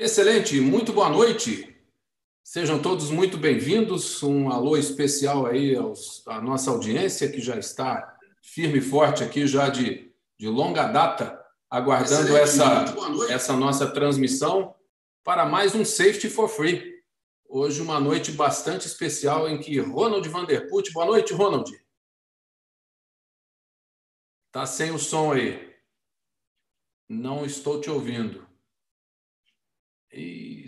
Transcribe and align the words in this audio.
Excelente, 0.00 0.60
muito 0.60 0.92
boa 0.92 1.08
noite. 1.08 1.76
Sejam 2.44 2.80
todos 2.80 3.10
muito 3.10 3.36
bem-vindos. 3.36 4.22
Um 4.22 4.48
alô 4.48 4.76
especial 4.76 5.44
aí 5.44 5.74
aos, 5.74 6.24
à 6.28 6.40
nossa 6.40 6.70
audiência 6.70 7.28
que 7.28 7.40
já 7.40 7.58
está 7.58 8.16
firme 8.40 8.78
e 8.78 8.80
forte 8.80 9.24
aqui 9.24 9.44
já 9.44 9.68
de, 9.68 10.14
de 10.38 10.46
longa 10.46 10.86
data, 10.86 11.44
aguardando 11.68 12.36
essa, 12.36 12.84
essa 13.28 13.56
nossa 13.56 13.90
transmissão 13.90 14.72
para 15.24 15.44
mais 15.44 15.74
um 15.74 15.84
Safety 15.84 16.30
for 16.30 16.48
Free. 16.48 17.02
Hoje 17.48 17.82
uma 17.82 17.98
noite 17.98 18.30
bastante 18.30 18.86
especial 18.86 19.48
em 19.48 19.58
que 19.58 19.80
Ronald 19.80 20.28
Vanderput. 20.28 20.92
Boa 20.92 21.06
noite, 21.06 21.34
Ronald. 21.34 21.68
Tá 24.52 24.64
sem 24.64 24.92
o 24.92 24.98
som 24.98 25.32
aí. 25.32 25.76
Não 27.08 27.44
estou 27.44 27.80
te 27.80 27.90
ouvindo. 27.90 28.47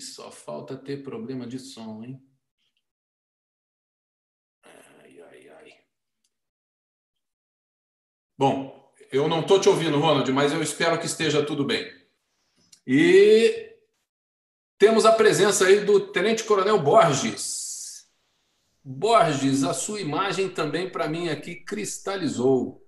E 0.00 0.02
só 0.02 0.32
falta 0.32 0.78
ter 0.78 1.02
problema 1.02 1.46
de 1.46 1.58
som, 1.58 2.02
hein? 2.02 2.26
Ai, 4.64 5.20
ai, 5.20 5.48
ai. 5.50 5.72
Bom, 8.34 8.94
eu 9.12 9.28
não 9.28 9.40
estou 9.40 9.60
te 9.60 9.68
ouvindo, 9.68 10.00
Ronald, 10.00 10.32
mas 10.32 10.54
eu 10.54 10.62
espero 10.62 10.98
que 10.98 11.04
esteja 11.04 11.44
tudo 11.44 11.66
bem. 11.66 11.86
E 12.86 13.76
temos 14.78 15.04
a 15.04 15.12
presença 15.12 15.66
aí 15.66 15.84
do 15.84 16.10
Tenente 16.10 16.44
Coronel 16.44 16.82
Borges. 16.82 18.10
Borges, 18.82 19.64
a 19.64 19.74
sua 19.74 20.00
imagem 20.00 20.48
também 20.48 20.90
para 20.90 21.10
mim 21.10 21.28
aqui 21.28 21.56
cristalizou. 21.56 22.82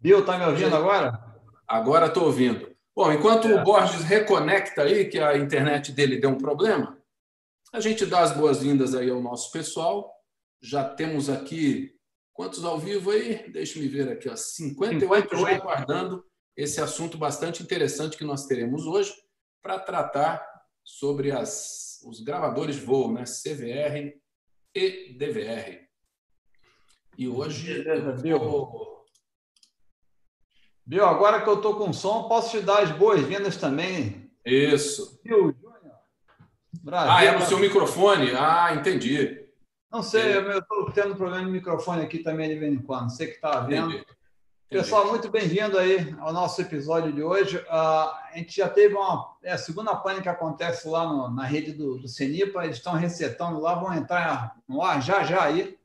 Bill, 0.00 0.24
tá 0.24 0.36
me 0.36 0.44
ouvindo 0.44 0.74
agora? 0.74 1.40
Agora 1.68 2.06
estou 2.06 2.24
ouvindo. 2.24 2.76
Bom, 2.98 3.12
enquanto 3.12 3.46
é. 3.46 3.54
o 3.54 3.62
Borges 3.62 4.02
reconecta 4.02 4.82
aí, 4.82 5.08
que 5.08 5.20
a 5.20 5.38
internet 5.38 5.92
dele 5.92 6.18
deu 6.18 6.30
um 6.30 6.38
problema, 6.38 7.00
a 7.72 7.78
gente 7.78 8.04
dá 8.04 8.22
as 8.22 8.36
boas-vindas 8.36 8.92
aí 8.92 9.08
ao 9.08 9.22
nosso 9.22 9.52
pessoal. 9.52 10.12
Já 10.60 10.82
temos 10.82 11.30
aqui 11.30 11.94
quantos 12.32 12.64
ao 12.64 12.76
vivo 12.76 13.12
aí? 13.12 13.48
Deixa-me 13.52 13.86
ver 13.86 14.10
aqui, 14.10 14.28
ó, 14.28 14.34
58, 14.34 15.28
58 15.28 15.36
já 15.38 15.54
aguardando 15.54 16.24
esse 16.56 16.80
assunto 16.80 17.16
bastante 17.16 17.62
interessante 17.62 18.16
que 18.16 18.24
nós 18.24 18.46
teremos 18.46 18.84
hoje 18.84 19.14
para 19.62 19.78
tratar 19.78 20.44
sobre 20.82 21.30
as, 21.30 22.00
os 22.04 22.20
gravadores 22.20 22.78
voo, 22.78 23.12
né? 23.12 23.22
CVR 23.22 24.12
e 24.74 25.16
DVR. 25.16 25.86
E 27.16 27.28
hoje 27.28 27.84
eu 28.24 28.40
vou 28.40 28.97
Viu? 30.88 31.04
Agora 31.04 31.42
que 31.42 31.48
eu 31.48 31.56
estou 31.56 31.74
com 31.74 31.92
som, 31.92 32.22
posso 32.28 32.58
te 32.58 32.64
dar 32.64 32.82
as 32.82 32.90
boas-vindas 32.90 33.58
também. 33.58 34.30
Isso. 34.42 35.20
Viu, 35.22 35.52
Júnior? 35.52 35.92
Ah, 36.90 37.22
é 37.22 37.30
no 37.30 37.44
seu 37.44 37.58
microfone? 37.58 38.30
Ah, 38.34 38.74
entendi. 38.74 39.46
Não 39.92 40.02
sei, 40.02 40.32
é. 40.32 40.36
eu 40.38 40.58
estou 40.60 40.90
tendo 40.92 41.14
problema 41.14 41.44
no 41.44 41.50
microfone 41.50 42.00
aqui 42.00 42.20
também 42.20 42.48
de 42.48 42.58
vez 42.58 42.72
em 42.72 42.78
quando. 42.78 43.10
Você 43.10 43.26
que 43.26 43.34
está 43.34 43.60
vendo. 43.60 43.90
Entendi. 43.90 44.06
Pessoal, 44.70 45.08
muito 45.08 45.30
bem-vindo 45.30 45.78
aí 45.78 46.14
ao 46.20 46.32
nosso 46.32 46.62
episódio 46.62 47.12
de 47.12 47.22
hoje. 47.22 47.58
Uh, 47.58 47.70
a 47.70 48.30
gente 48.36 48.56
já 48.56 48.68
teve 48.68 48.94
uma 48.94 49.36
é, 49.42 49.52
a 49.52 49.58
segunda 49.58 49.94
pane 49.94 50.22
que 50.22 50.28
acontece 50.28 50.88
lá 50.88 51.06
no, 51.06 51.30
na 51.30 51.44
rede 51.44 51.72
do, 51.72 51.98
do 51.98 52.08
Cenipa. 52.08 52.64
Eles 52.64 52.76
estão 52.76 52.94
resetando 52.94 53.60
lá, 53.60 53.74
vão 53.74 53.92
entrar 53.92 54.56
no 54.66 54.82
ar 54.82 55.02
já 55.02 55.22
já 55.22 55.42
aí. 55.42 55.78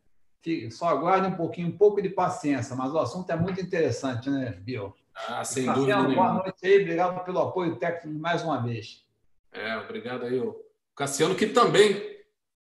Só 0.72 0.88
aguarde 0.88 1.27
um 1.27 1.36
pouquinho, 1.36 1.69
um 1.69 1.77
pouco 1.77 2.02
de 2.02 2.09
paciência, 2.09 2.75
mas 2.75 2.91
o 2.94 2.99
assunto 2.99 3.30
é 3.30 3.36
muito 3.36 3.61
interessante, 3.61 4.30
né, 4.30 4.52
Bill? 4.61 4.94
Ah, 5.27 5.44
sem 5.44 5.66
dúvida 5.66 6.03
nenhuma. 6.03 6.16
Boa 6.16 6.33
noite 6.44 6.66
aí, 6.66 6.81
obrigado 6.81 7.23
pelo 7.23 7.39
apoio 7.39 7.75
técnico 7.77 8.19
mais 8.19 8.44
uma 8.44 8.61
vez. 8.61 9.05
É, 9.52 9.77
obrigado 9.77 10.25
aí, 10.25 10.39
o 10.39 10.55
Cassiano, 10.95 11.35
que 11.35 11.47
também 11.47 12.13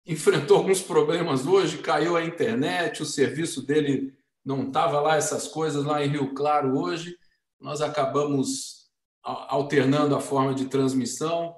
enfrentou 0.06 0.58
alguns 0.58 0.80
problemas 0.80 1.46
hoje, 1.46 1.78
caiu 1.78 2.16
a 2.16 2.24
internet, 2.24 3.02
o 3.02 3.06
serviço 3.06 3.66
dele 3.66 4.14
não 4.44 4.68
estava 4.68 5.00
lá, 5.00 5.16
essas 5.16 5.48
coisas 5.48 5.84
lá 5.84 6.04
em 6.04 6.08
Rio 6.08 6.32
Claro 6.32 6.78
hoje. 6.78 7.18
Nós 7.60 7.80
acabamos 7.80 8.88
alternando 9.22 10.14
a 10.14 10.20
forma 10.20 10.54
de 10.54 10.66
transmissão. 10.66 11.56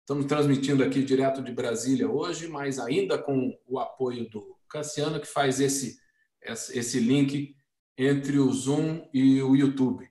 Estamos 0.00 0.26
transmitindo 0.26 0.84
aqui 0.84 1.02
direto 1.02 1.42
de 1.42 1.52
Brasília 1.52 2.08
hoje, 2.08 2.46
mas 2.46 2.78
ainda 2.78 3.18
com 3.18 3.58
o 3.66 3.80
apoio 3.80 4.30
do 4.30 4.56
Cassiano, 4.68 5.20
que 5.20 5.26
faz 5.26 5.60
esse, 5.60 5.98
esse 6.42 7.00
link 7.00 7.54
entre 7.96 8.38
o 8.38 8.52
Zoom 8.52 9.08
e 9.12 9.42
o 9.42 9.56
YouTube. 9.56 10.08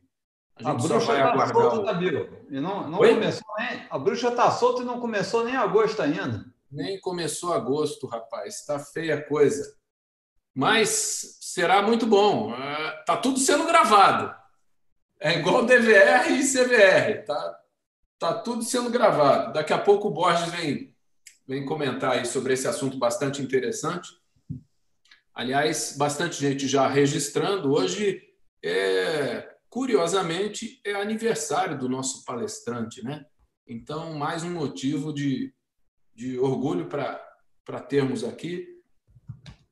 A, 0.63 0.71
a 0.71 0.73
bruxa 0.73 1.13
está 1.13 1.47
solta, 1.53 1.85
tá, 1.85 1.93
Bill. 1.93 2.45
E 2.49 2.59
não, 2.59 2.89
não 2.89 2.97
começou 2.97 3.47
nem, 3.57 3.87
a 3.89 3.97
bruxa 3.99 4.29
está 4.29 4.51
solta 4.51 4.81
e 4.81 4.85
não 4.85 4.99
começou 4.99 5.45
nem 5.45 5.55
agosto 5.55 6.01
ainda. 6.01 6.45
Nem 6.71 6.99
começou 6.99 7.53
agosto, 7.53 8.07
rapaz. 8.07 8.55
Está 8.55 8.79
feia 8.79 9.15
a 9.15 9.23
coisa. 9.23 9.77
Mas 10.53 11.37
será 11.39 11.81
muito 11.81 12.05
bom. 12.05 12.51
Está 12.99 13.13
é, 13.13 13.17
tudo 13.17 13.39
sendo 13.39 13.65
gravado. 13.65 14.35
É 15.19 15.37
igual 15.37 15.65
DVR 15.65 16.31
e 16.31 16.43
CVR. 16.43 17.25
Tá, 17.25 17.59
tá 18.19 18.33
tudo 18.33 18.63
sendo 18.63 18.89
gravado. 18.89 19.53
Daqui 19.53 19.71
a 19.71 19.77
pouco 19.77 20.07
o 20.07 20.11
Borges 20.11 20.51
vem, 20.51 20.93
vem 21.47 21.65
comentar 21.65 22.13
aí 22.13 22.25
sobre 22.25 22.53
esse 22.53 22.67
assunto 22.67 22.97
bastante 22.97 23.41
interessante. 23.41 24.09
Aliás, 25.37 25.95
bastante 25.95 26.41
gente 26.41 26.67
já 26.67 26.87
registrando. 26.87 27.71
Hoje, 27.71 28.23
é, 28.65 29.47
curiosamente, 29.69 30.81
é 30.83 30.93
aniversário 30.93 31.77
do 31.77 31.87
nosso 31.87 32.25
palestrante, 32.25 33.03
né? 33.03 33.23
Então, 33.67 34.13
mais 34.13 34.43
um 34.43 34.49
motivo 34.49 35.13
de, 35.13 35.53
de 36.15 36.39
orgulho 36.39 36.89
para 36.89 37.79
termos 37.81 38.23
aqui 38.23 38.81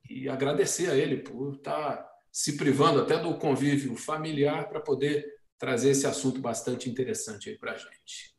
e 0.07 0.29
agradecer 0.29 0.87
a 0.87 0.95
ele 0.95 1.23
por 1.23 1.55
estar 1.55 2.07
se 2.31 2.57
privando 2.57 3.01
até 3.01 3.17
do 3.17 3.35
convívio 3.39 3.95
familiar 3.95 4.69
para 4.69 4.79
poder 4.79 5.25
trazer 5.57 5.89
esse 5.89 6.05
assunto 6.05 6.39
bastante 6.39 6.91
interessante 6.91 7.49
aí 7.49 7.57
para 7.57 7.71
a 7.71 7.75
gente. 7.75 8.37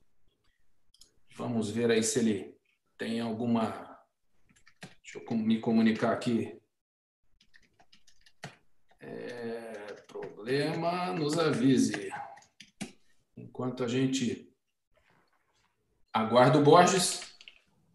Vamos 1.34 1.70
ver 1.70 1.90
aí 1.90 2.04
se 2.04 2.20
ele 2.20 2.56
tem 2.96 3.18
alguma. 3.18 3.98
Deixa 5.02 5.18
eu 5.18 5.36
me 5.36 5.58
comunicar 5.58 6.12
aqui 6.12 6.56
é, 9.06 9.96
problema, 10.06 11.12
nos 11.12 11.38
avise. 11.38 12.12
Enquanto 13.36 13.84
a 13.84 13.88
gente 13.88 14.46
aguarda 16.16 16.58
o 16.58 16.62
Borges. 16.62 17.20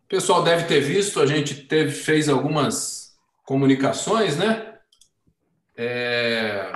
O 0.06 0.08
pessoal 0.08 0.44
deve 0.44 0.66
ter 0.66 0.80
visto, 0.80 1.20
a 1.20 1.26
gente 1.26 1.56
teve, 1.66 1.92
fez 1.92 2.30
algumas 2.30 3.16
comunicações, 3.46 4.38
né? 4.38 4.78
É... 5.76 6.72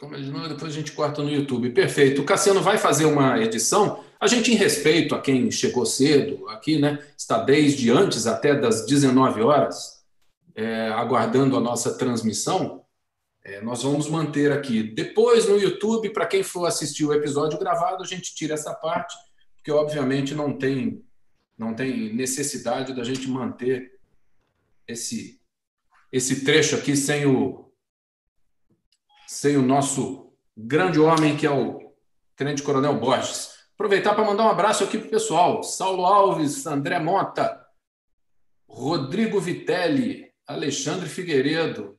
Como 0.00 0.14
é 0.14 0.20
de 0.20 0.30
novo, 0.30 0.48
depois 0.48 0.72
a 0.72 0.74
gente 0.74 0.92
corta 0.92 1.22
no 1.22 1.30
YouTube. 1.30 1.70
Perfeito. 1.70 2.22
O 2.22 2.24
Cassiano 2.24 2.62
vai 2.62 2.78
fazer 2.78 3.04
uma 3.04 3.38
edição. 3.40 4.04
A 4.18 4.26
gente, 4.26 4.50
em 4.50 4.54
respeito 4.54 5.14
a 5.14 5.20
quem 5.20 5.50
chegou 5.50 5.84
cedo 5.84 6.48
aqui, 6.48 6.78
né? 6.78 7.04
Está 7.16 7.42
desde 7.42 7.90
antes 7.90 8.26
até 8.26 8.54
das 8.54 8.86
19 8.86 9.42
horas, 9.42 10.02
é, 10.54 10.88
aguardando 10.88 11.56
a 11.56 11.60
nossa 11.60 11.98
transmissão. 11.98 12.84
É, 13.44 13.60
nós 13.60 13.82
vamos 13.82 14.08
manter 14.08 14.50
aqui. 14.52 14.82
Depois, 14.82 15.46
no 15.46 15.58
YouTube, 15.58 16.10
para 16.10 16.26
quem 16.26 16.42
for 16.42 16.66
assistir 16.66 17.04
o 17.04 17.12
episódio 17.12 17.58
gravado, 17.58 18.02
a 18.02 18.06
gente 18.06 18.34
tira 18.34 18.54
essa 18.54 18.74
parte, 18.74 19.14
porque 19.56 19.70
obviamente 19.70 20.34
não 20.34 20.56
tem, 20.56 21.04
não 21.56 21.74
tem 21.74 22.14
necessidade 22.14 22.94
da 22.94 23.04
gente 23.04 23.28
manter 23.28 24.00
esse, 24.88 25.40
esse 26.10 26.42
trecho 26.42 26.74
aqui 26.74 26.96
sem 26.96 27.26
o, 27.26 27.70
sem 29.26 29.58
o 29.58 29.62
nosso 29.62 30.32
grande 30.56 30.98
homem, 30.98 31.36
que 31.36 31.46
é 31.46 31.50
o 31.50 31.92
Tenente 32.34 32.62
Coronel 32.62 32.98
Borges. 32.98 33.55
Aproveitar 33.76 34.14
para 34.14 34.24
mandar 34.24 34.44
um 34.44 34.48
abraço 34.48 34.84
aqui 34.84 34.96
para 34.96 35.08
o 35.08 35.10
pessoal. 35.10 35.62
Saulo 35.62 36.06
Alves, 36.06 36.66
André 36.66 36.98
Mota, 36.98 37.62
Rodrigo 38.66 39.38
Vitelli, 39.38 40.32
Alexandre 40.46 41.06
Figueiredo, 41.06 41.98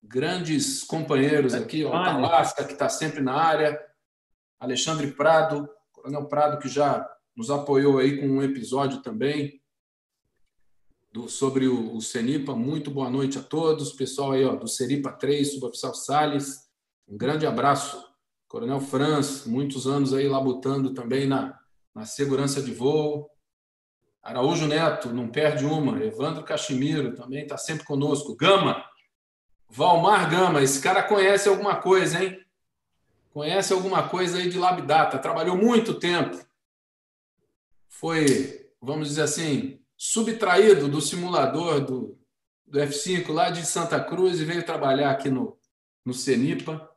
grandes 0.00 0.84
companheiros 0.84 1.52
aqui, 1.52 1.84
o 1.84 1.90
Talasca, 1.90 2.64
que 2.64 2.74
está 2.74 2.88
sempre 2.88 3.20
na 3.20 3.34
área, 3.34 3.76
Alexandre 4.60 5.10
Prado, 5.10 5.68
Coronel 5.90 6.26
Prado, 6.26 6.58
que 6.58 6.68
já 6.68 7.04
nos 7.36 7.50
apoiou 7.50 7.98
aí 7.98 8.20
com 8.20 8.28
um 8.28 8.42
episódio 8.42 9.02
também 9.02 9.60
do, 11.12 11.28
sobre 11.28 11.66
o, 11.66 11.96
o 11.96 12.00
Cenipa. 12.00 12.54
Muito 12.54 12.88
boa 12.88 13.10
noite 13.10 13.36
a 13.36 13.42
todos. 13.42 13.92
Pessoal 13.92 14.30
aí 14.30 14.44
ó, 14.44 14.54
do 14.54 14.68
Cenipa 14.68 15.10
3, 15.10 15.54
suboficial 15.54 15.92
Salles, 15.92 16.68
um 17.08 17.16
grande 17.16 17.46
abraço. 17.46 18.13
Coronel 18.54 18.80
Franz, 18.80 19.46
muitos 19.46 19.84
anos 19.84 20.14
aí 20.14 20.28
labutando 20.28 20.94
também 20.94 21.26
na, 21.26 21.58
na 21.92 22.06
segurança 22.06 22.62
de 22.62 22.72
voo. 22.72 23.28
Araújo 24.22 24.68
Neto, 24.68 25.12
não 25.12 25.26
perde 25.26 25.66
uma. 25.66 26.00
Evandro 26.00 26.44
Cachimiro 26.44 27.16
também 27.16 27.42
está 27.42 27.58
sempre 27.58 27.84
conosco. 27.84 28.36
Gama, 28.36 28.88
Valmar 29.68 30.30
Gama, 30.30 30.62
esse 30.62 30.80
cara 30.80 31.02
conhece 31.02 31.48
alguma 31.48 31.74
coisa, 31.74 32.22
hein? 32.22 32.40
conhece 33.32 33.72
alguma 33.72 34.08
coisa 34.08 34.38
aí 34.38 34.48
de 34.48 34.56
Labdata, 34.56 35.18
trabalhou 35.18 35.56
muito 35.56 35.92
tempo, 35.92 36.38
foi, 37.88 38.70
vamos 38.80 39.08
dizer 39.08 39.22
assim, 39.22 39.80
subtraído 39.96 40.86
do 40.86 41.00
simulador 41.00 41.80
do, 41.80 42.16
do 42.64 42.78
F5 42.78 43.32
lá 43.32 43.50
de 43.50 43.66
Santa 43.66 44.00
Cruz 44.00 44.40
e 44.40 44.44
veio 44.44 44.64
trabalhar 44.64 45.10
aqui 45.10 45.28
no, 45.28 45.58
no 46.04 46.14
CENIPA 46.14 46.93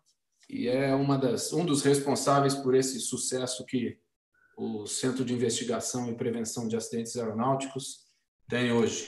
e 0.49 0.67
é 0.67 0.95
uma 0.95 1.17
das, 1.17 1.51
um 1.51 1.65
dos 1.65 1.83
responsáveis 1.83 2.55
por 2.55 2.73
esse 2.73 2.99
sucesso 2.99 3.65
que 3.65 3.97
o 4.57 4.88
Centro 4.88 5.23
de 5.23 5.33
Investigação 5.33 6.09
e 6.09 6.15
Prevenção 6.15 6.67
de 6.67 6.75
Acidentes 6.75 7.15
Aeronáuticos 7.15 8.07
tem 8.47 8.71
hoje. 8.71 9.07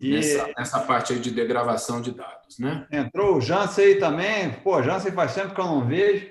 E 0.00 0.12
nessa, 0.12 0.52
nessa 0.56 0.80
parte 0.80 1.12
aí 1.12 1.18
de 1.18 1.30
degravação 1.30 2.00
de 2.00 2.12
dados, 2.12 2.58
né? 2.58 2.86
Entrou 2.90 3.36
o 3.36 3.40
Jansen 3.40 3.84
aí 3.84 3.98
também. 3.98 4.52
Pô, 4.62 4.82
Jansen 4.82 5.12
faz 5.12 5.34
tempo 5.34 5.54
que 5.54 5.60
eu 5.60 5.66
não 5.66 5.86
vejo. 5.86 6.30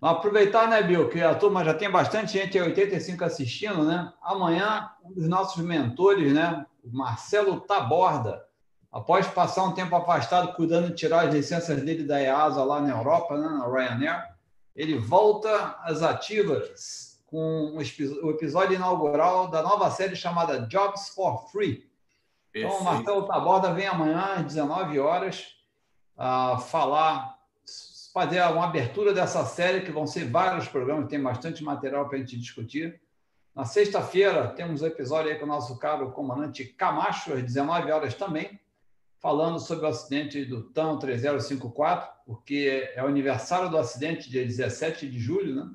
Vamos 0.00 0.18
aproveitar, 0.18 0.68
né, 0.68 0.82
Bill, 0.82 1.08
que 1.08 1.20
a 1.20 1.34
turma 1.34 1.64
já 1.64 1.72
tem 1.72 1.88
bastante 1.88 2.32
gente, 2.32 2.58
85 2.58 3.24
assistindo, 3.24 3.84
né? 3.84 4.12
Amanhã, 4.20 4.90
um 5.04 5.12
dos 5.12 5.28
nossos 5.28 5.62
mentores, 5.62 6.32
né, 6.32 6.66
o 6.82 6.90
Marcelo 6.90 7.60
Taborda, 7.60 8.44
após 8.92 9.26
passar 9.26 9.64
um 9.64 9.72
tempo 9.72 9.96
afastado 9.96 10.54
cuidando 10.54 10.88
de 10.88 10.94
tirar 10.94 11.26
as 11.26 11.34
licenças 11.34 11.82
dele 11.82 12.04
da 12.04 12.20
EASA 12.20 12.62
lá 12.62 12.78
na 12.80 12.90
Europa, 12.90 13.38
né, 13.38 13.48
na 13.48 13.66
Ryanair, 13.66 14.30
ele 14.76 14.98
volta 14.98 15.78
às 15.80 16.02
ativas 16.02 17.18
com 17.26 17.74
o 17.74 18.30
episódio 18.30 18.74
inaugural 18.74 19.48
da 19.48 19.62
nova 19.62 19.90
série 19.90 20.14
chamada 20.14 20.66
Jobs 20.66 21.08
for 21.08 21.50
Free. 21.50 21.90
Então, 22.54 22.80
o 22.80 22.84
Marcelo 22.84 23.26
Taborda 23.26 23.72
vem 23.72 23.86
amanhã 23.86 24.34
às 24.36 24.44
19 24.44 25.00
horas 25.00 25.46
a 26.14 26.58
falar, 26.58 27.38
fazer 28.12 28.42
uma 28.42 28.66
abertura 28.66 29.14
dessa 29.14 29.42
série, 29.46 29.80
que 29.80 29.90
vão 29.90 30.06
ser 30.06 30.30
vários 30.30 30.68
programas, 30.68 31.08
tem 31.08 31.22
bastante 31.22 31.64
material 31.64 32.06
para 32.06 32.18
a 32.18 32.20
gente 32.20 32.38
discutir. 32.38 33.00
Na 33.54 33.64
sexta-feira, 33.64 34.48
temos 34.48 34.82
um 34.82 34.86
episódio 34.86 35.30
aí 35.30 35.38
com 35.38 35.46
o 35.46 35.48
nosso 35.48 35.78
caro 35.78 36.10
comandante 36.12 36.64
Camacho, 36.64 37.32
às 37.32 37.42
19 37.42 37.90
horas 37.90 38.12
também 38.12 38.60
falando 39.22 39.60
sobre 39.60 39.86
o 39.86 39.88
acidente 39.88 40.44
do 40.44 40.64
TAM 40.64 40.98
3054, 40.98 42.10
porque 42.26 42.92
é 42.96 43.02
o 43.04 43.06
aniversário 43.06 43.70
do 43.70 43.78
acidente, 43.78 44.28
dia 44.28 44.44
17 44.44 45.08
de 45.08 45.18
julho, 45.20 45.54
né? 45.54 45.70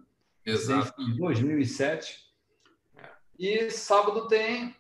Exato. 0.46 1.02
Em 1.02 1.16
2007. 1.16 2.28
E 3.40 3.72
sábado 3.72 4.28
tem 4.28 4.76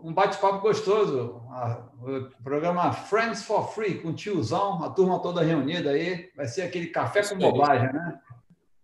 um 0.00 0.12
bate-papo 0.12 0.60
gostoso, 0.60 1.42
o 2.00 2.42
programa 2.42 2.92
Friends 2.92 3.42
for 3.42 3.68
Free, 3.72 4.00
com 4.00 4.10
o 4.10 4.14
tiozão, 4.14 4.82
a 4.84 4.90
turma 4.90 5.20
toda 5.20 5.42
reunida 5.42 5.90
aí. 5.90 6.30
Vai 6.36 6.46
ser 6.46 6.62
aquele 6.62 6.88
café 6.88 7.26
com 7.28 7.36
bobagem, 7.36 7.92
né? 7.92 8.20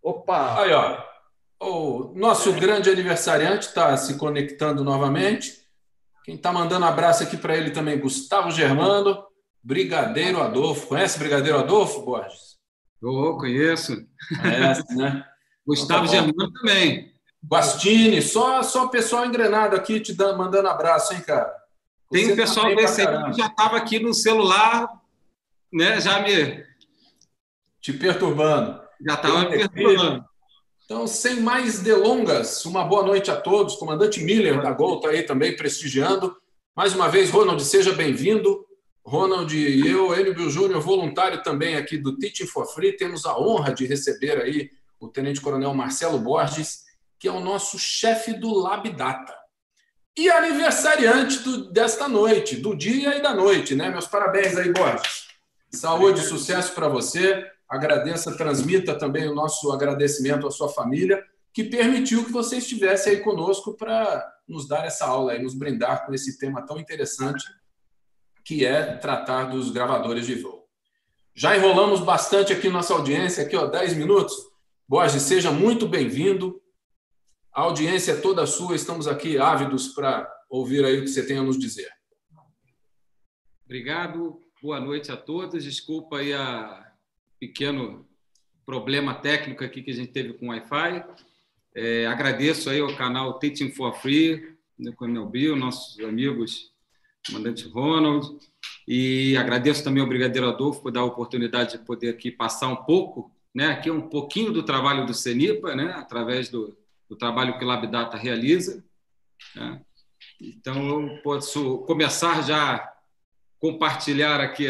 Opa! 0.02 0.60
Aí, 0.60 0.72
ó. 0.72 1.06
O 1.60 2.12
nosso 2.14 2.52
grande 2.52 2.90
aniversariante 2.90 3.66
está 3.66 3.96
se 3.96 4.16
conectando 4.16 4.82
novamente. 4.82 5.58
Quem 6.24 6.36
está 6.36 6.52
mandando 6.52 6.86
abraço 6.86 7.22
aqui 7.22 7.36
para 7.36 7.56
ele 7.56 7.70
também, 7.70 7.98
Gustavo 7.98 8.50
Germano. 8.50 9.27
Brigadeiro 9.68 10.40
Adolfo. 10.40 10.86
Conhece 10.86 11.18
Brigadeiro 11.18 11.58
Adolfo, 11.58 12.00
Borges? 12.00 12.56
Oh, 13.02 13.36
conheço. 13.36 14.02
Conhece, 14.40 14.96
né? 14.96 15.22
Gustavo 15.66 16.06
então, 16.06 16.20
tá 16.20 16.24
Germano 16.24 16.52
também. 16.54 17.12
Bastini, 17.42 18.22
só, 18.22 18.62
só 18.62 18.88
pessoal 18.88 19.26
engrenado 19.26 19.76
aqui 19.76 20.00
te 20.00 20.14
dando, 20.14 20.38
mandando 20.38 20.68
abraço, 20.68 21.12
hein, 21.12 21.20
cara? 21.20 21.54
Você 22.10 22.22
Tem 22.22 22.32
um 22.32 22.36
pessoal 22.36 22.74
desse 22.74 23.02
aí 23.02 23.24
que 23.24 23.36
já 23.36 23.48
estava 23.48 23.76
aqui 23.76 23.98
no 23.98 24.14
celular, 24.14 24.88
né? 25.70 26.00
Já 26.00 26.20
me. 26.20 26.64
Te 27.78 27.92
perturbando. 27.92 28.80
Já 29.06 29.14
estava 29.16 29.50
me 29.50 29.50
perturbando. 29.50 30.24
Então, 30.86 31.06
sem 31.06 31.42
mais 31.42 31.80
delongas, 31.80 32.64
uma 32.64 32.84
boa 32.84 33.02
noite 33.02 33.30
a 33.30 33.36
todos. 33.38 33.76
Comandante 33.76 34.24
Miller 34.24 34.62
da 34.62 34.72
Gol 34.72 34.96
está 34.96 35.10
aí 35.10 35.24
também 35.24 35.54
prestigiando. 35.54 36.34
Mais 36.74 36.94
uma 36.94 37.10
vez, 37.10 37.28
Ronald, 37.30 37.62
seja 37.62 37.92
bem-vindo. 37.92 38.66
Ronald 39.08 39.56
e 39.56 39.88
eu, 39.88 40.14
Enio 40.14 40.50
Júnior, 40.50 40.82
voluntário 40.82 41.42
também 41.42 41.76
aqui 41.76 41.96
do 41.96 42.18
Teaching 42.18 42.46
for 42.46 42.66
Free, 42.66 42.92
temos 42.92 43.24
a 43.24 43.38
honra 43.38 43.72
de 43.72 43.86
receber 43.86 44.38
aí 44.38 44.70
o 45.00 45.08
Tenente 45.08 45.40
Coronel 45.40 45.72
Marcelo 45.72 46.18
Borges, 46.18 46.84
que 47.18 47.26
é 47.26 47.32
o 47.32 47.40
nosso 47.40 47.78
chefe 47.78 48.34
do 48.34 48.52
Lab 48.52 48.88
Data. 48.90 49.34
E 50.14 50.28
aniversariante 50.28 51.38
do, 51.38 51.72
desta 51.72 52.06
noite, 52.06 52.56
do 52.56 52.76
dia 52.76 53.16
e 53.16 53.22
da 53.22 53.32
noite, 53.32 53.74
né? 53.74 53.88
Meus 53.88 54.06
parabéns 54.06 54.56
aí, 54.56 54.70
Borges. 54.72 55.28
Saúde 55.72 56.20
e 56.20 56.24
sucesso 56.24 56.74
para 56.74 56.88
você. 56.88 57.46
Agradeça, 57.66 58.36
transmita 58.36 58.94
também 58.98 59.26
o 59.26 59.34
nosso 59.34 59.72
agradecimento 59.72 60.46
à 60.46 60.50
sua 60.50 60.68
família, 60.68 61.24
que 61.52 61.64
permitiu 61.64 62.24
que 62.24 62.32
você 62.32 62.56
estivesse 62.56 63.08
aí 63.08 63.20
conosco 63.20 63.74
para 63.74 64.26
nos 64.46 64.68
dar 64.68 64.84
essa 64.84 65.06
aula 65.06 65.34
e 65.34 65.42
nos 65.42 65.54
brindar 65.54 66.04
com 66.04 66.12
esse 66.12 66.38
tema 66.38 66.66
tão 66.66 66.78
interessante 66.78 67.44
que 68.48 68.64
é 68.64 68.96
tratar 68.96 69.50
dos 69.50 69.70
gravadores 69.70 70.26
de 70.26 70.36
voo. 70.36 70.66
Já 71.34 71.54
enrolamos 71.54 72.00
bastante 72.00 72.50
aqui 72.50 72.70
nossa 72.70 72.94
audiência, 72.94 73.44
aqui 73.44 73.54
ó, 73.54 73.66
10 73.66 73.92
minutos. 73.92 74.34
Borges, 74.88 75.20
seja 75.20 75.52
muito 75.52 75.86
bem-vindo. 75.86 76.58
A 77.52 77.60
audiência 77.60 78.12
é 78.12 78.16
toda 78.16 78.46
sua, 78.46 78.74
estamos 78.74 79.06
aqui 79.06 79.36
ávidos 79.36 79.88
para 79.88 80.26
ouvir 80.48 80.82
aí 80.82 80.98
o 80.98 81.02
que 81.02 81.08
você 81.08 81.26
tem 81.26 81.36
a 81.36 81.42
nos 81.42 81.58
dizer. 81.58 81.90
Obrigado, 83.66 84.40
boa 84.62 84.80
noite 84.80 85.12
a 85.12 85.16
todos. 85.18 85.62
Desculpa 85.62 86.16
aí 86.16 86.32
a 86.32 86.90
pequeno 87.38 88.08
problema 88.64 89.14
técnico 89.14 89.62
aqui 89.62 89.82
que 89.82 89.90
a 89.90 89.94
gente 89.94 90.10
teve 90.10 90.32
com 90.32 90.46
o 90.46 90.48
Wi-Fi. 90.48 91.04
É, 91.74 92.06
agradeço 92.06 92.70
aí 92.70 92.80
ao 92.80 92.96
canal 92.96 93.38
Teaching 93.38 93.72
for 93.72 93.92
Free, 94.00 94.56
do 94.78 94.94
Coronel 94.94 95.26
Bill, 95.26 95.54
nossos 95.54 96.02
amigos 96.02 96.77
comandante 97.26 97.68
Ronald, 97.68 98.38
e 98.86 99.36
agradeço 99.36 99.84
também 99.84 100.02
ao 100.02 100.08
Brigadeiro 100.08 100.48
Adolfo 100.48 100.80
por 100.80 100.90
dar 100.90 101.00
a 101.00 101.04
oportunidade 101.04 101.72
de 101.72 101.84
poder 101.84 102.10
aqui 102.10 102.30
passar 102.30 102.68
um 102.68 102.76
pouco, 102.76 103.30
né, 103.54 103.68
aqui 103.68 103.90
um 103.90 104.08
pouquinho 104.08 104.52
do 104.52 104.62
trabalho 104.62 105.06
do 105.06 105.12
CENIPA, 105.12 105.74
né, 105.76 105.92
através 105.96 106.48
do, 106.48 106.76
do 107.08 107.16
trabalho 107.16 107.58
que 107.58 107.64
o 107.64 107.68
LabData 107.68 108.16
realiza. 108.16 108.84
Né. 109.54 109.80
Então, 110.40 111.00
eu 111.00 111.22
posso 111.22 111.78
começar 111.78 112.42
já 112.42 112.94
compartilhar 113.58 114.40
aqui. 114.40 114.68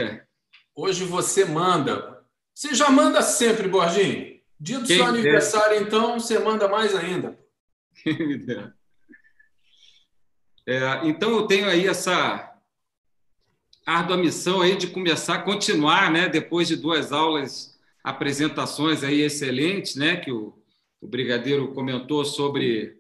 Hoje 0.75 1.05
você 1.05 1.45
manda. 1.45 2.25
Você 2.55 2.75
já 2.75 2.91
manda 2.91 3.23
sempre, 3.23 3.69
Borginho. 3.69 4.39
Dia 4.59 4.81
do 4.81 4.87
Quem 4.87 4.97
seu 4.97 5.07
aniversário, 5.07 5.81
então, 5.81 6.19
você 6.19 6.39
manda 6.39 6.67
mais 6.67 6.95
ainda. 6.95 7.39
É, 10.71 11.09
então, 11.09 11.31
eu 11.31 11.47
tenho 11.47 11.67
aí 11.67 11.87
essa 11.87 12.55
árdua 13.87 14.19
missão 14.19 14.61
aí 14.61 14.77
de 14.77 14.89
começar 14.89 15.39
continuar, 15.39 16.13
né, 16.13 16.29
depois 16.29 16.69
de 16.69 16.77
duas 16.77 17.11
aulas, 17.11 17.81
apresentações 18.05 19.03
aí 19.03 19.23
excelentes, 19.23 19.97
né, 19.97 20.17
que 20.17 20.31
o, 20.31 20.63
o 21.01 21.09
brigadeiro 21.09 21.73
comentou 21.73 22.23
sobre 22.23 22.99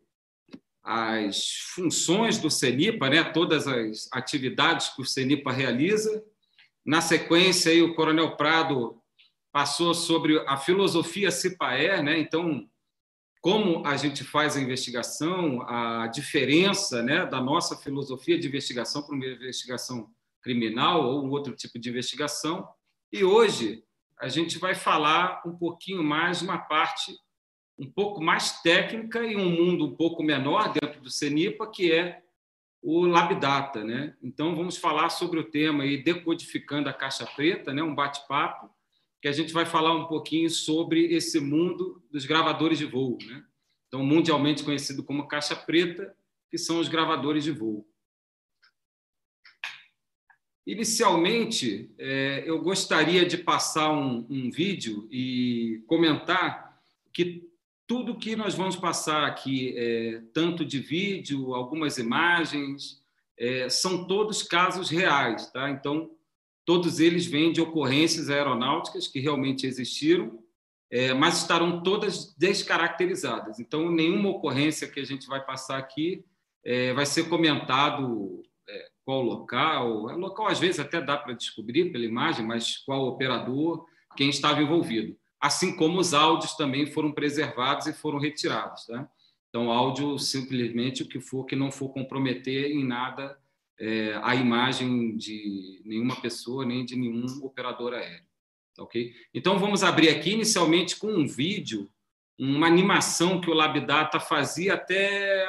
as 0.82 1.58
funções 1.74 2.38
do 2.38 2.50
CENIPA, 2.50 3.10
né, 3.10 3.22
todas 3.22 3.68
as 3.68 4.08
atividades 4.14 4.88
que 4.88 5.02
o 5.02 5.06
CENIPA 5.06 5.52
realiza. 5.52 6.24
Na 6.86 7.02
sequência, 7.02 7.70
aí, 7.70 7.82
o 7.82 7.94
Coronel 7.94 8.34
Prado 8.34 8.98
passou 9.52 9.92
sobre 9.92 10.42
a 10.46 10.56
filosofia 10.56 11.30
CIPAER, 11.30 12.02
né, 12.02 12.18
então, 12.18 12.66
como 13.40 13.86
a 13.86 13.96
gente 13.96 14.24
faz 14.24 14.56
a 14.56 14.60
investigação, 14.60 15.62
a 15.62 16.06
diferença 16.08 17.02
né, 17.02 17.24
da 17.26 17.40
nossa 17.40 17.76
filosofia 17.76 18.38
de 18.38 18.48
investigação 18.48 19.02
para 19.02 19.14
uma 19.14 19.26
investigação 19.26 20.10
criminal 20.42 21.04
ou 21.04 21.24
um 21.24 21.30
outro 21.30 21.54
tipo 21.54 21.78
de 21.78 21.88
investigação. 21.88 22.68
E 23.12 23.22
hoje 23.24 23.84
a 24.18 24.28
gente 24.28 24.58
vai 24.58 24.74
falar 24.74 25.42
um 25.46 25.56
pouquinho 25.56 26.02
mais 26.02 26.42
uma 26.42 26.58
parte 26.58 27.16
um 27.78 27.88
pouco 27.88 28.20
mais 28.20 28.60
técnica 28.60 29.24
e 29.24 29.36
um 29.36 29.50
mundo 29.50 29.86
um 29.86 29.94
pouco 29.94 30.22
menor 30.22 30.72
dentro 30.72 31.00
do 31.00 31.08
CENIPA, 31.08 31.70
que 31.70 31.92
é 31.92 32.20
o 32.82 33.06
Labdata, 33.06 33.84
né? 33.84 34.16
Então 34.20 34.56
vamos 34.56 34.76
falar 34.76 35.10
sobre 35.10 35.38
o 35.38 35.44
tema 35.44 35.84
aí 35.84 36.02
decodificando 36.02 36.88
a 36.88 36.92
caixa 36.92 37.24
preta, 37.24 37.72
né? 37.72 37.82
Um 37.82 37.94
bate-papo 37.94 38.68
que 39.20 39.28
a 39.28 39.32
gente 39.32 39.52
vai 39.52 39.66
falar 39.66 39.94
um 39.94 40.06
pouquinho 40.06 40.48
sobre 40.48 41.12
esse 41.12 41.40
mundo 41.40 42.02
dos 42.10 42.24
gravadores 42.24 42.78
de 42.78 42.84
voo, 42.84 43.18
né? 43.26 43.44
Então 43.88 44.04
mundialmente 44.04 44.62
conhecido 44.62 45.02
como 45.02 45.26
caixa 45.26 45.56
preta, 45.56 46.14
que 46.50 46.58
são 46.58 46.78
os 46.78 46.88
gravadores 46.88 47.44
de 47.44 47.50
voo. 47.50 47.86
Inicialmente, 50.66 51.90
é, 51.96 52.44
eu 52.46 52.60
gostaria 52.60 53.24
de 53.24 53.38
passar 53.38 53.90
um, 53.90 54.26
um, 54.28 54.50
vídeo 54.50 55.08
e 55.10 55.82
comentar 55.86 56.78
que 57.10 57.48
tudo 57.86 58.18
que 58.18 58.36
nós 58.36 58.54
vamos 58.54 58.76
passar 58.76 59.26
aqui, 59.26 59.72
é, 59.78 60.22
tanto 60.34 60.66
de 60.66 60.78
vídeo, 60.78 61.54
algumas 61.54 61.96
imagens, 61.96 63.02
é, 63.38 63.70
são 63.70 64.06
todos 64.06 64.42
casos 64.42 64.90
reais, 64.90 65.50
tá? 65.50 65.70
Então, 65.70 66.10
todos 66.68 67.00
eles 67.00 67.24
vêm 67.24 67.50
de 67.50 67.62
ocorrências 67.62 68.28
aeronáuticas 68.28 69.08
que 69.08 69.20
realmente 69.20 69.66
existiram 69.66 70.38
é, 70.90 71.14
mas 71.14 71.38
estarão 71.38 71.82
todas 71.82 72.34
descaracterizadas. 72.34 73.58
Então, 73.58 73.90
nenhuma 73.90 74.28
ocorrência 74.28 74.86
que 74.86 75.00
a 75.00 75.04
gente 75.04 75.26
vai 75.26 75.42
passar 75.42 75.78
aqui 75.78 76.22
é, 76.62 76.92
vai 76.92 77.06
ser 77.06 77.26
comentado 77.30 78.42
é, 78.68 78.88
qual 79.02 79.22
local. 79.22 80.04
O 80.04 80.18
local, 80.18 80.46
às 80.46 80.58
vezes, 80.58 80.78
até 80.78 81.00
dá 81.00 81.16
para 81.16 81.32
descobrir 81.32 81.90
pela 81.90 82.04
imagem, 82.04 82.44
mas 82.44 82.76
qual 82.76 83.06
operador, 83.06 83.86
quem 84.14 84.28
estava 84.28 84.60
envolvido. 84.60 85.16
Assim 85.40 85.74
como 85.74 85.98
os 85.98 86.12
áudios 86.12 86.54
também 86.54 86.86
foram 86.86 87.12
preservados 87.12 87.86
e 87.86 87.94
foram 87.94 88.18
retirados. 88.18 88.84
Tá? 88.84 89.08
Então, 89.48 89.70
áudio, 89.70 90.18
simplesmente 90.18 91.02
o 91.02 91.08
que 91.08 91.18
for 91.18 91.46
que 91.46 91.56
não 91.56 91.72
for 91.72 91.88
comprometer 91.94 92.70
em 92.70 92.84
nada 92.84 93.38
é, 93.78 94.18
a 94.22 94.34
imagem 94.34 95.16
de 95.16 95.80
nenhuma 95.84 96.20
pessoa, 96.20 96.64
nem 96.64 96.84
de 96.84 96.96
nenhum 96.96 97.26
operador 97.42 97.94
aéreo. 97.94 98.26
Tá 98.74 98.82
ok? 98.82 99.12
Então, 99.32 99.58
vamos 99.58 99.82
abrir 99.82 100.08
aqui 100.08 100.30
inicialmente 100.30 100.96
com 100.96 101.08
um 101.08 101.26
vídeo, 101.26 101.90
uma 102.38 102.66
animação 102.66 103.40
que 103.40 103.50
o 103.50 103.54
Labdata 103.54 104.20
fazia 104.20 104.74
até 104.74 105.44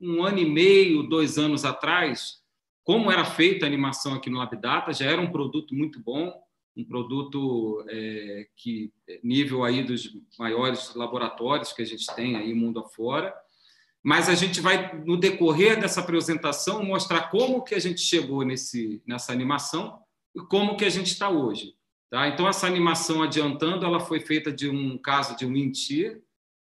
um 0.00 0.22
ano 0.22 0.38
e 0.38 0.48
meio, 0.48 1.02
dois 1.02 1.38
anos 1.38 1.64
atrás. 1.64 2.42
Como 2.84 3.10
era 3.10 3.24
feita 3.24 3.66
a 3.66 3.68
animação 3.68 4.14
aqui 4.14 4.30
no 4.30 4.38
Labdata, 4.38 4.92
já 4.92 5.06
era 5.06 5.20
um 5.20 5.30
produto 5.30 5.74
muito 5.74 6.00
bom, 6.00 6.32
um 6.76 6.84
produto 6.84 7.84
é, 7.88 8.46
que 8.56 8.92
nível 9.22 9.64
aí 9.64 9.82
dos 9.82 10.16
maiores 10.38 10.94
laboratórios 10.94 11.72
que 11.72 11.82
a 11.82 11.84
gente 11.84 12.06
tem 12.14 12.36
aí 12.36 12.54
mundo 12.54 12.78
afora. 12.78 13.34
Mas 14.08 14.26
a 14.30 14.34
gente 14.34 14.58
vai 14.58 14.98
no 15.04 15.18
decorrer 15.18 15.78
dessa 15.78 16.00
apresentação 16.00 16.82
mostrar 16.82 17.28
como 17.28 17.62
que 17.62 17.74
a 17.74 17.78
gente 17.78 18.00
chegou 18.00 18.42
nesse 18.42 19.02
nessa 19.06 19.32
animação 19.32 19.98
e 20.34 20.40
como 20.40 20.78
que 20.78 20.86
a 20.86 20.88
gente 20.88 21.08
está 21.08 21.28
hoje. 21.28 21.74
Tá? 22.08 22.26
Então, 22.26 22.48
essa 22.48 22.66
animação 22.66 23.22
adiantando, 23.22 23.84
ela 23.84 24.00
foi 24.00 24.18
feita 24.18 24.50
de 24.50 24.66
um 24.66 24.96
caso 24.96 25.36
de 25.36 25.44
um 25.44 25.50
mentir, 25.50 26.22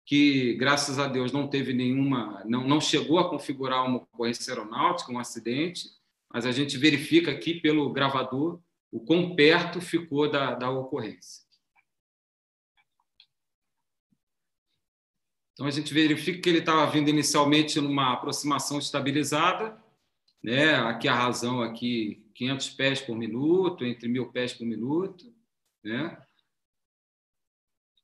que, 0.04 0.56
graças 0.56 0.98
a 0.98 1.08
Deus, 1.08 1.32
não 1.32 1.48
teve 1.48 1.74
nenhuma, 1.74 2.44
não, 2.44 2.68
não 2.68 2.82
chegou 2.82 3.20
a 3.20 3.30
configurar 3.30 3.86
uma 3.86 3.98
ocorrência 3.98 4.52
aeronáutica, 4.52 5.12
um 5.12 5.20
acidente, 5.20 5.92
mas 6.34 6.44
a 6.44 6.52
gente 6.52 6.76
verifica 6.76 7.30
aqui 7.30 7.62
pelo 7.62 7.94
gravador 7.94 8.60
o 8.92 9.00
quão 9.00 9.36
perto 9.36 9.80
ficou 9.80 10.28
da, 10.28 10.56
da 10.56 10.72
ocorrência. 10.72 11.44
Então, 15.58 15.66
a 15.66 15.72
gente 15.72 15.92
verifica 15.92 16.40
que 16.40 16.48
ele 16.48 16.60
estava 16.60 16.86
vindo 16.92 17.10
inicialmente 17.10 17.82
numa 17.82 18.14
aproximação 18.14 18.78
estabilizada, 18.78 19.76
né? 20.44 20.76
aqui 20.76 21.08
a 21.08 21.16
razão 21.16 21.64
aqui 21.64 22.24
500 22.36 22.70
pés 22.70 23.02
por 23.02 23.18
minuto, 23.18 23.84
entre 23.84 24.08
1.000 24.08 24.32
pés 24.32 24.54
por 24.54 24.68
minuto, 24.68 25.34
né? 25.84 26.16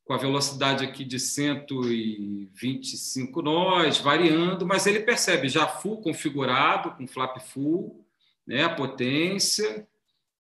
com 0.03 0.13
a 0.13 0.17
velocidade 0.17 0.83
aqui 0.83 1.05
de 1.05 1.19
125 1.19 3.39
nós, 3.43 3.99
variando, 3.99 4.65
mas 4.65 4.87
ele 4.87 5.01
percebe 5.01 5.47
já 5.47 5.67
full 5.67 6.01
configurado, 6.01 6.97
com 6.97 7.07
flap 7.07 7.39
full, 7.39 8.03
né? 8.47 8.63
a 8.63 8.73
potência, 8.73 9.87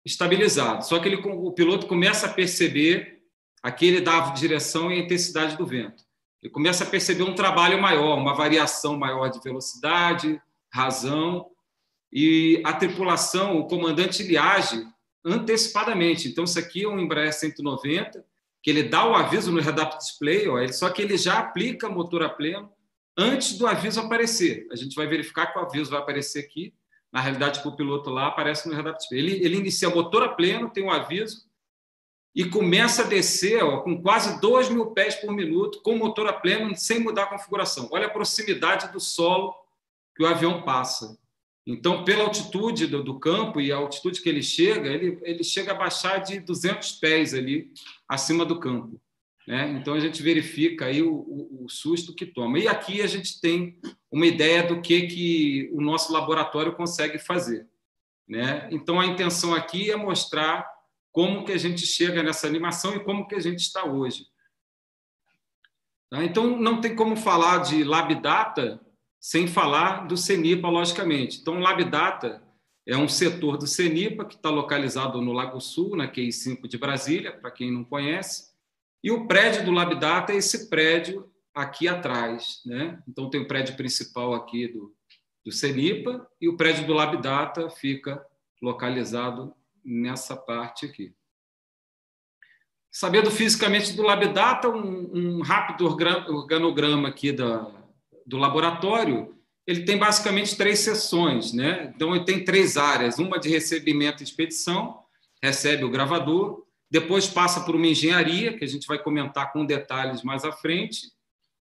estabilizado. 0.05 0.85
Só 0.85 0.97
que 0.97 1.09
ele, 1.09 1.17
o 1.17 1.51
piloto 1.51 1.87
começa 1.87 2.27
a 2.27 2.33
perceber, 2.33 3.21
aqui 3.61 3.85
ele 3.85 3.99
dá 3.99 4.29
a 4.29 4.31
direção 4.31 4.89
e 4.89 4.95
a 4.95 5.03
intensidade 5.03 5.57
do 5.57 5.65
vento. 5.65 6.09
Ele 6.41 6.51
começa 6.51 6.83
a 6.83 6.87
perceber 6.87 7.23
um 7.23 7.35
trabalho 7.35 7.81
maior, 7.81 8.17
uma 8.17 8.33
variação 8.33 8.97
maior 8.97 9.29
de 9.29 9.39
velocidade, 9.39 10.41
razão, 10.73 11.47
e 12.11 12.61
a 12.65 12.73
tripulação, 12.73 13.57
o 13.57 13.67
comandante, 13.67 14.23
ele 14.23 14.37
age 14.37 14.85
antecipadamente. 15.23 16.27
Então, 16.27 16.43
isso 16.43 16.59
aqui 16.59 16.83
é 16.83 16.87
um 16.87 16.99
Embraer 16.99 17.33
190, 17.33 18.25
que 18.61 18.69
ele 18.69 18.83
dá 18.83 19.07
o 19.07 19.15
aviso 19.15 19.51
no 19.51 19.61
head-up 19.61 19.97
display, 19.97 20.47
ó, 20.47 20.67
só 20.71 20.89
que 20.89 21.01
ele 21.01 21.17
já 21.17 21.39
aplica 21.39 21.89
motor 21.89 22.23
a 22.23 22.29
pleno 22.29 22.71
antes 23.17 23.57
do 23.57 23.67
aviso 23.67 23.99
aparecer. 23.99 24.67
A 24.71 24.75
gente 24.75 24.95
vai 24.95 25.07
verificar 25.07 25.47
que 25.47 25.57
o 25.57 25.61
aviso 25.61 25.91
vai 25.91 25.99
aparecer 25.99 26.39
aqui. 26.39 26.73
Na 27.11 27.19
realidade, 27.19 27.61
o 27.65 27.75
piloto 27.75 28.09
lá 28.09 28.27
aparece 28.27 28.67
no 28.67 28.75
head-up 28.75 28.97
display. 28.97 29.19
Ele, 29.19 29.45
ele 29.45 29.57
inicia 29.57 29.89
motor 29.89 30.23
a 30.23 30.29
pleno, 30.29 30.69
tem 30.69 30.83
um 30.83 30.91
aviso, 30.91 31.45
e 32.33 32.45
começa 32.45 33.03
a 33.03 33.07
descer 33.07 33.63
ó, 33.63 33.81
com 33.81 34.01
quase 34.01 34.39
2 34.39 34.69
mil 34.69 34.87
pés 34.87 35.15
por 35.15 35.33
minuto, 35.33 35.81
com 35.81 35.97
motor 35.97 36.27
a 36.27 36.33
pleno, 36.33 36.75
sem 36.75 36.99
mudar 36.99 37.23
a 37.23 37.27
configuração. 37.27 37.89
Olha 37.91 38.07
a 38.07 38.09
proximidade 38.09 38.91
do 38.91 38.99
solo 38.99 39.53
que 40.15 40.23
o 40.23 40.27
avião 40.27 40.63
passa. 40.63 41.17
Então, 41.67 42.03
pela 42.03 42.23
altitude 42.23 42.87
do, 42.87 43.03
do, 43.03 43.19
campo 43.19 43.61
e 43.61 43.71
a 43.71 43.77
altitude 43.77 44.21
que 44.21 44.29
ele 44.29 44.41
chega, 44.41 44.89
ele, 44.89 45.19
ele 45.21 45.43
chega 45.43 45.71
a 45.71 45.75
baixar 45.75 46.17
de 46.17 46.39
200 46.39 46.93
pés 46.93 47.33
ali 47.33 47.71
acima 48.07 48.43
do 48.45 48.59
campo. 48.59 48.99
Né? 49.47 49.71
Então, 49.79 49.93
a 49.93 49.99
gente 49.99 50.23
verifica 50.23 50.85
aí 50.85 51.03
o, 51.03 51.13
o, 51.13 51.65
o, 51.65 51.69
susto 51.69 52.15
que 52.15 52.25
toma. 52.25 52.57
E 52.57 52.67
aqui 52.67 53.01
a 53.01 53.07
gente 53.07 53.39
tem 53.39 53.77
uma 54.09 54.25
ideia 54.25 54.63
do 54.63 54.81
que, 54.81 55.07
que 55.07 55.69
o 55.73 55.81
nosso 55.81 56.11
laboratório 56.11 56.75
consegue 56.75 57.19
fazer. 57.19 57.67
Né? 58.27 58.67
Então, 58.71 58.99
a 58.99 59.05
intenção 59.05 59.53
aqui 59.53 59.91
é 59.91 59.95
mostrar 59.95 60.67
como 61.11 61.45
que 61.45 61.51
a 61.51 61.57
gente 61.57 61.85
chega 61.85 62.23
nessa 62.23 62.47
animação 62.47 62.95
e 62.95 63.03
como 63.03 63.27
que 63.27 63.35
a 63.35 63.39
gente 63.39 63.59
está 63.59 63.85
hoje. 63.85 64.25
Tá? 66.09 66.23
Então, 66.23 66.57
não 66.57 66.81
tem 66.81 66.95
como 66.95 67.15
falar 67.15 67.59
de 67.59 67.83
Lab 67.83 68.13
Data 68.15 68.79
sem 69.21 69.45
falar 69.45 70.07
do 70.07 70.17
CENIPA, 70.17 70.67
logicamente. 70.67 71.39
Então, 71.39 71.59
Labdata 71.59 72.41
é 72.87 72.97
um 72.97 73.07
setor 73.07 73.55
do 73.55 73.67
CENIPA 73.67 74.25
que 74.25 74.33
está 74.33 74.49
localizado 74.49 75.21
no 75.21 75.31
Lago 75.31 75.61
Sul, 75.61 75.95
na 75.95 76.07
QI 76.07 76.33
5 76.33 76.67
de 76.67 76.77
Brasília, 76.79 77.31
para 77.31 77.51
quem 77.51 77.71
não 77.71 77.83
conhece. 77.83 78.51
E 79.03 79.11
o 79.11 79.27
prédio 79.27 79.63
do 79.63 79.71
Labdata 79.71 80.33
é 80.33 80.37
esse 80.37 80.69
prédio 80.69 81.31
aqui 81.53 81.87
atrás. 81.87 82.61
Né? 82.65 82.99
Então, 83.07 83.29
tem 83.29 83.39
o 83.39 83.47
prédio 83.47 83.77
principal 83.77 84.33
aqui 84.33 84.67
do, 84.67 84.91
do 85.45 85.51
CENIPA 85.51 86.27
e 86.41 86.49
o 86.49 86.57
prédio 86.57 86.87
do 86.87 86.93
Labdata 86.93 87.69
fica 87.69 88.25
localizado 88.59 89.53
nessa 89.83 90.35
parte 90.35 90.85
aqui. 90.85 91.13
Sabendo 92.91 93.31
fisicamente 93.31 93.93
do 93.93 94.03
Labdata, 94.03 94.69
um, 94.69 95.11
um 95.13 95.41
rápido 95.41 95.85
organograma 95.85 97.07
aqui 97.07 97.31
da, 97.31 97.71
do 98.25 98.37
laboratório, 98.37 99.35
ele 99.65 99.85
tem 99.85 99.97
basicamente 99.97 100.57
três 100.57 100.79
seções, 100.79 101.53
né? 101.53 101.91
Então 101.95 102.15
ele 102.15 102.25
tem 102.25 102.43
três 102.43 102.75
áreas, 102.75 103.19
uma 103.19 103.39
de 103.39 103.47
recebimento 103.47 104.21
e 104.21 104.25
expedição, 104.25 104.99
recebe 105.41 105.85
o 105.85 105.89
gravador, 105.89 106.65
depois 106.89 107.27
passa 107.27 107.61
por 107.61 107.75
uma 107.75 107.87
engenharia, 107.87 108.57
que 108.57 108.65
a 108.65 108.67
gente 108.67 108.85
vai 108.85 109.01
comentar 109.01 109.53
com 109.53 109.65
detalhes 109.65 110.23
mais 110.23 110.43
à 110.43 110.51
frente. 110.51 111.09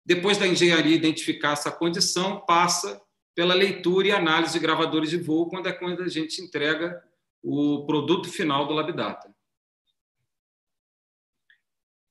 Depois 0.04 0.36
da 0.36 0.46
engenharia 0.48 0.96
identificar 0.96 1.52
essa 1.52 1.70
condição, 1.70 2.40
passa 2.40 3.00
pela 3.32 3.54
leitura 3.54 4.08
e 4.08 4.12
análise 4.12 4.54
de 4.54 4.58
gravadores 4.58 5.08
de 5.08 5.18
voo, 5.18 5.48
quando 5.48 5.68
é 5.68 5.72
quando 5.72 6.02
a 6.02 6.08
gente 6.08 6.42
entrega 6.42 7.00
o 7.42 7.84
produto 7.86 8.28
final 8.28 8.66
do 8.66 8.74
LabData. 8.74 9.34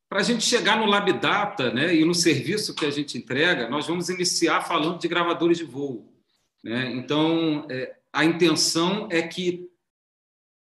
Para 0.10 0.22
a 0.22 0.24
gente 0.24 0.44
chegar 0.44 0.78
no 0.78 0.88
LabData 0.88 1.72
né, 1.72 1.94
e 1.94 2.04
no 2.04 2.16
serviço 2.16 2.74
que 2.74 2.86
a 2.86 2.90
gente 2.90 3.16
entrega, 3.16 3.70
nós 3.70 3.86
vamos 3.86 4.10
iniciar 4.10 4.62
falando 4.62 4.98
de 4.98 5.08
gravadores 5.08 5.60
de 5.60 5.64
voo. 5.64 6.12
Né? 6.64 6.92
Então, 6.96 7.68
é, 7.70 7.96
a 8.12 8.26
intenção 8.26 9.08
é 9.12 9.22
que, 9.22 9.70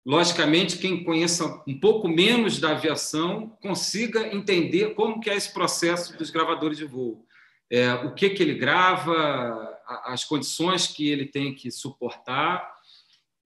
logicamente, 0.04 0.76
quem 0.76 1.02
conheça 1.02 1.62
um 1.66 1.80
pouco 1.80 2.06
menos 2.06 2.60
da 2.60 2.72
aviação 2.72 3.56
consiga 3.62 4.34
entender 4.34 4.94
como 4.94 5.18
que 5.18 5.30
é 5.30 5.36
esse 5.36 5.52
processo 5.52 6.16
dos 6.18 6.28
gravadores 6.28 6.76
de 6.76 6.84
voo. 6.84 7.24
É, 7.70 7.94
o 7.94 8.14
que, 8.14 8.28
que 8.30 8.42
ele 8.42 8.54
grava, 8.54 9.78
as 10.04 10.24
condições 10.24 10.86
que 10.86 11.08
ele 11.08 11.24
tem 11.24 11.54
que 11.54 11.70
suportar 11.70 12.77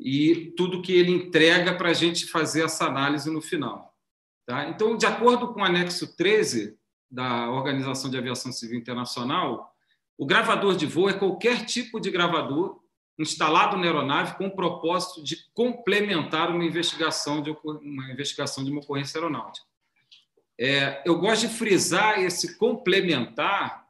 e 0.04 0.52
tudo 0.56 0.82
que 0.82 0.92
ele 0.92 1.12
entrega 1.12 1.74
para 1.74 1.90
a 1.90 1.94
gente 1.94 2.26
fazer 2.26 2.64
essa 2.64 2.86
análise 2.86 3.30
no 3.30 3.40
final. 3.40 3.94
Tá? 4.46 4.68
Então, 4.68 4.96
de 4.96 5.06
acordo 5.06 5.52
com 5.52 5.60
o 5.60 5.64
anexo 5.64 6.16
13 6.16 6.76
da 7.10 7.50
Organização 7.50 8.10
de 8.10 8.18
Aviação 8.18 8.50
Civil 8.50 8.78
Internacional, 8.78 9.72
o 10.18 10.26
gravador 10.26 10.76
de 10.76 10.86
voo 10.86 11.08
é 11.08 11.12
qualquer 11.12 11.64
tipo 11.64 12.00
de 12.00 12.10
gravador 12.10 12.80
instalado 13.18 13.76
na 13.76 13.84
aeronave 13.84 14.36
com 14.36 14.46
o 14.46 14.56
propósito 14.56 15.22
de 15.22 15.36
complementar 15.52 16.50
uma 16.50 16.64
investigação 16.64 17.42
de 17.42 17.50
uma 17.50 18.10
investigação 18.10 18.64
de 18.64 18.70
uma 18.70 18.80
ocorrência 18.80 19.18
aeronáutica. 19.18 19.66
É, 20.58 21.02
eu 21.04 21.18
gosto 21.18 21.48
de 21.48 21.54
frisar 21.54 22.20
esse 22.20 22.56
complementar, 22.56 23.81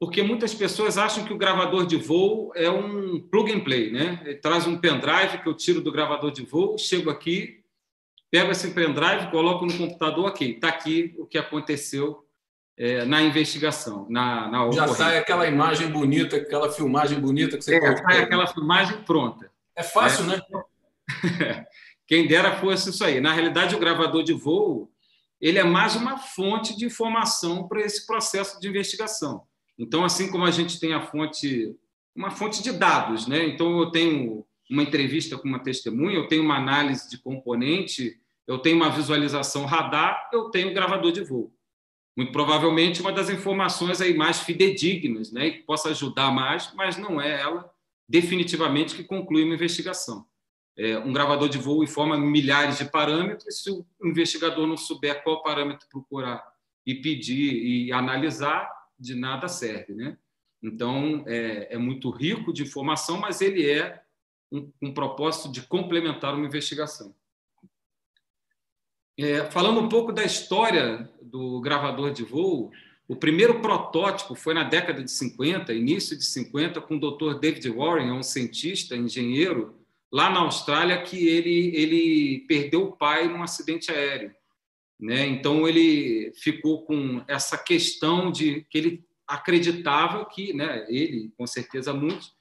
porque 0.00 0.22
muitas 0.22 0.54
pessoas 0.54 0.96
acham 0.96 1.24
que 1.24 1.32
o 1.32 1.38
gravador 1.38 1.86
de 1.86 1.96
voo 1.96 2.52
é 2.54 2.70
um 2.70 3.20
plug 3.20 3.52
and 3.52 3.60
play, 3.60 3.90
né? 3.90 4.20
Ele 4.24 4.36
traz 4.36 4.66
um 4.66 4.78
pendrive 4.78 5.38
que 5.42 5.48
eu 5.48 5.54
tiro 5.54 5.80
do 5.80 5.90
gravador 5.90 6.30
de 6.30 6.44
voo, 6.44 6.78
chego 6.78 7.10
aqui, 7.10 7.62
pego 8.30 8.52
esse 8.52 8.70
pendrive, 8.70 9.30
coloco 9.30 9.66
no 9.66 9.76
computador, 9.76 10.26
ok, 10.26 10.52
está 10.52 10.68
aqui 10.68 11.14
o 11.18 11.26
que 11.26 11.36
aconteceu 11.36 12.24
é, 12.76 13.04
na 13.04 13.20
investigação, 13.22 14.06
na, 14.08 14.48
na 14.48 14.70
Já 14.70 14.86
sai 14.88 15.18
aquela 15.18 15.48
imagem 15.48 15.88
bonita, 15.88 16.36
aquela 16.36 16.70
filmagem 16.70 17.18
bonita 17.18 17.58
que 17.58 17.64
você 17.64 17.76
é, 17.76 17.96
sai 17.96 18.22
aquela 18.22 18.46
filmagem 18.46 19.02
pronta. 19.02 19.50
É 19.74 19.82
fácil, 19.82 20.24
é. 20.24 20.36
né? 20.36 20.42
Quem 22.06 22.26
dera 22.26 22.56
fosse 22.60 22.90
isso 22.90 23.04
aí. 23.04 23.20
Na 23.20 23.32
realidade, 23.32 23.74
o 23.74 23.80
gravador 23.80 24.22
de 24.22 24.32
voo 24.32 24.90
ele 25.40 25.58
é 25.58 25.64
mais 25.64 25.94
uma 25.94 26.18
fonte 26.18 26.76
de 26.76 26.84
informação 26.84 27.68
para 27.68 27.80
esse 27.80 28.06
processo 28.06 28.60
de 28.60 28.68
investigação. 28.68 29.42
Então, 29.78 30.04
assim 30.04 30.30
como 30.30 30.44
a 30.44 30.50
gente 30.50 30.80
tem 30.80 30.92
a 30.92 31.00
fonte, 31.00 31.76
uma 32.14 32.30
fonte 32.30 32.62
de 32.62 32.72
dados, 32.72 33.26
né? 33.26 33.46
Então, 33.46 33.78
eu 33.78 33.90
tenho 33.90 34.44
uma 34.68 34.82
entrevista 34.82 35.38
com 35.38 35.48
uma 35.48 35.62
testemunha, 35.62 36.16
eu 36.16 36.28
tenho 36.28 36.42
uma 36.42 36.56
análise 36.56 37.08
de 37.08 37.18
componente, 37.18 38.20
eu 38.46 38.58
tenho 38.58 38.76
uma 38.76 38.90
visualização 38.90 39.64
radar, 39.64 40.28
eu 40.32 40.50
tenho 40.50 40.74
gravador 40.74 41.12
de 41.12 41.22
voo. 41.22 41.54
Muito 42.16 42.32
provavelmente 42.32 43.00
uma 43.00 43.12
das 43.12 43.30
informações 43.30 44.00
aí 44.00 44.16
mais 44.16 44.40
fidedignas, 44.40 45.30
né, 45.30 45.50
que 45.50 45.62
possa 45.62 45.90
ajudar 45.90 46.32
mais, 46.32 46.72
mas 46.74 46.96
não 46.96 47.20
é 47.20 47.40
ela 47.40 47.70
definitivamente 48.08 48.96
que 48.96 49.04
conclui 49.04 49.44
uma 49.44 49.54
investigação. 49.54 50.26
É, 50.76 50.98
um 50.98 51.12
gravador 51.12 51.48
de 51.48 51.58
voo 51.58 51.84
informa 51.84 52.16
milhares 52.16 52.78
de 52.78 52.86
parâmetros, 52.86 53.62
se 53.62 53.70
o 53.70 53.84
investigador 54.02 54.66
não 54.66 54.76
souber 54.76 55.22
qual 55.22 55.42
parâmetro 55.42 55.86
procurar 55.90 56.42
e 56.86 56.94
pedir 56.94 57.52
e 57.52 57.92
analisar, 57.92 58.68
de 58.98 59.14
nada 59.14 59.48
serve. 59.48 59.94
Né? 59.94 60.16
Então, 60.62 61.24
é, 61.26 61.74
é 61.74 61.78
muito 61.78 62.10
rico 62.10 62.52
de 62.52 62.62
informação, 62.62 63.18
mas 63.18 63.40
ele 63.40 63.68
é 63.68 64.02
um, 64.50 64.70
um 64.82 64.92
propósito 64.92 65.50
de 65.50 65.62
complementar 65.62 66.34
uma 66.34 66.46
investigação. 66.46 67.14
É, 69.16 69.44
falando 69.50 69.80
um 69.80 69.88
pouco 69.88 70.12
da 70.12 70.24
história 70.24 71.10
do 71.20 71.60
gravador 71.60 72.12
de 72.12 72.22
voo, 72.22 72.70
o 73.08 73.16
primeiro 73.16 73.60
protótipo 73.60 74.34
foi 74.34 74.54
na 74.54 74.62
década 74.62 75.02
de 75.02 75.10
50, 75.10 75.72
início 75.72 76.16
de 76.16 76.24
50, 76.24 76.80
com 76.82 76.96
o 76.96 77.00
Dr. 77.00 77.38
David 77.40 77.68
Warren, 77.70 78.12
um 78.12 78.22
cientista, 78.22 78.96
engenheiro, 78.96 79.76
lá 80.12 80.30
na 80.30 80.40
Austrália, 80.40 81.02
que 81.02 81.26
ele, 81.26 81.74
ele 81.74 82.44
perdeu 82.46 82.84
o 82.84 82.92
pai 82.92 83.26
num 83.26 83.42
acidente 83.42 83.90
aéreo. 83.90 84.32
Né? 84.98 85.26
Então, 85.26 85.68
ele 85.68 86.32
ficou 86.34 86.84
com 86.84 87.22
essa 87.28 87.56
questão 87.56 88.32
de 88.32 88.66
que 88.68 88.78
ele 88.78 89.04
acreditava 89.26 90.24
que, 90.24 90.52
né, 90.52 90.86
ele, 90.88 91.32
com 91.36 91.46
certeza 91.46 91.92
muitos, 91.92 92.32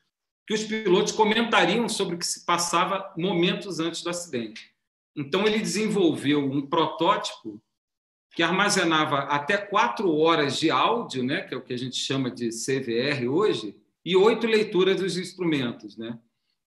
que 0.47 0.53
os 0.53 0.63
pilotos 0.63 1.11
comentariam 1.11 1.87
sobre 1.87 2.15
o 2.15 2.17
que 2.17 2.25
se 2.25 2.45
passava 2.45 3.13
momentos 3.17 3.79
antes 3.79 4.01
do 4.01 4.09
acidente. 4.09 4.71
Então, 5.15 5.45
ele 5.45 5.59
desenvolveu 5.59 6.39
um 6.39 6.65
protótipo 6.65 7.61
que 8.33 8.41
armazenava 8.41 9.19
até 9.19 9.57
quatro 9.57 10.15
horas 10.15 10.57
de 10.57 10.71
áudio, 10.71 11.23
né, 11.23 11.41
que 11.41 11.53
é 11.53 11.57
o 11.57 11.63
que 11.63 11.73
a 11.73 11.77
gente 11.77 11.97
chama 11.97 12.31
de 12.31 12.49
CVR 12.49 13.27
hoje, 13.27 13.75
e 14.05 14.15
oito 14.15 14.47
leituras 14.47 15.01
dos 15.01 15.17
instrumentos. 15.17 15.97
Né? 15.97 16.17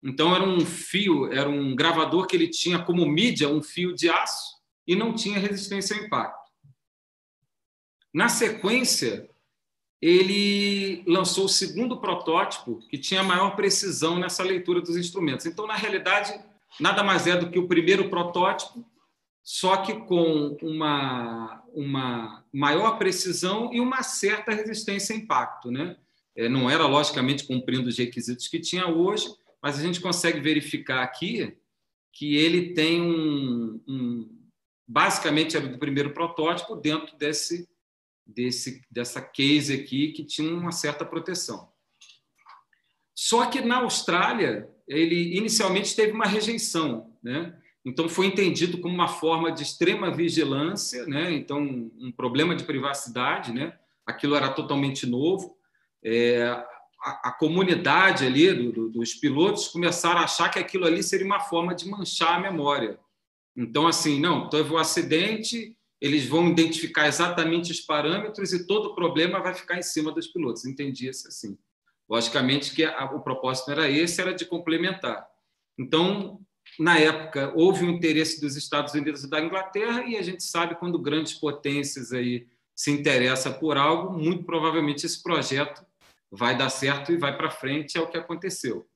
Então, 0.04 0.36
era 0.36 0.44
um 0.44 0.62
fio, 0.62 1.32
era 1.32 1.48
um 1.48 1.76
gravador 1.76 2.26
que 2.26 2.36
ele 2.36 2.48
tinha 2.50 2.80
como 2.80 3.06
mídia 3.06 3.48
um 3.48 3.62
fio 3.62 3.94
de 3.94 4.10
aço 4.10 4.57
e 4.88 4.96
não 4.96 5.14
tinha 5.14 5.40
resistência 5.40 5.96
ao 5.96 6.04
impacto. 6.04 6.52
Na 8.14 8.30
sequência, 8.30 9.30
ele 10.02 11.04
lançou 11.06 11.46
o 11.46 11.50
segundo 11.50 12.00
protótipo, 12.00 12.80
que 12.90 12.98
tinha 12.98 13.24
maior 13.24 13.56
precisão 13.56 14.18
nessa 14.18 14.44
leitura 14.44 14.82
dos 14.82 14.96
instrumentos. 14.96 15.46
Então, 15.46 15.68
na 15.68 15.76
realidade, 15.76 16.34
nada 16.80 17.04
mais 17.04 17.28
é 17.28 17.36
do 17.36 17.50
que 17.50 17.60
o 17.60 17.68
primeiro 17.68 18.10
protótipo 18.10 18.86
só 19.48 19.78
que 19.78 19.94
com 19.94 20.58
uma, 20.62 21.64
uma 21.74 22.46
maior 22.52 22.98
precisão 22.98 23.74
e 23.74 23.80
uma 23.80 24.04
certa 24.04 24.52
resistência 24.52 25.16
a 25.16 25.18
impacto. 25.18 25.72
Né? 25.72 25.96
É, 26.36 26.50
não 26.50 26.70
era, 26.70 26.86
logicamente, 26.86 27.46
cumprindo 27.48 27.88
os 27.88 27.98
requisitos 27.98 28.50
que 28.50 28.60
tinha 28.60 28.88
hoje, 28.90 29.26
mas 29.64 29.80
a 29.80 29.82
gente 29.82 30.02
consegue 30.02 30.42
verificar 30.42 31.02
aqui 31.02 31.56
que 32.12 32.36
ele 32.36 32.74
tem 32.74 33.02
um, 33.02 33.82
um 33.88 34.37
basicamente 34.88 35.58
era 35.58 35.68
do 35.68 35.78
primeiro 35.78 36.14
protótipo 36.14 36.76
dentro 36.76 37.18
desse, 37.18 37.68
desse 38.26 38.82
dessa 38.90 39.22
case 39.22 39.74
aqui 39.74 40.12
que 40.12 40.24
tinha 40.24 40.54
uma 40.54 40.72
certa 40.72 41.04
proteção. 41.04 41.70
Só 43.14 43.48
que 43.48 43.62
na 43.62 43.78
Austrália 43.78 44.70
ele 44.88 45.36
inicialmente 45.36 45.96
teve 45.96 46.12
uma 46.12 46.26
rejeição, 46.26 47.14
né? 47.22 47.60
Então, 47.88 48.10
foi 48.10 48.26
entendido 48.26 48.80
como 48.80 48.94
uma 48.94 49.08
forma 49.08 49.50
de 49.50 49.64
extrema 49.64 50.12
vigilância, 50.12 51.06
né? 51.06 51.32
então, 51.32 51.62
um 51.98 52.12
problema 52.12 52.54
de 52.54 52.66
privacidade. 52.66 53.54
Né? 53.54 53.74
Aquilo 54.06 54.36
era 54.36 54.50
totalmente 54.50 55.08
novo. 55.08 55.56
É, 56.04 56.44
a, 57.02 57.30
a, 57.30 57.32
comunidade 57.32 58.26
ali 58.26 58.54
do, 58.54 58.74
do, 58.74 58.90
dos 58.90 59.14
pilotos 59.14 59.70
começaram 59.70 60.20
a 60.20 60.26
achar 60.26 60.50
que 60.50 60.60
aquilo 60.60 60.86
ali 60.86 61.02
seria 61.02 61.26
uma 61.26 61.40
forma 61.40 61.74
de 61.74 61.90
manchar 61.90 62.36
a 62.36 62.42
memória. 62.42 63.00
Então, 63.58 63.88
assim, 63.88 64.20
não, 64.20 64.48
teve 64.50 64.72
um 64.72 64.78
acidente, 64.78 65.76
eles 66.00 66.28
vão 66.28 66.48
identificar 66.48 67.08
exatamente 67.08 67.72
os 67.72 67.82
parâmetros 67.82 68.54
e 68.54 68.68
todo 68.68 68.90
o 68.90 68.96
problema 68.96 69.42
vai 69.42 69.56
ficar 69.56 69.80
em 69.80 69.82
cima 69.82 70.12
dos 70.12 70.28
pilotos. 70.28 70.64
Entendia-se 70.66 71.28
assim. 71.28 71.58
Logicamente 72.08 72.74
que 72.74 72.86
a, 72.86 73.06
o 73.06 73.22
propósito 73.22 73.72
era 73.72 73.90
esse, 73.90 74.22
era 74.22 74.34
de 74.34 74.46
complementar. 74.46 75.28
Então, 75.78 76.40
na 76.80 77.00
época, 77.00 77.52
houve 77.56 77.84
um 77.84 77.90
interesse 77.90 78.40
dos 78.40 78.56
Estados 78.56 78.94
Unidos 78.94 79.24
e 79.24 79.30
da 79.30 79.42
Inglaterra, 79.42 80.04
e 80.06 80.16
a 80.16 80.22
gente 80.22 80.44
sabe 80.44 80.76
quando 80.76 81.00
grandes 81.00 81.34
potências 81.34 82.14
aí 82.14 82.48
se 82.76 82.92
interessam 82.92 83.54
por 83.54 83.76
algo, 83.76 84.18
muito 84.18 84.44
provavelmente 84.44 85.06
esse 85.06 85.22
projeto 85.24 85.84
vai 86.32 86.56
dar 86.56 86.70
certo 86.70 87.12
e 87.12 87.18
vai 87.18 87.36
para 87.36 87.50
frente, 87.50 87.98
é 87.98 88.02
o 88.02 88.08
que 88.08 88.18
aconteceu. 88.18 88.88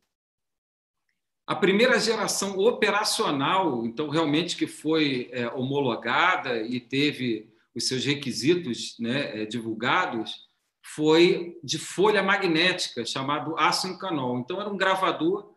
A 1.47 1.55
primeira 1.55 1.99
geração 1.99 2.57
operacional, 2.57 3.85
então, 3.85 4.09
realmente 4.09 4.55
que 4.55 4.67
foi 4.67 5.29
é, 5.31 5.47
homologada 5.49 6.61
e 6.61 6.79
teve 6.79 7.49
os 7.75 7.87
seus 7.87 8.05
requisitos 8.05 8.95
né, 8.99 9.41
é, 9.41 9.45
divulgados, 9.45 10.47
foi 10.83 11.59
de 11.63 11.77
folha 11.77 12.21
magnética, 12.23 13.05
chamado 13.05 13.57
aço 13.57 13.87
em 13.87 13.97
canol. 13.97 14.39
Então, 14.39 14.59
era 14.59 14.69
um 14.69 14.77
gravador 14.77 15.53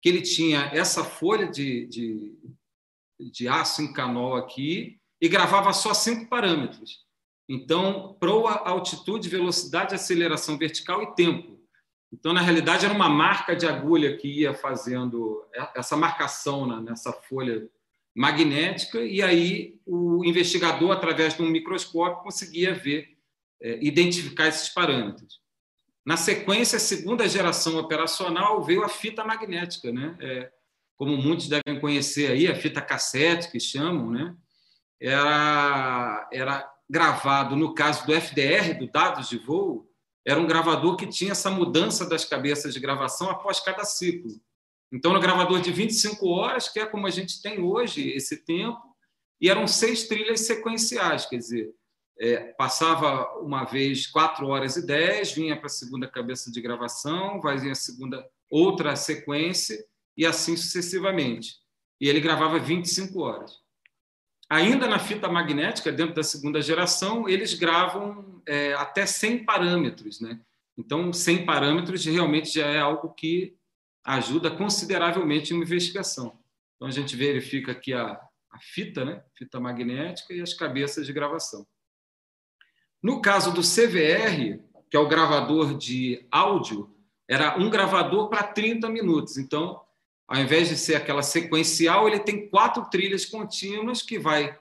que 0.00 0.08
ele 0.08 0.22
tinha 0.22 0.70
essa 0.72 1.04
folha 1.04 1.46
de, 1.46 1.86
de, 1.86 2.38
de 3.32 3.48
aço 3.48 3.82
aqui 4.36 5.00
e 5.20 5.28
gravava 5.28 5.72
só 5.72 5.92
cinco 5.92 6.28
parâmetros. 6.28 7.06
Então, 7.48 8.16
proa, 8.20 8.52
altitude, 8.52 9.28
velocidade, 9.28 9.94
aceleração 9.94 10.58
vertical 10.58 11.02
e 11.02 11.14
tempo. 11.14 11.57
Então, 12.12 12.32
na 12.32 12.40
realidade, 12.40 12.84
era 12.84 12.94
uma 12.94 13.08
marca 13.08 13.54
de 13.54 13.66
agulha 13.66 14.16
que 14.16 14.26
ia 14.26 14.54
fazendo 14.54 15.44
essa 15.74 15.96
marcação 15.96 16.80
nessa 16.80 17.12
folha 17.12 17.68
magnética, 18.14 19.00
e 19.00 19.22
aí 19.22 19.78
o 19.86 20.24
investigador, 20.24 20.90
através 20.90 21.36
de 21.36 21.42
um 21.42 21.48
microscópio, 21.48 22.22
conseguia 22.22 22.74
ver, 22.74 23.16
é, 23.60 23.78
identificar 23.80 24.48
esses 24.48 24.68
parâmetros. 24.68 25.40
Na 26.04 26.16
sequência, 26.16 26.78
a 26.78 26.80
segunda 26.80 27.28
geração 27.28 27.78
operacional 27.78 28.62
veio 28.64 28.82
a 28.82 28.88
fita 28.88 29.22
magnética, 29.22 29.92
né? 29.92 30.16
É, 30.20 30.50
como 30.96 31.16
muitos 31.16 31.48
devem 31.48 31.78
conhecer 31.80 32.32
aí, 32.32 32.48
a 32.48 32.56
fita 32.56 32.80
cassete 32.80 33.52
que 33.52 33.60
chamam, 33.60 34.10
né? 34.10 34.34
Era, 35.00 36.28
era 36.32 36.68
gravado, 36.90 37.54
no 37.54 37.74
caso 37.74 38.04
do 38.06 38.14
FDR, 38.14 38.78
do 38.78 38.90
dados 38.90 39.28
de 39.28 39.38
voo, 39.38 39.87
era 40.28 40.38
um 40.38 40.46
gravador 40.46 40.94
que 40.94 41.06
tinha 41.06 41.32
essa 41.32 41.50
mudança 41.50 42.06
das 42.06 42.22
cabeças 42.22 42.74
de 42.74 42.80
gravação 42.80 43.30
após 43.30 43.60
cada 43.60 43.82
ciclo. 43.84 44.38
Então, 44.92 45.14
no 45.14 45.20
gravador 45.20 45.58
de 45.58 45.72
25 45.72 46.28
horas, 46.28 46.68
que 46.68 46.78
é 46.78 46.84
como 46.84 47.06
a 47.06 47.10
gente 47.10 47.40
tem 47.40 47.60
hoje 47.60 48.10
esse 48.10 48.44
tempo, 48.44 48.78
e 49.40 49.48
eram 49.48 49.66
seis 49.66 50.06
trilhas 50.06 50.40
sequenciais, 50.40 51.24
quer 51.24 51.38
dizer, 51.38 51.70
é, 52.20 52.52
passava 52.58 53.38
uma 53.40 53.64
vez 53.64 54.06
4 54.06 54.46
horas 54.46 54.76
e 54.76 54.84
10, 54.84 55.32
vinha 55.32 55.56
para 55.56 55.66
a 55.66 55.70
segunda 55.70 56.06
cabeça 56.06 56.50
de 56.50 56.60
gravação, 56.60 57.40
vai 57.40 57.56
a 57.70 57.74
segunda 57.74 58.22
outra 58.50 58.96
sequência 58.96 59.82
e 60.14 60.26
assim 60.26 60.58
sucessivamente. 60.58 61.54
E 61.98 62.06
ele 62.06 62.20
gravava 62.20 62.58
25 62.58 63.18
horas. 63.20 63.52
Ainda 64.50 64.86
na 64.86 64.98
fita 64.98 65.28
magnética, 65.28 65.92
dentro 65.92 66.14
da 66.14 66.22
segunda 66.22 66.62
geração, 66.62 67.28
eles 67.28 67.52
gravam 67.52 68.42
é, 68.46 68.72
até 68.74 69.04
100 69.04 69.44
parâmetros. 69.44 70.20
Né? 70.20 70.40
Então, 70.76 71.12
100 71.12 71.44
parâmetros 71.44 72.04
realmente 72.06 72.54
já 72.54 72.66
é 72.66 72.78
algo 72.78 73.12
que 73.12 73.54
ajuda 74.04 74.50
consideravelmente 74.50 75.52
uma 75.52 75.64
investigação. 75.64 76.38
Então, 76.76 76.88
a 76.88 76.90
gente 76.90 77.14
verifica 77.14 77.72
aqui 77.72 77.92
a, 77.92 78.18
a 78.50 78.58
fita, 78.58 79.04
né? 79.04 79.22
fita 79.34 79.60
magnética 79.60 80.32
e 80.32 80.40
as 80.40 80.54
cabeças 80.54 81.06
de 81.06 81.12
gravação. 81.12 81.66
No 83.02 83.20
caso 83.20 83.52
do 83.52 83.60
CVR, 83.60 84.60
que 84.90 84.96
é 84.96 84.98
o 84.98 85.08
gravador 85.08 85.76
de 85.76 86.26
áudio, 86.30 86.94
era 87.28 87.58
um 87.58 87.68
gravador 87.68 88.30
para 88.30 88.42
30 88.42 88.88
minutos. 88.88 89.36
Então, 89.36 89.82
ao 90.28 90.38
invés 90.42 90.68
de 90.68 90.76
ser 90.76 90.94
aquela 90.94 91.22
sequencial, 91.22 92.06
ele 92.06 92.20
tem 92.20 92.50
quatro 92.50 92.84
trilhas 92.90 93.24
contínuas 93.24 94.02
que 94.02 94.18
vai 94.18 94.56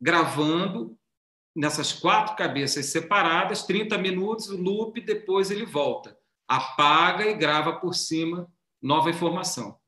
gravando 0.00 0.96
nessas 1.54 1.92
quatro 1.92 2.34
cabeças 2.36 2.86
separadas, 2.86 3.64
30 3.64 3.98
minutos, 3.98 4.48
loop, 4.48 4.98
depois 5.02 5.50
ele 5.50 5.66
volta, 5.66 6.16
apaga 6.48 7.26
e 7.26 7.34
grava 7.34 7.74
por 7.74 7.94
cima 7.94 8.50
nova 8.80 9.10
informação. 9.10 9.78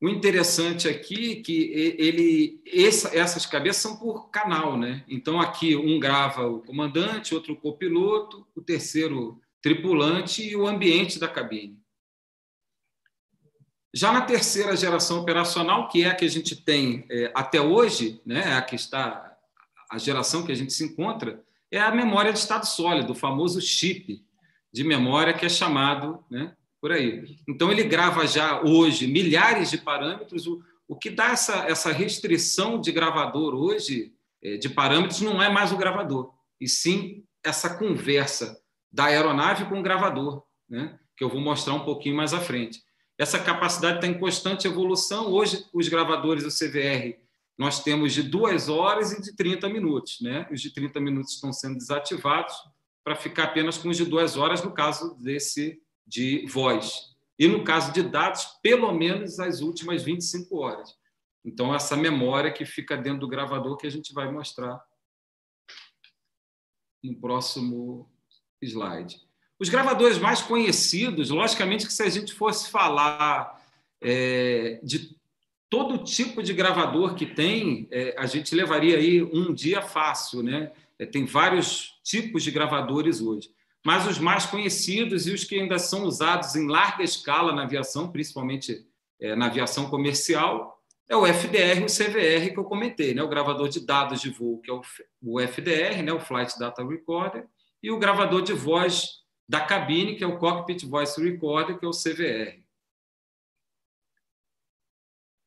O 0.00 0.08
interessante 0.08 0.86
aqui 0.86 1.32
é 1.32 1.42
que 1.42 1.72
ele, 1.98 2.62
essa, 2.66 3.16
essas 3.16 3.46
cabeças 3.46 3.82
são 3.82 3.96
por 3.96 4.30
canal, 4.30 4.78
né? 4.78 5.02
Então 5.08 5.40
aqui 5.40 5.74
um 5.74 5.98
grava 5.98 6.46
o 6.46 6.60
comandante, 6.60 7.34
outro 7.34 7.54
o 7.54 7.56
copiloto, 7.56 8.46
o 8.54 8.60
terceiro 8.60 9.40
tripulante 9.60 10.42
e 10.46 10.54
o 10.54 10.68
ambiente 10.68 11.18
da 11.18 11.26
cabine. 11.26 11.80
Já 13.98 14.12
na 14.12 14.20
terceira 14.20 14.76
geração 14.76 15.18
operacional, 15.18 15.88
que 15.88 16.04
é 16.04 16.10
a 16.10 16.14
que 16.14 16.24
a 16.24 16.30
gente 16.30 16.54
tem 16.54 17.04
é, 17.10 17.32
até 17.34 17.60
hoje, 17.60 18.22
né, 18.24 18.54
a 18.54 18.62
que 18.62 18.76
está 18.76 19.36
a 19.90 19.98
geração 19.98 20.46
que 20.46 20.52
a 20.52 20.54
gente 20.54 20.72
se 20.72 20.84
encontra, 20.84 21.42
é 21.68 21.80
a 21.80 21.90
memória 21.90 22.32
de 22.32 22.38
estado 22.38 22.64
sólido, 22.64 23.10
o 23.10 23.16
famoso 23.16 23.60
chip 23.60 24.24
de 24.72 24.84
memória 24.84 25.34
que 25.34 25.44
é 25.44 25.48
chamado, 25.48 26.24
né, 26.30 26.54
por 26.80 26.92
aí. 26.92 27.38
Então 27.48 27.72
ele 27.72 27.82
grava 27.82 28.24
já 28.24 28.62
hoje 28.62 29.08
milhares 29.08 29.68
de 29.68 29.78
parâmetros, 29.78 30.46
o, 30.46 30.62
o 30.86 30.94
que 30.94 31.10
dá 31.10 31.32
essa, 31.32 31.68
essa 31.68 31.90
restrição 31.90 32.80
de 32.80 32.92
gravador 32.92 33.52
hoje 33.52 34.12
é, 34.40 34.58
de 34.58 34.68
parâmetros 34.68 35.22
não 35.22 35.42
é 35.42 35.50
mais 35.50 35.72
o 35.72 35.76
gravador, 35.76 36.32
e 36.60 36.68
sim 36.68 37.24
essa 37.44 37.76
conversa 37.76 38.62
da 38.92 39.06
aeronave 39.06 39.64
com 39.64 39.80
o 39.80 39.82
gravador, 39.82 40.44
né, 40.68 40.96
que 41.16 41.24
eu 41.24 41.28
vou 41.28 41.40
mostrar 41.40 41.74
um 41.74 41.84
pouquinho 41.84 42.14
mais 42.14 42.32
à 42.32 42.38
frente. 42.38 42.86
Essa 43.18 43.42
capacidade 43.42 43.96
está 43.96 44.06
em 44.06 44.16
constante 44.16 44.68
evolução. 44.68 45.32
Hoje, 45.32 45.66
os 45.72 45.88
gravadores 45.88 46.44
do 46.44 46.50
CVR, 46.50 47.18
nós 47.58 47.82
temos 47.82 48.12
de 48.12 48.22
duas 48.22 48.68
horas 48.68 49.10
e 49.10 49.20
de 49.20 49.34
30 49.34 49.68
minutos. 49.68 50.20
Né? 50.20 50.48
Os 50.52 50.60
de 50.60 50.72
30 50.72 51.00
minutos 51.00 51.34
estão 51.34 51.52
sendo 51.52 51.76
desativados 51.76 52.54
para 53.02 53.16
ficar 53.16 53.44
apenas 53.44 53.76
com 53.76 53.88
os 53.88 53.96
de 53.96 54.04
duas 54.04 54.36
horas, 54.36 54.62
no 54.62 54.72
caso 54.72 55.16
desse 55.20 55.82
de 56.06 56.46
voz. 56.46 57.16
E 57.36 57.48
no 57.48 57.64
caso 57.64 57.92
de 57.92 58.02
dados, 58.02 58.44
pelo 58.62 58.92
menos 58.92 59.40
as 59.40 59.60
últimas 59.60 60.04
25 60.04 60.56
horas. 60.56 60.96
Então, 61.44 61.74
essa 61.74 61.96
memória 61.96 62.52
que 62.52 62.64
fica 62.64 62.96
dentro 62.96 63.20
do 63.20 63.28
gravador 63.28 63.76
que 63.76 63.86
a 63.86 63.90
gente 63.90 64.12
vai 64.14 64.30
mostrar 64.30 64.80
no 67.02 67.18
próximo 67.20 68.08
slide. 68.62 69.27
Os 69.58 69.68
gravadores 69.68 70.18
mais 70.18 70.40
conhecidos, 70.40 71.30
logicamente 71.30 71.86
que 71.86 71.92
se 71.92 72.02
a 72.02 72.08
gente 72.08 72.32
fosse 72.32 72.70
falar 72.70 73.60
é, 74.00 74.78
de 74.82 75.16
todo 75.68 76.04
tipo 76.04 76.42
de 76.42 76.52
gravador 76.52 77.14
que 77.14 77.26
tem, 77.26 77.88
é, 77.90 78.14
a 78.16 78.26
gente 78.26 78.54
levaria 78.54 78.96
aí 78.96 79.22
um 79.22 79.52
dia 79.52 79.82
fácil, 79.82 80.42
né? 80.42 80.72
É, 80.98 81.04
tem 81.04 81.24
vários 81.24 81.98
tipos 82.02 82.42
de 82.42 82.50
gravadores 82.50 83.20
hoje. 83.20 83.50
Mas 83.84 84.06
os 84.06 84.18
mais 84.18 84.46
conhecidos 84.46 85.26
e 85.26 85.32
os 85.32 85.44
que 85.44 85.58
ainda 85.58 85.78
são 85.78 86.04
usados 86.04 86.56
em 86.56 86.66
larga 86.66 87.02
escala 87.02 87.52
na 87.52 87.62
aviação, 87.62 88.10
principalmente 88.10 88.86
é, 89.20 89.36
na 89.36 89.46
aviação 89.46 89.88
comercial, 89.88 90.78
é 91.08 91.16
o 91.16 91.26
FDR 91.26 91.80
e 91.80 91.84
o 91.84 91.86
CVR 91.86 92.52
que 92.52 92.58
eu 92.58 92.64
comentei, 92.64 93.14
né? 93.14 93.22
o 93.22 93.28
gravador 93.28 93.68
de 93.68 93.80
dados 93.80 94.20
de 94.20 94.30
voo, 94.30 94.60
que 94.60 94.70
é 94.70 94.74
o 95.22 95.40
FDR, 95.40 96.02
né? 96.02 96.12
o 96.12 96.20
Flight 96.20 96.58
Data 96.58 96.86
Recorder, 96.86 97.46
e 97.82 97.90
o 97.90 97.98
gravador 97.98 98.42
de 98.42 98.52
voz 98.52 99.22
da 99.48 99.60
cabine, 99.60 100.14
que 100.14 100.22
é 100.22 100.26
o 100.26 100.38
Cockpit 100.38 100.84
Voice 100.84 101.20
Recorder, 101.22 101.78
que 101.78 101.84
é 101.84 101.88
o 101.88 101.92
CVR. 101.92 102.62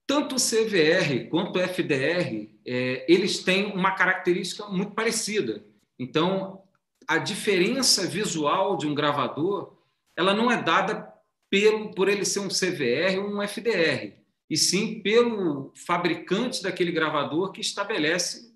Tanto 0.08 0.36
o 0.36 0.40
CVR 0.40 1.30
quanto 1.30 1.58
o 1.58 1.62
FDR, 1.62 2.50
é, 2.66 3.06
eles 3.08 3.44
têm 3.44 3.72
uma 3.72 3.92
característica 3.92 4.66
muito 4.66 4.94
parecida. 4.94 5.64
Então, 5.98 6.64
a 7.08 7.18
diferença 7.18 8.08
visual 8.08 8.76
de 8.76 8.88
um 8.88 8.96
gravador, 8.96 9.78
ela 10.16 10.34
não 10.34 10.52
é 10.52 10.62
dada 10.62 11.14
pelo, 11.50 11.94
por 11.94 12.10
ele 12.10 12.26
ser 12.26 12.40
um 12.40 12.48
CVR 12.48 13.20
ou 13.20 13.30
um 13.30 13.42
FDR, 13.42 14.14
e 14.50 14.58
sim 14.58 15.02
pelo 15.02 15.72
fabricante 15.76 16.64
daquele 16.64 16.92
gravador 16.92 17.52
que 17.52 17.62
estabelece 17.62 18.52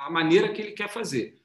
a 0.00 0.10
maneira 0.10 0.52
que 0.52 0.60
ele 0.60 0.72
quer 0.72 0.88
fazer. 0.88 1.40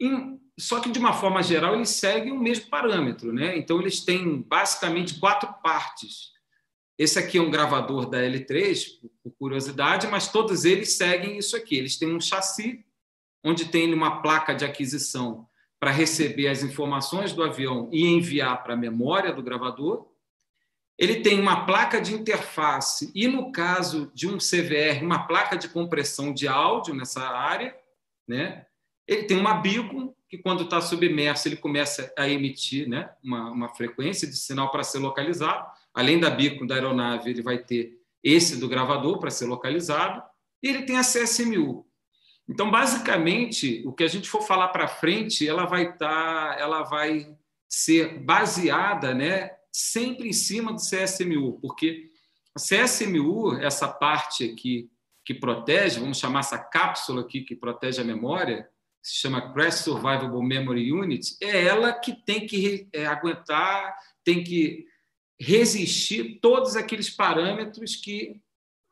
Em, 0.00 0.40
só 0.58 0.80
que, 0.80 0.90
de 0.90 0.98
uma 0.98 1.12
forma 1.12 1.42
geral, 1.42 1.74
eles 1.74 1.90
seguem 1.90 2.32
o 2.32 2.40
mesmo 2.40 2.68
parâmetro. 2.68 3.32
Né? 3.32 3.56
Então, 3.56 3.80
eles 3.80 4.00
têm 4.00 4.42
basicamente 4.42 5.18
quatro 5.18 5.52
partes. 5.62 6.32
Esse 6.98 7.18
aqui 7.18 7.38
é 7.38 7.40
um 7.40 7.50
gravador 7.50 8.10
da 8.10 8.18
L3, 8.18 8.98
por 9.22 9.32
curiosidade, 9.38 10.08
mas 10.08 10.32
todos 10.32 10.64
eles 10.64 10.96
seguem 10.96 11.38
isso 11.38 11.56
aqui. 11.56 11.76
Eles 11.76 11.96
têm 11.96 12.12
um 12.12 12.20
chassi, 12.20 12.84
onde 13.44 13.66
tem 13.66 13.94
uma 13.94 14.20
placa 14.20 14.52
de 14.52 14.64
aquisição 14.64 15.46
para 15.78 15.92
receber 15.92 16.48
as 16.48 16.64
informações 16.64 17.32
do 17.32 17.44
avião 17.44 17.88
e 17.92 18.04
enviar 18.04 18.64
para 18.64 18.74
a 18.74 18.76
memória 18.76 19.32
do 19.32 19.44
gravador. 19.44 20.08
Ele 20.98 21.20
tem 21.20 21.40
uma 21.40 21.64
placa 21.64 22.00
de 22.00 22.12
interface 22.12 23.12
e, 23.14 23.28
no 23.28 23.52
caso 23.52 24.10
de 24.12 24.26
um 24.26 24.38
CVR, 24.38 25.00
uma 25.04 25.28
placa 25.28 25.56
de 25.56 25.68
compressão 25.68 26.34
de 26.34 26.48
áudio 26.48 26.94
nessa 26.94 27.22
área. 27.22 27.76
Né? 28.26 28.66
Ele 29.08 29.24
tem 29.24 29.38
uma 29.38 29.54
beacon 29.54 30.14
que 30.28 30.36
quando 30.36 30.64
está 30.64 30.80
submerso 30.82 31.48
ele 31.48 31.56
começa 31.56 32.12
a 32.16 32.28
emitir 32.28 32.86
né, 32.86 33.10
uma, 33.24 33.50
uma 33.50 33.68
frequência 33.74 34.28
de 34.28 34.36
sinal 34.36 34.70
para 34.70 34.84
ser 34.84 34.98
localizado. 34.98 35.66
Além 35.94 36.20
da 36.20 36.28
bico 36.28 36.66
da 36.66 36.74
aeronave, 36.74 37.30
ele 37.30 37.40
vai 37.40 37.56
ter 37.56 37.98
esse 38.22 38.60
do 38.60 38.68
gravador 38.68 39.18
para 39.18 39.30
ser 39.30 39.46
localizado. 39.46 40.22
E 40.62 40.68
ele 40.68 40.82
tem 40.82 40.98
a 40.98 41.02
CSMU. 41.02 41.86
Então, 42.46 42.70
basicamente, 42.70 43.82
o 43.86 43.92
que 43.92 44.04
a 44.04 44.08
gente 44.08 44.28
for 44.28 44.42
falar 44.42 44.68
para 44.68 44.88
frente, 44.88 45.48
ela 45.48 45.64
vai 45.64 45.90
estar, 45.90 46.54
tá, 46.54 46.56
ela 46.58 46.82
vai 46.82 47.34
ser 47.68 48.18
baseada, 48.20 49.14
né, 49.14 49.50
sempre 49.70 50.28
em 50.28 50.32
cima 50.32 50.72
do 50.72 50.80
CSMU, 50.80 51.60
porque 51.60 52.10
a 52.54 52.58
CSMU, 52.58 53.54
essa 53.60 53.86
parte 53.86 54.44
aqui 54.44 54.90
que 55.24 55.34
protege, 55.34 56.00
vamos 56.00 56.18
chamar 56.18 56.40
essa 56.40 56.58
cápsula 56.58 57.20
aqui 57.20 57.42
que 57.42 57.54
protege 57.54 58.00
a 58.00 58.04
memória, 58.04 58.66
se 59.02 59.20
chama 59.20 59.52
Crash 59.52 59.76
Survivable 59.76 60.46
Memory 60.46 60.92
Unit, 60.92 61.36
é 61.40 61.64
ela 61.64 61.92
que 61.92 62.12
tem 62.12 62.46
que 62.46 62.88
é, 62.92 63.06
aguentar, 63.06 63.96
tem 64.24 64.42
que 64.42 64.86
resistir 65.40 66.38
todos 66.40 66.76
aqueles 66.76 67.08
parâmetros 67.08 67.96
que, 67.96 68.40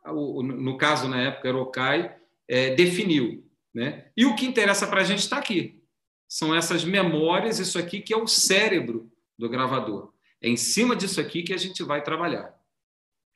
no 0.06 0.76
caso, 0.78 1.08
na 1.08 1.20
época, 1.20 1.48
era 1.48 1.58
o 1.58 1.66
CAI, 1.66 2.16
é, 2.48 2.74
definiu. 2.74 3.44
Né? 3.74 4.10
E 4.16 4.24
o 4.24 4.34
que 4.34 4.46
interessa 4.46 4.86
para 4.86 5.00
a 5.00 5.04
gente 5.04 5.18
está 5.18 5.38
aqui. 5.38 5.82
São 6.28 6.54
essas 6.54 6.84
memórias, 6.84 7.58
isso 7.58 7.78
aqui 7.78 8.00
que 8.00 8.14
é 8.14 8.16
o 8.16 8.26
cérebro 8.26 9.10
do 9.38 9.48
gravador. 9.48 10.12
É 10.40 10.48
em 10.48 10.56
cima 10.56 10.96
disso 10.96 11.20
aqui 11.20 11.42
que 11.42 11.52
a 11.52 11.58
gente 11.58 11.82
vai 11.82 12.02
trabalhar. 12.02 12.54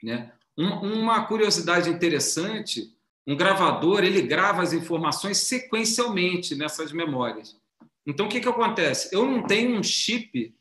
Né? 0.02 0.33
Uma 0.56 1.26
curiosidade 1.26 1.90
interessante 1.90 2.94
um 3.26 3.37
gravador 3.37 4.02
ele 4.02 4.22
grava 4.22 4.62
as 4.62 4.72
informações 4.72 5.38
sequencialmente 5.38 6.54
nessas 6.54 6.92
memórias. 6.92 7.56
Então, 8.06 8.26
o 8.26 8.28
que, 8.28 8.40
que 8.40 8.48
acontece? 8.48 9.14
Eu 9.14 9.26
não 9.26 9.46
tenho 9.46 9.78
um 9.78 9.83
chip 9.83 10.54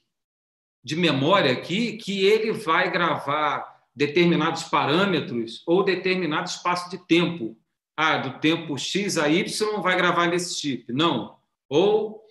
de 0.84 0.96
memória 0.96 1.52
aqui 1.52 1.98
que 1.98 2.26
ele 2.26 2.52
vai 2.52 2.92
gravar 2.92 3.80
determinados 3.96 4.64
parâmetros 4.64 5.64
ou 5.66 5.84
determinado 5.84 6.50
espaço 6.50 6.90
de 6.90 6.98
tempo. 7.08 7.58
Ah, 7.98 8.18
do 8.18 8.40
tempo 8.40 8.78
X 8.78 9.18
a 9.18 9.28
Y 9.28 9.82
vai 9.82 9.98
gravar 9.98 10.28
nesse 10.28 10.60
chip. 10.60 10.92
Não. 10.94 11.38
Ou 11.68 12.24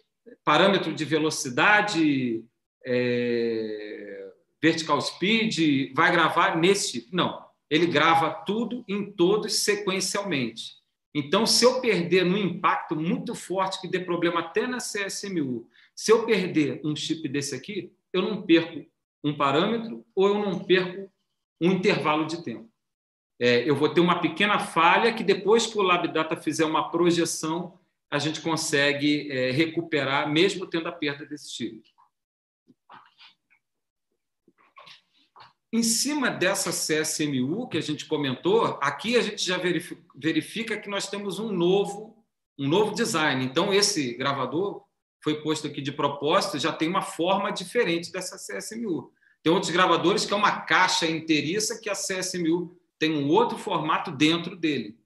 parâmetro 0.44 0.94
de 0.94 1.04
velocidade, 1.04 2.44
é, 2.84 4.30
vertical 4.62 5.00
speed, 5.00 5.92
vai 5.94 6.10
gravar 6.10 6.56
nesse 6.56 6.92
chip. 6.92 7.08
Não 7.12 7.47
ele 7.70 7.86
grava 7.86 8.30
tudo 8.30 8.84
em 8.88 9.10
todos 9.12 9.54
sequencialmente. 9.54 10.78
Então, 11.14 11.46
se 11.46 11.64
eu 11.64 11.80
perder 11.80 12.24
num 12.24 12.36
impacto 12.36 12.94
muito 12.94 13.34
forte 13.34 13.80
que 13.80 13.88
dê 13.88 14.00
problema 14.00 14.40
até 14.40 14.66
na 14.66 14.78
CSMU, 14.78 15.68
se 15.94 16.12
eu 16.12 16.24
perder 16.24 16.80
um 16.84 16.94
chip 16.94 17.26
desse 17.28 17.54
aqui, 17.54 17.92
eu 18.12 18.22
não 18.22 18.42
perco 18.42 18.86
um 19.24 19.36
parâmetro 19.36 20.04
ou 20.14 20.28
eu 20.28 20.34
não 20.38 20.58
perco 20.60 21.10
um 21.60 21.72
intervalo 21.72 22.26
de 22.26 22.42
tempo. 22.44 22.70
É, 23.40 23.68
eu 23.68 23.74
vou 23.74 23.88
ter 23.88 24.00
uma 24.00 24.20
pequena 24.20 24.58
falha 24.58 25.12
que 25.12 25.22
depois 25.22 25.66
que 25.66 25.78
o 25.78 25.82
LabData 25.82 26.36
fizer 26.36 26.64
uma 26.64 26.90
projeção, 26.90 27.78
a 28.10 28.18
gente 28.18 28.40
consegue 28.40 29.30
é, 29.30 29.50
recuperar, 29.50 30.30
mesmo 30.30 30.66
tendo 30.66 30.88
a 30.88 30.92
perda 30.92 31.24
desse 31.26 31.50
chip. 31.50 31.82
Em 35.70 35.82
cima 35.82 36.30
dessa 36.30 36.70
CSMU 36.70 37.68
que 37.68 37.76
a 37.76 37.82
gente 37.82 38.06
comentou, 38.06 38.78
aqui 38.80 39.16
a 39.16 39.22
gente 39.22 39.44
já 39.44 39.58
verifica 40.14 40.78
que 40.78 40.88
nós 40.88 41.08
temos 41.08 41.38
um 41.38 41.52
novo, 41.52 42.16
um 42.58 42.66
novo 42.66 42.94
design. 42.94 43.44
Então, 43.44 43.72
esse 43.72 44.14
gravador 44.14 44.82
foi 45.22 45.42
posto 45.42 45.66
aqui 45.66 45.82
de 45.82 45.92
propósito, 45.92 46.58
já 46.58 46.72
tem 46.72 46.88
uma 46.88 47.02
forma 47.02 47.50
diferente 47.50 48.10
dessa 48.10 48.36
CSMU. 48.36 49.12
Tem 49.42 49.52
outros 49.52 49.70
gravadores 49.70 50.24
que 50.24 50.32
é 50.32 50.36
uma 50.36 50.62
caixa 50.62 51.06
inteiriça 51.06 51.78
que 51.78 51.90
a 51.90 51.94
CSMU 51.94 52.74
tem 52.98 53.12
um 53.12 53.28
outro 53.28 53.58
formato 53.58 54.10
dentro 54.10 54.56
dele. 54.56 54.98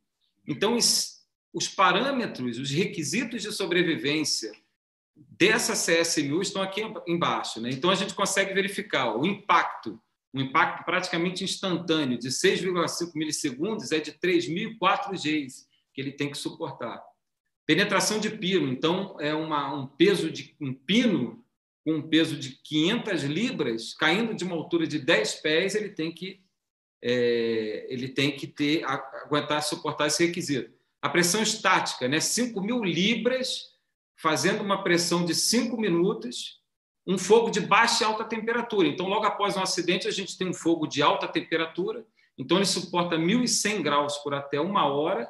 Então, 0.46 0.76
os 0.76 1.68
parâmetros, 1.74 2.58
os 2.58 2.70
requisitos 2.70 3.42
de 3.42 3.50
sobrevivência 3.50 4.52
dessa 5.16 5.72
CSMU 5.72 6.40
estão 6.40 6.62
aqui 6.62 6.82
embaixo. 7.06 7.60
Né? 7.60 7.70
Então, 7.70 7.90
a 7.90 7.96
gente 7.96 8.14
consegue 8.14 8.54
verificar 8.54 9.16
o 9.16 9.26
impacto 9.26 10.00
um 10.34 10.40
impacto 10.40 10.84
praticamente 10.84 11.44
instantâneo 11.44 12.18
de 12.18 12.28
6,5 12.28 13.12
milissegundos 13.14 13.92
é 13.92 14.00
de 14.00 14.12
3.004 14.12 15.10
Gs 15.10 15.66
que 15.92 16.00
ele 16.00 16.12
tem 16.12 16.30
que 16.30 16.38
suportar. 16.38 17.02
Penetração 17.66 18.18
de 18.18 18.30
pino, 18.30 18.68
então 18.68 19.16
é 19.20 19.34
uma, 19.34 19.74
um 19.74 19.86
peso 19.86 20.30
de 20.30 20.56
um 20.60 20.72
pino 20.72 21.44
com 21.84 21.94
um 21.94 22.08
peso 22.08 22.36
de 22.36 22.50
500 22.62 23.24
libras, 23.24 23.94
caindo 23.94 24.34
de 24.34 24.44
uma 24.44 24.56
altura 24.56 24.86
de 24.86 24.98
10 24.98 25.34
pés, 25.36 25.74
ele 25.74 25.90
tem 25.90 26.12
que 26.12 26.40
é, 27.04 27.86
ele 27.88 28.08
tem 28.08 28.36
que 28.36 28.46
ter 28.46 28.84
aguentar 28.84 29.60
suportar 29.62 30.06
esse 30.06 30.24
requisito. 30.24 30.72
A 31.00 31.08
pressão 31.08 31.42
estática, 31.42 32.06
né, 32.06 32.20
5 32.20 32.60
mil 32.60 32.84
libras, 32.84 33.72
fazendo 34.16 34.62
uma 34.62 34.84
pressão 34.84 35.24
de 35.24 35.34
5 35.34 35.76
minutos, 35.76 36.61
um 37.06 37.18
fogo 37.18 37.50
de 37.50 37.60
baixa 37.60 38.04
e 38.04 38.06
alta 38.06 38.24
temperatura. 38.24 38.86
Então, 38.86 39.08
logo 39.08 39.26
após 39.26 39.56
um 39.56 39.62
acidente, 39.62 40.06
a 40.06 40.10
gente 40.10 40.36
tem 40.38 40.48
um 40.48 40.54
fogo 40.54 40.86
de 40.86 41.02
alta 41.02 41.26
temperatura, 41.26 42.04
então 42.38 42.58
ele 42.58 42.66
suporta 42.66 43.16
1.100 43.16 43.82
graus 43.82 44.18
por 44.18 44.34
até 44.34 44.60
uma 44.60 44.86
hora, 44.86 45.28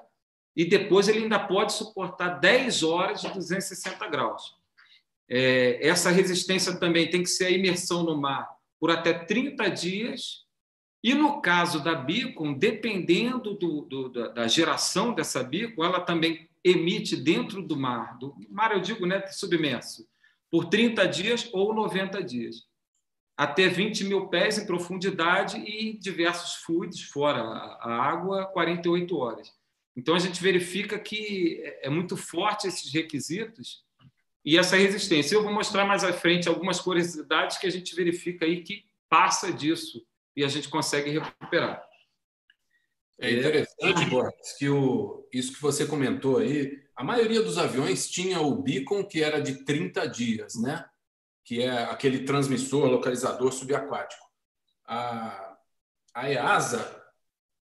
e 0.54 0.64
depois 0.64 1.08
ele 1.08 1.20
ainda 1.20 1.38
pode 1.38 1.72
suportar 1.72 2.38
10 2.38 2.82
horas 2.82 3.22
de 3.22 3.28
260 3.32 4.06
graus. 4.08 4.54
É, 5.28 5.78
essa 5.86 6.10
resistência 6.10 6.76
também 6.76 7.08
tem 7.08 7.22
que 7.22 7.30
ser 7.30 7.46
a 7.46 7.50
imersão 7.50 8.02
no 8.02 8.20
mar 8.20 8.48
por 8.78 8.90
até 8.90 9.14
30 9.14 9.70
dias. 9.70 10.42
E 11.02 11.14
no 11.14 11.40
caso 11.40 11.82
da 11.82 11.94
Beacon, 11.94 12.52
dependendo 12.52 13.54
do, 13.54 13.82
do, 13.82 14.08
da 14.10 14.46
geração 14.46 15.14
dessa 15.14 15.42
Beacon, 15.42 15.84
ela 15.84 16.00
também 16.00 16.48
emite 16.62 17.16
dentro 17.16 17.62
do 17.62 17.76
mar, 17.76 18.18
do 18.18 18.36
mar 18.48 18.72
eu 18.72 18.80
digo 18.80 19.04
né, 19.04 19.26
submerso, 19.28 20.06
por 20.52 20.66
30 20.66 21.08
dias 21.08 21.48
ou 21.50 21.72
90 21.72 22.22
dias, 22.22 22.66
até 23.34 23.68
20 23.68 24.04
mil 24.04 24.28
pés 24.28 24.58
em 24.58 24.66
profundidade 24.66 25.56
e 25.56 25.98
diversos 25.98 26.56
fluidos 26.56 27.00
fora 27.04 27.40
a 27.40 27.90
água, 27.90 28.44
48 28.44 29.16
horas. 29.16 29.50
Então 29.96 30.14
a 30.14 30.18
gente 30.18 30.42
verifica 30.42 30.98
que 30.98 31.62
é 31.80 31.88
muito 31.88 32.18
forte 32.18 32.68
esses 32.68 32.92
requisitos 32.92 33.82
e 34.44 34.58
essa 34.58 34.76
resistência. 34.76 35.34
Eu 35.34 35.42
vou 35.42 35.52
mostrar 35.54 35.86
mais 35.86 36.04
à 36.04 36.12
frente 36.12 36.50
algumas 36.50 36.78
curiosidades 36.78 37.56
que 37.56 37.66
a 37.66 37.70
gente 37.70 37.94
verifica 37.96 38.44
aí 38.44 38.62
que 38.62 38.84
passa 39.08 39.50
disso 39.50 40.06
e 40.36 40.44
a 40.44 40.48
gente 40.48 40.68
consegue 40.68 41.10
recuperar. 41.10 41.82
É 43.18 43.30
interessante, 43.30 44.04
Borges, 44.10 44.52
que 44.58 44.68
o, 44.68 45.26
isso 45.32 45.54
que 45.54 45.62
você 45.62 45.86
comentou 45.86 46.38
aí, 46.38 46.81
a 46.94 47.04
maioria 47.04 47.42
dos 47.42 47.58
aviões 47.58 48.08
tinha 48.08 48.40
o 48.40 48.62
beacon 48.62 49.04
que 49.04 49.22
era 49.22 49.40
de 49.40 49.64
30 49.64 50.06
dias, 50.08 50.54
né? 50.54 50.84
que 51.44 51.62
é 51.62 51.70
aquele 51.84 52.24
transmissor, 52.24 52.86
localizador 52.86 53.52
subaquático. 53.52 54.24
A, 54.86 55.56
a 56.14 56.30
EASA 56.30 57.02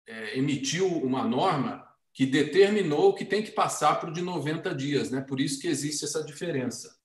é, 0.06 0.38
emitiu 0.38 0.86
uma 0.86 1.24
norma 1.24 1.86
que 2.12 2.26
determinou 2.26 3.14
que 3.14 3.24
tem 3.24 3.42
que 3.42 3.52
passar 3.52 3.98
para 3.98 4.10
o 4.10 4.12
de 4.12 4.20
90 4.20 4.74
dias, 4.74 5.10
né? 5.10 5.20
Por 5.20 5.40
isso 5.40 5.60
que 5.60 5.68
existe 5.68 6.04
essa 6.04 6.24
diferença. 6.24 6.98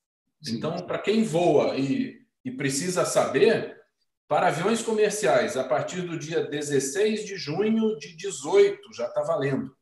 Então, 0.47 0.77
para 0.85 0.99
quem 0.99 1.23
voa 1.23 1.77
e, 1.77 2.21
e 2.43 2.51
precisa 2.51 3.05
saber, 3.05 3.81
para 4.27 4.47
aviões 4.47 4.81
comerciais, 4.81 5.55
a 5.55 5.63
partir 5.63 6.01
do 6.01 6.17
dia 6.17 6.43
16 6.43 7.25
de 7.25 7.37
junho 7.37 7.97
de 7.97 8.15
18 8.15 8.93
já 8.93 9.07
está 9.07 9.21
valendo. 9.21 9.75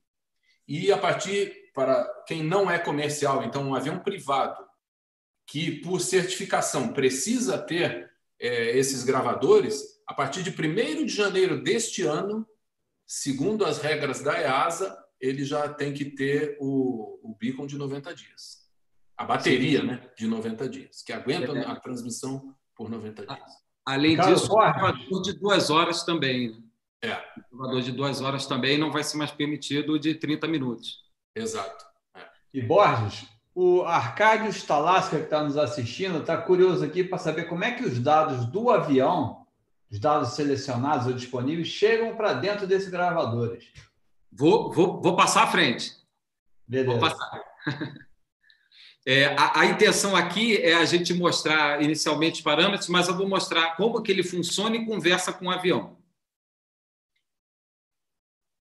E 0.67 0.91
a 0.91 0.97
partir 0.97 1.55
para 1.73 2.05
quem 2.27 2.43
não 2.43 2.69
é 2.69 2.77
comercial, 2.77 3.43
então 3.43 3.63
um 3.63 3.75
avião 3.75 3.99
privado, 3.99 4.63
que 5.47 5.81
por 5.81 5.99
certificação 5.99 6.93
precisa 6.93 7.57
ter 7.57 8.11
é, 8.39 8.77
esses 8.77 9.03
gravadores, 9.03 10.01
a 10.07 10.13
partir 10.13 10.43
de 10.43 10.49
1 10.51 11.05
de 11.05 11.13
janeiro 11.13 11.61
deste 11.61 12.03
ano, 12.03 12.47
segundo 13.05 13.65
as 13.65 13.79
regras 13.79 14.21
da 14.21 14.39
EASA, 14.39 14.97
ele 15.19 15.43
já 15.45 15.69
tem 15.69 15.93
que 15.93 16.05
ter 16.05 16.57
o, 16.59 17.19
o 17.23 17.35
beacon 17.39 17.65
de 17.65 17.77
90 17.77 18.13
dias. 18.13 18.63
A 19.17 19.23
bateria, 19.23 19.81
Sim. 19.81 19.87
né? 19.87 20.09
De 20.17 20.27
90 20.27 20.67
dias, 20.67 21.01
que 21.01 21.13
aguenta 21.13 21.57
é. 21.57 21.65
a 21.65 21.75
transmissão 21.75 22.53
por 22.75 22.89
90 22.89 23.25
dias. 23.25 23.63
Além 23.85 24.17
Carlos 24.17 24.41
disso, 24.41 24.53
o 24.53 24.57
gravador 24.57 25.21
de 25.21 25.33
duas 25.33 25.69
horas 25.69 26.03
também. 26.03 26.51
Né? 26.51 26.63
É. 27.03 27.13
O 27.51 27.57
gravador 27.57 27.81
de 27.81 27.91
duas 27.91 28.21
horas 28.21 28.45
também 28.45 28.77
não 28.77 28.91
vai 28.91 29.03
ser 29.03 29.17
mais 29.17 29.31
permitido 29.31 29.97
de 29.99 30.15
30 30.15 30.47
minutos. 30.47 31.02
Exato. 31.35 31.85
É. 32.15 32.21
E 32.53 32.61
Borges, 32.61 33.27
o 33.55 33.81
Arcádio 33.83 34.49
Stalasca, 34.49 35.17
que 35.17 35.23
está 35.23 35.43
nos 35.43 35.57
assistindo, 35.57 36.19
está 36.19 36.37
curioso 36.37 36.83
aqui 36.83 37.03
para 37.03 37.17
saber 37.17 37.45
como 37.45 37.63
é 37.63 37.71
que 37.71 37.83
os 37.83 37.99
dados 37.99 38.45
do 38.45 38.69
avião, 38.69 39.45
os 39.91 39.99
dados 39.99 40.33
selecionados 40.33 41.07
ou 41.07 41.13
disponíveis, 41.13 41.67
chegam 41.67 42.15
para 42.15 42.33
dentro 42.33 42.65
desses 42.65 42.89
gravadores. 42.89 43.65
Vou, 44.31 44.71
vou, 44.71 45.01
vou 45.01 45.15
passar 45.15 45.43
à 45.43 45.47
frente. 45.47 45.93
Beleza. 46.67 46.91
Vou 46.91 46.99
passar. 46.99 47.41
É, 49.05 49.25
a, 49.37 49.59
a, 49.59 49.65
intenção 49.65 50.15
aqui 50.15 50.55
é 50.55 50.75
a 50.75 50.85
gente 50.85 51.13
mostrar 51.13 51.83
inicialmente 51.83 52.35
os 52.35 52.41
parâmetros, 52.41 52.87
mas 52.87 53.09
eu 53.09 53.17
vou 53.17 53.27
mostrar 53.27 53.75
como 53.75 54.01
que 54.01 54.09
ele 54.09 54.23
funciona 54.23 54.77
e 54.77 54.85
conversa 54.85 55.33
com 55.33 55.47
o 55.47 55.51
avião. 55.51 55.97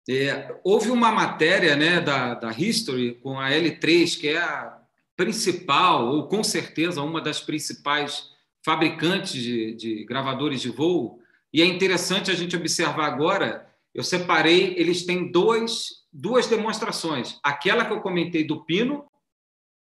É, 0.08 0.54
houve 0.64 0.90
uma 0.90 1.12
matéria 1.12 1.76
né, 1.76 2.00
da, 2.00 2.34
da 2.34 2.50
History 2.50 3.14
com 3.16 3.38
a 3.38 3.50
L3, 3.50 4.18
que 4.18 4.28
é 4.28 4.38
a 4.38 4.78
principal, 5.16 6.06
ou 6.06 6.28
com 6.28 6.42
certeza 6.42 7.02
uma 7.02 7.20
das 7.20 7.40
principais 7.40 8.30
fabricantes 8.64 9.32
de, 9.32 9.74
de 9.74 10.04
gravadores 10.04 10.60
de 10.60 10.70
voo, 10.70 11.20
e 11.52 11.60
é 11.60 11.64
interessante 11.64 12.30
a 12.30 12.34
gente 12.34 12.56
observar 12.56 13.06
agora 13.06 13.70
eu 13.94 14.04
separei, 14.04 14.74
eles 14.76 15.04
têm 15.04 15.30
dois, 15.30 16.04
duas 16.12 16.46
demonstrações. 16.46 17.38
Aquela 17.42 17.84
que 17.84 17.92
eu 17.92 18.00
comentei 18.00 18.44
do 18.44 18.64
pino 18.64 19.04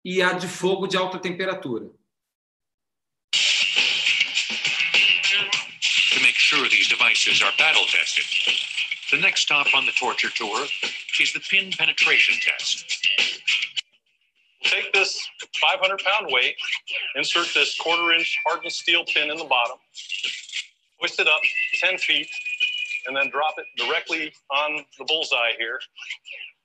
e 0.04 0.20
a 0.22 0.34
de 0.34 0.46
fogo 0.46 0.86
de 0.86 0.96
alta 0.96 1.18
temperatura. 1.18 1.86
To 6.12 6.20
make 6.20 6.38
sure 6.38 6.68
these 6.68 6.88
devices 6.88 7.42
are 7.42 7.56
battle 7.56 7.86
tested, 7.86 8.26
the 9.10 9.18
next 9.18 9.42
stop 9.42 9.66
on 9.74 9.86
the 9.86 9.92
torture 9.92 10.30
tour 10.34 10.66
is 11.20 11.32
the 11.32 11.40
pin 11.50 11.70
penetration 11.76 12.34
test. 12.40 12.84
Take 14.64 14.92
this 14.92 15.20
500 15.60 16.02
pound 16.02 16.26
weight, 16.30 16.56
insert 17.16 17.48
this 17.54 17.76
quarter 17.78 18.12
inch 18.12 18.38
hardened 18.46 18.72
steel 18.72 19.04
pin 19.04 19.30
in 19.30 19.36
the 19.36 19.44
bottom, 19.44 19.76
hoist 21.00 21.20
it 21.20 21.28
up 21.28 21.40
10 21.80 21.98
feet 21.98 22.28
and 23.06 23.16
then 23.16 23.28
drop 23.30 23.54
it 23.58 23.66
directly 23.76 24.32
on 24.50 24.84
the 24.98 25.04
bullseye 25.04 25.52
here 25.58 25.78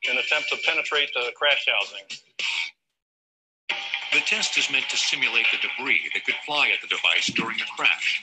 and 0.10 0.18
attempt 0.18 0.50
to 0.50 0.58
penetrate 0.66 1.10
the 1.14 1.32
crash 1.36 1.68
housing. 1.68 2.06
The 4.14 4.22
test 4.22 4.58
is 4.58 4.72
meant 4.72 4.86
to 4.90 4.98
simulate 4.98 5.46
the 5.52 5.58
debris 5.58 6.10
that 6.14 6.26
could 6.26 6.36
fly 6.46 6.70
at 6.74 6.82
the 6.82 6.88
device 6.88 7.28
during 7.36 7.60
a 7.60 7.66
crash. 7.78 8.22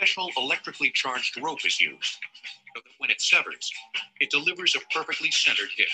A 0.00 0.06
special 0.06 0.30
electrically 0.36 0.90
charged 0.90 1.36
rope 1.42 1.64
is 1.66 1.80
used 1.80 2.18
so 2.74 2.80
that 2.82 2.92
when 2.98 3.10
it 3.10 3.20
severs, 3.20 3.72
it 4.20 4.30
delivers 4.30 4.76
a 4.76 4.80
perfectly 4.94 5.30
centered 5.32 5.70
hit. 5.76 5.88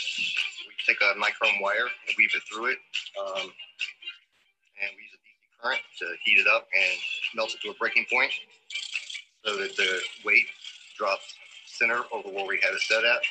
We 0.66 0.74
take 0.86 1.00
a 1.00 1.14
nichrome 1.18 1.60
wire 1.62 1.88
and 2.06 2.14
weave 2.18 2.30
it 2.34 2.42
through 2.42 2.66
it, 2.66 2.78
um, 3.18 3.50
and 4.82 4.90
we 4.94 5.02
use 5.02 5.14
a 5.14 5.20
DC 5.24 5.62
current 5.62 5.80
to 6.00 6.04
heat 6.22 6.38
it 6.38 6.46
up 6.46 6.68
and 6.76 6.98
melt 7.34 7.54
it 7.54 7.62
to 7.62 7.70
a 7.70 7.74
breaking 7.74 8.04
point 8.12 8.30
so 9.42 9.56
that 9.56 9.74
the 9.76 10.00
weight 10.22 10.46
drops 10.98 11.34
center 11.66 12.02
over 12.12 12.28
where 12.28 12.46
we 12.46 12.60
had 12.62 12.74
it 12.74 12.80
set 12.80 13.04
at. 13.04 13.16
At 13.16 13.22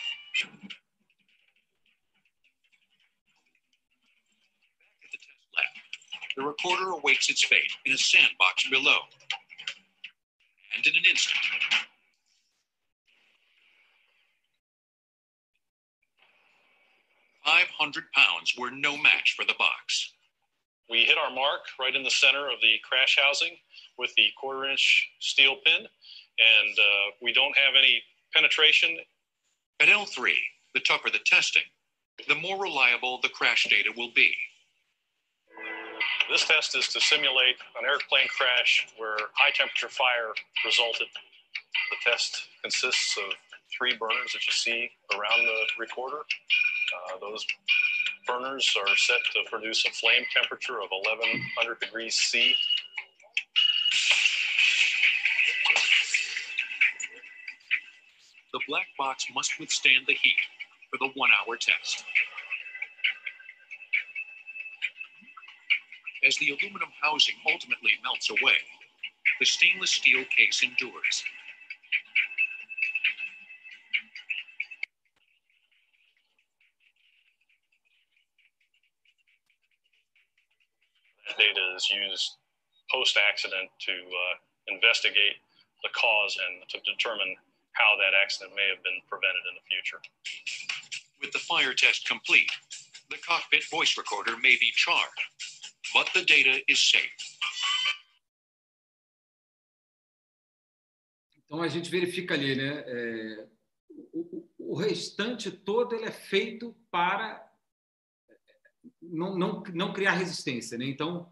the 5.12 5.17
test 5.17 5.53
lab, 5.55 5.65
the 6.36 6.43
recorder 6.43 6.89
awaits 6.91 7.29
its 7.29 7.43
fate 7.43 7.71
in 7.86 7.93
a 7.93 7.97
sandbox 7.97 8.67
below. 8.71 8.97
And 10.75 10.86
in 10.86 10.95
an 10.95 11.03
instant, 11.09 11.39
Five 17.45 17.67
hundred 17.77 18.05
pounds 18.13 18.53
were 18.57 18.71
no 18.71 18.97
match 18.97 19.33
for 19.36 19.45
the 19.45 19.55
box. 19.59 20.13
We 20.89 21.05
hit 21.05 21.17
our 21.17 21.33
mark 21.33 21.62
right 21.79 21.95
in 21.95 22.03
the 22.03 22.12
center 22.12 22.49
of 22.49 22.62
the 22.62 22.75
crash 22.88 23.17
housing 23.21 23.57
with 23.97 24.13
the 24.15 24.27
quarter 24.39 24.69
inch 24.69 25.09
steel 25.19 25.57
pin, 25.65 25.81
and 25.81 26.79
uh, 26.79 27.12
we 27.21 27.33
don't 27.33 27.57
have 27.57 27.75
any 27.77 28.03
penetration. 28.36 28.97
At 29.81 29.89
L3, 29.89 30.33
the 30.73 30.81
tougher 30.81 31.09
the 31.09 31.19
testing, 31.25 31.63
the 32.27 32.36
more 32.36 32.62
reliable 32.62 33.19
the 33.21 33.29
crash 33.29 33.67
data 33.69 33.91
will 33.97 34.12
be. 34.15 34.33
This 36.29 36.45
test 36.45 36.75
is 36.75 36.88
to 36.89 37.01
simulate 37.01 37.57
an 37.79 37.86
airplane 37.86 38.27
crash 38.29 38.88
where 38.97 39.17
high 39.33 39.51
temperature 39.53 39.89
fire 39.89 40.31
resulted. 40.65 41.07
The 41.91 42.12
test 42.12 42.47
consists 42.62 43.17
of 43.17 43.33
three 43.77 43.95
burners 43.97 44.31
that 44.33 44.45
you 44.47 44.53
see 44.53 44.89
around 45.13 45.43
the 45.43 45.59
recorder. 45.77 46.19
Uh, 46.19 47.19
those 47.19 47.45
burners 48.25 48.73
are 48.79 48.95
set 48.95 49.19
to 49.33 49.49
produce 49.49 49.86
a 49.86 49.91
flame 49.91 50.23
temperature 50.33 50.81
of 50.81 50.89
1100 50.91 51.79
degrees 51.79 52.15
C. 52.15 52.55
The 58.53 58.59
black 58.67 58.88
box 58.97 59.25
must 59.33 59.59
withstand 59.59 60.05
the 60.07 60.13
heat 60.13 60.39
for 60.89 60.97
the 60.99 61.12
one 61.15 61.31
hour 61.41 61.57
test. 61.57 62.05
As 66.25 66.38
the 66.38 66.51
aluminum 66.51 66.88
housing 67.01 67.36
ultimately 67.51 67.91
melts 68.01 68.29
away, 68.29 68.55
the 69.39 69.45
stainless 69.45 69.91
steel 69.91 70.23
case 70.36 70.63
endures. 70.63 71.23
That 81.27 81.38
data 81.38 81.75
is 81.75 81.89
used 81.89 82.38
post-accident 82.89 83.69
to 83.79 83.91
uh, 83.91 84.73
investigate 84.73 85.43
the 85.83 85.89
cause 85.89 86.38
and 86.39 86.69
to 86.69 86.79
determine 86.89 87.36
how 87.73 87.97
that 87.97 88.15
accident 88.15 88.55
may 88.55 88.69
have 88.69 88.83
been 88.83 89.01
prevented 89.09 89.43
in 89.49 89.55
the 89.59 89.65
future. 89.67 89.99
With 91.19 91.33
the 91.33 91.39
fire 91.39 91.73
test 91.73 92.07
complete, 92.07 92.51
the 93.09 93.17
cockpit 93.17 93.65
voice 93.69 93.97
recorder 93.97 94.38
may 94.38 94.55
be 94.59 94.71
charred, 94.75 95.19
but 95.93 96.12
the 96.13 96.21
data 96.21 96.63
is 96.67 96.89
safe. 96.89 97.13
Então 101.45 101.62
a 101.62 101.67
gente 101.67 101.89
verifica 101.89 102.34
ali, 102.34 102.56
né? 102.56 102.84
É, 102.86 103.47
o, 104.12 104.49
o, 104.58 104.75
restante 104.75 105.51
todo 105.51 105.95
ele 105.95 106.06
é 106.06 106.12
feito 106.12 106.75
para 106.89 107.47
não, 109.01 109.38
não, 109.38 109.63
não 109.73 109.93
criar 109.93 110.13
resistência, 110.13 110.77
né? 110.77 110.86
Então 110.86 111.32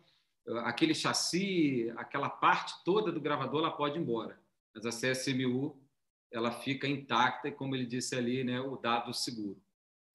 aquele 0.63 0.93
chassi, 0.93 1.91
aquela 1.97 2.29
parte 2.29 2.83
toda 2.83 3.11
do 3.11 3.21
gravador, 3.21 3.61
ela 3.61 3.71
pode 3.71 3.97
ir 3.97 4.01
embora. 4.01 4.39
Mas 4.73 4.85
a 4.85 4.89
CSMU 4.89 5.81
ela 6.31 6.51
fica 6.51 6.87
intacta 6.87 7.49
e, 7.49 7.51
como 7.51 7.75
ele 7.75 7.85
disse 7.85 8.15
ali, 8.15 8.43
né, 8.43 8.61
o 8.61 8.77
dado 8.77 9.13
seguro. 9.13 9.61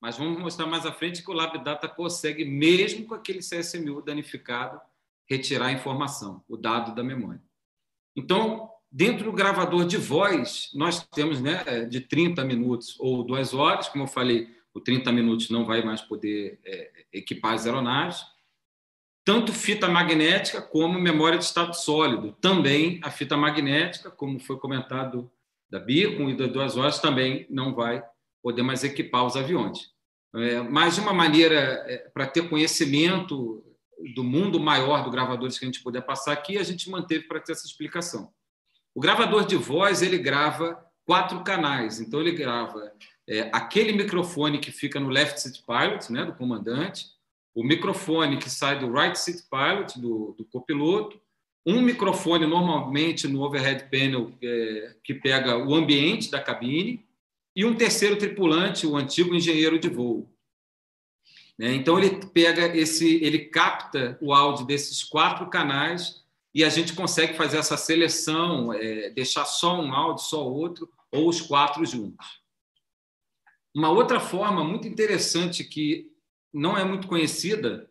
Mas 0.07 0.17
vamos 0.17 0.39
mostrar 0.39 0.67
mais 0.67 0.87
à 0.87 0.93
frente 0.93 1.21
que 1.21 1.29
o 1.33 1.35
LabData 1.35 1.89
consegue, 1.89 2.45
mesmo 2.45 3.07
com 3.07 3.15
aquele 3.17 3.41
CSMU 3.41 4.01
danificado, 4.01 4.81
retirar 5.29 5.67
a 5.67 5.73
informação, 5.73 6.45
o 6.49 6.57
dado 6.57 6.95
da 6.95 7.03
memória. 7.03 7.43
Então, 8.15 8.71
dentro 8.89 9.25
do 9.25 9.33
gravador 9.33 9.85
de 9.85 9.97
voz, 9.97 10.71
nós 10.73 11.05
temos 11.09 11.41
né, 11.41 11.87
de 11.91 12.01
30 12.01 12.45
minutos 12.45 12.95
ou 13.01 13.25
duas 13.25 13.53
horas, 13.53 13.89
como 13.89 14.05
eu 14.05 14.07
falei, 14.07 14.49
o 14.73 14.81
30 14.81 15.11
minutos 15.11 15.51
não 15.51 15.65
vai 15.65 15.83
mais 15.83 16.01
poder 16.01 16.61
é, 16.65 17.07
equipar 17.13 17.55
as 17.55 17.67
aeronaves, 17.67 18.25
tanto 19.25 19.53
fita 19.53 19.89
magnética 19.89 20.63
como 20.63 21.01
memória 21.01 21.37
de 21.37 21.47
estado 21.47 21.75
sólido. 21.75 22.31
Também 22.41 23.01
a 23.03 23.11
fita 23.11 23.37
magnética, 23.37 24.09
como 24.09 24.39
foi 24.39 24.57
comentado 24.57 25.29
da 25.69 25.81
Beacon 25.81 26.31
e 26.31 26.37
das 26.37 26.53
duas 26.53 26.77
horas, 26.77 27.01
também 27.01 27.45
não 27.51 27.75
vai 27.75 28.05
poder 28.41 28.63
mais 28.63 28.85
equipar 28.85 29.27
os 29.27 29.35
aviões. 29.35 29.96
É, 30.37 30.61
mas 30.61 30.95
de 30.95 31.01
uma 31.01 31.15
maneira 31.15 31.85
é, 31.87 32.09
para 32.13 32.27
ter 32.27 32.49
conhecimento 32.49 33.65
do 34.15 34.23
mundo 34.23 34.61
maior 34.61 35.03
do 35.03 35.11
gravadores 35.11 35.59
que 35.59 35.65
a 35.65 35.69
gente 35.69 35.83
puder 35.83 36.03
passar 36.03 36.33
aqui, 36.33 36.59
a 36.59 36.63
gente 36.63 36.91
manteve 36.91 37.25
para 37.25 37.41
ter 37.41 37.53
essa 37.53 37.67
explicação. 37.67 38.31
O 38.95 39.01
gravador 39.01 39.47
de 39.47 39.57
voz 39.57 40.03
ele 40.03 40.19
grava 40.19 40.79
quatro 41.07 41.43
canais, 41.43 42.01
então 42.01 42.21
ele 42.21 42.33
grava 42.33 42.93
é, 43.29 43.49
aquele 43.53 43.93
microfone 43.93 44.59
que 44.59 44.71
fica 44.71 45.01
no 45.01 45.09
left 45.09 45.41
seat 45.41 45.63
pilot, 45.67 46.13
né, 46.13 46.25
do 46.25 46.35
comandante, 46.35 47.07
o 47.55 47.65
microfone 47.65 48.37
que 48.37 48.51
sai 48.51 48.79
do 48.79 48.93
right 48.93 49.19
seat 49.19 49.45
pilot, 49.51 49.99
do, 49.99 50.35
do 50.37 50.45
copiloto, 50.45 51.19
um 51.65 51.81
microfone 51.81 52.47
normalmente 52.47 53.27
no 53.27 53.43
overhead 53.43 53.89
panel 53.91 54.33
é, 54.43 54.95
que 55.03 55.15
pega 55.15 55.57
o 55.57 55.75
ambiente 55.75 56.31
da 56.31 56.41
cabine 56.41 57.06
e 57.57 57.65
um 57.65 57.75
terceiro 57.75 58.19
tripulante, 58.19 58.87
o 58.87 58.97
antigo 58.97 59.35
engenheiro 59.35 59.79
de 59.79 59.89
voo. 59.89 60.31
Né? 61.59 61.75
Então 61.75 61.99
ele 61.99 62.27
pega 62.27 62.77
esse, 62.77 63.17
ele 63.25 63.47
capta 63.47 64.19
o 64.21 64.35
áudio 64.35 64.67
desses 64.67 65.03
quatro 65.03 65.49
canais 65.49 66.23
e 66.55 66.63
a 66.63 66.69
gente 66.69 66.93
consegue 66.93 67.35
fazer 67.35 67.57
essa 67.57 67.79
seleção, 67.79 68.75
é, 68.75 69.09
deixar 69.09 69.47
só 69.47 69.81
um 69.81 69.95
áudio, 69.95 70.23
só 70.23 70.47
outro 70.47 70.93
ou 71.11 71.29
os 71.29 71.41
quatro 71.41 71.85
juntos. 71.87 72.43
Uma 73.75 73.91
outra 73.91 74.21
forma 74.21 74.63
muito 74.63 74.87
interessante 74.87 75.65
que 75.65 76.13
não 76.53 76.77
é 76.77 76.85
muito 76.85 77.09
conhecida 77.09 77.91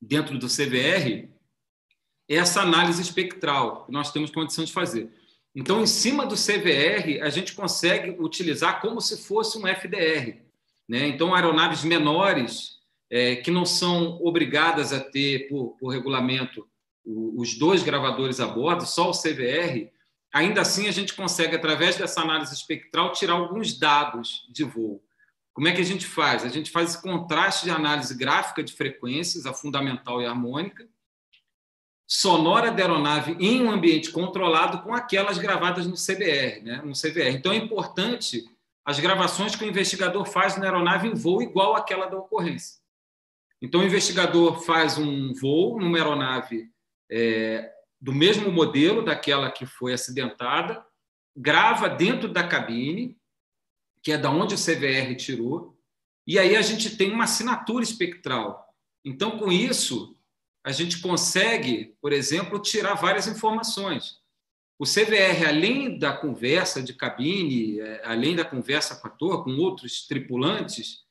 dentro 0.00 0.38
do 0.38 0.46
CVR 0.46 1.28
é 2.28 2.36
essa 2.36 2.62
análise 2.62 3.02
espectral 3.02 3.86
que 3.86 3.92
nós 3.92 4.12
temos 4.12 4.30
condição 4.30 4.64
de 4.64 4.72
fazer. 4.72 5.12
Então, 5.54 5.80
em 5.80 5.86
cima 5.86 6.26
do 6.26 6.34
CVR, 6.34 7.22
a 7.22 7.30
gente 7.30 7.52
consegue 7.52 8.16
utilizar 8.18 8.80
como 8.80 9.00
se 9.00 9.22
fosse 9.22 9.56
um 9.56 9.66
FDR. 9.66 10.40
Né? 10.88 11.06
Então, 11.08 11.34
aeronaves 11.34 11.84
menores, 11.84 12.78
é, 13.10 13.36
que 13.36 13.50
não 13.50 13.64
são 13.64 14.20
obrigadas 14.22 14.92
a 14.92 14.98
ter, 14.98 15.48
por, 15.48 15.76
por 15.78 15.88
regulamento, 15.88 16.66
o, 17.04 17.40
os 17.40 17.56
dois 17.56 17.82
gravadores 17.82 18.40
a 18.40 18.46
bordo, 18.46 18.84
só 18.84 19.10
o 19.10 19.12
CVR, 19.12 19.90
ainda 20.32 20.62
assim 20.62 20.88
a 20.88 20.90
gente 20.90 21.14
consegue, 21.14 21.54
através 21.54 21.96
dessa 21.96 22.20
análise 22.20 22.52
espectral, 22.52 23.12
tirar 23.12 23.34
alguns 23.34 23.78
dados 23.78 24.46
de 24.50 24.64
voo. 24.64 25.00
Como 25.52 25.68
é 25.68 25.72
que 25.72 25.80
a 25.80 25.84
gente 25.84 26.04
faz? 26.04 26.44
A 26.44 26.48
gente 26.48 26.72
faz 26.72 26.90
esse 26.90 27.02
contraste 27.02 27.64
de 27.64 27.70
análise 27.70 28.12
gráfica 28.16 28.62
de 28.62 28.72
frequências, 28.72 29.46
a 29.46 29.54
fundamental 29.54 30.20
e 30.20 30.26
a 30.26 30.30
harmônica, 30.30 30.88
sonora 32.06 32.70
da 32.70 32.82
aeronave 32.82 33.36
em 33.40 33.62
um 33.62 33.70
ambiente 33.70 34.10
controlado 34.10 34.82
com 34.82 34.94
aquelas 34.94 35.38
gravadas 35.38 35.86
no 35.86 35.94
CBR, 35.94 36.62
né? 36.62 36.82
no 36.84 36.92
CVR. 36.92 37.34
Então 37.34 37.52
é 37.52 37.56
importante 37.56 38.44
as 38.84 39.00
gravações 39.00 39.56
que 39.56 39.64
o 39.64 39.68
investigador 39.68 40.26
faz 40.26 40.56
na 40.56 40.66
aeronave 40.66 41.08
em 41.08 41.14
voo 41.14 41.42
igual 41.42 41.74
àquela 41.74 42.06
da 42.06 42.18
ocorrência. 42.18 42.80
Então 43.62 43.80
o 43.80 43.84
investigador 43.84 44.62
faz 44.62 44.98
um 44.98 45.32
voo 45.32 45.80
numa 45.80 45.96
aeronave 45.96 46.68
é, 47.10 47.72
do 47.98 48.12
mesmo 48.12 48.52
modelo 48.52 49.02
daquela 49.02 49.50
que 49.50 49.64
foi 49.64 49.94
acidentada, 49.94 50.84
grava 51.34 51.88
dentro 51.88 52.28
da 52.28 52.46
cabine 52.46 53.16
que 54.04 54.12
é 54.12 54.18
da 54.18 54.30
onde 54.30 54.54
o 54.54 54.58
CVR 54.58 55.16
tirou, 55.16 55.74
e 56.26 56.38
aí 56.38 56.54
a 56.54 56.60
gente 56.60 56.94
tem 56.94 57.10
uma 57.10 57.24
assinatura 57.24 57.82
espectral. 57.82 58.68
Então, 59.02 59.38
com 59.38 59.50
isso, 59.50 60.13
a 60.64 60.72
gente 60.72 61.00
consegue, 61.00 61.94
por 62.00 62.12
exemplo, 62.12 62.58
tirar 62.58 62.94
várias 62.94 63.28
informações. 63.28 64.16
O 64.78 64.84
CVR, 64.84 65.46
além 65.46 65.98
da 65.98 66.16
conversa 66.16 66.82
de 66.82 66.94
cabine, 66.94 67.78
é, 67.80 68.02
além 68.04 68.34
da 68.34 68.44
conversa 68.44 68.96
com 68.96 69.06
a 69.06 69.10
torre, 69.10 69.44
com 69.44 69.56
outros 69.58 70.06
tripulantes, 70.06 71.04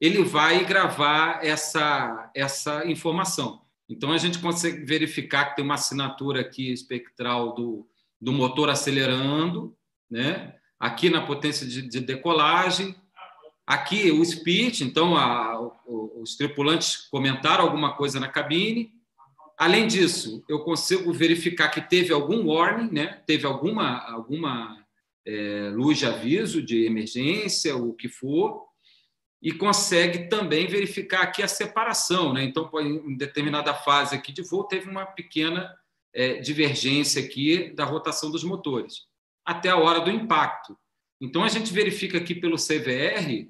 ele 0.00 0.22
vai 0.22 0.64
gravar 0.64 1.44
essa, 1.44 2.30
essa 2.34 2.86
informação. 2.86 3.62
Então, 3.88 4.12
a 4.12 4.18
gente 4.18 4.38
consegue 4.38 4.84
verificar 4.84 5.46
que 5.46 5.56
tem 5.56 5.64
uma 5.64 5.74
assinatura 5.74 6.40
aqui 6.40 6.72
espectral 6.72 7.54
do, 7.54 7.86
do 8.20 8.32
motor 8.32 8.70
acelerando, 8.70 9.76
né? 10.08 10.54
aqui 10.78 11.10
na 11.10 11.20
potência 11.20 11.66
de, 11.66 11.82
de 11.82 12.00
decolagem, 12.00 12.96
aqui 13.66 14.10
o 14.10 14.24
speech, 14.24 14.82
então 14.82 15.14
a, 15.14 15.60
os 15.86 16.36
tripulantes 16.36 16.96
comentaram 17.10 17.64
alguma 17.64 17.94
coisa 17.94 18.18
na 18.18 18.28
cabine. 18.28 18.98
Além 19.60 19.86
disso, 19.86 20.42
eu 20.48 20.60
consigo 20.60 21.12
verificar 21.12 21.68
que 21.68 21.82
teve 21.82 22.14
algum 22.14 22.46
warning, 22.46 22.90
né? 22.90 23.22
teve 23.26 23.44
alguma, 23.44 23.98
alguma 24.10 24.82
é, 25.26 25.70
luz 25.74 25.98
de 25.98 26.06
aviso 26.06 26.62
de 26.62 26.86
emergência, 26.86 27.76
o 27.76 27.92
que 27.92 28.08
for, 28.08 28.64
e 29.42 29.52
consegue 29.52 30.30
também 30.30 30.66
verificar 30.66 31.20
aqui 31.20 31.42
a 31.42 31.46
separação. 31.46 32.32
Né? 32.32 32.42
Então, 32.42 32.70
em 32.80 33.14
determinada 33.18 33.74
fase 33.74 34.16
aqui 34.16 34.32
de 34.32 34.40
voo, 34.40 34.64
teve 34.64 34.88
uma 34.88 35.04
pequena 35.04 35.70
é, 36.14 36.38
divergência 36.38 37.22
aqui 37.22 37.70
da 37.74 37.84
rotação 37.84 38.30
dos 38.30 38.42
motores 38.42 39.10
até 39.44 39.68
a 39.68 39.76
hora 39.76 40.00
do 40.00 40.10
impacto. 40.10 40.74
Então, 41.20 41.44
a 41.44 41.48
gente 41.48 41.70
verifica 41.70 42.16
aqui 42.16 42.34
pelo 42.34 42.56
CVR, 42.56 43.46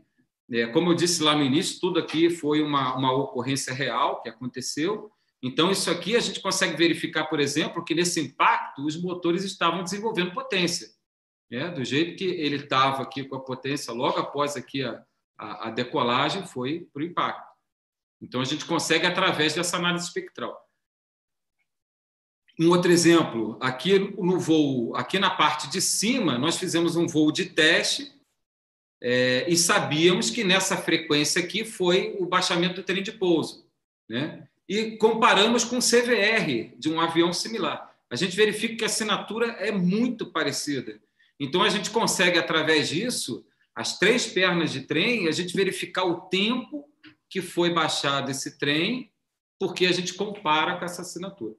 é, 0.51 0.67
como 0.67 0.91
eu 0.91 0.95
disse 0.95 1.23
lá 1.23 1.37
no 1.37 1.45
início, 1.45 1.79
tudo 1.81 2.01
aqui 2.01 2.31
foi 2.31 2.65
uma, 2.65 2.97
uma 2.97 3.13
ocorrência 3.13 3.73
real 3.73 4.21
que 4.23 4.29
aconteceu. 4.29 5.09
Então, 5.43 5.71
isso 5.71 5.91
aqui 5.91 6.17
a 6.17 6.21
gente 6.21 6.41
consegue 6.41 6.77
verificar, 6.77 7.25
por 7.25 7.41
exemplo, 7.41 7.85
que 7.85 7.95
nesse 7.95 8.21
impacto 8.21 8.85
os 8.85 9.01
motores 9.01 9.43
estavam 9.43 9.83
desenvolvendo 9.83 10.35
potência. 10.35 10.89
Né? 11.51 11.69
Do 11.71 11.85
jeito 11.85 12.17
que 12.17 12.25
ele 12.25 12.57
estava 12.57 13.03
aqui 13.03 13.25
com 13.25 13.37
a 13.37 13.41
potência, 13.41 13.93
logo 13.93 14.19
após 14.19 14.55
aqui 14.55 14.83
a, 14.85 15.03
a, 15.39 15.69
a 15.69 15.71
decolagem, 15.71 16.47
foi 16.47 16.89
para 16.93 17.03
o 17.03 17.07
impacto. 17.07 17.49
Então, 18.21 18.41
a 18.41 18.45
gente 18.45 18.67
consegue 18.67 19.07
através 19.07 19.55
dessa 19.55 19.79
análise 19.79 20.05
espectral. 20.05 20.55
Um 22.59 22.69
outro 22.69 22.93
exemplo, 22.93 23.57
aqui 23.63 23.99
no 23.99 24.39
voo, 24.39 24.95
aqui 24.95 25.19
na 25.19 25.31
parte 25.31 25.71
de 25.71 25.81
cima, 25.81 26.37
nós 26.37 26.59
fizemos 26.59 26.95
um 26.95 27.07
voo 27.07 27.33
de 27.33 27.47
teste 27.47 28.13
é, 29.01 29.49
e 29.49 29.57
sabíamos 29.57 30.29
que 30.29 30.45
nessa 30.45 30.77
frequência 30.77 31.43
aqui 31.43 31.65
foi 31.65 32.15
o 32.21 32.27
baixamento 32.27 32.75
do 32.75 32.83
trem 32.83 33.03
de 33.03 33.13
pouso. 33.13 33.67
Né? 34.07 34.47
E 34.71 34.97
comparamos 34.99 35.65
com 35.65 35.79
o 35.79 35.83
CVR 35.83 36.77
de 36.79 36.89
um 36.89 37.01
avião 37.01 37.33
similar. 37.33 37.93
A 38.09 38.15
gente 38.15 38.37
verifica 38.37 38.77
que 38.77 38.85
a 38.85 38.87
assinatura 38.87 39.47
é 39.59 39.73
muito 39.73 40.27
parecida. 40.27 41.03
Então, 41.41 41.61
a 41.61 41.69
gente 41.69 41.91
consegue, 41.91 42.39
através 42.39 42.89
disso, 42.89 43.45
as 43.75 43.99
três 43.99 44.29
pernas 44.29 44.71
de 44.71 44.83
trem, 44.83 45.27
a 45.27 45.33
gente 45.33 45.57
verificar 45.57 46.05
o 46.05 46.21
tempo 46.21 46.89
que 47.29 47.43
foi 47.43 47.75
baixado 47.75 48.31
esse 48.31 48.61
trem, 48.61 49.11
porque 49.59 49.87
a 49.87 49.93
gente 49.93 50.15
compara 50.15 50.77
com 50.77 50.85
essa 50.85 51.03
assinatura. 51.03 51.57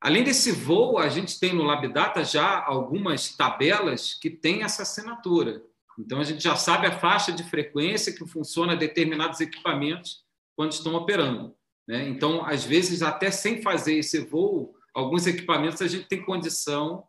Além 0.00 0.24
desse 0.24 0.50
voo, 0.50 0.98
a 0.98 1.08
gente 1.08 1.38
tem 1.38 1.54
no 1.54 1.62
Labdata 1.62 2.24
já 2.24 2.60
algumas 2.60 3.36
tabelas 3.36 4.14
que 4.14 4.30
têm 4.30 4.64
essa 4.64 4.82
assinatura. 4.82 5.62
Então, 5.96 6.18
a 6.18 6.24
gente 6.24 6.42
já 6.42 6.56
sabe 6.56 6.88
a 6.88 6.98
faixa 6.98 7.30
de 7.30 7.48
frequência 7.48 8.12
que 8.12 8.26
funciona 8.26 8.74
determinados 8.74 9.40
equipamentos 9.40 10.24
quando 10.56 10.72
estão 10.72 10.92
operando. 10.96 11.54
Né? 11.86 12.08
Então, 12.08 12.44
às 12.44 12.64
vezes, 12.64 13.02
até 13.02 13.30
sem 13.30 13.62
fazer 13.62 13.96
esse 13.96 14.20
voo, 14.20 14.74
alguns 14.94 15.26
equipamentos 15.26 15.80
a 15.80 15.86
gente 15.86 16.08
tem 16.08 16.24
condição 16.24 17.04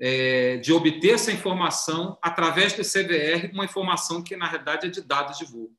é, 0.00 0.56
de 0.58 0.72
obter 0.72 1.14
essa 1.14 1.32
informação 1.32 2.18
através 2.22 2.72
do 2.72 2.82
CVR, 2.82 3.52
uma 3.52 3.64
informação 3.64 4.22
que, 4.22 4.36
na 4.36 4.46
realidade, 4.46 4.86
é 4.86 4.90
de 4.90 5.02
dados 5.02 5.38
de 5.38 5.44
voo. 5.44 5.72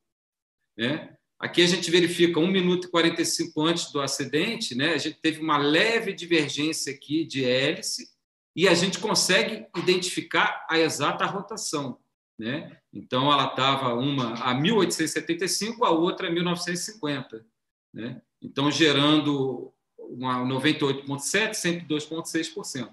Né? 0.76 1.16
Aqui 1.38 1.62
a 1.62 1.66
gente 1.66 1.90
verifica 1.90 2.38
1 2.38 2.46
minuto 2.46 2.86
e 2.86 2.90
45 2.90 3.60
antes 3.62 3.92
do 3.92 4.00
acidente, 4.00 4.76
né? 4.76 4.94
a 4.94 4.98
gente 4.98 5.20
teve 5.20 5.40
uma 5.40 5.58
leve 5.58 6.12
divergência 6.12 6.92
aqui 6.92 7.24
de 7.24 7.44
hélice 7.44 8.08
e 8.54 8.68
a 8.68 8.74
gente 8.74 8.98
consegue 8.98 9.66
identificar 9.76 10.64
a 10.70 10.78
exata 10.78 11.26
rotação. 11.26 11.98
Né? 12.38 12.76
Então, 12.92 13.32
ela 13.32 13.46
estava 13.46 13.94
uma 13.94 14.34
a 14.34 14.54
1875, 14.54 15.84
a 15.84 15.90
outra 15.90 16.28
a 16.28 16.30
1950. 16.30 17.44
Né? 17.92 18.22
Então, 18.42 18.70
gerando 18.70 19.72
uma 19.98 20.44
98,7%, 20.44 21.52
102,6%. 21.52 22.88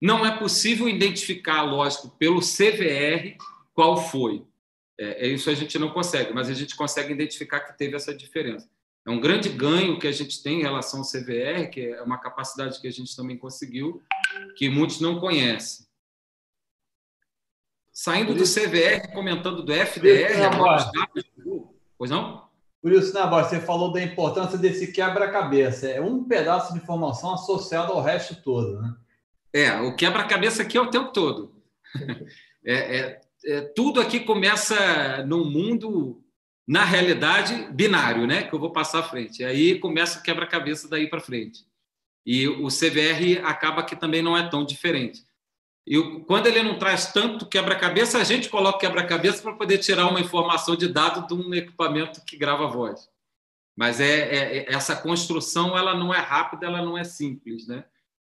Não 0.00 0.26
é 0.26 0.36
possível 0.36 0.88
identificar, 0.88 1.62
lógico, 1.62 2.10
pelo 2.18 2.40
CVR 2.40 3.36
qual 3.72 3.96
foi. 3.96 4.44
É, 4.98 5.26
é, 5.26 5.28
isso 5.28 5.48
a 5.48 5.54
gente 5.54 5.78
não 5.78 5.90
consegue, 5.90 6.32
mas 6.32 6.50
a 6.50 6.54
gente 6.54 6.74
consegue 6.74 7.12
identificar 7.12 7.60
que 7.60 7.78
teve 7.78 7.96
essa 7.96 8.14
diferença. 8.14 8.68
É 9.06 9.10
um 9.10 9.20
grande 9.20 9.48
ganho 9.48 9.98
que 9.98 10.06
a 10.06 10.12
gente 10.12 10.42
tem 10.42 10.60
em 10.60 10.62
relação 10.62 11.00
ao 11.00 11.06
CVR, 11.06 11.70
que 11.70 11.86
é 11.86 12.02
uma 12.02 12.18
capacidade 12.18 12.80
que 12.80 12.86
a 12.86 12.92
gente 12.92 13.14
também 13.16 13.36
conseguiu, 13.36 14.02
que 14.56 14.68
muitos 14.68 15.00
não 15.00 15.18
conhecem. 15.18 15.86
Saindo 17.92 18.34
do 18.34 18.44
CVR, 18.44 19.12
comentando 19.12 19.62
do 19.62 19.72
FDR, 19.72 20.50
pois 21.98 22.10
não? 22.10 22.41
Por 22.82 22.92
isso, 22.92 23.14
né, 23.14 23.24
Boy, 23.24 23.44
você 23.44 23.60
falou 23.60 23.92
da 23.92 24.02
importância 24.02 24.58
desse 24.58 24.90
quebra-cabeça. 24.90 25.88
É 25.88 26.00
um 26.00 26.24
pedaço 26.24 26.72
de 26.72 26.80
informação 26.80 27.34
associado 27.34 27.92
ao 27.92 28.02
resto 28.02 28.34
todo, 28.42 28.82
né? 28.82 28.94
É, 29.52 29.80
o 29.80 29.94
quebra-cabeça 29.94 30.62
aqui 30.62 30.76
é 30.76 30.80
o 30.80 30.90
tempo 30.90 31.12
todo. 31.12 31.54
É, 32.64 32.96
é, 32.96 33.20
é, 33.44 33.60
tudo 33.74 34.00
aqui 34.00 34.20
começa 34.20 35.26
num 35.26 35.50
mundo, 35.50 36.22
na 36.64 36.84
realidade, 36.84 37.66
binário, 37.72 38.24
né? 38.24 38.44
Que 38.44 38.54
eu 38.54 38.58
vou 38.60 38.70
passar 38.70 39.00
à 39.00 39.02
frente. 39.02 39.42
Aí 39.42 39.80
começa 39.80 40.20
o 40.20 40.22
quebra-cabeça 40.22 40.88
daí 40.88 41.10
para 41.10 41.18
frente. 41.18 41.64
E 42.24 42.46
o 42.46 42.68
CVR 42.68 43.44
acaba 43.44 43.82
que 43.82 43.96
também 43.96 44.22
não 44.22 44.38
é 44.38 44.48
tão 44.48 44.64
diferente. 44.64 45.24
E 45.86 46.00
quando 46.26 46.46
ele 46.46 46.62
não 46.62 46.78
traz 46.78 47.12
tanto 47.12 47.46
quebra-cabeça, 47.46 48.18
a 48.18 48.24
gente 48.24 48.48
coloca 48.48 48.78
quebra-cabeça 48.78 49.42
para 49.42 49.54
poder 49.54 49.78
tirar 49.78 50.08
uma 50.08 50.20
informação 50.20 50.76
de 50.76 50.88
dado 50.88 51.26
de 51.26 51.34
um 51.34 51.52
equipamento 51.52 52.24
que 52.24 52.36
grava 52.36 52.68
voz. 52.68 53.08
Mas 53.76 54.00
é, 54.00 54.04
é, 54.04 54.56
é, 54.58 54.72
essa 54.72 54.94
construção 54.94 55.76
ela 55.76 55.94
não 55.94 56.14
é 56.14 56.18
rápida, 56.18 56.66
ela 56.66 56.82
não 56.82 56.96
é 56.96 57.04
simples, 57.04 57.66
né? 57.66 57.84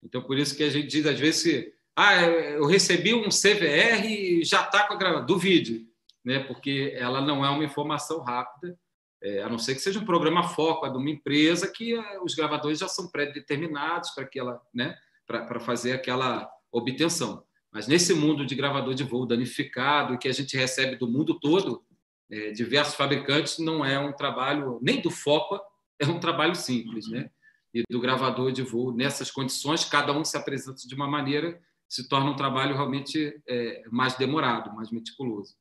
Então 0.02 0.22
por 0.22 0.38
isso 0.38 0.56
que 0.56 0.62
a 0.62 0.70
gente 0.70 0.86
diz 0.86 1.06
às 1.06 1.18
vezes 1.18 1.42
que 1.42 1.74
ah, 1.96 2.22
eu 2.22 2.66
recebi 2.66 3.12
um 3.12 3.28
CVR 3.28 4.06
e 4.06 4.44
já 4.44 4.62
está 4.62 4.86
com 4.86 4.94
a 4.94 4.96
gravação 4.96 5.26
do 5.26 5.38
vídeo, 5.38 5.86
né? 6.24 6.40
Porque 6.40 6.94
ela 6.96 7.20
não 7.20 7.44
é 7.44 7.50
uma 7.50 7.64
informação 7.64 8.20
rápida, 8.20 8.78
é, 9.22 9.42
a 9.42 9.48
não 9.48 9.58
ser 9.58 9.74
que 9.74 9.80
seja 9.80 9.98
um 9.98 10.04
programa 10.04 10.48
foco 10.48 10.88
de 10.88 10.96
uma 10.96 11.10
empresa 11.10 11.70
que 11.70 11.94
é, 11.94 12.20
os 12.20 12.34
gravadores 12.34 12.78
já 12.78 12.88
são 12.88 13.10
pré-determinados 13.10 14.10
para 14.10 14.24
aquela, 14.24 14.60
né? 14.72 14.96
Para 15.26 15.60
fazer 15.60 15.92
aquela 15.92 16.48
obtenção. 16.72 17.44
Mas 17.70 17.86
nesse 17.86 18.14
mundo 18.14 18.44
de 18.44 18.54
gravador 18.54 18.94
de 18.94 19.04
voo 19.04 19.26
danificado, 19.26 20.18
que 20.18 20.28
a 20.28 20.32
gente 20.32 20.56
recebe 20.56 20.96
do 20.96 21.08
mundo 21.08 21.38
todo, 21.38 21.84
é, 22.30 22.50
diversos 22.50 22.94
fabricantes, 22.94 23.58
não 23.58 23.84
é 23.84 23.98
um 23.98 24.12
trabalho, 24.12 24.78
nem 24.82 25.00
do 25.00 25.10
FOPA, 25.10 25.60
é 25.98 26.06
um 26.06 26.18
trabalho 26.18 26.54
simples. 26.54 27.08
Né? 27.08 27.30
E 27.72 27.82
do 27.90 28.00
gravador 28.00 28.52
de 28.52 28.62
voo, 28.62 28.94
nessas 28.94 29.30
condições, 29.30 29.84
cada 29.84 30.12
um 30.12 30.24
se 30.24 30.36
apresenta 30.36 30.86
de 30.86 30.94
uma 30.94 31.06
maneira, 31.06 31.60
se 31.88 32.08
torna 32.08 32.30
um 32.30 32.36
trabalho 32.36 32.74
realmente 32.74 33.40
é, 33.46 33.84
mais 33.90 34.16
demorado, 34.16 34.74
mais 34.74 34.90
meticuloso. 34.90 35.54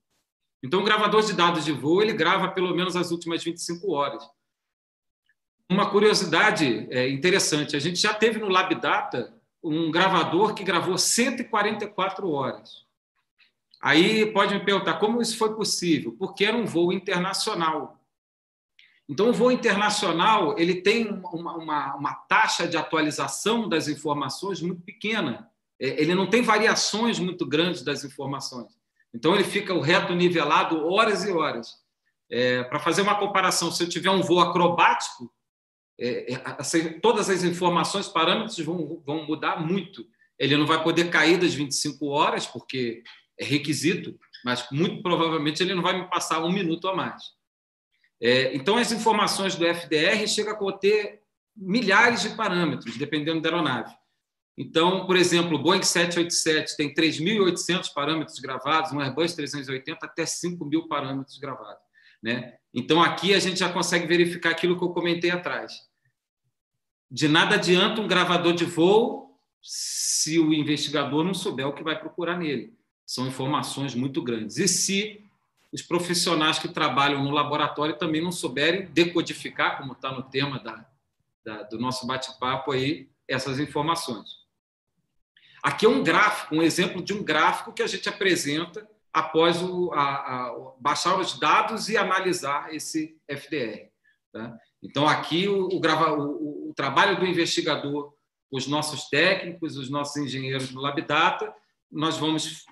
Então, 0.64 0.82
o 0.82 0.84
gravador 0.84 1.24
de 1.24 1.34
dados 1.34 1.66
de 1.66 1.72
voo, 1.72 2.02
ele 2.02 2.14
grava 2.14 2.50
pelo 2.50 2.76
menos 2.76 2.96
as 2.96 3.12
últimas 3.12 3.44
25 3.44 3.92
horas. 3.92 4.24
Uma 5.70 5.90
curiosidade 5.90 6.88
é, 6.92 7.10
interessante, 7.10 7.76
a 7.76 7.80
gente 7.80 8.00
já 8.00 8.14
teve 8.14 8.40
no 8.40 8.50
LabData 8.50 9.34
um 9.64 9.92
gravador 9.92 10.54
que 10.54 10.64
gravou 10.64 10.98
144 10.98 12.30
horas. 12.30 12.86
Aí 13.82 14.32
pode 14.32 14.54
me 14.54 14.64
perguntar 14.64 14.96
como 14.96 15.22
isso 15.22 15.38
foi 15.38 15.56
possível? 15.56 16.16
Porque 16.18 16.46
era 16.46 16.56
um 16.56 16.66
voo 16.66 16.94
internacional. 16.94 18.00
Então, 19.10 19.30
o 19.30 19.34
voo 19.34 19.52
internacional 19.52 20.58
ele 20.58 20.82
tem 20.82 21.10
uma, 21.10 21.58
uma, 21.58 21.96
uma 21.96 22.14
taxa 22.14 22.68
de 22.68 22.78
atualização 22.78 23.68
das 23.68 23.88
informações 23.88 24.62
muito 24.62 24.82
pequena. 24.84 25.50
É, 25.80 26.02
ele 26.02 26.16
não 26.16 26.28
tem 26.28 26.42
variações 26.42 27.20
muito 27.20 27.46
grandes 27.46 27.82
das 27.82 28.04
informações. 28.04 28.72
Então, 29.14 29.34
ele 29.36 29.44
fica 29.44 29.74
o 29.74 29.82
reto 29.82 30.14
nivelado 30.14 30.88
horas 30.88 31.26
e 31.26 31.32
horas. 31.32 31.82
É, 32.30 32.64
Para 32.64 32.80
fazer 32.80 33.02
uma 33.02 33.16
comparação, 33.16 33.72
se 33.72 33.84
eu 33.84 33.90
tiver 33.90 34.12
um 34.12 34.22
voo 34.22 34.40
acrobático, 34.40 35.30
é, 36.02 36.42
assim, 36.58 37.00
todas 37.00 37.30
as 37.30 37.44
informações, 37.44 38.08
parâmetros 38.08 38.58
vão, 38.60 39.02
vão 39.06 39.26
mudar 39.26 39.64
muito. 39.64 40.04
Ele 40.40 40.58
não 40.58 40.66
vai 40.66 40.82
poder 40.84 41.12
cair 41.12 41.38
das 41.38 41.54
25 41.54 42.08
horas, 42.08 42.48
porque 42.48 43.04
é 43.40 43.46
requisito, 43.46 44.18
mas 44.44 44.66
muito 44.72 45.04
provavelmente 45.04 45.62
ele 45.62 45.76
não 45.76 45.84
vai 45.84 46.02
me 46.02 46.10
passar 46.10 46.44
um 46.44 46.52
minuto 46.52 46.88
a 46.88 46.96
mais. 46.96 47.22
É, 48.20 48.56
então, 48.56 48.78
as 48.78 48.92
informações 48.92 49.56
do 49.56 49.66
FDR 49.66 50.28
chegam 50.28 50.54
a 50.54 50.58
conter 50.58 51.22
milhares 51.56 52.24
de 52.24 52.30
parâmetros, 52.30 52.98
dependendo 52.98 53.42
da 53.42 53.50
aeronave. 53.50 53.94
Então, 54.58 55.06
por 55.06 55.16
exemplo, 55.16 55.56
o 55.56 55.62
Boeing 55.62 55.84
787 55.84 56.78
tem 56.78 56.94
3.800 56.94 57.94
parâmetros 57.94 58.40
gravados, 58.40 58.92
um 58.92 59.00
Airbus 59.00 59.34
380 59.34 60.06
até 60.06 60.24
5.000 60.24 60.88
parâmetros 60.88 61.38
gravados. 61.38 61.84
Né? 62.22 62.56
Então, 62.74 63.02
aqui 63.02 63.34
a 63.34 63.40
gente 63.40 63.60
já 63.60 63.72
consegue 63.72 64.08
verificar 64.08 64.52
aquilo 64.52 64.78
que 64.78 64.84
eu 64.84 64.90
comentei 64.90 65.32
atrás. 65.32 65.91
De 67.12 67.28
nada 67.28 67.56
adianta 67.56 68.00
um 68.00 68.08
gravador 68.08 68.54
de 68.54 68.64
voo 68.64 69.38
se 69.62 70.40
o 70.40 70.54
investigador 70.54 71.26
não 71.26 71.34
souber 71.34 71.68
o 71.68 71.74
que 71.74 71.84
vai 71.84 72.00
procurar 72.00 72.38
nele. 72.38 72.74
São 73.06 73.28
informações 73.28 73.94
muito 73.94 74.22
grandes. 74.22 74.58
E 74.58 74.66
se 74.66 75.30
os 75.74 75.82
profissionais 75.82 76.58
que 76.58 76.70
trabalham 76.70 77.22
no 77.22 77.32
laboratório 77.32 77.98
também 77.98 78.22
não 78.22 78.32
souberem 78.32 78.86
decodificar, 78.86 79.78
como 79.78 79.92
está 79.92 80.10
no 80.14 80.24
tema 80.24 80.58
da, 80.60 80.86
da, 81.44 81.64
do 81.64 81.78
nosso 81.78 82.08
bate-papo 82.08 82.72
aí, 82.72 83.10
essas 83.28 83.60
informações. 83.60 84.42
Aqui 85.62 85.86
é 85.86 85.90
um 85.90 86.02
gráfico, 86.04 86.56
um 86.56 86.64
exemplo 86.64 87.02
de 87.02 87.14
um 87.14 87.22
gráfico 87.22 87.74
que 87.74 87.84
a 87.84 87.88
gente 87.88 88.08
apresenta 88.08 88.90
após 89.12 89.62
o, 89.62 89.92
a, 89.92 90.02
a, 90.02 90.74
baixar 90.80 91.20
os 91.20 91.38
dados 91.38 91.90
e 91.90 91.98
analisar 91.98 92.74
esse 92.74 93.20
FDR. 93.28 93.90
Tá? 94.32 94.58
Então, 94.82 95.08
aqui, 95.08 95.48
o, 95.48 95.68
o, 95.68 96.70
o, 96.70 96.74
trabalho 96.76 97.20
do 97.20 97.26
investigador, 97.26 98.14
os 98.50 98.68
nossos 98.68 99.08
técnicos, 99.10 99.78
os 99.78 99.90
nossos 99.90 100.18
engenheiros 100.18 100.72
no 100.72 100.82
LabData, 100.82 101.54
nós 101.92 102.18
vamos 102.18 102.66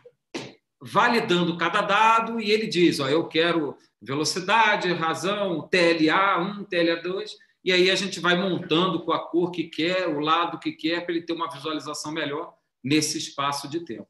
validando 0.82 1.57
cada 1.57 1.82
dado 1.82 2.39
e 2.39 2.51
ele 2.51 2.68
diz, 2.68 2.99
ó, 2.99 3.07
eu 3.07 3.28
quero 3.28 3.78
velocidade, 4.01 4.91
razão, 4.93 5.68
TLA 5.68 6.39
1, 6.39 6.64
TLA 6.66 6.95
2, 7.01 7.38
e 7.64 7.72
aí 7.72 7.91
a 7.91 7.95
gente 7.95 8.20
vai 8.20 8.36
montando 8.38 9.01
com 9.01 9.12
a 9.12 9.20
cor 9.20 9.51
que 9.51 9.66
quer, 9.66 10.07
o 10.07 10.20
lado 10.20 10.60
que 10.60 10.72
quer, 10.72 11.03
para 11.03 11.14
ele 11.14 11.26
ter 11.26 11.34
uma 11.34 11.49
visualização 11.49 12.12
melhor 12.12 12.55
nesse 12.84 13.18
espaço 13.18 13.68
de 13.68 13.82
tempo. 13.82 14.07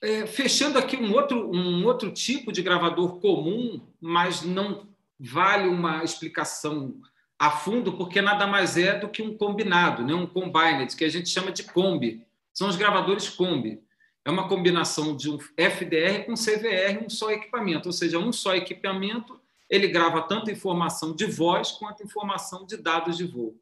É, 0.00 0.26
fechando 0.26 0.78
aqui 0.78 0.96
um 0.96 1.12
outro, 1.12 1.48
um 1.54 1.86
outro 1.86 2.10
tipo 2.10 2.50
de 2.50 2.60
gravador 2.60 3.20
comum, 3.20 3.86
mas 4.00 4.42
não 4.42 4.91
vale 5.22 5.68
uma 5.68 6.02
explicação 6.02 7.00
a 7.38 7.50
fundo, 7.50 7.92
porque 7.94 8.20
nada 8.20 8.46
mais 8.46 8.76
é 8.76 8.98
do 8.98 9.08
que 9.08 9.22
um 9.22 9.36
combinado, 9.36 10.04
né? 10.04 10.14
um 10.14 10.26
combined, 10.26 10.94
que 10.96 11.04
a 11.04 11.08
gente 11.08 11.28
chama 11.28 11.50
de 11.50 11.64
combi. 11.64 12.24
São 12.52 12.68
os 12.68 12.76
gravadores 12.76 13.28
combi. 13.28 13.82
É 14.24 14.30
uma 14.30 14.48
combinação 14.48 15.16
de 15.16 15.30
um 15.30 15.38
FDR 15.56 16.24
com 16.26 16.34
CVR, 16.34 17.04
um 17.04 17.10
só 17.10 17.30
equipamento, 17.30 17.88
ou 17.88 17.92
seja, 17.92 18.18
um 18.18 18.32
só 18.32 18.54
equipamento, 18.54 19.40
ele 19.68 19.88
grava 19.88 20.22
tanto 20.22 20.50
informação 20.50 21.14
de 21.14 21.26
voz 21.26 21.72
quanto 21.72 22.04
informação 22.04 22.64
de 22.64 22.76
dados 22.76 23.16
de 23.16 23.24
voo. 23.24 23.56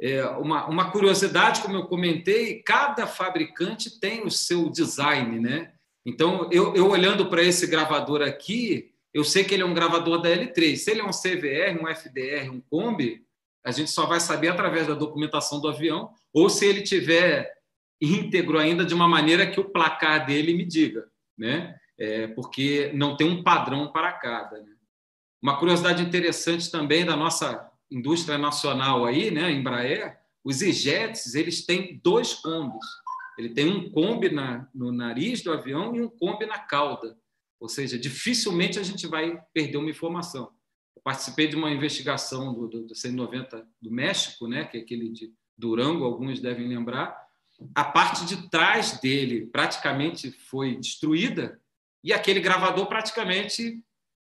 é, 0.00 0.24
uma, 0.26 0.66
uma 0.66 0.90
curiosidade, 0.90 1.60
como 1.60 1.76
eu 1.76 1.86
comentei, 1.86 2.62
cada 2.62 3.06
fabricante 3.06 4.00
tem 4.00 4.24
o 4.24 4.30
seu 4.30 4.70
design, 4.70 5.38
né? 5.40 5.72
Então, 6.06 6.48
eu, 6.50 6.74
eu 6.74 6.88
olhando 6.88 7.26
para 7.26 7.42
esse 7.42 7.66
gravador 7.66 8.22
aqui, 8.22 8.93
eu 9.14 9.22
sei 9.22 9.44
que 9.44 9.54
ele 9.54 9.62
é 9.62 9.66
um 9.66 9.72
gravador 9.72 10.20
da 10.20 10.28
L3. 10.28 10.76
Se 10.76 10.90
ele 10.90 11.00
é 11.00 11.04
um 11.04 11.10
CVR, 11.10 11.80
um 11.80 11.88
FDR, 11.88 12.50
um 12.50 12.60
Kombi, 12.60 13.24
a 13.64 13.70
gente 13.70 13.90
só 13.90 14.06
vai 14.06 14.18
saber 14.18 14.48
através 14.48 14.88
da 14.88 14.94
documentação 14.94 15.60
do 15.60 15.68
avião, 15.68 16.10
ou 16.32 16.50
se 16.50 16.66
ele 16.66 16.82
tiver 16.82 17.54
íntegro 18.02 18.58
ainda 18.58 18.84
de 18.84 18.92
uma 18.92 19.08
maneira 19.08 19.46
que 19.46 19.60
o 19.60 19.70
placar 19.70 20.26
dele 20.26 20.52
me 20.52 20.64
diga, 20.64 21.06
né? 21.38 21.78
É, 21.96 22.26
porque 22.26 22.90
não 22.92 23.16
tem 23.16 23.30
um 23.30 23.42
padrão 23.42 23.90
para 23.92 24.12
cada. 24.12 24.58
Né? 24.60 24.72
Uma 25.40 25.56
curiosidade 25.58 26.02
interessante 26.02 26.70
também 26.70 27.04
da 27.04 27.16
nossa 27.16 27.70
indústria 27.90 28.36
nacional 28.36 29.06
aí, 29.06 29.30
né, 29.30 29.52
Embraer, 29.52 30.18
os 30.42 30.60
e-jets, 30.60 31.34
eles 31.36 31.64
têm 31.64 32.00
dois 32.02 32.34
combis. 32.34 32.84
Ele 33.38 33.50
tem 33.50 33.68
um 33.68 33.90
combi 33.90 34.30
na, 34.30 34.68
no 34.74 34.90
nariz 34.90 35.42
do 35.42 35.52
avião 35.52 35.94
e 35.94 36.02
um 36.02 36.08
combi 36.08 36.46
na 36.46 36.58
cauda. 36.58 37.16
Ou 37.60 37.68
seja, 37.68 37.98
dificilmente 37.98 38.78
a 38.78 38.82
gente 38.82 39.06
vai 39.06 39.40
perder 39.52 39.78
uma 39.78 39.90
informação. 39.90 40.50
Eu 40.96 41.02
participei 41.02 41.46
de 41.46 41.56
uma 41.56 41.70
investigação 41.70 42.52
do, 42.54 42.68
do, 42.68 42.86
do 42.86 42.94
190 42.94 43.66
do 43.80 43.90
México, 43.90 44.46
né, 44.46 44.64
que 44.64 44.76
é 44.76 44.80
aquele 44.80 45.10
de 45.10 45.32
Durango, 45.56 46.04
alguns 46.04 46.40
devem 46.40 46.68
lembrar. 46.68 47.16
A 47.74 47.84
parte 47.84 48.26
de 48.26 48.48
trás 48.48 49.00
dele 49.00 49.46
praticamente 49.46 50.30
foi 50.30 50.76
destruída 50.76 51.60
e 52.02 52.12
aquele 52.12 52.40
gravador 52.40 52.86
praticamente 52.86 53.82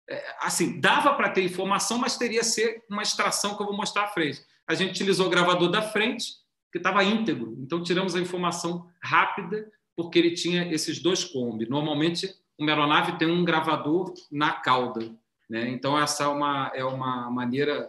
é, 0.08 0.36
assim, 0.40 0.80
dava 0.80 1.14
para 1.14 1.30
ter 1.30 1.42
informação, 1.42 1.98
mas 1.98 2.16
teria 2.16 2.40
que 2.40 2.46
ser 2.46 2.84
uma 2.88 3.02
extração 3.02 3.56
que 3.56 3.62
eu 3.62 3.66
vou 3.66 3.76
mostrar 3.76 4.04
à 4.04 4.08
frente. 4.08 4.40
A 4.66 4.74
gente 4.74 4.90
utilizou 4.90 5.26
o 5.26 5.30
gravador 5.30 5.70
da 5.70 5.82
frente, 5.82 6.32
que 6.70 6.78
estava 6.78 7.02
íntegro. 7.02 7.56
Então, 7.58 7.82
tiramos 7.82 8.14
a 8.14 8.20
informação 8.20 8.88
rápida, 9.02 9.70
porque 9.96 10.18
ele 10.18 10.32
tinha 10.32 10.72
esses 10.72 11.00
dois 11.00 11.24
combis. 11.24 11.68
Normalmente, 11.68 12.32
uma 12.58 12.70
aeronave 12.70 13.18
tem 13.18 13.30
um 13.30 13.44
gravador 13.44 14.14
na 14.30 14.52
cauda. 14.52 15.14
Né? 15.48 15.68
Então, 15.70 15.98
essa 15.98 16.24
é 16.24 16.26
uma, 16.26 16.72
é 16.74 16.84
uma 16.84 17.30
maneira 17.30 17.86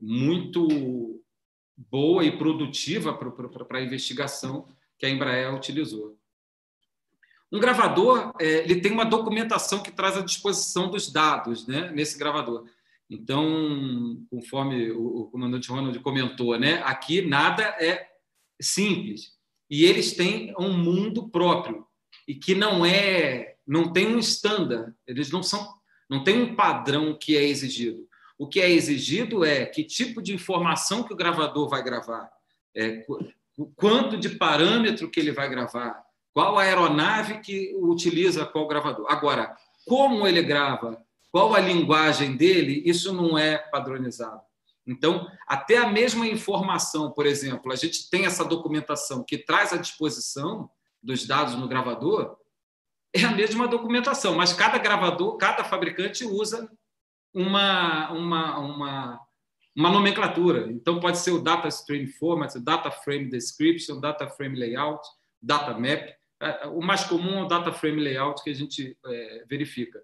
muito 0.00 1.20
boa 1.76 2.24
e 2.24 2.36
produtiva 2.36 3.12
para 3.14 3.78
a 3.78 3.82
investigação 3.82 4.68
que 4.98 5.06
a 5.06 5.10
Embraer 5.10 5.54
utilizou. 5.54 6.16
Um 7.50 7.60
gravador 7.60 8.34
é, 8.40 8.64
ele 8.64 8.80
tem 8.80 8.92
uma 8.92 9.04
documentação 9.04 9.82
que 9.82 9.90
traz 9.90 10.16
a 10.16 10.24
disposição 10.24 10.90
dos 10.90 11.12
dados 11.12 11.66
né, 11.66 11.90
nesse 11.92 12.18
gravador. 12.18 12.66
Então, 13.08 14.20
conforme 14.30 14.90
o, 14.90 15.26
comandante 15.26 15.70
Ronald 15.70 15.98
comentou, 16.00 16.58
né, 16.58 16.82
aqui 16.84 17.22
nada 17.22 17.62
é 17.62 18.08
simples. 18.60 19.36
E 19.70 19.84
eles 19.84 20.14
têm 20.14 20.54
um 20.58 20.72
mundo 20.72 21.28
próprio 21.28 21.86
e 22.26 22.34
que 22.34 22.54
não 22.54 22.84
é, 22.84 23.55
não 23.66 23.92
tem 23.92 24.14
um 24.14 24.18
estándar. 24.18 24.94
Eles 25.06 25.30
não 25.30 25.42
são, 25.42 25.74
não 26.08 26.22
tem 26.22 26.40
um 26.42 26.54
padrão 26.54 27.16
que 27.18 27.36
é 27.36 27.44
exigido. 27.44 28.06
O 28.38 28.46
que 28.46 28.60
é 28.60 28.70
exigido 28.70 29.44
é 29.44 29.64
que 29.64 29.82
tipo 29.82 30.22
de 30.22 30.34
informação 30.34 31.02
que 31.02 31.12
o 31.12 31.16
gravador 31.16 31.68
vai 31.68 31.82
gravar, 31.82 32.30
é, 32.74 33.04
quanto 33.74 34.18
de 34.18 34.30
parâmetro 34.30 35.10
que 35.10 35.18
ele 35.18 35.32
vai 35.32 35.48
gravar, 35.48 36.04
qual 36.32 36.58
a 36.58 36.62
aeronave 36.62 37.40
que 37.40 37.74
utiliza 37.80 38.44
qual 38.44 38.68
gravador. 38.68 39.06
Agora, 39.08 39.56
como 39.86 40.26
ele 40.26 40.42
grava, 40.42 41.02
qual 41.32 41.54
a 41.54 41.60
linguagem 41.60 42.36
dele, 42.36 42.82
isso 42.84 43.12
não 43.12 43.38
é 43.38 43.56
padronizado. 43.56 44.42
Então, 44.86 45.26
até 45.48 45.78
a 45.78 45.90
mesma 45.90 46.26
informação, 46.26 47.10
por 47.10 47.26
exemplo, 47.26 47.72
a 47.72 47.76
gente 47.76 48.08
tem 48.08 48.26
essa 48.26 48.44
documentação 48.44 49.24
que 49.24 49.36
traz 49.36 49.72
à 49.72 49.76
disposição 49.76 50.70
dos 51.02 51.26
dados 51.26 51.54
no 51.54 51.66
gravador, 51.66 52.36
é 53.24 53.24
a 53.24 53.32
mesma 53.32 53.68
documentação, 53.68 54.34
mas 54.34 54.52
cada 54.52 54.78
gravador, 54.78 55.36
cada 55.36 55.64
fabricante 55.64 56.24
usa 56.24 56.70
uma, 57.32 58.10
uma, 58.12 58.58
uma, 58.58 59.20
uma 59.76 59.90
nomenclatura. 59.90 60.70
Então, 60.70 61.00
pode 61.00 61.18
ser 61.18 61.30
o 61.30 61.42
Data 61.42 61.68
Stream 61.68 62.06
Format, 62.18 62.54
Data 62.56 62.90
Frame 62.90 63.28
Description, 63.28 64.00
Data 64.00 64.28
Frame 64.28 64.58
Layout, 64.58 65.06
Data 65.40 65.72
Map. 65.78 66.16
É, 66.40 66.66
o 66.66 66.82
mais 66.82 67.04
comum 67.04 67.38
é 67.38 67.42
o 67.44 67.48
data 67.48 67.72
frame 67.72 68.02
layout 68.02 68.42
que 68.42 68.50
a 68.50 68.54
gente 68.54 68.96
é, 69.06 69.44
verifica, 69.48 70.02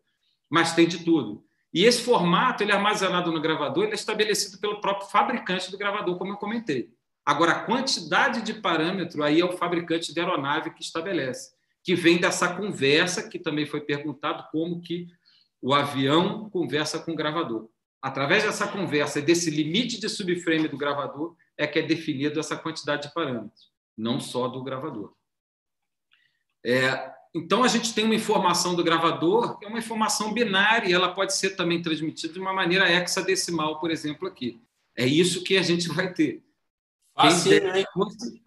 mas 0.49 0.75
tem 0.75 0.89
de 0.89 1.05
tudo. 1.05 1.45
E 1.75 1.85
esse 1.85 2.03
formato 2.03 2.63
ele 2.63 2.73
é 2.73 2.75
armazenado 2.75 3.33
no 3.33 3.41
gravador, 3.41 3.85
ele 3.85 3.93
é 3.93 3.97
estabelecido 3.97 4.59
pelo 4.59 4.81
próprio 4.81 5.09
fabricante 5.09 5.71
do 5.71 5.79
gravador, 5.79 6.17
como 6.19 6.33
eu 6.33 6.37
comentei. 6.37 6.91
Agora, 7.25 7.53
a 7.53 7.65
quantidade 7.65 8.43
de 8.43 8.55
parâmetro 8.55 9.23
aí 9.23 9.41
é 9.41 9.45
o 9.45 9.57
fabricante 9.57 10.15
da 10.15 10.23
aeronave 10.23 10.75
que 10.75 10.83
estabelece, 10.83 11.53
que 11.83 11.95
vem 11.95 12.19
dessa 12.19 12.55
conversa 12.55 13.29
que 13.29 13.39
também 13.39 13.67
foi 13.67 13.81
perguntado 13.81 14.47
como 14.51 14.81
que 14.81 15.09
o 15.61 15.75
avião 15.75 16.49
conversa 16.51 16.99
com 16.99 17.13
o 17.13 17.17
gravador. 17.17 17.69
Através 18.01 18.43
dessa 18.43 18.67
conversa 18.67 19.21
e 19.21 19.23
desse 19.23 19.51
limite 19.51 20.01
de 20.01 20.09
subframe 20.09 20.69
do 20.69 20.77
gravador 20.77 21.37
é 21.57 21.67
que 21.67 21.79
é 21.79 21.83
definido 21.83 22.41
essa 22.41 22.57
quantidade 22.57 23.09
de 23.09 23.15
parâmetros, 23.15 23.71
não 23.97 24.19
só 24.19 24.49
do 24.49 24.63
gravador. 24.63 25.15
É, 26.65 27.13
então, 27.35 27.63
a 27.63 27.69
gente 27.69 27.95
tem 27.95 28.05
uma 28.05 28.15
informação 28.15 28.75
do 28.75 28.85
gravador, 28.85 29.59
que 29.59 29.65
é 29.65 29.69
uma 29.69 29.79
informação 29.79 30.35
binária, 30.35 30.89
e 30.89 30.93
ela 30.93 31.15
pode 31.15 31.35
ser 31.35 31.51
também 31.51 31.81
transmitida 31.81 32.33
de 32.33 32.39
uma 32.39 32.53
maneira 32.53 32.91
hexadecimal, 32.91 33.81
por 33.81 33.91
exemplo, 33.91 34.29
aqui. 34.29 34.61
É 34.97 35.07
isso 35.07 35.43
que 35.43 35.57
a 35.57 35.63
gente 35.63 35.89
vai 35.89 36.13
ter. 36.13 36.43
Assim, 37.15 37.61
né? 37.61 37.85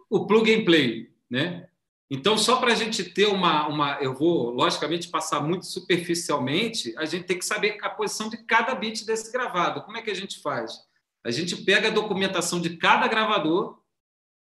O 0.09 0.27
plug 0.27 0.53
and 0.53 0.65
play. 0.65 1.11
Né? 1.29 1.67
Então, 2.09 2.37
só 2.37 2.57
para 2.57 2.71
a 2.71 2.75
gente 2.75 3.03
ter 3.03 3.25
uma, 3.27 3.67
uma. 3.67 3.97
Eu 3.99 4.13
vou, 4.13 4.51
logicamente, 4.51 5.09
passar 5.09 5.41
muito 5.41 5.65
superficialmente, 5.65 6.93
a 6.97 7.05
gente 7.05 7.25
tem 7.25 7.37
que 7.37 7.45
saber 7.45 7.77
a 7.81 7.89
posição 7.89 8.29
de 8.29 8.37
cada 8.37 8.75
bit 8.75 9.05
desse 9.05 9.31
gravado. 9.31 9.81
Como 9.81 9.97
é 9.97 10.01
que 10.01 10.11
a 10.11 10.15
gente 10.15 10.39
faz? 10.39 10.79
A 11.25 11.31
gente 11.31 11.57
pega 11.57 11.87
a 11.87 11.91
documentação 11.91 12.61
de 12.61 12.77
cada 12.77 13.07
gravador 13.07 13.79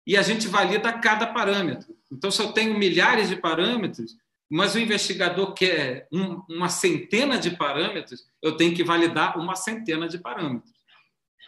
e 0.04 0.16
a 0.16 0.22
gente 0.22 0.48
valida 0.48 0.92
cada 0.92 1.26
parâmetro. 1.28 1.96
Então, 2.10 2.30
se 2.30 2.42
eu 2.42 2.52
tenho 2.52 2.76
milhares 2.76 3.28
de 3.28 3.36
parâmetros, 3.36 4.16
mas 4.50 4.74
o 4.74 4.80
investigador 4.80 5.54
quer 5.54 6.08
um, 6.12 6.42
uma 6.48 6.68
centena 6.68 7.38
de 7.38 7.52
parâmetros, 7.52 8.26
eu 8.42 8.56
tenho 8.56 8.74
que 8.74 8.82
validar 8.82 9.38
uma 9.38 9.54
centena 9.54 10.08
de 10.08 10.18
parâmetros, 10.18 10.70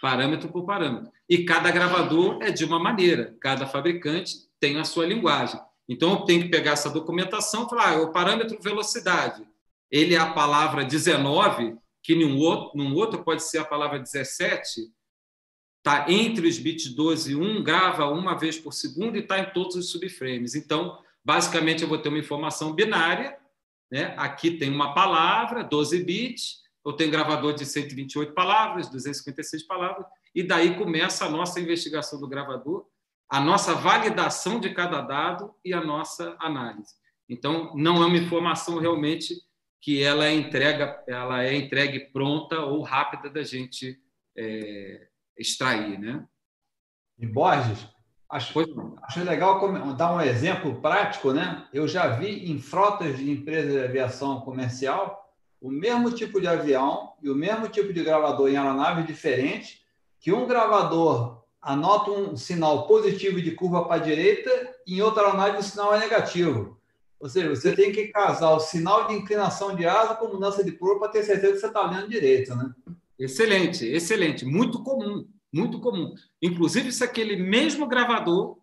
parâmetro 0.01 0.49
por 0.49 0.65
parâmetro. 0.65 1.13
E 1.29 1.45
cada 1.45 1.71
gravador 1.73 2.39
é 2.41 2.51
de 2.53 2.65
uma 2.65 2.79
maneira, 2.79 3.37
cada 3.41 3.67
fabricante 3.67 4.37
tem 4.61 4.79
a 4.79 4.85
sua 4.85 5.05
linguagem. 5.05 5.61
Então, 5.89 6.13
eu 6.13 6.21
tenho 6.21 6.43
que 6.43 6.49
pegar 6.49 6.73
essa 6.73 6.91
documentação 6.91 7.67
e 7.67 7.69
falar: 7.69 7.91
ah, 7.91 8.03
o 8.03 8.13
parâmetro 8.13 8.59
velocidade, 8.61 9.47
ele 9.91 10.15
é 10.15 10.19
a 10.19 10.33
palavra 10.33 10.85
19, 10.85 11.77
que 12.03 12.15
num 12.15 12.39
outro, 12.39 12.77
num 12.77 12.95
outro 12.95 13.23
pode 13.23 13.43
ser 13.43 13.59
a 13.59 13.65
palavra 13.65 13.99
17, 13.99 14.93
está 15.79 16.11
entre 16.11 16.49
os 16.49 16.59
bits 16.59 16.95
12 16.95 17.33
e 17.33 17.37
1, 17.37 17.63
grava 17.63 18.07
uma 18.07 18.35
vez 18.39 18.59
por 18.59 18.73
segundo 18.73 19.17
e 19.17 19.21
está 19.21 19.39
em 19.39 19.53
todos 19.53 19.77
os 19.77 19.91
subframes. 19.91 20.55
Então, 20.55 20.99
basicamente, 21.23 21.83
eu 21.83 21.89
vou 21.89 21.99
ter 21.99 22.09
uma 22.09 22.19
informação 22.19 22.73
binária. 22.73 23.37
Né? 23.91 24.15
Aqui 24.17 24.53
tem 24.53 24.71
uma 24.71 24.95
palavra, 24.95 25.63
12 25.63 26.03
bits, 26.03 26.63
eu 26.85 26.93
tenho 26.93 27.11
gravador 27.11 27.55
de 27.55 27.65
128 27.65 28.33
palavras, 28.33 28.89
256 28.91 29.63
palavras, 29.65 30.07
e 30.35 30.43
daí 30.43 30.77
começa 30.77 31.25
a 31.25 31.31
nossa 31.31 31.61
investigação 31.61 32.21
do 32.21 32.29
gravador, 32.29 32.87
a 33.35 33.41
nossa 33.41 33.75
validação 33.75 34.61
de 34.61 34.73
cada 34.73 35.01
dado 35.01 35.53
e 35.65 35.75
a 35.75 35.85
nossa 35.85 36.37
análise. 36.39 36.95
Então, 37.29 37.75
não 37.75 38.01
é 38.01 38.07
uma 38.07 38.17
informação 38.17 38.79
realmente 38.79 39.35
que 39.81 40.01
ela 40.01 40.27
é 40.27 40.33
entrega, 40.33 41.03
ela 41.09 41.43
é 41.43 41.53
entregue 41.53 42.13
pronta 42.13 42.61
ou 42.61 42.81
rápida 42.83 43.29
da 43.29 43.43
gente 43.43 44.01
é, 44.39 45.09
extrair, 45.37 45.99
né? 45.99 46.25
E 47.19 47.27
Borges, 47.27 47.85
acho, 48.31 48.55
acho 49.03 49.25
legal 49.25 49.97
dar 49.97 50.15
um 50.15 50.21
exemplo 50.21 50.81
prático, 50.81 51.33
né? 51.33 51.69
Eu 51.73 51.89
já 51.89 52.07
vi 52.07 52.49
em 52.53 52.61
frotas 52.61 53.19
de 53.19 53.29
empresas 53.29 53.73
de 53.73 53.81
aviação 53.81 54.43
comercial 54.43 55.29
o 55.61 55.73
mesmo 55.73 56.13
tipo 56.13 56.41
de 56.41 56.47
avião 56.47 57.15
e 57.21 57.29
o 57.29 57.35
mesmo 57.35 57.67
tipo 57.67 57.93
de 57.93 58.05
gravador 58.05 58.49
em 58.49 58.57
aeronave 58.57 59.03
diferente, 59.03 59.81
que 60.21 60.33
um 60.33 60.47
gravador 60.47 61.44
anota 61.65 62.11
um 62.11 62.37
sinal 62.37 62.87
positivo 62.87 63.41
de 63.41 63.53
curva 63.53 63.85
para 63.85 63.97
a 63.97 64.05
direita 64.05 64.51
e 64.87 64.99
em 64.99 65.03
outra 65.03 65.25
aeronave 65.25 65.59
o 65.59 65.63
sinal 65.63 65.95
é 65.95 65.99
negativo. 65.99 66.79
Ou 67.19 67.29
seja, 67.29 67.49
você 67.49 67.75
tem 67.75 67.91
que 67.91 68.09
casar 68.09 68.51
o 68.51 68.61
sinal 68.61 69.09
de 69.09 69.15
inclinação 69.15 69.75
de 69.75 69.87
asa 69.87 70.15
com 70.15 70.29
mudança 70.29 70.63
de 70.63 70.73
curva 70.73 71.01
para 71.01 71.09
ter 71.09 71.23
certeza 71.23 71.55
que 71.55 71.61
você 71.61 71.67
está 71.67 71.89
olhando 71.89 72.11
direito, 72.11 72.55
né? 72.55 72.71
Excelente, 73.19 73.87
excelente. 73.87 74.45
Muito 74.45 74.83
comum, 74.83 75.27
muito 75.51 75.81
comum. 75.81 76.15
Inclusive, 76.43 76.93
se 76.93 77.03
aquele 77.03 77.37
mesmo 77.37 77.87
gravador, 77.87 78.59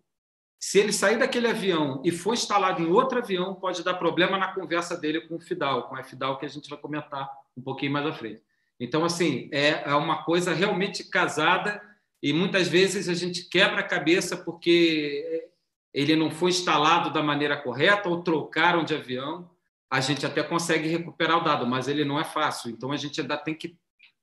se 0.59 0.77
ele 0.77 0.93
sair 0.93 1.17
daquele 1.17 1.47
avião 1.47 2.01
e 2.05 2.11
for 2.11 2.33
instalado 2.33 2.83
em 2.83 2.91
outro 2.91 3.17
avião, 3.17 3.55
pode 3.55 3.83
dar 3.83 3.95
problema 3.95 4.37
na 4.37 4.53
conversa 4.53 4.95
dele 4.95 5.21
com 5.21 5.37
o 5.37 5.39
FIDAL, 5.39 5.89
com 5.89 5.95
a 5.95 6.03
FIDAL 6.03 6.37
que 6.37 6.45
a 6.45 6.49
gente 6.49 6.69
vai 6.69 6.77
comentar 6.77 7.27
um 7.57 7.61
pouquinho 7.63 7.93
mais 7.93 8.05
à 8.05 8.13
frente. 8.13 8.43
Então, 8.79 9.03
assim, 9.03 9.49
é, 9.51 9.89
é 9.89 9.95
uma 9.95 10.23
coisa 10.23 10.53
realmente 10.53 11.03
casada 11.03 11.81
e 12.21 12.31
muitas 12.33 12.67
vezes 12.67 13.09
a 13.09 13.13
gente 13.13 13.49
quebra 13.49 13.79
a 13.79 13.87
cabeça 13.87 14.37
porque 14.37 15.49
ele 15.93 16.15
não 16.15 16.29
foi 16.29 16.51
instalado 16.51 17.11
da 17.11 17.23
maneira 17.23 17.57
correta 17.57 18.07
ou 18.07 18.23
trocaram 18.23 18.83
de 18.83 18.93
avião. 18.93 19.49
A 19.89 19.99
gente 19.99 20.25
até 20.25 20.41
consegue 20.43 20.87
recuperar 20.87 21.37
o 21.39 21.43
dado, 21.43 21.65
mas 21.67 21.87
ele 21.87 22.05
não 22.05 22.19
é 22.19 22.23
fácil. 22.23 22.69
Então 22.69 22.91
a 22.91 22.97
gente 22.97 23.19
ainda 23.19 23.37
tem 23.37 23.55
que 23.55 23.75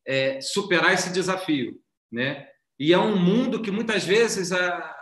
é, 0.06 0.40
superar 0.40 0.94
esse 0.94 1.12
desafio, 1.12 1.80
né? 2.10 2.48
E 2.78 2.92
é 2.92 2.98
um 2.98 3.16
mundo 3.18 3.60
que 3.60 3.70
muitas 3.70 4.04
vezes 4.04 4.52
a, 4.52 4.96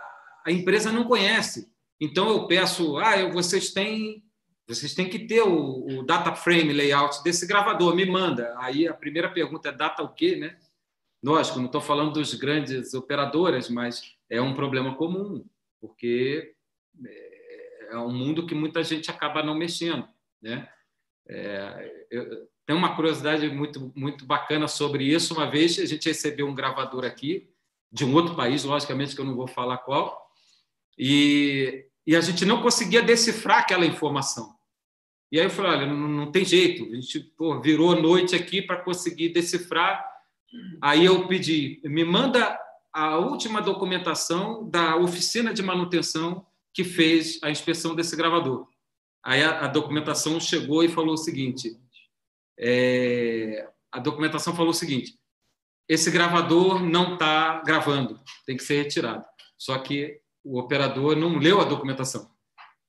a 0.45 0.51
empresa 0.51 0.91
não 0.91 1.05
conhece. 1.05 1.71
Então 2.01 2.27
eu 2.29 2.47
peço, 2.47 2.97
ah, 2.97 3.29
vocês 3.29 3.71
têm 3.71 4.23
vocês 4.67 4.93
têm 4.93 5.07
que 5.07 5.19
ter 5.19 5.41
o, 5.41 5.85
o, 5.87 6.03
data 6.03 6.35
frame 6.35 6.73
layout 6.73 7.23
desse 7.23 7.47
gravador, 7.47 7.95
me 7.95 8.05
manda. 8.05 8.53
Aí 8.57 8.85
a 8.85 8.93
primeira 8.93 9.29
pergunta 9.29 9.69
é 9.69 9.71
data 9.71 10.03
o 10.03 10.13
quê, 10.13 10.35
né? 10.35 10.57
Lógico, 11.23 11.59
não 11.59 11.65
estou 11.65 11.81
falando 11.81 12.13
dos 12.13 12.33
grandes 12.35 12.93
operadoras, 12.93 13.69
mas 13.69 14.15
é 14.29 14.41
um 14.41 14.53
problema 14.53 14.95
comum, 14.95 15.45
porque 15.81 16.53
é, 17.05 17.89
é 17.91 17.97
um 17.97 18.11
mundo 18.11 18.45
que 18.45 18.53
muita 18.53 18.83
gente 18.83 19.09
acaba 19.09 19.43
não 19.43 19.55
mexendo, 19.55 20.07
né? 20.41 20.69
É, 21.29 22.05
eu, 22.09 22.47
tem 22.65 22.75
uma 22.75 22.95
curiosidade 22.95 23.47
muito 23.49 23.91
muito 23.95 24.25
bacana 24.25 24.67
sobre 24.67 25.05
isso. 25.05 25.33
Uma 25.33 25.49
vez 25.49 25.79
a 25.79 25.85
gente 25.85 26.07
recebeu 26.07 26.47
um 26.47 26.55
gravador 26.55 27.05
aqui 27.05 27.49
de 27.91 28.03
um 28.05 28.13
outro 28.13 28.35
país, 28.35 28.63
logicamente 28.63 29.15
que 29.15 29.21
eu 29.21 29.25
não 29.25 29.35
vou 29.35 29.47
falar 29.47 29.77
qual, 29.77 30.29
e, 30.97 31.85
e 32.05 32.15
a 32.15 32.21
gente 32.21 32.45
não 32.45 32.61
conseguia 32.61 33.01
decifrar 33.01 33.59
aquela 33.59 33.85
informação. 33.85 34.55
E 35.31 35.39
aí 35.39 35.45
eu 35.45 35.49
falei, 35.49 35.71
olha, 35.71 35.85
não, 35.85 36.07
não 36.07 36.31
tem 36.31 36.43
jeito, 36.45 36.83
a 36.91 36.95
gente 36.95 37.19
pô, 37.37 37.59
virou 37.61 38.01
noite 38.01 38.35
aqui 38.35 38.61
para 38.61 38.81
conseguir 38.81 39.29
decifrar. 39.29 40.05
Aí 40.81 41.05
eu 41.05 41.27
pedi, 41.27 41.81
me 41.83 42.03
manda 42.03 42.59
a 42.93 43.17
última 43.17 43.61
documentação 43.61 44.69
da 44.69 44.95
oficina 44.95 45.53
de 45.53 45.61
manutenção 45.61 46.45
que 46.73 46.83
fez 46.83 47.39
a 47.43 47.49
inspeção 47.49 47.95
desse 47.95 48.15
gravador. 48.15 48.67
Aí 49.23 49.43
a, 49.43 49.65
a 49.65 49.67
documentação 49.67 50.39
chegou 50.39 50.83
e 50.83 50.89
falou 50.89 51.13
o 51.13 51.17
seguinte: 51.17 51.77
é, 52.59 53.67
a 53.91 53.99
documentação 53.99 54.55
falou 54.55 54.71
o 54.71 54.75
seguinte: 54.75 55.17
esse 55.87 56.09
gravador 56.09 56.83
não 56.83 57.13
está 57.13 57.61
gravando, 57.61 58.19
tem 58.45 58.55
que 58.55 58.63
ser 58.63 58.83
retirado. 58.83 59.25
Só 59.57 59.77
que 59.79 60.19
o 60.43 60.59
operador 60.59 61.15
não 61.15 61.37
leu 61.37 61.59
a 61.59 61.65
documentação 61.65 62.31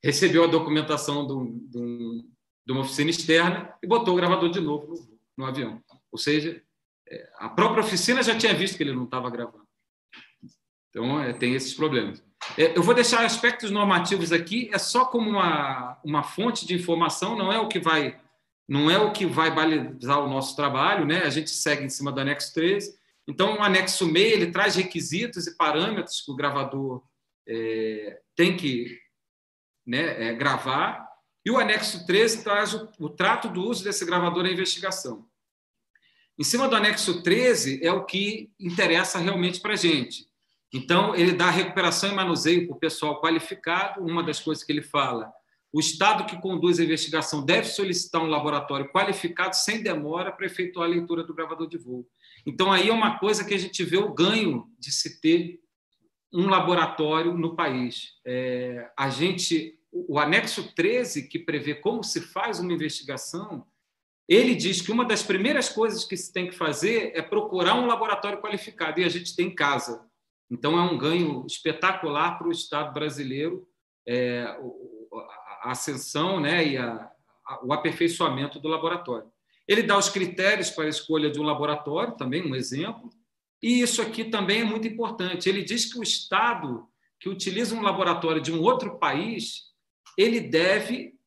recebeu 0.03 0.45
a 0.45 0.49
documentação 0.49 1.27
de, 1.27 2.73
uma 2.73 2.81
oficina 2.81 3.11
externa 3.11 3.75
e 3.83 3.87
botou 3.87 4.15
o 4.15 4.17
gravador 4.17 4.51
de 4.51 4.61
novo 4.61 4.87
no, 4.87 5.19
no 5.37 5.45
avião. 5.45 5.83
Ou 6.11 6.19
seja, 6.19 6.63
a 7.39 7.49
própria 7.49 7.83
oficina 7.83 8.23
já 8.23 8.37
tinha 8.37 8.55
visto 8.55 8.77
que 8.77 8.83
ele 8.83 8.95
não 8.95 9.05
estava 9.05 9.31
gravando. 9.31 9.67
Então, 10.91 11.21
é, 11.21 11.33
tem 11.33 11.55
esses 11.55 11.75
problemas. 11.75 12.23
É, 12.57 12.77
eu 12.77 12.83
vou 12.83 12.95
deixar 12.95 13.25
aspectos 13.25 13.71
normativos 13.71 14.33
aqui, 14.33 14.71
é 14.73 14.79
só 14.79 15.05
como 15.05 15.31
uma, 15.31 16.01
uma 16.05 16.23
fonte 16.23 16.67
de 16.67 16.75
informação, 16.75 17.37
não 17.37 17.53
é 17.53 17.59
o 17.59 17.69
que 17.69 17.79
vai 17.79 18.21
não 18.69 18.91
é 18.91 18.99
o 18.99 19.13
que 19.13 19.25
vai 19.25 19.51
balizar 19.51 20.23
o 20.23 20.29
nosso 20.29 20.55
trabalho, 20.55 21.07
né? 21.07 21.23
A 21.23 21.31
gente 21.31 21.49
segue 21.49 21.85
em 21.85 21.89
cima 21.89 22.13
do 22.13 22.21
anexo 22.21 22.53
13. 22.53 22.95
Então, 23.27 23.57
o 23.57 23.63
anexo 23.63 24.07
meio 24.07 24.35
ele 24.35 24.53
traz 24.53 24.77
requisitos 24.77 25.47
e 25.47 25.57
parâmetros 25.57 26.21
que 26.21 26.31
o 26.31 26.37
gravador 26.37 27.03
é, 27.49 28.21
tem 28.37 28.59
que 28.59 29.01
né, 29.87 30.29
é, 30.29 30.35
gravar, 30.35 31.09
e 31.47 31.51
o 31.51 31.57
anexo 31.57 32.05
13 32.05 32.45
traz 32.45 32.75
o, 32.75 32.91
o 32.99 33.09
trato 33.09 33.49
do 33.49 33.63
uso 33.63 33.83
desse 33.83 34.05
gravador 34.05 34.45
à 34.45 34.51
investigação. 34.51 35.27
Em 36.39 36.45
cima 36.45 36.69
do 36.69 36.77
anexo 36.77 37.23
13 37.23 37.81
é 37.83 37.93
o 37.93 38.05
que 38.05 38.51
interessa 38.61 39.19
realmente 39.19 39.61
para 39.61 39.73
a 39.73 39.77
gente. 39.77 40.29
Então, 40.73 41.15
ele 41.15 41.33
dá 41.33 41.51
recuperação 41.51 42.13
e 42.13 42.15
manuseio 42.15 42.67
para 42.67 42.77
o 42.77 42.79
pessoal 42.79 43.21
qualificado. 43.21 44.01
Uma 44.03 44.23
das 44.23 44.39
coisas 44.39 44.63
que 44.63 44.71
ele 44.71 44.83
fala: 44.83 45.33
o 45.73 45.81
Estado 45.81 46.27
que 46.27 46.41
conduz 46.41 46.79
a 46.79 46.85
investigação 46.85 47.45
deve 47.45 47.69
solicitar 47.69 48.23
um 48.23 48.27
laboratório 48.27 48.89
qualificado 48.91 49.57
sem 49.57 49.83
demora 49.83 50.31
para 50.31 50.47
efetuar 50.47 50.87
a 50.87 50.91
leitura 50.91 51.25
do 51.25 51.35
gravador 51.35 51.67
de 51.67 51.79
voo. 51.79 52.07
Então, 52.47 52.71
aí 52.71 52.89
é 52.89 52.93
uma 52.93 53.19
coisa 53.19 53.45
que 53.45 53.55
a 53.55 53.59
gente 53.59 53.83
vê 53.83 53.97
o 53.97 54.13
ganho 54.13 54.67
de 54.79 54.93
se 54.93 55.21
ter 55.21 55.59
um 56.33 56.49
laboratório 56.49 57.35
no 57.35 57.57
país. 57.57 58.13
É, 58.25 58.91
a 58.97 59.09
gente 59.09 59.79
o 59.91 60.19
anexo 60.19 60.75
13, 60.75 61.29
que 61.29 61.39
prevê 61.39 61.75
como 61.75 62.05
se 62.05 62.21
faz 62.21 62.61
uma 62.61 62.73
investigação, 62.73 63.67
ele 64.29 64.55
diz 64.55 64.83
que 64.83 64.93
uma 64.93 65.05
das 65.05 65.23
primeiras 65.23 65.69
coisas 65.69 66.05
que 66.05 66.17
se 66.17 66.33
tem 66.33 66.49
que 66.49 66.55
fazer 66.55 67.13
é 67.15 67.23
procurar 67.23 67.75
um 67.75 67.87
laboratório 67.87 68.41
qualificado, 68.41 69.01
e 69.01 69.05
a 69.05 69.09
gente 69.09 69.35
tem 69.35 69.47
em 69.47 69.55
casa. 69.55 70.07
Então, 70.51 70.79
é 70.79 70.83
um 70.83 70.99
ganho 70.99 71.45
espetacular 71.47 72.39
para 72.39 72.49
o 72.49 72.53
Estado 72.53 72.93
brasileiro 72.93 73.67
é, 74.07 74.45
a 75.63 75.71
ascensão 75.71 76.41
né, 76.41 76.67
e 76.67 76.77
a, 76.77 77.11
a, 77.47 77.65
o 77.65 77.73
aperfeiçoamento 77.73 78.59
do 78.59 78.69
laboratório. 78.69 79.31
Ele 79.67 79.83
dá 79.83 79.97
os 79.99 80.09
critérios 80.09 80.71
para 80.71 80.85
a 80.85 80.89
escolha 80.89 81.31
de 81.31 81.41
um 81.41 81.45
laboratório, 81.45 82.17
também 82.17 82.43
um 82.43 82.55
exemplo, 82.55 83.11
e 83.63 83.81
isso 83.81 84.01
aqui 84.01 84.25
também 84.25 84.61
é 84.61 84.65
muito 84.65 84.87
importante. 84.87 85.49
Ele 85.49 85.63
diz 85.63 85.93
que 85.93 85.99
o 85.99 86.03
Estado 86.03 86.87
que 87.21 87.29
utiliza 87.29 87.75
um 87.75 87.83
laboratório 87.83 88.41
de 88.41 88.53
um 88.53 88.63
outro 88.63 88.99
país 88.99 89.69
ele 90.19 90.41
deve 90.41 91.18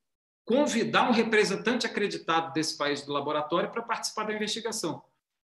convidar 0.46 1.10
um 1.10 1.14
representante 1.14 1.86
acreditado 1.86 2.54
desse 2.54 2.78
país 2.78 3.02
do 3.02 3.14
laboratório 3.14 3.72
para 3.72 3.82
participar 3.82 4.26
da 4.26 4.34
investigação. 4.34 5.04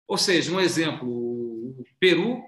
Ou 0.07 0.18
seja, 0.18 0.53
um 0.53 0.61
exemplo, 0.61 1.09
o 1.09 1.84
Peru 1.99 2.42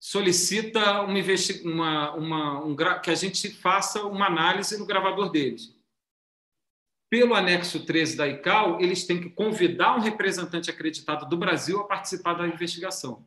solicita 0.00 1.00
uma, 1.02 1.64
uma, 1.64 2.14
uma 2.14 2.64
um, 2.64 2.76
que 3.00 3.10
a 3.10 3.14
gente 3.14 3.48
faça 3.50 4.02
uma 4.04 4.26
análise 4.26 4.78
no 4.78 4.86
gravador 4.86 5.30
deles. 5.30 5.74
Pelo 7.08 7.34
anexo 7.34 7.86
13 7.86 8.16
da 8.16 8.28
ICAO, 8.28 8.80
eles 8.80 9.06
têm 9.06 9.20
que 9.20 9.30
convidar 9.30 9.96
um 9.96 10.00
representante 10.00 10.68
acreditado 10.68 11.28
do 11.28 11.36
Brasil 11.36 11.80
a 11.80 11.86
participar 11.86 12.34
da 12.34 12.46
investigação. 12.46 13.24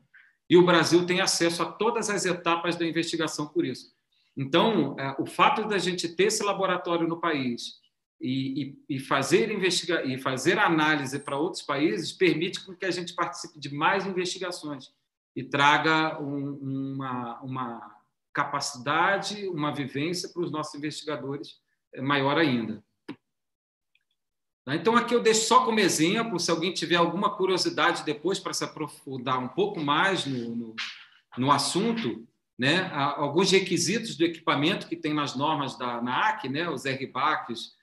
E 0.50 0.56
o 0.56 0.66
Brasil 0.66 1.06
tem 1.06 1.20
acesso 1.20 1.64
a 1.64 1.72
todas 1.72 2.10
as 2.10 2.26
etapas 2.26 2.76
da 2.76 2.86
investigação 2.86 3.48
por 3.48 3.66
isso. 3.66 3.94
Então, 4.36 4.96
é, 5.00 5.16
o 5.20 5.26
fato 5.26 5.68
da 5.68 5.78
gente 5.78 6.08
ter 6.08 6.26
esse 6.26 6.44
laboratório 6.44 7.08
no 7.08 7.20
país 7.20 7.80
e, 8.20 8.78
e, 8.90 8.96
e 8.96 9.00
fazer 9.00 9.52
investiga 9.52 10.04
e 10.04 10.18
fazer 10.18 10.58
análise 10.58 11.20
para 11.20 11.38
outros 11.38 11.62
países 11.62 12.12
permite 12.12 12.60
que 12.76 12.86
a 12.86 12.92
gente 12.92 13.14
participe 13.14 13.60
de 13.60 13.74
mais 13.74 14.06
investigações 14.06 14.92
e 15.36 15.44
traga 15.44 16.20
um, 16.20 16.96
uma, 16.96 17.40
uma 17.42 17.98
capacidade, 18.34 19.48
uma 19.48 19.72
vivência 19.72 20.30
para 20.30 20.42
os 20.42 20.52
nossos 20.52 20.74
investigadores 20.76 21.60
é, 21.94 22.02
maior 22.02 22.38
ainda. 22.38 22.84
Então, 24.70 24.98
aqui 24.98 25.16
eu 25.16 25.22
deixo 25.22 25.48
só 25.48 25.64
como 25.64 25.80
exemplo, 25.80 26.38
se 26.40 26.52
alguém 26.52 26.74
tiver 26.74 26.98
alguma 26.98 27.38
curiosidade 27.38 28.04
depois 28.04 28.38
para 28.38 28.54
se 28.54 28.66
aprofundar 28.66 29.40
um 29.40 29.48
pouco 29.48 29.80
mais 29.80 30.26
no, 30.26 30.56
no, 30.56 30.76
no 31.38 31.52
assunto, 31.52 32.28
né, 32.60 32.92
alguns 32.92 33.52
requisitos 33.52 34.18
do 34.18 34.26
equipamento 34.26 34.88
que 34.88 34.98
tem 34.98 35.14
nas 35.14 35.36
normas 35.36 35.78
da 35.78 35.98
ANAC, 35.98 36.50
né, 36.50 36.70
os 36.70 36.84
RBACs 36.84 37.77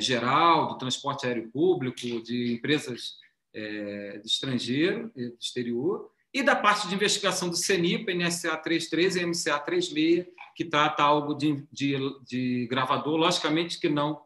geral, 0.00 0.68
do 0.68 0.78
transporte 0.78 1.26
aéreo 1.26 1.50
público, 1.50 2.22
de 2.22 2.52
empresas 2.52 3.14
é, 3.54 4.18
do 4.18 4.26
estrangeiro, 4.26 5.10
do 5.14 5.36
exterior, 5.40 6.10
e 6.32 6.42
da 6.42 6.54
parte 6.54 6.86
de 6.86 6.94
investigação 6.94 7.48
do 7.48 7.56
CENIPA, 7.56 8.12
NSA 8.12 8.56
33 8.58 9.16
e 9.16 9.26
MCA 9.26 9.58
36, 9.58 10.26
que 10.54 10.64
trata 10.66 11.02
algo 11.02 11.34
de, 11.34 11.66
de, 11.72 11.96
de 12.26 12.66
gravador, 12.68 13.16
logicamente 13.16 13.80
que 13.80 13.88
não 13.88 14.22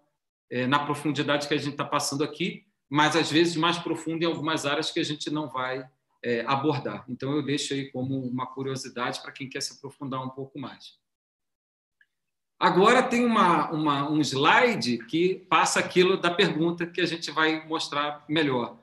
é, 0.51 0.67
na 0.67 0.81
profundidade 0.81 1.47
que 1.47 1.55
a 1.55 1.59
gente 1.59 1.73
está 1.73 1.85
passando 1.85 2.25
aqui, 2.25 2.65
mas 2.89 3.15
às 3.15 3.31
vezes 3.31 3.55
mais 3.55 3.79
profundo 3.79 4.25
em 4.25 4.27
algumas 4.27 4.67
áreas 4.67 4.91
que 4.91 4.99
a 4.99 5.05
gente 5.05 5.31
não 5.31 5.49
vai 5.49 5.85
é, 6.25 6.41
abordar. 6.47 7.05
Então, 7.09 7.33
eu 7.33 7.43
deixo 7.43 7.73
aí 7.73 7.91
como 7.93 8.19
uma 8.21 8.47
curiosidade 8.47 9.23
para 9.23 9.31
quem 9.33 9.49
quer 9.49 9.63
se 9.63 9.75
aprofundar 9.75 10.21
um 10.21 10.31
pouco 10.31 10.59
mais. 10.59 10.99
Agora 12.61 13.03
tem 13.03 13.25
uma, 13.25 13.71
uma, 13.71 14.11
um 14.11 14.21
slide 14.21 14.99
que 15.07 15.47
passa 15.49 15.81
aquilo 15.81 16.19
da 16.19 16.31
pergunta 16.31 16.87
que 16.87 17.01
a 17.01 17.07
gente 17.07 17.31
vai 17.31 17.67
mostrar 17.67 18.23
melhor. 18.29 18.79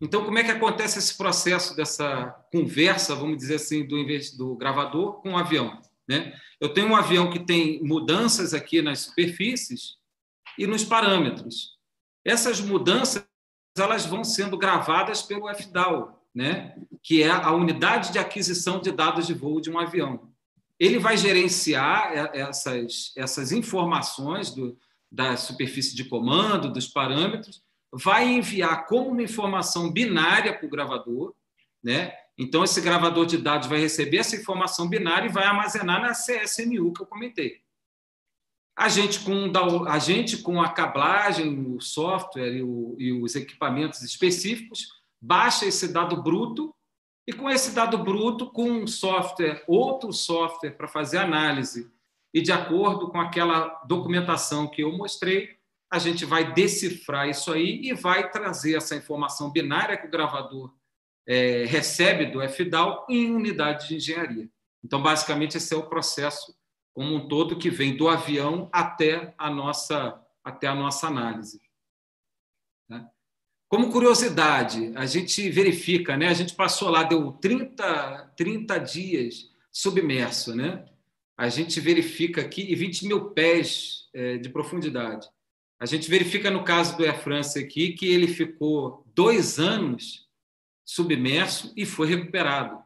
Então, 0.00 0.24
como 0.24 0.38
é 0.38 0.44
que 0.44 0.50
acontece 0.50 0.98
esse 0.98 1.14
processo 1.14 1.76
dessa 1.76 2.30
conversa, 2.50 3.14
vamos 3.14 3.36
dizer 3.36 3.56
assim, 3.56 3.86
do, 3.86 4.02
do 4.38 4.56
gravador 4.56 5.20
com 5.20 5.32
o 5.32 5.36
avião? 5.36 5.78
Né? 6.08 6.32
Eu 6.58 6.72
tenho 6.72 6.88
um 6.88 6.96
avião 6.96 7.28
que 7.28 7.40
tem 7.40 7.82
mudanças 7.82 8.54
aqui 8.54 8.80
nas 8.80 9.00
superfícies 9.00 9.96
e 10.56 10.66
nos 10.66 10.82
parâmetros. 10.82 11.76
Essas 12.24 12.60
mudanças 12.60 13.26
elas 13.76 14.06
vão 14.06 14.24
sendo 14.24 14.56
gravadas 14.56 15.22
pelo 15.22 15.48
FDAO, 15.54 16.18
né, 16.34 16.76
que 17.02 17.22
é 17.22 17.30
a 17.30 17.52
unidade 17.52 18.10
de 18.10 18.18
aquisição 18.18 18.80
de 18.80 18.90
dados 18.90 19.26
de 19.26 19.34
voo 19.34 19.60
de 19.60 19.70
um 19.70 19.78
avião. 19.78 20.27
Ele 20.78 20.98
vai 20.98 21.16
gerenciar 21.16 22.12
essas, 22.34 23.12
essas 23.16 23.52
informações 23.52 24.50
do, 24.50 24.78
da 25.10 25.36
superfície 25.36 25.94
de 25.94 26.04
comando, 26.04 26.72
dos 26.72 26.86
parâmetros, 26.86 27.62
vai 27.92 28.28
enviar 28.28 28.86
como 28.86 29.10
uma 29.10 29.22
informação 29.22 29.90
binária 29.90 30.56
para 30.56 30.66
o 30.66 30.70
gravador, 30.70 31.34
né? 31.82 32.12
Então, 32.36 32.62
esse 32.62 32.80
gravador 32.80 33.26
de 33.26 33.36
dados 33.36 33.68
vai 33.68 33.80
receber 33.80 34.18
essa 34.18 34.36
informação 34.36 34.88
binária 34.88 35.26
e 35.26 35.32
vai 35.32 35.44
armazenar 35.44 36.00
na 36.00 36.12
CSMU 36.12 36.92
que 36.92 37.02
eu 37.02 37.06
comentei. 37.06 37.60
A 38.76 38.88
gente 38.88 39.20
com, 39.20 39.52
a, 39.88 39.98
gente, 39.98 40.36
com 40.38 40.62
a 40.62 40.68
cablagem, 40.68 41.74
o 41.74 41.80
software 41.80 42.52
e, 42.52 42.62
o, 42.62 42.94
e 42.96 43.12
os 43.12 43.34
equipamentos 43.34 44.02
específicos, 44.02 44.86
baixa 45.20 45.66
esse 45.66 45.92
dado 45.92 46.22
bruto 46.22 46.72
e 47.28 47.32
com 47.34 47.50
esse 47.50 47.72
dado 47.72 47.98
bruto, 47.98 48.46
com 48.46 48.70
um 48.70 48.86
software, 48.86 49.62
outro 49.68 50.10
software 50.14 50.70
para 50.70 50.88
fazer 50.88 51.18
análise, 51.18 51.92
e 52.32 52.40
de 52.40 52.50
acordo 52.50 53.10
com 53.10 53.20
aquela 53.20 53.82
documentação 53.86 54.66
que 54.66 54.82
eu 54.82 54.90
mostrei, 54.96 55.58
a 55.92 55.98
gente 55.98 56.24
vai 56.24 56.54
decifrar 56.54 57.28
isso 57.28 57.52
aí 57.52 57.82
e 57.82 57.92
vai 57.92 58.30
trazer 58.30 58.78
essa 58.78 58.96
informação 58.96 59.50
binária 59.50 59.98
que 59.98 60.06
o 60.06 60.10
gravador 60.10 60.72
é, 61.26 61.66
recebe 61.66 62.24
do 62.24 62.40
FDAL 62.48 63.04
em 63.10 63.30
unidade 63.30 63.88
de 63.88 63.96
engenharia. 63.96 64.48
Então, 64.82 65.02
basicamente, 65.02 65.58
esse 65.58 65.74
é 65.74 65.76
o 65.76 65.86
processo 65.86 66.56
como 66.94 67.14
um 67.14 67.28
todo 67.28 67.58
que 67.58 67.68
vem 67.68 67.94
do 67.94 68.08
avião 68.08 68.70
até 68.72 69.34
a 69.36 69.50
nossa, 69.50 70.18
até 70.42 70.66
a 70.66 70.74
nossa 70.74 71.06
análise. 71.06 71.60
Como 73.68 73.92
curiosidade, 73.92 74.92
a 74.94 75.04
gente 75.04 75.50
verifica, 75.50 76.16
né? 76.16 76.28
a 76.28 76.34
gente 76.34 76.54
passou 76.54 76.88
lá, 76.88 77.02
deu 77.02 77.32
30, 77.32 78.32
30 78.36 78.78
dias 78.78 79.50
submerso, 79.70 80.56
né? 80.56 80.86
a 81.38 81.48
gente 81.48 81.78
verifica 81.78 82.40
aqui, 82.40 82.62
e 82.62 82.74
20 82.74 83.06
mil 83.06 83.30
pés 83.30 84.08
é, 84.12 84.38
de 84.38 84.48
profundidade. 84.48 85.28
A 85.78 85.86
gente 85.86 86.10
verifica 86.10 86.50
no 86.50 86.64
caso 86.64 86.96
do 86.96 87.04
Air 87.04 87.22
France 87.22 87.56
aqui 87.56 87.92
que 87.92 88.10
ele 88.10 88.26
ficou 88.26 89.06
dois 89.14 89.60
anos 89.60 90.26
submerso 90.84 91.72
e 91.76 91.86
foi 91.86 92.08
recuperado. 92.08 92.82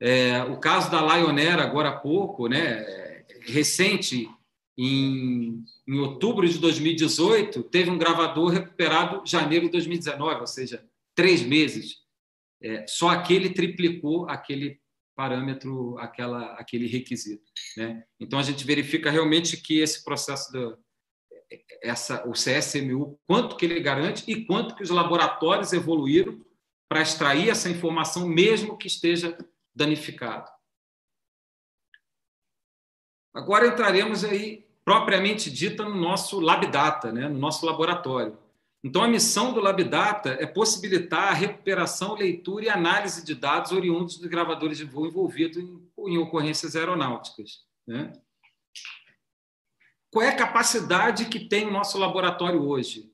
É, 0.00 0.42
o 0.44 0.56
caso 0.56 0.90
da 0.90 1.02
Lion 1.02 1.36
Air, 1.36 1.58
agora 1.58 1.90
há 1.90 1.96
pouco, 1.96 2.48
né, 2.48 3.24
recente, 3.42 4.30
em, 4.82 5.64
em 5.86 5.98
outubro 5.98 6.48
de 6.48 6.58
2018, 6.58 7.62
teve 7.64 7.90
um 7.90 7.98
gravador 7.98 8.50
recuperado 8.50 9.22
janeiro 9.26 9.66
de 9.66 9.72
2019, 9.72 10.40
ou 10.40 10.46
seja, 10.46 10.88
três 11.14 11.42
meses. 11.42 11.98
É, 12.62 12.86
só 12.86 13.08
aquele 13.10 13.50
triplicou 13.50 14.28
aquele 14.28 14.80
parâmetro, 15.14 15.98
aquela, 15.98 16.54
aquele 16.54 16.86
requisito. 16.86 17.44
Né? 17.76 18.04
Então, 18.18 18.38
a 18.38 18.42
gente 18.42 18.64
verifica 18.64 19.10
realmente 19.10 19.58
que 19.58 19.80
esse 19.80 20.02
processo 20.02 20.50
do, 20.50 20.78
essa, 21.82 22.26
o 22.26 22.32
CSMU, 22.32 23.20
quanto 23.26 23.56
que 23.56 23.66
ele 23.66 23.80
garante 23.80 24.24
e 24.30 24.46
quanto 24.46 24.74
que 24.74 24.82
os 24.82 24.88
laboratórios 24.88 25.74
evoluíram 25.74 26.42
para 26.88 27.02
extrair 27.02 27.50
essa 27.50 27.68
informação, 27.68 28.26
mesmo 28.26 28.78
que 28.78 28.86
esteja 28.86 29.36
danificado. 29.74 30.50
Agora 33.34 33.68
entraremos 33.68 34.24
aí, 34.24 34.69
propriamente 34.84 35.50
dita, 35.50 35.84
no 35.84 35.94
nosso 35.94 36.40
LabData, 36.40 37.12
né? 37.12 37.28
no 37.28 37.38
nosso 37.38 37.64
laboratório. 37.64 38.36
Então, 38.82 39.02
a 39.02 39.08
missão 39.08 39.52
do 39.52 39.60
LabData 39.60 40.30
é 40.40 40.46
possibilitar 40.46 41.28
a 41.28 41.34
recuperação, 41.34 42.14
leitura 42.14 42.64
e 42.64 42.68
análise 42.70 43.24
de 43.24 43.34
dados 43.34 43.72
oriundos 43.72 44.16
dos 44.16 44.26
gravadores 44.26 44.78
de 44.78 44.84
voo 44.84 45.06
envolvidos 45.06 45.58
em, 45.58 45.90
em 45.98 46.18
ocorrências 46.18 46.74
aeronáuticas. 46.74 47.60
Né? 47.86 48.10
Qual 50.10 50.24
é 50.24 50.30
a 50.30 50.36
capacidade 50.36 51.26
que 51.26 51.40
tem 51.40 51.66
o 51.66 51.70
nosso 51.70 51.98
laboratório 51.98 52.62
hoje? 52.62 53.12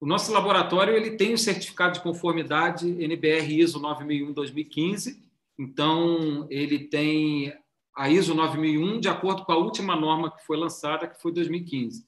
O 0.00 0.06
nosso 0.06 0.32
laboratório 0.32 0.94
ele 0.94 1.12
tem 1.12 1.34
o 1.34 1.38
certificado 1.38 1.94
de 1.94 2.02
conformidade 2.02 2.86
NBR 2.86 3.60
ISO 3.60 3.80
9001-2015, 3.80 5.18
então 5.58 6.46
ele 6.50 6.78
tem 6.78 7.56
a 7.94 8.08
ISO 8.08 8.34
9001 8.34 9.00
de 9.00 9.08
acordo 9.08 9.44
com 9.44 9.52
a 9.52 9.56
última 9.56 9.94
norma 9.94 10.34
que 10.34 10.44
foi 10.44 10.56
lançada, 10.56 11.06
que 11.06 11.20
foi 11.20 11.32
2015. 11.32 12.06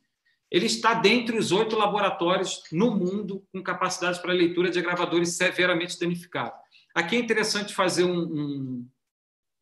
Ele 0.50 0.66
está 0.66 0.94
dentre 0.94 1.36
os 1.36 1.52
oito 1.52 1.76
laboratórios 1.76 2.62
no 2.72 2.90
mundo 2.90 3.44
com 3.52 3.62
capacidade 3.62 4.20
para 4.20 4.32
leitura 4.32 4.70
de 4.70 4.80
gravadores 4.80 5.36
severamente 5.36 5.98
danificados. 5.98 6.58
Aqui 6.94 7.16
é 7.16 7.18
interessante 7.18 7.74
fazer 7.74 8.04
um, 8.04 8.18
um, 8.18 8.88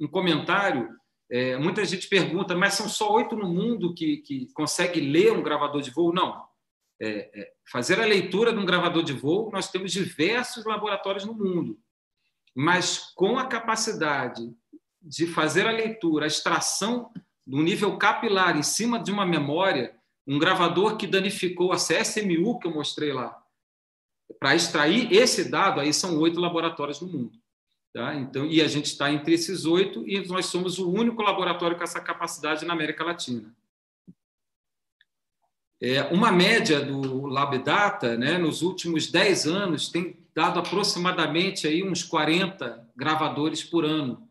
um 0.00 0.08
comentário. 0.08 0.88
É, 1.30 1.56
muita 1.56 1.84
gente 1.84 2.06
pergunta, 2.08 2.54
mas 2.54 2.74
são 2.74 2.88
só 2.88 3.12
oito 3.14 3.34
no 3.34 3.48
mundo 3.48 3.94
que, 3.94 4.18
que 4.18 4.52
consegue 4.52 5.00
ler 5.00 5.32
um 5.32 5.42
gravador 5.42 5.80
de 5.80 5.90
voo? 5.90 6.12
Não. 6.12 6.44
É, 7.00 7.40
é, 7.40 7.52
fazer 7.70 8.00
a 8.00 8.06
leitura 8.06 8.52
de 8.52 8.58
um 8.58 8.64
gravador 8.64 9.02
de 9.02 9.12
voo, 9.12 9.50
nós 9.50 9.70
temos 9.70 9.90
diversos 9.90 10.64
laboratórios 10.64 11.24
no 11.24 11.34
mundo, 11.34 11.78
mas 12.54 13.12
com 13.16 13.36
a 13.36 13.46
capacidade 13.46 14.54
de 15.04 15.26
fazer 15.26 15.66
a 15.66 15.70
leitura, 15.70 16.24
a 16.24 16.26
extração 16.26 17.12
do 17.46 17.62
nível 17.62 17.98
capilar 17.98 18.56
em 18.56 18.62
cima 18.62 18.98
de 18.98 19.12
uma 19.12 19.26
memória, 19.26 19.94
um 20.26 20.38
gravador 20.38 20.96
que 20.96 21.06
danificou 21.06 21.72
a 21.72 21.76
CSMU 21.76 22.58
que 22.58 22.66
eu 22.66 22.72
mostrei 22.72 23.12
lá, 23.12 23.38
para 24.40 24.54
extrair 24.54 25.12
esse 25.12 25.50
dado, 25.50 25.80
aí 25.80 25.92
são 25.92 26.18
oito 26.18 26.40
laboratórios 26.40 27.00
no 27.00 27.08
mundo. 27.08 27.38
Tá? 27.92 28.14
Então, 28.14 28.46
e 28.46 28.60
a 28.60 28.66
gente 28.66 28.86
está 28.86 29.12
entre 29.12 29.34
esses 29.34 29.66
oito 29.66 30.08
e 30.08 30.26
nós 30.26 30.46
somos 30.46 30.78
o 30.78 30.90
único 30.90 31.22
laboratório 31.22 31.76
com 31.76 31.84
essa 31.84 32.00
capacidade 32.00 32.64
na 32.64 32.72
América 32.72 33.04
Latina. 33.04 33.54
É, 35.80 36.02
uma 36.04 36.32
média 36.32 36.80
do 36.80 37.26
LabData, 37.26 38.16
né, 38.16 38.38
nos 38.38 38.62
últimos 38.62 39.10
10 39.10 39.46
anos, 39.46 39.90
tem 39.90 40.16
dado 40.34 40.58
aproximadamente 40.58 41.66
aí 41.66 41.88
uns 41.88 42.02
40 42.02 42.88
gravadores 42.96 43.62
por 43.62 43.84
ano 43.84 44.23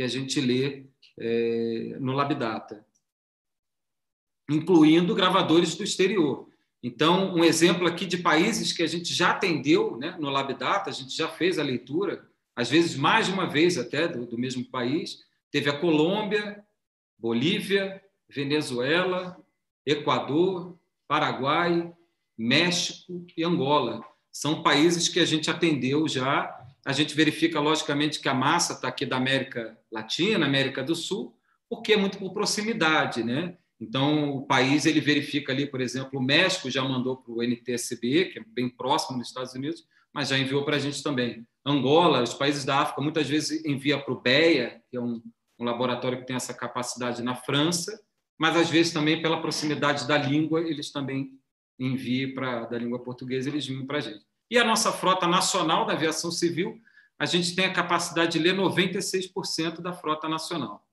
que 0.00 0.04
a 0.04 0.08
gente 0.08 0.40
lê 0.40 0.86
é, 1.18 1.98
no 2.00 2.12
LabData, 2.12 2.86
incluindo 4.50 5.14
gravadores 5.14 5.74
do 5.74 5.84
exterior. 5.84 6.48
Então, 6.82 7.34
um 7.34 7.44
exemplo 7.44 7.86
aqui 7.86 8.06
de 8.06 8.16
países 8.16 8.72
que 8.72 8.82
a 8.82 8.86
gente 8.86 9.12
já 9.12 9.32
atendeu 9.32 9.98
né, 9.98 10.16
no 10.18 10.30
LabData, 10.30 10.88
a 10.88 10.92
gente 10.94 11.14
já 11.14 11.28
fez 11.28 11.58
a 11.58 11.62
leitura, 11.62 12.26
às 12.56 12.70
vezes 12.70 12.96
mais 12.96 13.26
de 13.26 13.34
uma 13.34 13.46
vez 13.46 13.76
até, 13.76 14.08
do, 14.08 14.24
do 14.24 14.38
mesmo 14.38 14.64
país. 14.64 15.18
Teve 15.50 15.68
a 15.68 15.78
Colômbia, 15.78 16.64
Bolívia, 17.18 18.02
Venezuela, 18.26 19.36
Equador, 19.84 20.78
Paraguai, 21.06 21.92
México 22.38 23.26
e 23.36 23.44
Angola. 23.44 24.02
São 24.32 24.62
países 24.62 25.10
que 25.10 25.20
a 25.20 25.26
gente 25.26 25.50
atendeu 25.50 26.08
já. 26.08 26.59
A 26.84 26.92
gente 26.92 27.14
verifica, 27.14 27.60
logicamente, 27.60 28.20
que 28.20 28.28
a 28.28 28.34
massa 28.34 28.74
está 28.74 28.88
aqui 28.88 29.04
da 29.04 29.16
América 29.16 29.78
Latina, 29.92 30.46
América 30.46 30.82
do 30.82 30.94
Sul, 30.94 31.36
porque 31.68 31.92
é 31.92 31.96
muito 31.96 32.18
por 32.18 32.32
proximidade, 32.32 33.22
né? 33.22 33.56
Então, 33.80 34.30
o 34.30 34.46
país 34.46 34.84
ele 34.84 35.00
verifica 35.00 35.52
ali, 35.52 35.66
por 35.66 35.80
exemplo, 35.80 36.18
o 36.18 36.22
México 36.22 36.70
já 36.70 36.82
mandou 36.82 37.16
para 37.16 37.32
o 37.32 37.42
NTSB, 37.42 38.26
que 38.26 38.38
é 38.38 38.42
bem 38.46 38.68
próximo 38.68 39.18
dos 39.18 39.28
Estados 39.28 39.54
Unidos, 39.54 39.84
mas 40.12 40.28
já 40.28 40.38
enviou 40.38 40.64
para 40.64 40.76
a 40.76 40.78
gente 40.78 41.02
também. 41.02 41.46
Angola, 41.64 42.22
os 42.22 42.34
países 42.34 42.64
da 42.64 42.80
África, 42.80 43.00
muitas 43.00 43.28
vezes 43.28 43.64
envia 43.64 43.98
para 43.98 44.12
o 44.12 44.20
BEA, 44.20 44.82
que 44.90 44.96
é 44.96 45.00
um, 45.00 45.22
um 45.58 45.64
laboratório 45.64 46.18
que 46.18 46.26
tem 46.26 46.36
essa 46.36 46.52
capacidade 46.52 47.22
na 47.22 47.34
França, 47.34 47.98
mas 48.38 48.56
às 48.56 48.70
vezes 48.70 48.92
também 48.92 49.22
pela 49.22 49.40
proximidade 49.40 50.06
da 50.06 50.18
língua, 50.18 50.60
eles 50.62 50.90
também 50.90 51.38
enviam 51.78 52.34
para 52.34 52.66
da 52.66 52.78
língua 52.78 53.02
portuguesa, 53.02 53.48
eles 53.48 53.66
enviam 53.68 53.86
para 53.86 53.98
a 53.98 54.00
gente. 54.00 54.24
E 54.50 54.58
a 54.58 54.64
nossa 54.64 54.90
frota 54.90 55.26
nacional 55.26 55.86
da 55.86 55.92
aviação 55.92 56.30
civil, 56.30 56.80
a 57.18 57.24
gente 57.24 57.54
tem 57.54 57.66
a 57.66 57.72
capacidade 57.72 58.32
de 58.32 58.38
ler 58.38 58.54
96% 58.56 59.80
da 59.80 59.92
frota 59.92 60.28
nacional. 60.28 60.84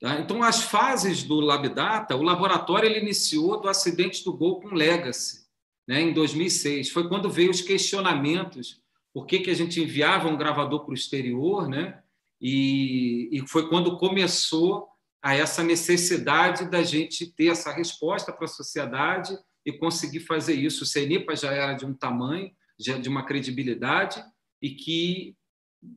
Tá? 0.00 0.18
Então, 0.18 0.42
as 0.42 0.62
fases 0.62 1.22
do 1.22 1.38
LabData, 1.38 2.16
o 2.16 2.22
laboratório 2.22 2.88
ele 2.88 2.98
iniciou 2.98 3.60
do 3.60 3.68
acidente 3.68 4.24
do 4.24 4.36
Gol 4.36 4.60
com 4.60 4.74
Legacy, 4.74 5.46
né, 5.86 6.00
em 6.00 6.12
2006. 6.12 6.90
Foi 6.90 7.08
quando 7.08 7.30
veio 7.30 7.50
os 7.50 7.60
questionamentos 7.60 8.82
por 9.12 9.26
que, 9.26 9.38
que 9.38 9.50
a 9.50 9.54
gente 9.54 9.80
enviava 9.80 10.28
um 10.28 10.36
gravador 10.36 10.80
para 10.84 10.90
o 10.90 10.94
exterior, 10.94 11.68
né? 11.68 12.02
E, 12.40 13.28
e 13.30 13.46
foi 13.46 13.68
quando 13.68 13.96
começou 13.96 14.88
a 15.22 15.34
essa 15.36 15.62
necessidade 15.62 16.68
da 16.68 16.82
gente 16.82 17.32
ter 17.32 17.46
essa 17.46 17.72
resposta 17.72 18.32
para 18.32 18.46
a 18.46 18.48
sociedade 18.48 19.38
e 19.64 19.72
conseguir 19.72 20.20
fazer 20.20 20.54
isso. 20.54 20.84
O 20.84 20.86
CENIPA 20.86 21.36
já 21.36 21.52
era 21.52 21.72
de 21.74 21.84
um 21.84 21.94
tamanho, 21.94 22.50
já 22.78 22.98
de 22.98 23.08
uma 23.08 23.24
credibilidade, 23.24 24.22
e 24.60 24.70
que 24.70 25.36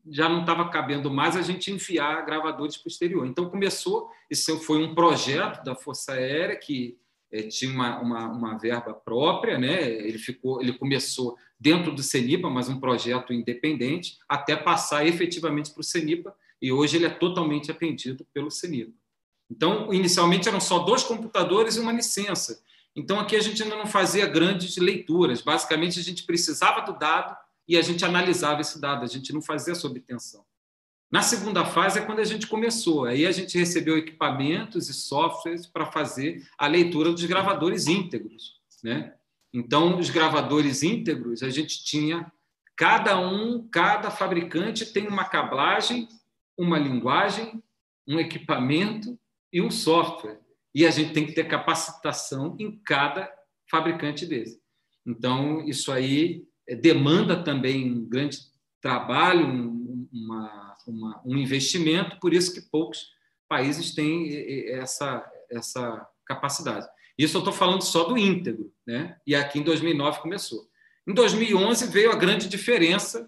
já 0.10 0.28
não 0.28 0.42
estava 0.42 0.70
cabendo 0.70 1.10
mais 1.10 1.36
a 1.36 1.42
gente 1.42 1.72
enviar 1.72 2.26
gravadores 2.26 2.78
para 2.78 2.88
o 2.88 2.92
exterior. 2.92 3.26
Então, 3.26 3.50
começou, 3.50 4.10
isso 4.30 4.60
foi 4.60 4.84
um 4.84 4.94
projeto 4.94 5.64
da 5.64 5.76
Força 5.76 6.14
Aérea 6.14 6.56
que 6.58 6.98
é, 7.32 7.44
tinha 7.44 7.72
uma, 7.72 8.00
uma, 8.00 8.28
uma, 8.28 8.58
verba 8.58 8.94
própria, 8.94 9.58
né? 9.58 9.84
ele, 9.84 10.18
ficou, 10.18 10.62
ele 10.62 10.74
começou 10.74 11.38
dentro 11.60 11.94
do 11.94 12.04
CENIPA, 12.04 12.50
mas 12.50 12.70
um 12.70 12.80
projeto 12.80 13.34
independente, 13.34 14.18
até 14.30 14.56
passar 14.56 15.06
efetivamente 15.06 15.72
para 15.72 15.82
o 15.82 15.84
CENIPA, 15.84 16.34
e 16.62 16.72
hoje 16.72 16.98
ele 16.98 17.06
é 17.06 17.10
totalmente 17.10 17.70
atendido 17.70 18.26
pelo 18.34 18.50
CENIPA. 18.50 18.94
Então, 19.50 19.94
inicialmente 19.94 20.48
eram 20.48 20.60
só 20.60 20.80
dois 20.80 21.04
computadores 21.04 21.76
e 21.76 21.80
uma 21.80 21.92
licença. 21.92 22.62
Então, 22.98 23.20
aqui 23.20 23.36
a 23.36 23.40
gente 23.40 23.62
ainda 23.62 23.76
não 23.76 23.86
fazia 23.86 24.26
grandes 24.26 24.76
leituras. 24.78 25.44
Basicamente, 25.44 26.00
a 26.00 26.04
gente 26.04 26.24
precisava 26.24 26.82
do 26.82 26.98
dado 26.98 27.38
e 27.68 27.78
a 27.78 27.82
gente 27.84 28.04
analisava 28.04 28.62
esse 28.62 28.82
dado, 28.82 29.04
a 29.04 29.08
gente 29.08 29.32
não 29.32 29.42
fazia 29.42 29.74
essa 29.74 29.86
obtenção. 29.86 30.44
Na 31.12 31.22
segunda 31.22 31.64
fase 31.64 32.00
é 32.00 32.02
quando 32.02 32.20
a 32.20 32.26
gente 32.26 32.48
começou, 32.48 33.06
aí 33.06 33.28
a 33.28 33.32
gente 33.32 33.56
recebeu 33.56 34.00
equipamentos 34.00 34.90
e 34.90 34.94
softwares 34.94 35.68
para 35.68 35.86
fazer 35.86 36.44
a 36.58 36.66
leitura 36.66 37.12
dos 37.12 37.24
gravadores 37.26 37.86
íntegros. 37.86 38.60
Né? 38.84 39.14
Então, 39.54 40.00
os 40.00 40.10
gravadores 40.10 40.82
íntegros, 40.82 41.44
a 41.44 41.52
gente 41.52 41.84
tinha 41.84 42.32
cada 42.76 43.20
um, 43.20 43.68
cada 43.70 44.10
fabricante 44.10 44.88
tem 44.88 45.08
uma 45.08 45.26
cablagem, 45.26 46.10
uma 46.58 46.80
linguagem, 46.80 47.62
um 48.08 48.20
equipamento 48.20 49.20
e 49.54 49.62
um 49.62 49.70
software. 49.70 50.40
E 50.78 50.86
a 50.86 50.92
gente 50.92 51.12
tem 51.12 51.26
que 51.26 51.32
ter 51.32 51.48
capacitação 51.48 52.56
em 52.60 52.80
cada 52.86 53.28
fabricante 53.68 54.28
desse. 54.28 54.62
Então, 55.04 55.68
isso 55.68 55.92
aí 55.92 56.46
é, 56.70 56.76
demanda 56.76 57.44
também 57.44 57.92
um 57.92 58.08
grande 58.08 58.38
trabalho, 58.80 59.48
uma, 60.14 60.78
uma, 60.86 61.22
um 61.26 61.36
investimento, 61.36 62.20
por 62.20 62.32
isso 62.32 62.54
que 62.54 62.62
poucos 62.70 63.08
países 63.50 63.96
têm 63.96 64.32
essa, 64.70 65.28
essa 65.50 66.08
capacidade. 66.24 66.88
Isso 67.18 67.38
eu 67.38 67.40
estou 67.40 67.54
falando 67.54 67.82
só 67.82 68.04
do 68.04 68.16
íntegro, 68.16 68.72
né? 68.86 69.18
e 69.26 69.34
aqui 69.34 69.58
em 69.58 69.64
2009 69.64 70.22
começou. 70.22 70.70
Em 71.08 71.14
2011 71.16 71.88
veio 71.88 72.12
a 72.12 72.16
grande 72.16 72.48
diferença 72.48 73.28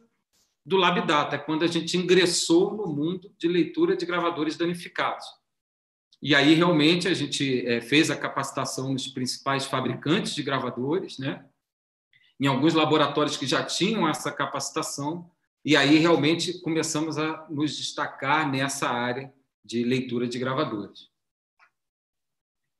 do 0.63 0.77
LabData, 0.77 1.39
quando 1.39 1.63
a 1.63 1.67
gente 1.67 1.97
ingressou 1.97 2.75
no 2.75 2.85
mundo 2.85 3.33
de 3.39 3.47
leitura 3.47 3.97
de 3.97 4.05
gravadores 4.05 4.55
danificados. 4.55 5.25
E 6.21 6.35
aí, 6.35 6.53
realmente, 6.53 7.07
a 7.07 7.13
gente 7.13 7.65
é, 7.65 7.79
fez 7.81 8.11
a 8.11 8.15
capacitação 8.15 8.91
nos 8.91 9.07
principais 9.07 9.65
fabricantes 9.65 10.35
de 10.35 10.43
gravadores, 10.43 11.17
né? 11.17 11.45
em 12.39 12.47
alguns 12.47 12.73
laboratórios 12.73 13.35
que 13.35 13.45
já 13.45 13.63
tinham 13.63 14.07
essa 14.07 14.31
capacitação, 14.31 15.29
e 15.63 15.75
aí 15.75 15.97
realmente 15.97 16.59
começamos 16.61 17.17
a 17.17 17.45
nos 17.49 17.75
destacar 17.75 18.49
nessa 18.49 18.89
área 18.89 19.33
de 19.63 19.83
leitura 19.83 20.27
de 20.27 20.39
gravadores. 20.39 21.09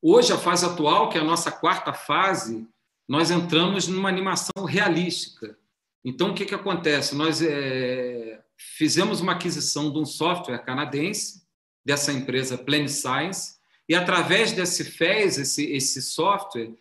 Hoje, 0.01 0.31
a 0.31 0.37
fase 0.37 0.65
atual, 0.65 1.09
que 1.09 1.17
é 1.17 1.21
a 1.21 1.25
nossa 1.25 1.51
quarta 1.51 1.91
fase, 1.91 2.65
nós 3.05 3.31
entramos 3.31 3.87
numa 3.89 4.07
animação 4.07 4.63
realística. 4.65 5.57
Então, 6.05 6.31
o 6.31 6.33
que, 6.33 6.45
que 6.45 6.55
acontece? 6.55 7.13
Nós 7.13 7.41
é, 7.41 8.41
fizemos 8.57 9.19
uma 9.19 9.33
aquisição 9.33 9.91
de 9.91 9.99
um 9.99 10.05
software 10.05 10.59
canadense, 10.59 11.45
dessa 11.85 12.11
empresa 12.11 12.57
Plain 12.57 12.87
Science, 12.87 13.59
e 13.87 13.95
através 13.95 14.51
desse 14.51 14.83
FES, 14.83 15.39
esse, 15.39 15.65
esse 15.71 16.01
software, 16.01 16.73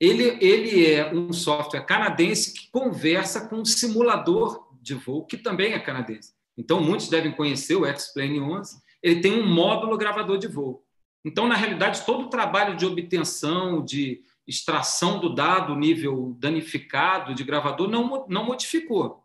ele, 0.00 0.38
ele 0.40 0.90
é 0.90 1.12
um 1.12 1.32
software 1.32 1.84
canadense 1.84 2.54
que 2.54 2.70
conversa 2.70 3.46
com 3.46 3.56
um 3.56 3.64
simulador 3.64 4.66
de 4.80 4.94
voo, 4.94 5.26
que 5.26 5.36
também 5.36 5.74
é 5.74 5.78
canadense. 5.78 6.32
Então, 6.56 6.80
muitos 6.80 7.08
devem 7.08 7.32
conhecer 7.32 7.74
o 7.74 7.84
X-Plane 7.84 8.40
11. 8.40 8.80
Ele 9.02 9.20
tem 9.20 9.38
um 9.38 9.46
módulo 9.46 9.98
gravador 9.98 10.38
de 10.38 10.46
voo. 10.46 10.82
Então, 11.22 11.46
na 11.46 11.54
realidade, 11.54 12.04
todo 12.06 12.24
o 12.24 12.30
trabalho 12.30 12.76
de 12.76 12.86
obtenção, 12.86 13.84
de 13.84 14.22
extração 14.46 15.20
do 15.20 15.34
dado 15.34 15.76
nível 15.76 16.34
danificado 16.38 17.34
de 17.34 17.44
gravador 17.44 17.88
não, 17.88 18.26
não 18.28 18.44
modificou. 18.44 19.22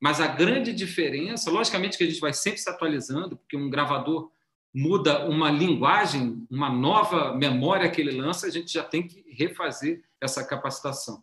Mas 0.00 0.20
a 0.20 0.26
grande 0.26 0.72
diferença, 0.72 1.50
logicamente 1.50 1.96
que 1.96 2.04
a 2.04 2.06
gente 2.06 2.20
vai 2.20 2.32
sempre 2.32 2.60
se 2.60 2.68
atualizando, 2.68 3.36
porque 3.36 3.56
um 3.56 3.70
gravador 3.70 4.30
muda 4.78 5.28
uma 5.28 5.50
linguagem, 5.50 6.46
uma 6.48 6.70
nova 6.70 7.34
memória 7.34 7.90
que 7.90 8.00
ele 8.00 8.12
lança, 8.12 8.46
a 8.46 8.50
gente 8.50 8.72
já 8.72 8.84
tem 8.84 9.04
que 9.04 9.24
refazer 9.28 10.04
essa 10.20 10.46
capacitação. 10.46 11.20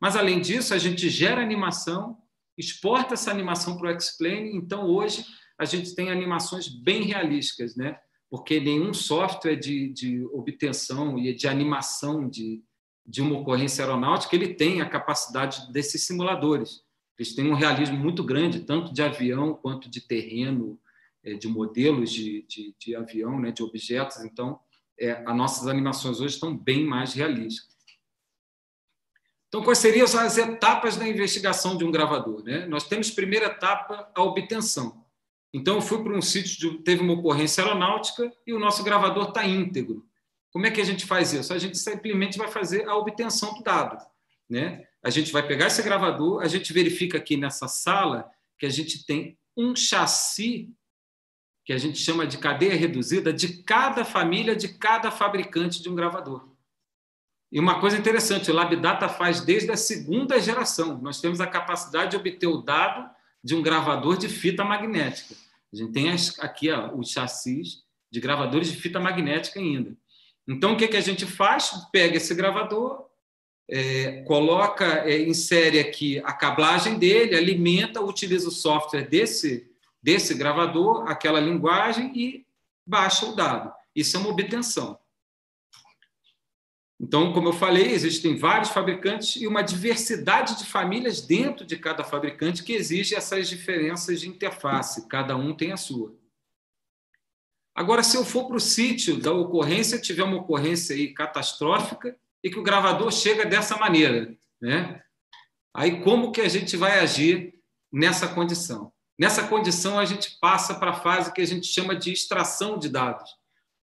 Mas, 0.00 0.16
além 0.16 0.40
disso, 0.40 0.74
a 0.74 0.78
gente 0.78 1.08
gera 1.08 1.40
animação, 1.40 2.18
exporta 2.58 3.14
essa 3.14 3.30
animação 3.30 3.76
para 3.76 3.90
o 3.90 3.92
X-Plane, 3.92 4.56
então 4.56 4.86
hoje 4.86 5.24
a 5.56 5.64
gente 5.64 5.94
tem 5.94 6.10
animações 6.10 6.66
bem 6.66 7.04
realísticas, 7.04 7.76
né? 7.76 7.96
porque 8.28 8.58
nenhum 8.58 8.92
software 8.92 9.54
de, 9.54 9.88
de 9.92 10.24
obtenção 10.32 11.16
e 11.16 11.32
de 11.32 11.46
animação 11.46 12.28
de, 12.28 12.60
de 13.06 13.22
uma 13.22 13.38
ocorrência 13.38 13.84
aeronáutica 13.84 14.34
ele 14.34 14.54
tem 14.54 14.80
a 14.80 14.88
capacidade 14.88 15.72
desses 15.72 16.04
simuladores. 16.04 16.82
Eles 17.16 17.36
têm 17.36 17.48
um 17.48 17.54
realismo 17.54 17.96
muito 17.96 18.24
grande, 18.24 18.64
tanto 18.64 18.92
de 18.92 19.00
avião 19.00 19.54
quanto 19.54 19.88
de 19.88 20.00
terreno, 20.00 20.76
de 21.34 21.48
modelos 21.48 22.12
de, 22.12 22.42
de, 22.42 22.74
de 22.78 22.96
avião, 22.96 23.40
né, 23.40 23.50
de 23.50 23.62
objetos. 23.62 24.24
Então, 24.24 24.60
é, 24.98 25.22
as 25.26 25.36
nossas 25.36 25.66
animações 25.66 26.20
hoje 26.20 26.34
estão 26.34 26.56
bem 26.56 26.84
mais 26.84 27.14
realísticas. 27.14 27.76
Então, 29.48 29.62
quais 29.62 29.78
seriam 29.78 30.04
as 30.04 30.38
etapas 30.38 30.96
da 30.96 31.08
investigação 31.08 31.76
de 31.76 31.84
um 31.84 31.90
gravador? 31.90 32.42
Né? 32.42 32.66
Nós 32.66 32.88
temos 32.88 33.10
primeira 33.10 33.46
etapa, 33.46 34.10
a 34.14 34.22
obtenção. 34.22 35.04
Então, 35.52 35.76
eu 35.76 35.82
fui 35.82 36.02
para 36.02 36.16
um 36.16 36.20
sítio, 36.20 36.82
teve 36.82 37.02
uma 37.02 37.14
ocorrência 37.14 37.64
aeronáutica 37.64 38.30
e 38.46 38.52
o 38.52 38.58
nosso 38.58 38.82
gravador 38.82 39.28
está 39.28 39.46
íntegro. 39.46 40.06
Como 40.50 40.66
é 40.66 40.70
que 40.70 40.80
a 40.80 40.84
gente 40.84 41.06
faz 41.06 41.32
isso? 41.32 41.52
A 41.52 41.58
gente 41.58 41.78
simplesmente 41.78 42.36
vai 42.36 42.48
fazer 42.48 42.88
a 42.88 42.96
obtenção 42.96 43.54
do 43.54 43.62
dado. 43.62 44.04
Né? 44.48 44.86
A 45.02 45.10
gente 45.10 45.32
vai 45.32 45.46
pegar 45.46 45.66
esse 45.66 45.82
gravador, 45.82 46.42
a 46.42 46.48
gente 46.48 46.72
verifica 46.72 47.18
aqui 47.18 47.36
nessa 47.36 47.68
sala 47.68 48.30
que 48.58 48.66
a 48.66 48.70
gente 48.70 49.06
tem 49.06 49.38
um 49.56 49.74
chassi 49.74 50.74
que 51.66 51.72
a 51.72 51.78
gente 51.78 51.98
chama 51.98 52.24
de 52.24 52.38
cadeia 52.38 52.76
reduzida, 52.76 53.32
de 53.32 53.48
cada 53.64 54.04
família, 54.04 54.54
de 54.54 54.68
cada 54.68 55.10
fabricante 55.10 55.82
de 55.82 55.88
um 55.88 55.96
gravador. 55.96 56.48
E 57.50 57.58
uma 57.58 57.80
coisa 57.80 57.98
interessante, 57.98 58.52
o 58.52 58.54
LabData 58.54 59.08
faz 59.08 59.40
desde 59.40 59.72
a 59.72 59.76
segunda 59.76 60.40
geração. 60.40 60.98
Nós 61.02 61.20
temos 61.20 61.40
a 61.40 61.46
capacidade 61.46 62.12
de 62.12 62.16
obter 62.16 62.46
o 62.46 62.58
dado 62.58 63.10
de 63.42 63.56
um 63.56 63.62
gravador 63.62 64.16
de 64.16 64.28
fita 64.28 64.64
magnética. 64.64 65.34
A 65.72 65.76
gente 65.76 65.92
tem 65.92 66.08
aqui 66.38 66.70
ó, 66.70 66.94
os 66.94 67.10
chassis 67.10 67.82
de 68.12 68.20
gravadores 68.20 68.70
de 68.70 68.76
fita 68.76 69.00
magnética 69.00 69.58
ainda. 69.58 69.96
Então, 70.46 70.74
o 70.74 70.76
que, 70.76 70.86
que 70.86 70.96
a 70.96 71.00
gente 71.00 71.26
faz? 71.26 71.72
Pega 71.90 72.16
esse 72.16 72.32
gravador, 72.32 73.06
é, 73.68 74.22
coloca, 74.22 74.84
é, 75.04 75.20
insere 75.22 75.80
aqui 75.80 76.20
a 76.20 76.32
cablagem 76.32 76.96
dele, 76.96 77.34
alimenta, 77.34 78.00
utiliza 78.00 78.46
o 78.46 78.52
software 78.52 79.08
desse 79.08 79.68
desse 80.06 80.34
gravador 80.34 81.10
aquela 81.10 81.40
linguagem 81.40 82.12
e 82.14 82.46
baixa 82.86 83.26
o 83.26 83.34
dado. 83.34 83.72
Isso 83.92 84.16
é 84.16 84.20
uma 84.20 84.28
obtenção. 84.28 84.96
Então, 87.00 87.32
como 87.32 87.48
eu 87.48 87.52
falei, 87.52 87.90
existem 87.90 88.36
vários 88.36 88.70
fabricantes 88.70 89.34
e 89.42 89.48
uma 89.48 89.62
diversidade 89.62 90.58
de 90.58 90.64
famílias 90.64 91.20
dentro 91.20 91.66
de 91.66 91.76
cada 91.76 92.04
fabricante 92.04 92.62
que 92.62 92.72
exige 92.72 93.16
essas 93.16 93.48
diferenças 93.48 94.20
de 94.20 94.28
interface, 94.28 95.08
cada 95.08 95.36
um 95.36 95.52
tem 95.52 95.72
a 95.72 95.76
sua. 95.76 96.14
Agora, 97.74 98.04
se 98.04 98.16
eu 98.16 98.24
for 98.24 98.46
para 98.46 98.56
o 98.56 98.60
sítio 98.60 99.16
da 99.16 99.32
ocorrência, 99.32 100.00
tiver 100.00 100.22
uma 100.22 100.36
ocorrência 100.36 100.94
aí 100.94 101.12
catastrófica 101.12 102.16
e 102.44 102.48
que 102.48 102.60
o 102.60 102.62
gravador 102.62 103.10
chega 103.10 103.44
dessa 103.44 103.76
maneira, 103.76 104.32
né? 104.62 105.02
Aí 105.74 106.00
como 106.00 106.30
que 106.30 106.40
a 106.40 106.48
gente 106.48 106.76
vai 106.76 107.00
agir 107.00 107.60
nessa 107.92 108.28
condição? 108.28 108.92
Nessa 109.18 109.46
condição, 109.46 109.98
a 109.98 110.04
gente 110.04 110.36
passa 110.40 110.74
para 110.74 110.90
a 110.90 111.00
fase 111.00 111.32
que 111.32 111.40
a 111.40 111.46
gente 111.46 111.66
chama 111.66 111.96
de 111.96 112.12
extração 112.12 112.78
de 112.78 112.88
dados. 112.88 113.30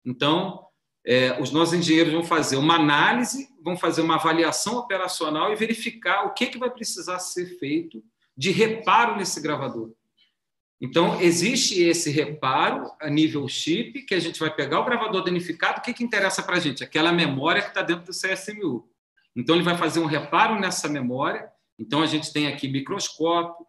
Então, 0.05 0.65
é, 1.05 1.41
os 1.41 1.51
nossos 1.51 1.73
engenheiros 1.73 2.13
vão 2.13 2.23
fazer 2.23 2.57
uma 2.57 2.75
análise, 2.75 3.49
vão 3.63 3.77
fazer 3.77 4.01
uma 4.01 4.15
avaliação 4.15 4.75
operacional 4.77 5.51
e 5.51 5.55
verificar 5.55 6.25
o 6.25 6.33
que, 6.33 6.47
que 6.47 6.57
vai 6.57 6.69
precisar 6.69 7.19
ser 7.19 7.57
feito 7.57 8.03
de 8.35 8.51
reparo 8.51 9.15
nesse 9.15 9.41
gravador. 9.41 9.91
Então, 10.79 11.21
existe 11.21 11.81
esse 11.81 12.09
reparo 12.09 12.91
a 12.99 13.07
nível 13.07 13.47
chip, 13.47 14.01
que 14.01 14.15
a 14.15 14.19
gente 14.19 14.39
vai 14.39 14.53
pegar 14.53 14.79
o 14.79 14.85
gravador 14.85 15.23
danificado, 15.23 15.79
o 15.79 15.81
que, 15.81 15.93
que 15.93 16.03
interessa 16.03 16.41
para 16.41 16.57
a 16.57 16.59
gente? 16.59 16.83
Aquela 16.83 17.11
memória 17.11 17.61
que 17.61 17.67
está 17.69 17.83
dentro 17.83 18.05
do 18.05 18.11
CSMU. 18.11 18.89
Então, 19.35 19.55
ele 19.55 19.63
vai 19.63 19.77
fazer 19.77 19.99
um 19.99 20.07
reparo 20.07 20.59
nessa 20.59 20.89
memória. 20.89 21.47
Então, 21.77 22.01
a 22.01 22.07
gente 22.07 22.33
tem 22.33 22.47
aqui 22.47 22.67
microscópio, 22.67 23.65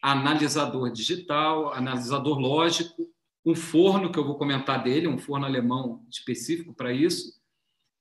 analisador 0.00 0.90
digital, 0.90 1.72
analisador 1.72 2.38
lógico, 2.38 3.08
um 3.44 3.54
forno 3.54 4.10
que 4.10 4.18
eu 4.18 4.24
vou 4.24 4.36
comentar 4.36 4.82
dele, 4.82 5.08
um 5.08 5.18
forno 5.18 5.46
alemão 5.46 6.04
específico 6.10 6.72
para 6.72 6.92
isso. 6.92 7.40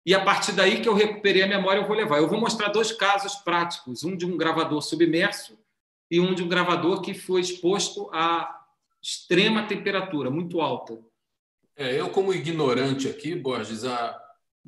E 0.05 0.13
a 0.13 0.23
partir 0.23 0.53
daí 0.53 0.81
que 0.81 0.89
eu 0.89 0.93
recuperei 0.93 1.43
a 1.43 1.47
memória, 1.47 1.81
eu 1.81 1.87
vou 1.87 1.95
levar. 1.95 2.17
Eu 2.17 2.27
vou 2.27 2.39
mostrar 2.39 2.69
dois 2.69 2.91
casos 2.91 3.35
práticos, 3.35 4.03
um 4.03 4.15
de 4.15 4.25
um 4.25 4.37
gravador 4.37 4.81
submerso 4.81 5.57
e 6.09 6.19
um 6.19 6.33
de 6.33 6.43
um 6.43 6.47
gravador 6.47 7.01
que 7.01 7.13
foi 7.13 7.41
exposto 7.41 8.09
a 8.13 8.57
extrema 9.01 9.67
temperatura, 9.67 10.29
muito 10.29 10.61
alta. 10.61 10.99
É, 11.75 11.99
eu, 11.99 12.09
como 12.09 12.33
ignorante 12.33 13.07
aqui, 13.07 13.35
Borges, 13.35 13.85
a, 13.85 14.19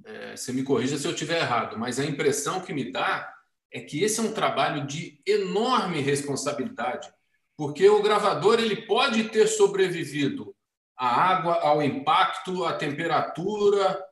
é, 0.05 0.37
você 0.37 0.53
me 0.53 0.63
corrija 0.63 0.97
se 0.97 1.05
eu 1.05 1.11
estiver 1.11 1.41
errado, 1.41 1.77
mas 1.77 1.99
a 1.99 2.05
impressão 2.05 2.61
que 2.61 2.73
me 2.73 2.91
dá 2.91 3.33
é 3.71 3.81
que 3.81 4.03
esse 4.03 4.19
é 4.19 4.23
um 4.23 4.33
trabalho 4.33 4.85
de 4.85 5.19
enorme 5.25 5.99
responsabilidade 6.01 7.11
porque 7.57 7.87
o 7.87 8.01
gravador 8.01 8.59
ele 8.59 8.87
pode 8.87 9.25
ter 9.25 9.47
sobrevivido 9.47 10.55
à 10.97 11.07
água, 11.07 11.55
ao 11.61 11.81
impacto, 11.81 12.63
à 12.65 12.73
temperatura, 12.73 14.03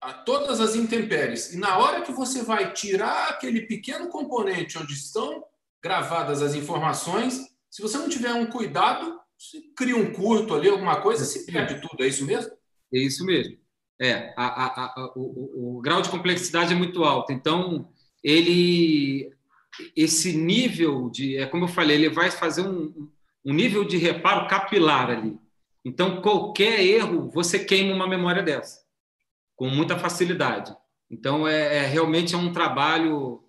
a 0.00 0.12
todas 0.12 0.60
as 0.60 0.74
intempéries. 0.74 1.52
E 1.52 1.58
na 1.58 1.78
hora 1.78 2.02
que 2.02 2.12
você 2.12 2.42
vai 2.42 2.72
tirar 2.72 3.28
aquele 3.28 3.62
pequeno 3.62 4.08
componente 4.08 4.78
onde 4.78 4.92
estão 4.92 5.44
gravadas 5.82 6.42
as 6.42 6.54
informações. 6.54 7.40
Se 7.70 7.80
você 7.80 7.96
não 7.98 8.08
tiver 8.08 8.32
um 8.32 8.46
cuidado, 8.46 9.20
se 9.38 9.72
cria 9.76 9.96
um 9.96 10.12
curto 10.12 10.54
ali, 10.54 10.68
alguma 10.68 11.00
coisa, 11.00 11.24
se 11.24 11.46
perde 11.46 11.80
tudo. 11.80 12.02
É 12.02 12.08
isso 12.08 12.24
mesmo? 12.24 12.52
É 12.92 12.98
isso 12.98 13.24
mesmo. 13.24 13.56
É, 14.00 14.34
a, 14.36 14.46
a, 14.46 14.84
a, 14.84 15.12
o, 15.16 15.76
o, 15.76 15.80
grau 15.80 16.02
de 16.02 16.10
complexidade 16.10 16.72
é 16.72 16.76
muito 16.76 17.04
alto. 17.04 17.32
Então, 17.32 17.88
ele, 18.22 19.32
esse 19.96 20.36
nível 20.36 21.10
de, 21.10 21.36
é 21.36 21.46
como 21.46 21.64
eu 21.64 21.68
falei, 21.68 21.96
ele 21.96 22.08
vai 22.08 22.30
fazer 22.30 22.62
um, 22.62 23.10
um 23.44 23.52
nível 23.52 23.84
de 23.84 23.96
reparo 23.96 24.48
capilar 24.48 25.10
ali. 25.10 25.38
Então, 25.84 26.20
qualquer 26.20 26.80
erro, 26.80 27.30
você 27.30 27.64
queima 27.64 27.94
uma 27.94 28.08
memória 28.08 28.42
dessa, 28.42 28.80
com 29.54 29.68
muita 29.68 29.98
facilidade. 29.98 30.74
Então, 31.10 31.46
é, 31.46 31.76
é 31.76 31.86
realmente 31.86 32.34
é 32.34 32.38
um 32.38 32.52
trabalho 32.52 33.44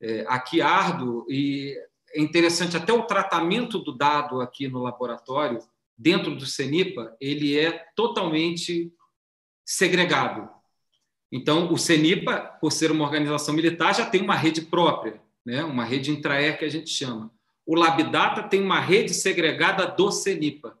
é, 0.00 0.24
aqui 0.28 0.62
árduo 0.62 1.26
e 1.28 1.76
é 2.14 2.20
interessante 2.20 2.76
até 2.76 2.92
o 2.92 3.02
tratamento 3.02 3.78
do 3.78 3.96
dado 3.96 4.40
aqui 4.40 4.68
no 4.68 4.82
laboratório, 4.82 5.58
dentro 5.96 6.34
do 6.34 6.46
CENIPA, 6.46 7.16
ele 7.20 7.58
é 7.58 7.86
totalmente 7.94 8.92
segregado. 9.64 10.48
Então, 11.30 11.72
o 11.72 11.78
CENIPA, 11.78 12.58
por 12.60 12.72
ser 12.72 12.90
uma 12.90 13.04
organização 13.04 13.54
militar, 13.54 13.94
já 13.94 14.06
tem 14.06 14.22
uma 14.22 14.34
rede 14.34 14.62
própria, 14.62 15.20
né? 15.44 15.64
uma 15.64 15.84
rede 15.84 16.10
intraer 16.10 16.58
que 16.58 16.64
a 16.64 16.70
gente 16.70 16.90
chama. 16.90 17.32
O 17.66 17.74
Labdata 17.74 18.42
tem 18.42 18.62
uma 18.62 18.80
rede 18.80 19.14
segregada 19.14 19.86
do 19.86 20.10
CENIPA 20.10 20.78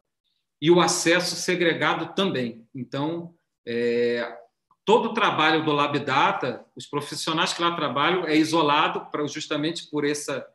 e 0.60 0.70
o 0.70 0.80
acesso 0.80 1.36
segregado 1.36 2.14
também. 2.14 2.66
Então, 2.74 3.34
é, 3.66 4.36
todo 4.84 5.10
o 5.10 5.14
trabalho 5.14 5.64
do 5.64 5.72
Labdata, 5.72 6.64
os 6.74 6.86
profissionais 6.86 7.52
que 7.52 7.62
lá 7.62 7.74
trabalham, 7.74 8.26
é 8.26 8.36
isolado 8.36 9.10
para 9.10 9.26
justamente 9.26 9.88
por 9.90 10.04
essa 10.04 10.46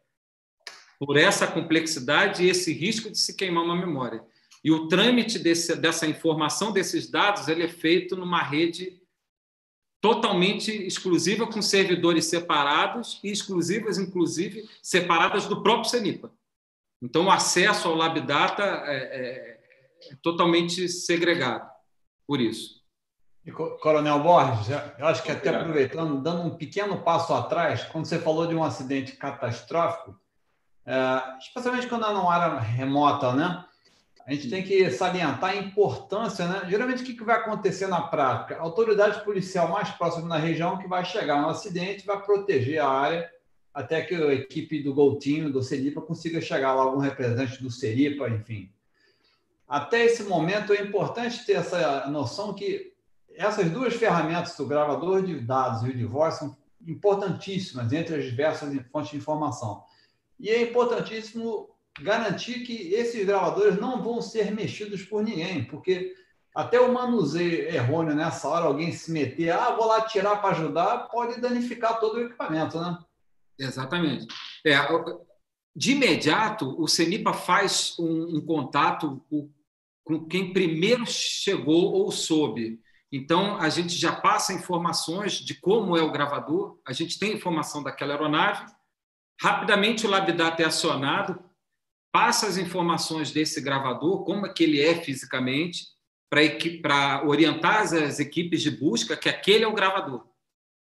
por 0.98 1.18
essa 1.18 1.46
complexidade 1.46 2.44
e 2.44 2.50
esse 2.50 2.72
risco 2.72 3.10
de 3.10 3.18
se 3.18 3.36
queimar 3.36 3.66
uma 3.66 3.76
memória. 3.76 4.24
E 4.64 4.72
o 4.72 4.88
trâmite 4.88 5.38
desse, 5.38 5.76
dessa 5.76 6.08
informação, 6.08 6.72
desses 6.72 7.10
dados, 7.10 7.48
ele 7.48 7.64
é 7.64 7.68
feito 7.68 8.16
numa 8.16 8.42
rede 8.42 9.00
totalmente 10.06 10.72
exclusiva, 10.72 11.48
com 11.48 11.64
servidores 11.64 12.26
separados 12.26 13.20
e 13.24 13.32
exclusivas, 13.32 13.98
inclusive, 13.98 14.70
separadas 14.80 15.48
do 15.48 15.64
próprio 15.64 15.90
CENIPA. 15.90 16.32
Então, 17.02 17.26
o 17.26 17.32
acesso 17.32 17.88
ao 17.88 17.96
LabData 17.96 18.62
é, 18.62 18.98
é, 18.98 20.12
é 20.12 20.16
totalmente 20.22 20.88
segregado, 20.88 21.68
por 22.28 22.40
isso. 22.40 22.84
E, 23.44 23.52
Coronel 23.52 24.22
Borges, 24.22 24.68
eu 25.00 25.08
acho 25.08 25.24
que 25.24 25.32
até 25.32 25.50
aproveitando, 25.50 26.22
dando 26.22 26.44
um 26.44 26.56
pequeno 26.56 27.02
passo 27.02 27.34
atrás, 27.34 27.84
quando 27.86 28.06
você 28.06 28.20
falou 28.20 28.46
de 28.46 28.54
um 28.54 28.64
acidente 28.64 29.14
catastrófico, 29.14 30.16
é, 30.86 31.38
especialmente 31.40 31.88
quando 31.88 32.06
é 32.06 32.14
numa 32.14 32.32
área 32.32 32.60
remota, 32.60 33.34
né? 33.34 33.66
A 34.26 34.34
gente 34.34 34.50
tem 34.50 34.64
que 34.64 34.90
salientar 34.90 35.52
a 35.52 35.56
importância, 35.56 36.48
né? 36.48 36.68
Geralmente, 36.68 37.04
o 37.04 37.06
que 37.06 37.24
vai 37.24 37.36
acontecer 37.36 37.86
na 37.86 38.02
prática? 38.02 38.58
A 38.58 38.62
autoridade 38.62 39.24
policial 39.24 39.70
mais 39.70 39.92
próxima 39.92 40.28
na 40.28 40.38
região 40.38 40.80
que 40.80 40.88
vai 40.88 41.06
chegar 41.06 41.42
no 41.42 41.50
acidente 41.50 42.06
vai 42.06 42.20
proteger 42.24 42.82
a 42.82 42.90
área 42.90 43.32
até 43.72 44.02
que 44.02 44.16
a 44.16 44.34
equipe 44.34 44.82
do 44.82 44.94
Goltinho, 44.94 45.52
do 45.52 45.62
Seripa, 45.62 46.02
consiga 46.02 46.40
chegar 46.40 46.74
lá, 46.74 46.84
algum 46.84 47.00
representante 47.00 47.62
do 47.62 47.70
Seripa, 47.70 48.30
enfim. 48.30 48.72
Até 49.68 50.06
esse 50.06 50.24
momento 50.24 50.74
é 50.74 50.82
importante 50.82 51.46
ter 51.46 51.54
essa 51.54 52.08
noção 52.08 52.54
que 52.54 52.94
essas 53.36 53.70
duas 53.70 53.94
ferramentas, 53.94 54.58
o 54.58 54.66
gravador 54.66 55.24
de 55.24 55.38
dados 55.40 55.84
e 55.84 55.90
o 55.90 55.96
de 55.96 56.06
voz, 56.06 56.36
são 56.36 56.56
importantíssimas 56.88 57.92
entre 57.92 58.16
as 58.16 58.24
diversas 58.24 58.74
fontes 58.90 59.12
de 59.12 59.18
informação. 59.18 59.84
E 60.40 60.50
é 60.50 60.62
importantíssimo 60.62 61.75
garantir 62.02 62.62
que 62.62 62.94
esses 62.94 63.26
gravadores 63.26 63.80
não 63.80 64.02
vão 64.02 64.22
ser 64.22 64.52
mexidos 64.52 65.04
por 65.04 65.24
ninguém, 65.24 65.64
porque 65.64 66.14
até 66.56 66.80
o 66.80 66.94
manuseio 66.94 67.68
errôneo 67.68 68.16
nessa 68.16 68.48
hora, 68.48 68.66
alguém 68.66 68.92
se 68.92 69.12
meter, 69.12 69.52
ah, 69.52 69.76
vou 69.76 69.88
lá 69.88 70.02
tirar 70.02 70.38
para 70.38 70.56
ajudar, 70.56 71.10
pode 71.10 71.40
danificar 71.42 72.00
todo 72.00 72.16
o 72.16 72.22
equipamento, 72.22 72.80
né? 72.80 72.98
Exatamente. 73.60 74.28
É, 74.66 74.76
de 75.76 75.92
imediato, 75.92 76.82
o 76.82 76.88
CENIPA 76.88 77.34
faz 77.34 77.96
um, 78.00 78.38
um 78.38 78.42
contato 78.46 79.22
com, 79.30 80.26
quem 80.30 80.54
primeiro 80.54 81.06
chegou 81.06 81.94
ou 81.94 82.12
soube. 82.12 82.80
Então, 83.12 83.58
a 83.58 83.70
gente 83.70 83.94
já 83.94 84.14
passa 84.16 84.54
informações 84.54 85.34
de 85.34 85.56
como 85.56 85.98
é 85.98 86.02
o 86.02 86.12
gravador, 86.12 86.80
a 86.86 86.94
gente 86.94 87.20
tem 87.20 87.34
informação 87.34 87.84
daquela 87.84 88.14
aeronave, 88.14 88.66
rapidamente 89.42 90.06
o 90.06 90.10
LabData 90.10 90.64
é 90.64 90.66
acionado, 90.66 91.44
passa 92.16 92.48
as 92.48 92.56
informações 92.56 93.30
desse 93.30 93.60
gravador, 93.60 94.24
como 94.24 94.46
é 94.46 94.54
que 94.54 94.64
ele 94.64 94.80
é 94.80 94.96
fisicamente, 94.96 95.88
para 96.30 97.28
orientar 97.28 97.82
as 97.82 98.22
equipes 98.22 98.62
de 98.62 98.72
busca 98.72 99.18
que 99.18 99.28
aquele 99.28 99.66
é 99.66 99.68
o 99.68 99.74
gravador. 99.74 100.26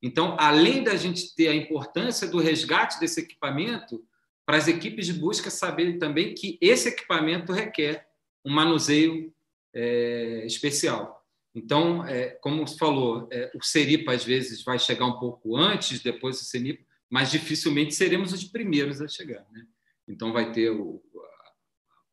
Então, 0.02 0.38
além 0.40 0.86
da 0.86 0.96
gente 0.96 1.36
ter 1.36 1.50
a 1.50 1.54
importância 1.54 2.30
do 2.30 2.40
resgate 2.40 2.98
desse 2.98 3.20
equipamento, 3.20 4.02
para 4.46 4.56
as 4.56 4.70
equipes 4.70 5.06
de 5.06 5.12
busca 5.12 5.50
saberem 5.50 6.00
também 6.00 6.34
que 6.34 6.58
esse 6.62 6.88
equipamento 6.88 7.52
requer 7.52 8.08
um 8.46 8.54
manuseio 8.54 9.34
é, 9.74 10.46
especial. 10.46 11.22
Então, 11.54 12.06
é, 12.06 12.30
como 12.40 12.66
você 12.66 12.78
falou, 12.78 13.28
é, 13.30 13.52
o 13.54 13.62
Seripa 13.62 14.14
às 14.14 14.24
vezes 14.24 14.64
vai 14.64 14.80
chegar 14.80 15.06
um 15.06 15.20
pouco 15.20 15.58
antes, 15.58 16.02
depois 16.02 16.40
o 16.40 16.46
Seripa, 16.46 16.86
mas 17.10 17.32
dificilmente 17.32 17.94
seremos 17.96 18.32
os 18.32 18.46
primeiros 18.46 19.02
a 19.02 19.10
chegar. 19.10 19.46
Né? 19.52 19.66
Então, 20.08 20.32
vai 20.32 20.54
ter 20.54 20.70
o, 20.70 21.04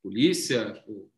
polícia, 0.04 0.84
o, 0.86 1.10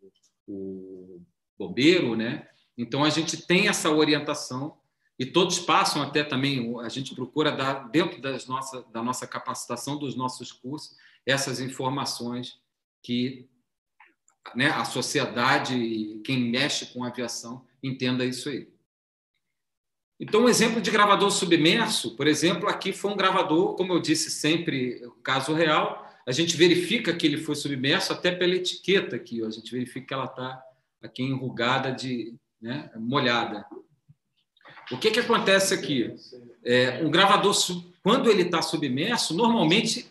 o 0.47 1.21
bombeiro, 1.59 2.15
né? 2.15 2.49
Então 2.79 3.03
a 3.03 3.11
gente 3.11 3.37
tem 3.37 3.67
essa 3.67 3.91
orientação 3.91 4.79
e 5.19 5.27
todos 5.27 5.59
passam 5.59 6.01
até 6.01 6.23
também 6.23 6.73
a 6.81 6.89
gente 6.89 7.13
procura 7.13 7.51
dar 7.51 7.89
dentro 7.91 8.23
das 8.23 8.47
nossa, 8.47 8.87
da 8.93 9.03
nossa 9.03 9.27
capacitação 9.27 9.99
dos 9.99 10.15
nossos 10.15 10.53
cursos 10.53 10.97
essas 11.27 11.59
informações 11.59 12.61
que 13.03 13.49
né, 14.55 14.69
a 14.69 14.85
sociedade 14.85 15.75
e 15.75 16.21
quem 16.21 16.39
mexe 16.39 16.87
com 16.87 17.03
aviação 17.03 17.67
entenda 17.83 18.25
isso 18.25 18.49
aí. 18.49 18.69
Então, 20.21 20.45
um 20.45 20.49
exemplo 20.49 20.81
de 20.81 20.91
gravador 20.91 21.31
submerso, 21.31 22.17
por 22.17 22.27
exemplo, 22.27 22.69
aqui 22.69 22.93
foi 22.93 23.11
um 23.11 23.17
gravador, 23.17 23.75
como 23.75 23.93
eu 23.93 24.01
disse 24.01 24.31
sempre, 24.31 25.03
caso 25.23 25.53
real, 25.53 26.06
a 26.27 26.33
gente 26.33 26.57
verifica 26.57 27.15
que 27.15 27.25
ele 27.25 27.39
foi 27.39 27.55
submerso 27.55 28.13
até 28.13 28.33
pela 28.33 28.57
etiqueta 28.57 29.15
aqui, 29.15 29.43
ó, 29.43 29.47
a 29.47 29.51
gente 29.51 29.71
verifica 29.71 30.09
que 30.09 30.15
ela 30.15 30.25
está 30.25 30.61
aqui 31.01 31.23
enrugada, 31.23 31.93
de, 31.93 32.35
né, 32.61 32.91
molhada. 32.97 33.65
O 34.91 34.99
que, 34.99 35.13
que 35.13 35.21
acontece 35.21 35.73
aqui? 35.73 36.15
É, 36.65 37.01
um 37.05 37.11
gravador, 37.11 37.55
quando 38.03 38.29
ele 38.29 38.43
está 38.43 38.61
submerso, 38.61 39.35
normalmente, 39.35 40.11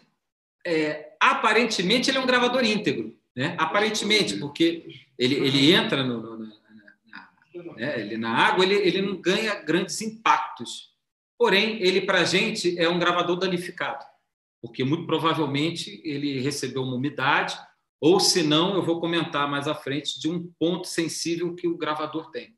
é, 0.65 1.13
aparentemente, 1.19 2.09
ele 2.09 2.17
é 2.17 2.21
um 2.21 2.25
gravador 2.25 2.63
íntegro. 2.63 3.13
Né? 3.35 3.53
Aparentemente, 3.57 4.37
porque 4.37 5.05
ele, 5.17 5.35
ele 5.35 5.73
entra 5.73 6.01
no, 6.01 6.21
no, 6.21 6.37
na, 6.37 6.47
na, 7.07 7.73
né? 7.75 7.99
ele, 7.99 8.15
na 8.15 8.31
água, 8.31 8.63
ele, 8.63 8.75
ele 8.75 9.01
não 9.01 9.17
ganha 9.17 9.55
grandes 9.55 10.01
impactos. 10.01 10.93
Porém, 11.37 11.81
ele, 11.81 12.01
para 12.01 12.21
a 12.21 12.25
gente, 12.25 12.79
é 12.79 12.87
um 12.87 12.99
gravador 12.99 13.35
danificado 13.35 14.05
porque 14.65 14.83
muito 14.83 15.05
provavelmente 15.05 16.01
ele 16.03 16.39
recebeu 16.39 16.81
uma 16.81 16.95
umidade, 16.95 17.55
ou 18.01 18.19
se 18.19 18.41
não, 18.41 18.73
eu 18.73 18.81
vou 18.81 18.99
comentar 18.99 19.47
mais 19.47 19.67
à 19.67 19.75
frente 19.75 20.19
de 20.19 20.27
um 20.27 20.51
ponto 20.59 20.87
sensível 20.87 21.53
que 21.53 21.67
o 21.67 21.77
gravador 21.77 22.31
tem. 22.31 22.57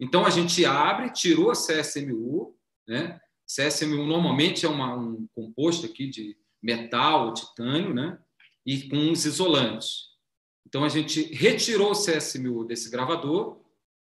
Então 0.00 0.26
a 0.26 0.30
gente 0.30 0.64
abre, 0.64 1.12
tirou 1.12 1.52
a 1.52 1.54
CSMU, 1.54 2.56
né? 2.88 3.20
CSMU 3.46 4.04
normalmente 4.04 4.66
é 4.66 4.68
uma, 4.68 4.96
um 4.96 5.28
composto 5.32 5.86
aqui 5.86 6.08
de 6.08 6.36
metal 6.60 7.28
ou 7.28 7.34
titânio, 7.34 7.94
né? 7.94 8.18
E 8.66 8.88
com 8.88 9.12
os 9.12 9.24
isolantes. 9.24 10.08
Então 10.66 10.82
a 10.82 10.88
gente 10.88 11.22
retirou 11.34 11.92
o 11.92 11.94
CSMU 11.94 12.64
desse 12.64 12.90
gravador, 12.90 13.60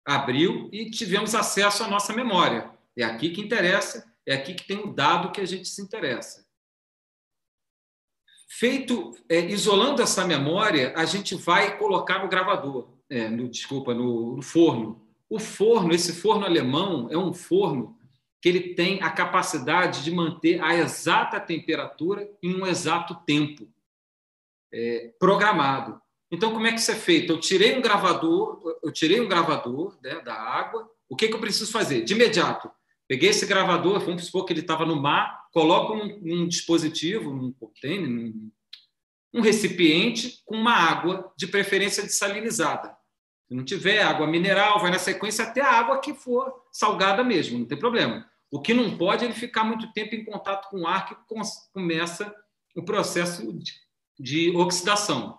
abriu 0.05 0.69
e 0.71 0.89
tivemos 0.89 1.35
acesso 1.35 1.83
à 1.83 1.89
nossa 1.89 2.13
memória. 2.13 2.71
É 2.97 3.03
aqui 3.03 3.31
que 3.31 3.41
interessa, 3.41 4.09
é 4.25 4.33
aqui 4.33 4.53
que 4.53 4.65
tem 4.65 4.77
o 4.77 4.93
dado 4.93 5.33
que 5.33 5.41
a 5.41 5.45
gente 5.45 5.67
se 5.67 5.81
interessa. 5.81 6.43
Feito, 8.47 9.11
é, 9.27 9.39
isolando 9.45 10.01
essa 10.01 10.25
memória, 10.25 10.93
a 10.95 11.05
gente 11.05 11.35
vai 11.35 11.77
colocar 11.77 12.23
no 12.23 12.29
gravador, 12.29 12.89
é, 13.09 13.29
no, 13.29 13.49
desculpa, 13.49 13.93
no, 13.93 14.35
no 14.35 14.41
forno. 14.41 15.01
O 15.29 15.39
forno, 15.39 15.93
esse 15.93 16.13
forno 16.13 16.45
alemão, 16.45 17.07
é 17.09 17.17
um 17.17 17.33
forno 17.33 17.97
que 18.41 18.49
ele 18.49 18.73
tem 18.75 19.01
a 19.01 19.09
capacidade 19.09 20.03
de 20.03 20.11
manter 20.11 20.61
a 20.61 20.75
exata 20.75 21.39
temperatura 21.39 22.29
em 22.43 22.53
um 22.53 22.67
exato 22.67 23.15
tempo 23.25 23.67
é, 24.71 25.13
programado. 25.17 26.01
Então, 26.29 26.51
como 26.51 26.67
é 26.67 26.71
que 26.73 26.79
isso 26.79 26.91
é 26.91 26.95
feito? 26.95 27.31
Eu 27.31 27.39
tirei 27.39 27.77
um 27.77 27.81
gravador, 27.81 28.77
eu 28.83 28.91
tirei 28.91 29.21
um 29.21 29.27
gravador 29.27 29.97
né, 30.03 30.19
da 30.21 30.33
água. 30.33 30.89
O 31.07 31.15
que, 31.15 31.27
que 31.27 31.35
eu 31.35 31.39
preciso 31.39 31.71
fazer? 31.71 32.03
De 32.03 32.13
imediato, 32.13 32.69
peguei 33.13 33.29
esse 33.29 33.45
gravador, 33.45 33.99
vamos 33.99 34.25
supor 34.25 34.43
que 34.43 34.51
ele 34.51 34.61
estava 34.61 34.87
no 34.87 34.99
mar, 34.99 35.47
coloco 35.51 35.93
um, 35.93 36.19
um 36.23 36.47
dispositivo, 36.47 37.29
um 37.29 37.53
container, 37.53 38.09
um, 38.09 38.51
um 39.35 39.39
recipiente 39.39 40.41
com 40.43 40.55
uma 40.55 40.73
água, 40.73 41.31
de 41.37 41.45
preferência 41.45 42.01
desalinizada. 42.01 42.97
Se 43.47 43.53
não 43.53 43.63
tiver 43.63 44.01
água 44.01 44.25
mineral, 44.25 44.79
vai 44.79 44.89
na 44.89 44.97
sequência 44.97 45.45
até 45.45 45.61
a 45.61 45.73
água 45.73 45.99
que 45.99 46.15
for 46.15 46.51
salgada 46.71 47.23
mesmo, 47.23 47.59
não 47.59 47.67
tem 47.67 47.77
problema. 47.77 48.27
O 48.49 48.59
que 48.59 48.73
não 48.73 48.97
pode 48.97 49.23
é 49.23 49.27
ele 49.27 49.35
ficar 49.35 49.63
muito 49.63 49.93
tempo 49.93 50.15
em 50.15 50.25
contato 50.25 50.71
com 50.71 50.81
o 50.81 50.87
ar, 50.87 51.05
que 51.07 51.15
começa 51.71 52.35
o 52.75 52.81
processo 52.81 53.53
de, 53.53 53.73
de 54.19 54.57
oxidação. 54.57 55.37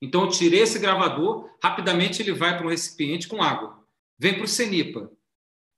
Então, 0.00 0.22
eu 0.22 0.30
tirei 0.30 0.60
esse 0.60 0.78
gravador, 0.78 1.50
rapidamente 1.62 2.22
ele 2.22 2.32
vai 2.32 2.56
para 2.56 2.66
um 2.66 2.70
recipiente 2.70 3.28
com 3.28 3.42
água. 3.42 3.86
Vem 4.18 4.32
para 4.32 4.44
o 4.44 4.48
CENIPA. 4.48 5.17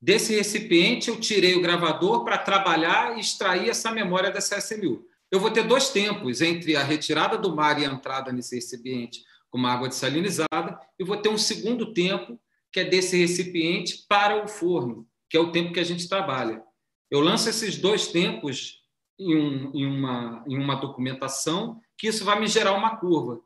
Desse 0.01 0.35
recipiente, 0.35 1.11
eu 1.11 1.21
tirei 1.21 1.55
o 1.55 1.61
gravador 1.61 2.25
para 2.25 2.39
trabalhar 2.39 3.17
e 3.17 3.21
extrair 3.21 3.69
essa 3.69 3.91
memória 3.91 4.31
da 4.31 4.39
CSMU. 4.39 5.05
Eu 5.31 5.39
vou 5.39 5.51
ter 5.51 5.63
dois 5.63 5.91
tempos 5.91 6.41
entre 6.41 6.75
a 6.75 6.83
retirada 6.83 7.37
do 7.37 7.55
mar 7.55 7.81
e 7.81 7.85
a 7.85 7.89
entrada 7.89 8.33
nesse 8.33 8.55
recipiente 8.55 9.23
com 9.51 9.59
uma 9.59 9.73
água 9.73 9.89
desalinizada, 9.89 10.81
e 10.99 11.05
vou 11.05 11.17
ter 11.17 11.29
um 11.29 11.37
segundo 11.37 11.93
tempo, 11.93 12.41
que 12.73 12.81
é 12.81 12.85
desse 12.85 13.17
recipiente 13.17 14.05
para 14.09 14.43
o 14.43 14.49
forno, 14.49 15.07
que 15.29 15.37
é 15.37 15.41
o 15.41 15.51
tempo 15.51 15.73
que 15.73 15.81
a 15.81 15.85
gente 15.85 16.09
trabalha. 16.09 16.63
Eu 17.11 17.21
lanço 17.21 17.49
esses 17.49 17.77
dois 17.77 18.07
tempos 18.07 18.81
em, 19.19 19.37
um, 19.37 19.73
em, 19.75 19.87
uma, 19.87 20.45
em 20.47 20.57
uma 20.57 20.77
documentação, 20.77 21.81
que 21.99 22.07
isso 22.07 22.25
vai 22.25 22.39
me 22.39 22.47
gerar 22.47 22.73
uma 22.73 22.97
curva. 22.97 23.41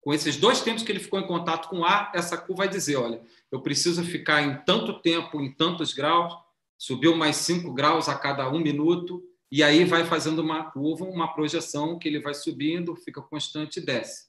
Com 0.00 0.14
esses 0.14 0.36
dois 0.36 0.60
tempos 0.60 0.84
que 0.84 0.92
ele 0.92 1.00
ficou 1.00 1.18
em 1.18 1.26
contato 1.26 1.68
com 1.68 1.80
o 1.80 1.84
ar, 1.84 2.12
essa 2.14 2.38
curva 2.38 2.62
vai 2.64 2.68
dizer: 2.68 2.96
olha, 2.96 3.20
eu 3.50 3.60
preciso 3.60 4.04
ficar 4.04 4.42
em 4.42 4.62
tanto 4.64 5.00
tempo, 5.00 5.40
em 5.40 5.52
tantos 5.52 5.92
graus, 5.92 6.34
subiu 6.76 7.16
mais 7.16 7.36
5 7.36 7.72
graus 7.72 8.08
a 8.08 8.14
cada 8.14 8.48
um 8.50 8.60
minuto, 8.60 9.22
e 9.50 9.62
aí 9.62 9.84
vai 9.84 10.04
fazendo 10.04 10.40
uma 10.40 10.70
curva, 10.70 11.04
uma 11.04 11.32
projeção 11.32 11.98
que 11.98 12.06
ele 12.06 12.20
vai 12.20 12.34
subindo, 12.34 12.94
fica 12.94 13.22
constante 13.22 13.78
e 13.78 13.84
desce. 13.84 14.28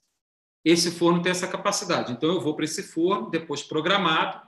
Esse 0.64 0.92
forno 0.92 1.22
tem 1.22 1.32
essa 1.32 1.48
capacidade. 1.48 2.12
Então, 2.12 2.30
eu 2.34 2.42
vou 2.42 2.56
para 2.56 2.66
esse 2.66 2.84
forno, 2.84 3.30
depois 3.30 3.62
programado, 3.62 4.42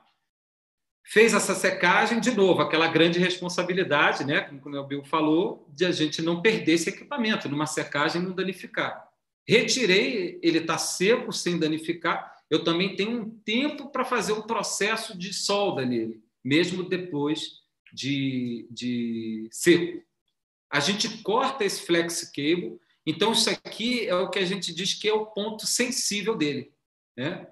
fez 1.04 1.34
essa 1.34 1.54
secagem, 1.54 2.20
de 2.20 2.32
novo, 2.32 2.62
aquela 2.62 2.88
grande 2.88 3.20
responsabilidade, 3.20 4.24
né, 4.24 4.42
como 4.42 4.78
o 4.78 4.88
Bill 4.88 5.04
falou, 5.04 5.68
de 5.70 5.86
a 5.86 5.92
gente 5.92 6.22
não 6.22 6.42
perder 6.42 6.74
esse 6.74 6.90
equipamento, 6.90 7.50
numa 7.50 7.66
secagem 7.66 8.22
não 8.22 8.34
danificar. 8.34 9.10
Retirei, 9.48 10.40
ele 10.42 10.60
está 10.60 10.78
seco, 10.78 11.34
sem 11.34 11.58
danificar. 11.58 12.41
Eu 12.52 12.66
também 12.66 12.98
tenho 12.98 13.22
um 13.22 13.30
tempo 13.30 13.90
para 13.90 14.04
fazer 14.04 14.34
um 14.34 14.42
processo 14.42 15.18
de 15.18 15.34
solda 15.34 15.86
nele, 15.86 16.22
mesmo 16.44 16.84
depois 16.84 17.62
de, 17.94 18.68
de 18.70 19.48
seco. 19.50 20.04
A 20.70 20.82
gente 20.82 21.24
corta 21.24 21.64
esse 21.64 21.82
flex 21.86 22.30
cable, 22.30 22.78
então 23.06 23.32
isso 23.32 23.50
aqui 23.50 24.06
é 24.06 24.14
o 24.14 24.30
que 24.30 24.38
a 24.38 24.46
gente 24.46 24.74
diz 24.74 24.94
que 24.94 25.08
é 25.08 25.14
o 25.14 25.28
ponto 25.28 25.66
sensível 25.66 26.36
dele, 26.36 26.74
né? 27.16 27.48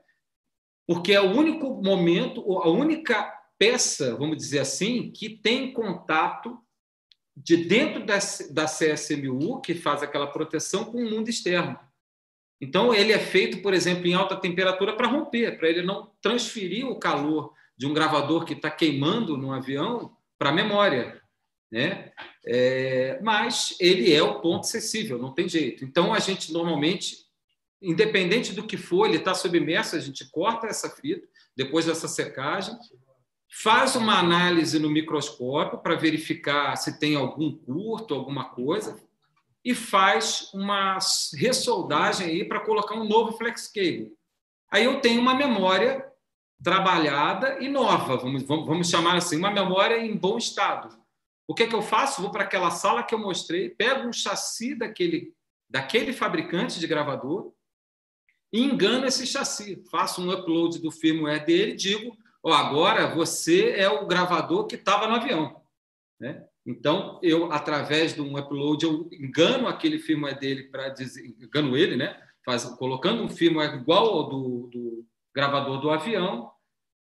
Porque 0.86 1.14
é 1.14 1.22
o 1.22 1.32
único 1.32 1.82
momento, 1.82 2.42
a 2.58 2.70
única 2.70 3.24
peça, 3.58 4.18
vamos 4.18 4.36
dizer 4.36 4.60
assim, 4.60 5.12
que 5.12 5.30
tem 5.30 5.72
contato 5.72 6.60
de 7.38 7.56
dentro 7.56 8.06
da, 8.06 8.18
da 8.52 8.66
CSMU, 8.66 9.62
que 9.62 9.74
faz 9.76 10.04
aquela 10.04 10.28
proteção, 10.28 10.84
com 10.84 10.98
o 10.98 11.10
mundo 11.10 11.30
externo. 11.30 11.80
Então, 12.62 12.94
ele 12.94 13.14
é 13.14 13.20
feito, 13.20 13.62
por 13.62 13.74
exemplo, 13.74 14.06
em 14.06 14.14
alta 14.14 14.36
temperatura 14.36 14.96
para 14.96 15.08
romper, 15.08 15.58
para 15.58 15.70
ele 15.70 15.82
não 15.82 16.12
transferir 16.22 16.86
o 16.88 17.00
calor 17.00 17.54
de 17.78 17.88
um 17.88 17.94
gravador 17.94 18.44
que 18.44 18.54
está 18.54 18.70
queimando 18.70 19.38
no 19.38 19.54
avião 19.54 20.12
para 20.38 20.50
a 20.50 20.54
memória. 20.54 21.22
Né? 21.72 22.12
É, 22.46 23.20
mas 23.24 23.76
ele 23.80 24.14
é 24.14 24.22
o 24.22 24.42
ponto 24.42 24.68
sensível, 24.68 25.18
não 25.18 25.34
tem 25.34 25.48
jeito. 25.48 25.86
Então, 25.86 26.14
a 26.14 26.20
gente 26.20 26.52
normalmente, 26.52 27.18
independente 27.82 28.52
do 28.52 28.68
que 28.68 28.76
for, 28.76 29.06
ele 29.06 29.18
está 29.18 29.34
submerso, 29.34 29.96
a 29.96 30.00
gente 30.00 30.30
corta 30.30 30.68
essa 30.68 30.90
fita, 30.90 31.26
depois 31.56 31.86
dessa 31.86 32.08
secagem, 32.08 32.76
faz 33.50 33.96
uma 33.96 34.20
análise 34.20 34.78
no 34.80 34.90
microscópio 34.90 35.80
para 35.80 35.96
verificar 35.96 36.76
se 36.76 37.00
tem 37.00 37.16
algum 37.16 37.56
curto, 37.56 38.14
alguma 38.14 38.50
coisa, 38.50 39.00
e 39.64 39.76
faz 39.76 40.50
uma 40.54 40.98
ressoldagem 41.36 42.28
aí 42.28 42.46
para 42.46 42.60
colocar 42.60 42.96
um 42.96 43.08
novo 43.08 43.34
flex 43.38 43.68
cable. 43.68 44.14
Aí 44.72 44.86
eu 44.86 45.02
tenho 45.02 45.22
uma 45.22 45.36
memória 45.36 46.06
trabalhada 46.64 47.60
e 47.60 47.68
nova, 47.70 48.18
vamos, 48.18 48.44
vamos, 48.44 48.90
chamar 48.90 49.16
assim, 49.16 49.38
uma 49.38 49.52
memória 49.52 49.98
em 49.98 50.16
bom 50.16 50.38
estado. 50.38 50.98
O 51.48 51.54
que 51.54 51.64
é 51.64 51.68
que 51.68 51.76
eu 51.76 51.82
faço? 51.82 52.22
Vou 52.22 52.32
para 52.32 52.44
aquela 52.44 52.70
sala 52.70 53.04
que 53.04 53.14
eu 53.14 53.20
mostrei, 53.20 53.70
pego 53.70 54.08
um 54.08 54.14
chassi 54.14 54.76
daquele, 54.76 55.34
daquele 55.70 56.14
fabricante 56.14 56.80
de 56.80 56.88
gravador 56.88 57.54
e 58.52 58.62
engano 58.62 59.06
esse 59.06 59.26
chassi. 59.26 59.84
Faço 59.90 60.22
um 60.22 60.32
upload 60.32 60.80
do 60.80 60.92
firmware 60.92 61.46
dele, 61.46 61.76
digo 61.76 62.16
oh, 62.44 62.54
agora 62.54 63.14
você 63.14 63.72
é 63.72 63.90
o 63.90 64.06
gravador 64.06 64.66
que 64.68 64.76
estava 64.76 65.08
no 65.08 65.16
avião. 65.16 65.62
Né? 66.20 66.46
Então, 66.70 67.20
eu, 67.24 67.52
através 67.52 68.14
de 68.14 68.22
um 68.22 68.38
upload, 68.38 68.86
eu 68.86 69.10
engano 69.12 69.68
aquele 69.68 69.98
firmware 69.98 70.38
dele 70.38 70.64
para 70.66 70.90
dizer, 70.90 71.26
engano 71.26 71.76
ele, 71.76 71.96
né? 71.96 72.16
Faz, 72.46 72.64
colocando 72.64 73.24
um 73.24 73.28
firmware 73.28 73.74
igual 73.74 74.08
ao 74.08 74.30
do, 74.30 74.68
do 74.68 75.06
gravador 75.34 75.82
do 75.82 75.90
avião, 75.90 76.52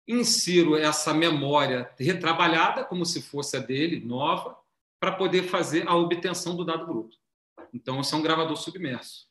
insiro 0.09 0.79
essa 0.79 1.13
memória 1.13 1.93
retrabalhada, 1.99 2.85
como 2.85 3.05
se 3.05 3.21
fosse 3.21 3.55
a 3.55 3.61
dele, 3.61 4.03
nova, 4.03 4.57
para 4.99 5.13
poder 5.13 5.43
fazer 5.43 5.87
a 5.87 5.95
obtenção 5.95 6.57
do 6.57 6.65
dado 6.65 6.87
bruto. 6.87 7.19
Então, 7.71 8.01
isso 8.01 8.15
é 8.15 8.19
um 8.19 8.23
gravador 8.23 8.57
submerso. 8.57 9.27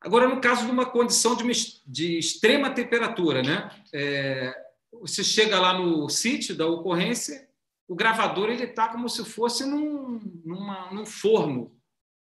Agora, 0.00 0.26
no 0.26 0.40
caso 0.40 0.64
de 0.64 0.70
uma 0.70 0.86
condição 0.86 1.36
de, 1.36 1.44
de 1.86 2.18
extrema 2.18 2.70
temperatura, 2.70 3.42
né? 3.42 3.70
É, 3.92 4.54
você 4.92 5.22
chega 5.22 5.60
lá 5.60 5.78
no 5.78 6.08
sítio 6.08 6.56
da 6.56 6.66
ocorrência, 6.66 7.47
o 7.88 7.94
gravador 7.94 8.50
ele 8.50 8.64
está 8.64 8.88
como 8.88 9.08
se 9.08 9.24
fosse 9.24 9.64
num, 9.64 10.20
numa, 10.44 10.92
num 10.92 11.06
forno, 11.06 11.74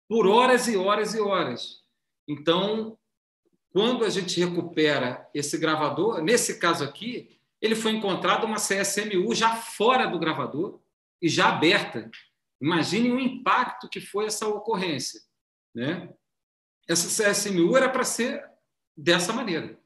por 0.08 0.26
horas 0.26 0.68
e 0.68 0.76
horas 0.76 1.14
e 1.14 1.20
horas. 1.20 1.82
Então, 2.28 2.96
quando 3.70 4.04
a 4.04 4.08
gente 4.08 4.38
recupera 4.38 5.28
esse 5.34 5.58
gravador, 5.58 6.22
nesse 6.22 6.58
caso 6.58 6.84
aqui, 6.84 7.38
ele 7.60 7.74
foi 7.74 7.92
encontrado 7.92 8.44
uma 8.44 8.56
CSMU 8.56 9.34
já 9.34 9.56
fora 9.56 10.06
do 10.06 10.18
gravador 10.18 10.80
e 11.20 11.28
já 11.28 11.48
aberta. 11.48 12.08
Imagine 12.60 13.10
o 13.10 13.20
impacto 13.20 13.88
que 13.88 14.00
foi 14.00 14.26
essa 14.26 14.46
ocorrência, 14.46 15.20
né? 15.74 16.08
essa 16.88 17.08
CSMU 17.08 17.76
era 17.76 17.88
para 17.88 18.04
ser 18.04 18.44
dessa 18.96 19.32
maneira. 19.32 19.78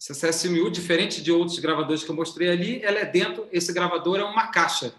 Essa 0.00 0.28
CSMU, 0.28 0.70
diferente 0.70 1.20
de 1.22 1.32
outros 1.32 1.58
gravadores 1.58 2.04
que 2.04 2.10
eu 2.10 2.14
mostrei 2.14 2.48
ali, 2.48 2.82
ela 2.82 2.98
é 2.98 3.04
dentro, 3.04 3.48
esse 3.50 3.72
gravador 3.72 4.18
é 4.18 4.24
uma 4.24 4.48
caixa, 4.48 4.94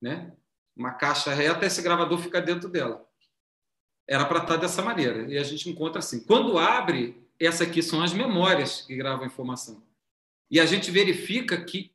né? 0.00 0.32
Uma 0.76 0.92
caixa 0.92 1.32
reta, 1.32 1.64
esse 1.64 1.80
gravador 1.80 2.18
fica 2.18 2.40
dentro 2.40 2.68
dela. 2.68 3.04
Era 4.06 4.24
para 4.26 4.42
estar 4.42 4.56
dessa 4.56 4.82
maneira. 4.82 5.30
E 5.32 5.38
a 5.38 5.42
gente 5.42 5.68
encontra 5.70 6.00
assim. 6.00 6.20
Quando 6.24 6.58
abre, 6.58 7.26
essa 7.40 7.64
aqui 7.64 7.82
são 7.82 8.02
as 8.02 8.12
memórias 8.12 8.82
que 8.82 8.94
gravam 8.94 9.24
a 9.24 9.26
informação. 9.26 9.82
E 10.50 10.60
a 10.60 10.66
gente 10.66 10.90
verifica 10.90 11.64
que 11.64 11.90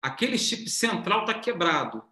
aquele 0.00 0.38
chip 0.38 0.70
central 0.70 1.20
está 1.20 1.34
quebrado. 1.34 2.02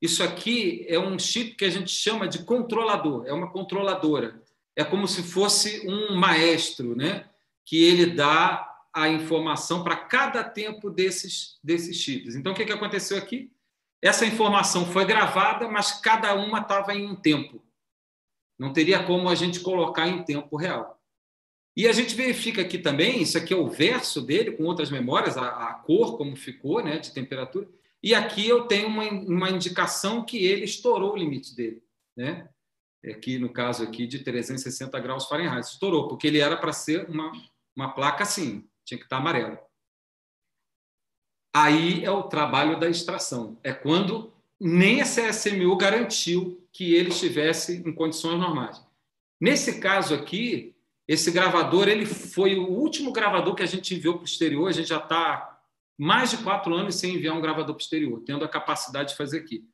Isso 0.00 0.22
aqui 0.22 0.86
é 0.88 0.98
um 0.98 1.18
chip 1.18 1.56
que 1.56 1.64
a 1.64 1.70
gente 1.70 1.90
chama 1.90 2.26
de 2.26 2.44
controlador, 2.44 3.26
é 3.26 3.32
uma 3.32 3.50
controladora 3.50 4.42
é 4.76 4.84
como 4.84 5.08
se 5.08 5.22
fosse 5.22 5.88
um 5.88 6.14
maestro, 6.14 6.94
né? 6.94 7.24
que 7.64 7.82
ele 7.82 8.06
dá 8.06 8.75
a 8.96 9.10
informação 9.10 9.84
para 9.84 9.94
cada 9.94 10.42
tempo 10.42 10.88
desses, 10.88 11.58
desses 11.62 11.98
chips. 11.98 12.34
Então, 12.34 12.52
o 12.52 12.54
que, 12.54 12.64
que 12.64 12.72
aconteceu 12.72 13.18
aqui? 13.18 13.52
Essa 14.00 14.24
informação 14.24 14.86
foi 14.86 15.04
gravada, 15.04 15.68
mas 15.68 16.00
cada 16.00 16.34
uma 16.34 16.60
estava 16.60 16.94
em 16.94 17.06
um 17.06 17.14
tempo. 17.14 17.62
Não 18.58 18.72
teria 18.72 19.04
como 19.04 19.28
a 19.28 19.34
gente 19.34 19.60
colocar 19.60 20.08
em 20.08 20.24
tempo 20.24 20.56
real. 20.56 20.98
E 21.76 21.86
a 21.86 21.92
gente 21.92 22.14
verifica 22.14 22.62
aqui 22.62 22.78
também, 22.78 23.20
isso 23.20 23.36
aqui 23.36 23.52
é 23.52 23.56
o 23.56 23.68
verso 23.68 24.22
dele, 24.22 24.52
com 24.52 24.64
outras 24.64 24.90
memórias, 24.90 25.36
a, 25.36 25.68
a 25.68 25.74
cor, 25.74 26.16
como 26.16 26.34
ficou, 26.34 26.82
né, 26.82 26.98
de 26.98 27.12
temperatura. 27.12 27.68
E 28.02 28.14
aqui 28.14 28.48
eu 28.48 28.66
tenho 28.66 28.88
uma, 28.88 29.04
uma 29.04 29.50
indicação 29.50 30.24
que 30.24 30.42
ele 30.46 30.64
estourou 30.64 31.12
o 31.12 31.16
limite 31.18 31.54
dele. 31.54 31.82
Né? 32.16 32.48
aqui 33.10 33.38
no 33.38 33.50
caso 33.50 33.84
aqui 33.84 34.06
de 34.06 34.20
360 34.20 34.98
graus 35.00 35.26
Fahrenheit. 35.26 35.66
Estourou, 35.66 36.08
porque 36.08 36.26
ele 36.26 36.38
era 36.38 36.56
para 36.56 36.72
ser 36.72 37.08
uma, 37.10 37.30
uma 37.76 37.92
placa 37.92 38.22
assim, 38.22 38.66
tinha 38.86 38.98
que 38.98 39.04
estar 39.04 39.18
amarelo. 39.18 39.58
Aí 41.54 42.04
é 42.04 42.10
o 42.10 42.22
trabalho 42.22 42.78
da 42.78 42.88
extração. 42.88 43.58
É 43.62 43.72
quando 43.72 44.32
nem 44.60 45.02
a 45.02 45.04
CSMU 45.04 45.76
garantiu 45.76 46.66
que 46.72 46.94
ele 46.94 47.08
estivesse 47.08 47.76
em 47.76 47.92
condições 47.92 48.38
normais. 48.38 48.82
Nesse 49.40 49.80
caso 49.80 50.14
aqui, 50.14 50.74
esse 51.08 51.30
gravador 51.30 51.88
ele 51.88 52.06
foi 52.06 52.56
o 52.56 52.68
último 52.68 53.12
gravador 53.12 53.54
que 53.54 53.62
a 53.62 53.66
gente 53.66 53.94
enviou 53.94 54.14
para 54.14 54.22
o 54.22 54.26
exterior. 54.26 54.68
A 54.68 54.72
gente 54.72 54.88
já 54.88 54.98
está 54.98 55.60
mais 55.98 56.30
de 56.30 56.38
quatro 56.38 56.74
anos 56.74 56.96
sem 56.96 57.14
enviar 57.14 57.34
um 57.34 57.40
gravador 57.40 57.74
para 57.74 57.80
o 57.80 57.82
exterior, 57.82 58.22
tendo 58.24 58.44
a 58.44 58.48
capacidade 58.48 59.10
de 59.10 59.16
fazer 59.16 59.38
aqui. 59.38 59.64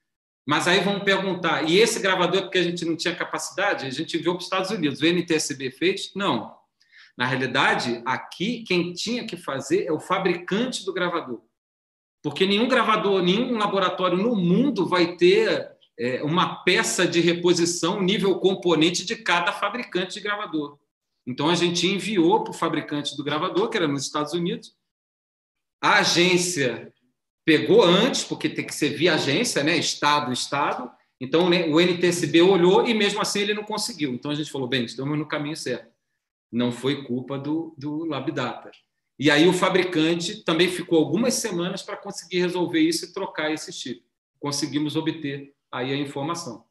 Mas 0.47 0.67
aí 0.67 0.81
vamos 0.81 1.05
perguntar, 1.05 1.69
e 1.69 1.79
esse 1.79 2.01
gravador 2.01 2.39
é 2.39 2.43
porque 2.43 2.59
a 2.59 2.63
gente 2.63 2.85
não 2.85 2.97
tinha 2.97 3.15
capacidade? 3.15 3.87
A 3.87 3.91
gente 3.91 4.17
enviou 4.17 4.35
para 4.35 4.41
os 4.41 4.47
Estados 4.47 4.71
Unidos. 4.71 5.01
O 5.01 5.07
NTSB 5.07 5.71
fez? 5.71 6.13
Não. 6.15 6.57
Na 7.17 7.27
realidade, 7.27 8.03
aqui 8.07 8.65
quem 8.65 8.93
tinha 8.93 9.27
que 9.27 9.37
fazer 9.37 9.85
é 9.85 9.93
o 9.93 10.01
fabricante 10.01 10.85
do 10.85 10.93
gravador. 10.93 11.43
Porque 12.23 12.47
nenhum 12.47 12.69
gravador, 12.69 13.23
nenhum 13.23 13.59
laboratório 13.59 14.17
no 14.17 14.35
mundo 14.35 14.87
vai 14.87 15.17
ter 15.17 15.71
é, 15.99 16.23
uma 16.23 16.63
peça 16.65 17.07
de 17.07 17.21
reposição 17.21 18.01
nível 18.01 18.39
componente 18.39 19.05
de 19.05 19.17
cada 19.17 19.53
fabricante 19.53 20.15
de 20.15 20.21
gravador. 20.21 20.79
Então 21.27 21.49
a 21.49 21.55
gente 21.55 21.87
enviou 21.87 22.43
para 22.43 22.51
o 22.51 22.55
fabricante 22.55 23.17
do 23.17 23.25
gravador, 23.25 23.69
que 23.69 23.77
era 23.77 23.89
nos 23.89 24.05
Estados 24.05 24.33
Unidos. 24.33 24.75
A 25.81 25.99
agência 25.99 26.93
pegou 27.45 27.83
antes, 27.83 28.25
porque 28.25 28.49
tem 28.49 28.65
que 28.65 28.75
ser 28.75 28.91
via 28.91 29.15
agência, 29.15 29.63
né? 29.63 29.77
Estado, 29.77 30.33
Estado. 30.33 30.91
Então 31.21 31.49
né, 31.49 31.67
o 31.67 31.81
NTSB 31.81 32.41
olhou 32.43 32.87
e 32.87 32.95
mesmo 32.95 33.21
assim 33.21 33.41
ele 33.41 33.55
não 33.55 33.65
conseguiu. 33.65 34.13
Então 34.15 34.31
a 34.31 34.35
gente 34.35 34.51
falou, 34.51 34.69
bem, 34.69 34.85
estamos 34.85 35.19
no 35.19 35.27
caminho 35.27 35.57
certo. 35.57 35.92
Não 36.53 36.71
foi 36.71 37.05
culpa 37.05 37.39
do, 37.39 37.75
do 37.79 38.05
LabData. 38.05 38.71
E 39.19 39.31
aí 39.31 39.49
o 39.49 39.53
fabricante 39.53 40.45
também 40.45 40.69
ficou 40.69 40.99
algumas 40.99 41.35
semanas 41.35 41.83
para 41.83 41.97
conseguir 41.97 42.41
resolver 42.41 42.81
isso 42.81 43.07
e 43.07 43.13
trocar 43.13 43.51
esse 43.51 43.73
chip. 43.73 44.05
Conseguimos 44.39 44.97
obter 44.97 45.55
aí 45.71 45.93
a 45.93 45.97
informação. 45.97 46.67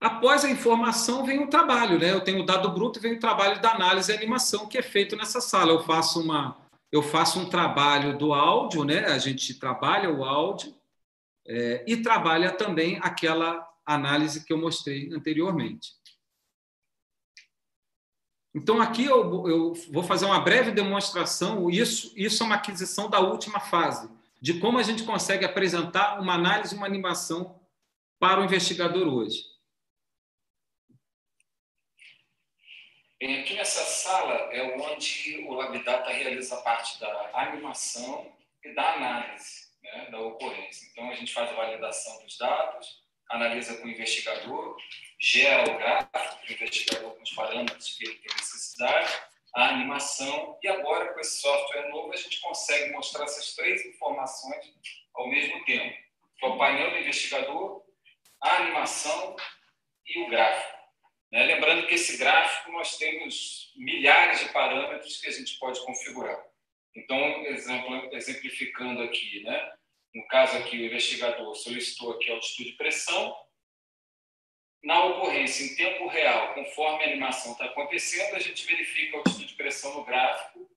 Após 0.00 0.44
a 0.44 0.50
informação 0.50 1.24
vem 1.24 1.42
o 1.42 1.48
trabalho, 1.48 1.98
né? 1.98 2.12
Eu 2.12 2.20
tenho 2.20 2.40
o 2.40 2.46
dado 2.46 2.70
bruto 2.70 3.00
vem 3.00 3.14
o 3.14 3.18
trabalho 3.18 3.60
da 3.60 3.72
análise 3.72 4.12
e 4.12 4.14
animação 4.14 4.68
que 4.68 4.78
é 4.78 4.82
feito 4.82 5.16
nessa 5.16 5.40
sala. 5.40 5.72
Eu 5.72 5.82
faço 5.82 6.20
uma 6.20 6.56
eu 6.90 7.02
faço 7.02 7.38
um 7.38 7.48
trabalho 7.50 8.16
do 8.16 8.32
áudio, 8.32 8.82
né? 8.82 9.04
A 9.06 9.18
gente 9.18 9.58
trabalha 9.58 10.10
o 10.10 10.24
áudio 10.24 10.74
é, 11.46 11.84
e 11.86 11.98
trabalha 11.98 12.50
também 12.50 12.98
aquela 13.02 13.66
análise 13.84 14.44
que 14.44 14.52
eu 14.52 14.58
mostrei 14.58 15.12
anteriormente. 15.12 15.97
Então, 18.58 18.82
aqui 18.82 19.04
eu, 19.04 19.48
eu, 19.48 19.72
vou 19.92 20.02
fazer 20.02 20.26
uma 20.26 20.40
breve 20.40 20.72
demonstração. 20.72 21.70
Isso, 21.70 22.12
isso 22.16 22.42
é 22.42 22.46
uma 22.46 22.56
aquisição 22.56 23.08
da 23.08 23.20
última 23.20 23.60
fase, 23.60 24.10
de 24.42 24.58
como 24.58 24.78
a 24.78 24.82
gente 24.82 25.04
consegue 25.04 25.44
apresentar 25.44 26.20
uma 26.20 26.34
análise, 26.34 26.74
uma 26.74 26.86
animação 26.86 27.60
para 28.18 28.40
o 28.40 28.44
investigador 28.44 29.06
hoje. 29.06 29.44
Bem, 33.20 33.40
aqui 33.40 33.54
nessa 33.54 33.84
sala 33.84 34.34
é 34.52 34.76
onde 34.76 35.44
o 35.48 35.54
LabData 35.54 36.10
realiza 36.10 36.56
a 36.56 36.62
parte 36.62 36.98
da 36.98 37.30
animação 37.34 38.32
e 38.64 38.74
da 38.74 38.94
análise 38.94 39.68
né, 39.84 40.10
da 40.10 40.18
ocorrência. 40.18 40.88
Então, 40.90 41.08
a 41.10 41.14
gente 41.14 41.32
faz 41.32 41.48
a 41.48 41.54
validação 41.54 42.24
dos 42.24 42.36
dados, 42.36 43.04
analisa 43.30 43.76
com 43.76 43.86
o 43.86 43.90
investigador, 43.90 44.76
gera 45.20 45.70
o 45.70 45.78
gráfico 45.78 46.10
para 46.12 46.48
o 46.48 46.52
investigador 46.52 47.14
com 47.14 47.22
os 47.22 47.30
parâmetros 47.32 47.96
que 47.96 48.04
ele 48.04 48.18
tem 48.18 48.36
necessidade, 48.36 49.12
a 49.54 49.68
animação, 49.70 50.58
e 50.62 50.68
agora 50.68 51.12
com 51.12 51.20
esse 51.20 51.40
software 51.40 51.88
novo 51.90 52.12
a 52.12 52.16
gente 52.16 52.40
consegue 52.40 52.92
mostrar 52.92 53.24
essas 53.24 53.54
três 53.54 53.84
informações 53.86 54.72
ao 55.14 55.28
mesmo 55.28 55.64
tempo, 55.64 55.96
é 56.42 56.46
o 56.46 56.56
painel 56.56 56.90
do 56.90 56.98
investigador, 56.98 57.82
a 58.40 58.56
animação 58.58 59.36
e 60.06 60.20
o 60.20 60.28
gráfico. 60.28 60.78
Né? 61.32 61.44
Lembrando 61.44 61.86
que 61.86 61.94
esse 61.94 62.16
gráfico 62.16 62.70
nós 62.72 62.96
temos 62.96 63.72
milhares 63.76 64.40
de 64.40 64.48
parâmetros 64.50 65.20
que 65.20 65.28
a 65.28 65.32
gente 65.32 65.58
pode 65.58 65.84
configurar. 65.84 66.40
Então, 66.94 67.18
exemplo, 67.46 68.14
exemplificando 68.14 69.02
aqui, 69.02 69.42
né? 69.42 69.72
no 70.14 70.26
caso 70.26 70.56
aqui, 70.56 70.76
o 70.78 70.86
investigador 70.86 71.54
solicitou 71.54 72.12
aqui 72.12 72.30
altitude 72.30 72.70
de 72.70 72.76
pressão. 72.76 73.36
Na 74.82 75.04
ocorrência, 75.04 75.64
em 75.64 75.74
tempo 75.74 76.06
real, 76.06 76.54
conforme 76.54 77.04
a 77.04 77.08
animação 77.08 77.52
está 77.52 77.64
acontecendo, 77.64 78.34
a 78.34 78.38
gente 78.38 78.64
verifica 78.64 79.16
a 79.16 79.20
altitude 79.20 79.46
de 79.46 79.54
pressão 79.54 79.94
no 79.94 80.04
gráfico, 80.04 80.70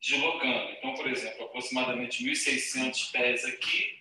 deslocando. 0.00 0.70
Então, 0.70 0.94
por 0.94 1.06
exemplo, 1.06 1.44
aproximadamente 1.44 2.24
1.600 2.24 3.12
pés 3.12 3.44
aqui, 3.44 3.98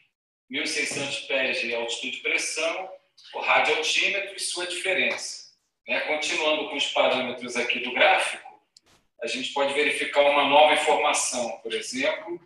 1.600 0.52 1.28
pés 1.28 1.62
de 1.62 1.76
altitude 1.76 2.18
de 2.18 2.22
pressão, 2.22 2.90
o 3.34 3.40
radioaltímetro 3.40 4.36
e 4.36 4.40
sua 4.40 4.66
diferença. 4.68 5.52
Né? 5.88 6.00
Continuando 6.02 6.70
com 6.70 6.76
os 6.76 6.88
parâmetros 6.88 7.56
aqui 7.58 7.80
do 7.80 7.94
gráfico, 7.94 8.50
a 9.22 9.28
gente 9.28 9.52
pode 9.54 9.74
verificar 9.74 10.22
uma 10.22 10.46
nova 10.46 10.74
informação. 10.74 11.60
Por 11.60 11.74
exemplo, 11.74 12.40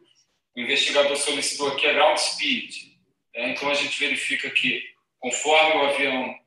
o 0.55 0.59
investigador 0.59 1.15
solicitou 1.15 1.69
aqui 1.69 1.87
a 1.87 1.93
ground 1.93 2.17
speed. 2.17 2.93
Né? 3.33 3.51
Então, 3.51 3.69
a 3.69 3.75
gente 3.75 3.97
verifica 3.99 4.49
que, 4.49 4.83
conforme 5.19 5.77
o 5.77 5.85
avião 5.85 6.44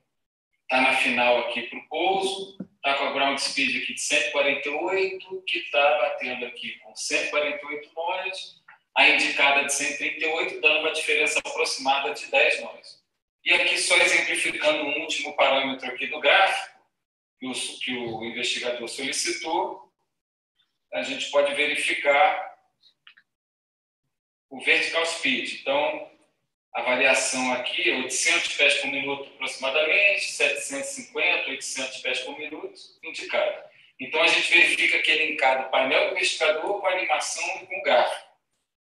está 0.69 0.81
na 0.81 0.93
final 0.93 1.39
aqui 1.39 1.63
para 1.63 1.79
o 1.79 1.87
pouso, 1.89 2.57
está 2.75 2.93
com 2.93 3.05
a 3.05 3.11
ground 3.11 3.39
speed 3.39 3.81
aqui 3.81 3.95
de 3.95 4.01
148, 4.01 5.43
que 5.47 5.57
está 5.57 5.97
batendo 5.97 6.45
aqui 6.45 6.77
com 6.79 6.95
148 6.95 7.91
nós, 7.95 8.61
a 8.95 9.09
indicada 9.09 9.65
de 9.65 9.73
138, 9.73 10.61
dando 10.61 10.81
uma 10.81 10.91
diferença 10.91 11.39
aproximada 11.39 12.13
de 12.13 12.27
10 12.27 12.61
nós. 12.61 13.03
E 13.43 13.51
aqui, 13.51 13.79
só 13.79 13.97
exemplificando 13.97 14.83
um 14.83 15.01
último 15.01 15.35
parâmetro 15.35 15.87
aqui 15.87 16.05
do 16.05 16.19
gráfico, 16.19 16.79
que 17.39 17.47
o, 17.47 17.53
que 17.53 17.97
o 17.97 18.25
investigador 18.25 18.87
solicitou, 18.87 19.91
a 20.93 21.01
gente 21.01 21.31
pode 21.31 21.51
verificar 21.55 22.57
o 24.49 24.59
vertical 24.59 25.05
speed. 25.05 25.61
Então, 25.61 26.08
a 26.73 26.81
variação 26.81 27.51
aqui 27.53 27.89
é 27.89 27.95
800 27.95 28.53
pés 28.53 28.75
por 28.75 28.91
minuto 28.91 29.29
aproximadamente, 29.33 30.31
750, 30.31 31.49
800 31.49 31.97
pés 31.97 32.19
por 32.19 32.37
minuto, 32.37 32.79
indicado. 33.03 33.63
Então, 33.99 34.21
a 34.21 34.27
gente 34.27 34.49
verifica 34.51 34.99
que 34.99 35.11
ele 35.11 35.33
encada 35.33 35.67
o 35.67 35.71
painel 35.71 36.09
do 36.09 36.15
investigador 36.15 36.79
com 36.79 36.87
a 36.87 36.91
animação 36.91 37.43
e 37.61 37.65
com 37.65 37.79
o 37.79 37.81
gráfico. 37.81 38.29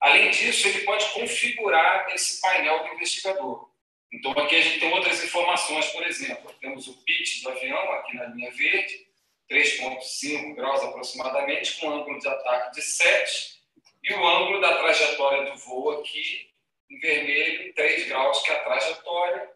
Além 0.00 0.30
disso, 0.30 0.68
ele 0.68 0.80
pode 0.80 1.06
configurar 1.10 2.12
esse 2.14 2.40
painel 2.40 2.84
do 2.84 2.94
investigador. 2.94 3.70
Então, 4.12 4.32
aqui 4.32 4.56
a 4.56 4.60
gente 4.60 4.80
tem 4.80 4.92
outras 4.92 5.22
informações, 5.24 5.86
por 5.86 6.06
exemplo, 6.06 6.52
temos 6.60 6.86
o 6.86 7.02
pitch 7.04 7.42
do 7.42 7.50
avião 7.50 7.92
aqui 7.92 8.16
na 8.16 8.26
linha 8.26 8.50
verde, 8.50 9.06
3,5 9.50 10.54
graus 10.54 10.82
aproximadamente, 10.82 11.78
com 11.78 11.90
ângulo 11.90 12.18
de 12.18 12.28
ataque 12.28 12.72
de 12.72 12.82
7, 12.82 13.56
e 14.02 14.12
o 14.12 14.26
ângulo 14.26 14.60
da 14.60 14.76
trajetória 14.76 15.50
do 15.50 15.58
voo 15.58 16.00
aqui, 16.00 16.50
em 16.90 16.98
vermelho, 16.98 17.74
3 17.74 18.08
graus, 18.08 18.42
que 18.42 18.50
é 18.50 18.56
a 18.56 18.64
trajetória, 18.64 19.50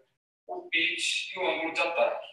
o 0.47 0.69
pitch 0.69 1.35
e 1.35 1.39
o 1.39 1.48
ângulo 1.48 1.73
de 1.73 1.81
ataque. 1.81 2.27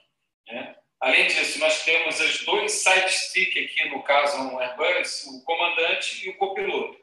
Né? 0.48 0.76
Além 0.99 1.28
disso, 1.28 1.60
nós 1.60 1.84
temos 1.86 2.19
os 2.19 2.44
dois 2.45 2.72
side 2.72 3.10
stick 3.10 3.52
aqui, 3.52 3.90
no 3.90 4.02
caso 4.03 4.38
um 4.41 4.60
Airbus, 4.60 5.26
o 5.26 5.44
comandante 5.44 6.26
e 6.26 6.30
o 6.30 6.38
copiloto. 6.38 6.98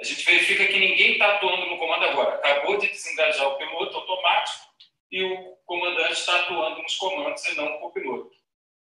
A 0.00 0.04
gente 0.04 0.24
verifica 0.24 0.66
que 0.66 0.78
ninguém 0.78 1.12
está 1.12 1.34
atuando 1.34 1.66
no 1.66 1.78
comando 1.78 2.04
agora. 2.04 2.36
Acabou 2.36 2.76
de 2.76 2.86
desengajar 2.88 3.48
o 3.48 3.56
piloto 3.56 3.96
automático 3.96 4.66
e 5.10 5.22
o 5.24 5.56
comandante 5.64 6.12
está 6.12 6.40
atuando 6.40 6.82
nos 6.82 6.96
comandos 6.96 7.44
e 7.46 7.56
não 7.56 7.76
o 7.76 7.80
copiloto. 7.80 8.30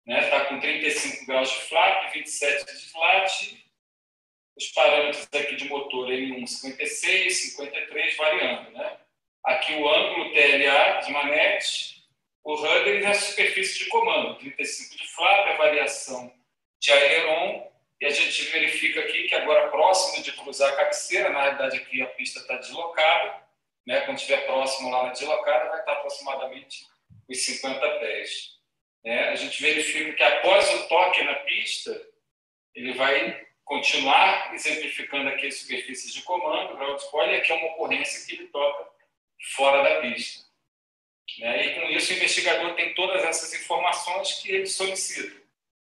Está 0.07 0.21
né? 0.21 0.31
Tá 0.31 0.45
com 0.47 0.61
35 0.61 1.27
graus 1.27 1.51
de 1.51 1.57
flap, 1.63 2.13
27 2.13 2.65
de 2.65 2.73
slat, 2.73 3.66
os 4.57 4.67
parâmetros 4.69 5.29
aqui 5.35 5.57
de 5.57 5.69
motor 5.69 6.09
N1, 6.09 6.47
56, 6.47 7.53
53, 7.53 8.17
variando. 8.17 8.71
Né? 8.71 8.99
Aqui 9.45 9.75
o 9.75 9.89
ângulo 9.89 10.33
TLA 10.33 11.01
de 11.01 11.13
manete, 11.13 12.03
o 12.43 12.55
rudder 12.55 13.03
e 13.03 13.07
a 13.07 13.15
superfície 13.15 13.85
de 13.85 13.91
comando, 13.91 14.39
35 14.39 14.97
de 14.97 15.07
flap, 15.09 15.49
a 15.49 15.57
variação 15.57 16.33
de 16.81 16.93
aileron 16.93 17.67
e 18.01 18.07
a 18.07 18.11
gente 18.11 18.43
verifica 18.51 19.01
aqui 19.01 19.25
que 19.25 19.35
agora 19.35 19.71
próximo 19.71 20.23
de 20.23 20.33
cruzar 20.33 20.71
a 20.73 20.77
cabeceira, 20.77 21.31
na 21.31 21.43
realidade 21.43 21.79
aqui 21.79 22.03
a 22.03 22.07
pista 22.09 22.41
está 22.41 22.57
deslocada, 22.57 23.43
né? 23.87 24.03
quando 24.03 24.19
estiver 24.19 24.45
próximo 24.47 24.91
lá 24.91 25.05
na 25.05 25.13
deslocada, 25.13 25.71
vai 25.71 25.81
estar 25.81 25.93
aproximadamente 25.93 26.85
os 27.29 27.45
50 27.45 27.99
pés. 27.99 28.51
Né? 29.03 29.29
A 29.31 29.35
gente 29.35 29.63
verifica 29.63 30.13
que 30.13 30.23
após 30.23 30.75
o 30.75 30.89
toque 30.89 31.23
na 31.25 31.35
pista, 31.37 32.07
ele 32.75 32.93
vai 32.93 33.46
continuar 33.67 34.55
exemplificando 34.55 35.29
aqui 35.29 35.49
as 35.49 35.59
superfícies 35.59 36.15
de 36.15 36.23
comando, 36.23 36.77
grau 36.77 36.97
de 36.97 37.03
spoiler, 37.03 37.35
e 37.35 37.39
aqui 37.41 37.53
é 37.53 37.57
uma 37.57 37.75
ocorrência 37.75 38.25
que 38.25 38.41
ele 38.41 38.49
toca 38.49 38.89
fora 39.55 39.83
da 39.83 40.01
pista. 40.01 40.47
Né? 41.39 41.67
E 41.67 41.75
com 41.75 41.91
isso 41.91 42.13
o 42.13 42.17
investigador 42.17 42.75
tem 42.75 42.95
todas 42.95 43.23
essas 43.25 43.53
informações 43.53 44.41
que 44.41 44.51
ele 44.51 44.67
solicita 44.67 45.45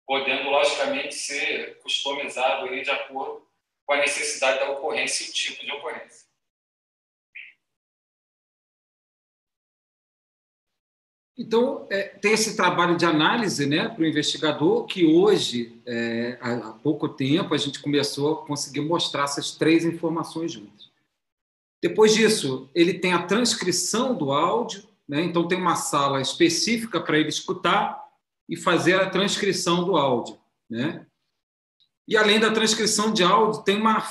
podendo, 0.05 0.49
logicamente, 0.49 1.15
ser 1.15 1.77
customizado 1.79 2.67
de 2.69 2.91
acordo 2.91 3.47
com 3.85 3.93
a 3.93 3.97
necessidade 3.97 4.59
da 4.59 4.71
ocorrência 4.71 5.23
e 5.23 5.29
o 5.29 5.33
tipo 5.33 5.65
de 5.65 5.71
ocorrência. 5.71 6.27
Então, 11.41 11.87
é, 11.89 12.03
tem 12.03 12.33
esse 12.33 12.55
trabalho 12.55 12.95
de 12.95 13.03
análise 13.03 13.65
né, 13.65 13.89
para 13.89 14.03
o 14.03 14.05
investigador, 14.05 14.85
que 14.85 15.03
hoje, 15.03 15.81
é, 15.87 16.37
há 16.39 16.71
pouco 16.83 17.09
tempo, 17.09 17.55
a 17.55 17.57
gente 17.57 17.81
começou 17.81 18.33
a 18.33 18.45
conseguir 18.45 18.81
mostrar 18.81 19.23
essas 19.23 19.49
três 19.49 19.83
informações 19.83 20.51
juntas. 20.51 20.91
Depois 21.81 22.13
disso, 22.13 22.69
ele 22.75 22.93
tem 22.93 23.13
a 23.13 23.23
transcrição 23.23 24.13
do 24.13 24.31
áudio, 24.31 24.83
né? 25.09 25.23
então 25.23 25.47
tem 25.47 25.57
uma 25.57 25.75
sala 25.75 26.21
específica 26.21 27.01
para 27.01 27.17
ele 27.17 27.29
escutar 27.29 27.99
e 28.47 28.55
fazer 28.55 29.01
a 29.01 29.09
transcrição 29.09 29.83
do 29.83 29.97
áudio. 29.97 30.37
Né? 30.69 31.07
E 32.07 32.15
além 32.15 32.39
da 32.39 32.51
transcrição 32.51 33.11
de 33.11 33.23
áudio, 33.23 33.63
tem 33.63 33.77
uma, 33.77 34.07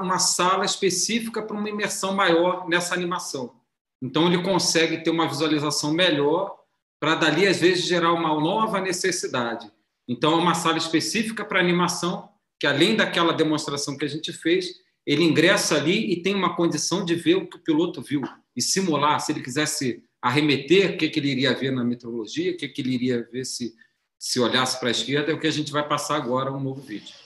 uma 0.00 0.18
sala 0.18 0.64
específica 0.64 1.42
para 1.42 1.54
uma 1.54 1.68
imersão 1.68 2.14
maior 2.14 2.66
nessa 2.66 2.94
animação. 2.94 3.60
Então, 4.00 4.26
ele 4.26 4.42
consegue 4.42 5.04
ter 5.04 5.10
uma 5.10 5.28
visualização 5.28 5.92
melhor 5.92 6.61
para, 7.02 7.16
dali, 7.16 7.48
às 7.48 7.60
vezes, 7.60 7.84
gerar 7.84 8.12
uma 8.12 8.28
nova 8.28 8.80
necessidade. 8.80 9.68
Então, 10.06 10.34
é 10.34 10.36
uma 10.36 10.54
sala 10.54 10.78
específica 10.78 11.44
para 11.44 11.58
animação, 11.58 12.30
que 12.60 12.64
além 12.64 12.94
daquela 12.94 13.32
demonstração 13.32 13.98
que 13.98 14.04
a 14.04 14.08
gente 14.08 14.32
fez, 14.32 14.68
ele 15.04 15.24
ingressa 15.24 15.78
ali 15.78 16.12
e 16.12 16.22
tem 16.22 16.32
uma 16.32 16.54
condição 16.54 17.04
de 17.04 17.16
ver 17.16 17.34
o 17.34 17.48
que 17.48 17.56
o 17.56 17.60
piloto 17.60 18.00
viu 18.00 18.22
e 18.54 18.62
simular, 18.62 19.18
se 19.18 19.32
ele 19.32 19.42
quisesse 19.42 20.04
arremeter, 20.22 20.94
o 20.94 20.96
que, 20.96 21.06
ele 21.06 21.32
iria 21.32 21.52
ver 21.52 21.72
na 21.72 21.82
meteorologia, 21.82 22.52
o 22.52 22.56
que, 22.56 22.68
que 22.68 22.80
ele 22.80 22.94
iria 22.94 23.28
ver 23.32 23.44
se, 23.46 23.74
se 24.16 24.38
olhasse 24.38 24.78
para 24.78 24.86
a 24.86 24.92
esquerda, 24.92 25.32
é 25.32 25.34
o 25.34 25.40
que 25.40 25.48
a 25.48 25.52
gente 25.52 25.72
vai 25.72 25.84
passar 25.88 26.14
agora 26.14 26.52
um 26.52 26.60
novo 26.60 26.82
vídeo. 26.82 27.16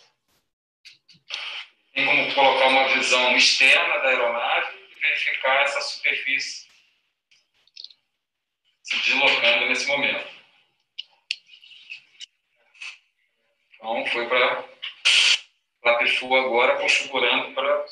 Tem 1.93 2.07
como 2.07 2.35
colocar 2.35 2.69
uma 2.69 2.95
visão 2.95 3.37
externa 3.37 3.99
da 3.99 4.09
aeronave 4.09 4.69
e 4.97 5.01
verificar 5.03 5.65
essa 5.65 5.83
superfície 5.83 6.66
se 8.87 8.97
deslocando 8.99 9.67
nesse 9.67 9.87
momento. 9.87 10.29
Então, 13.75 14.07
foi 14.07 14.29
para 14.29 14.65
Lapifu 15.85 16.35
agora, 16.35 16.77
configurando 16.77 17.53
para 17.53 17.85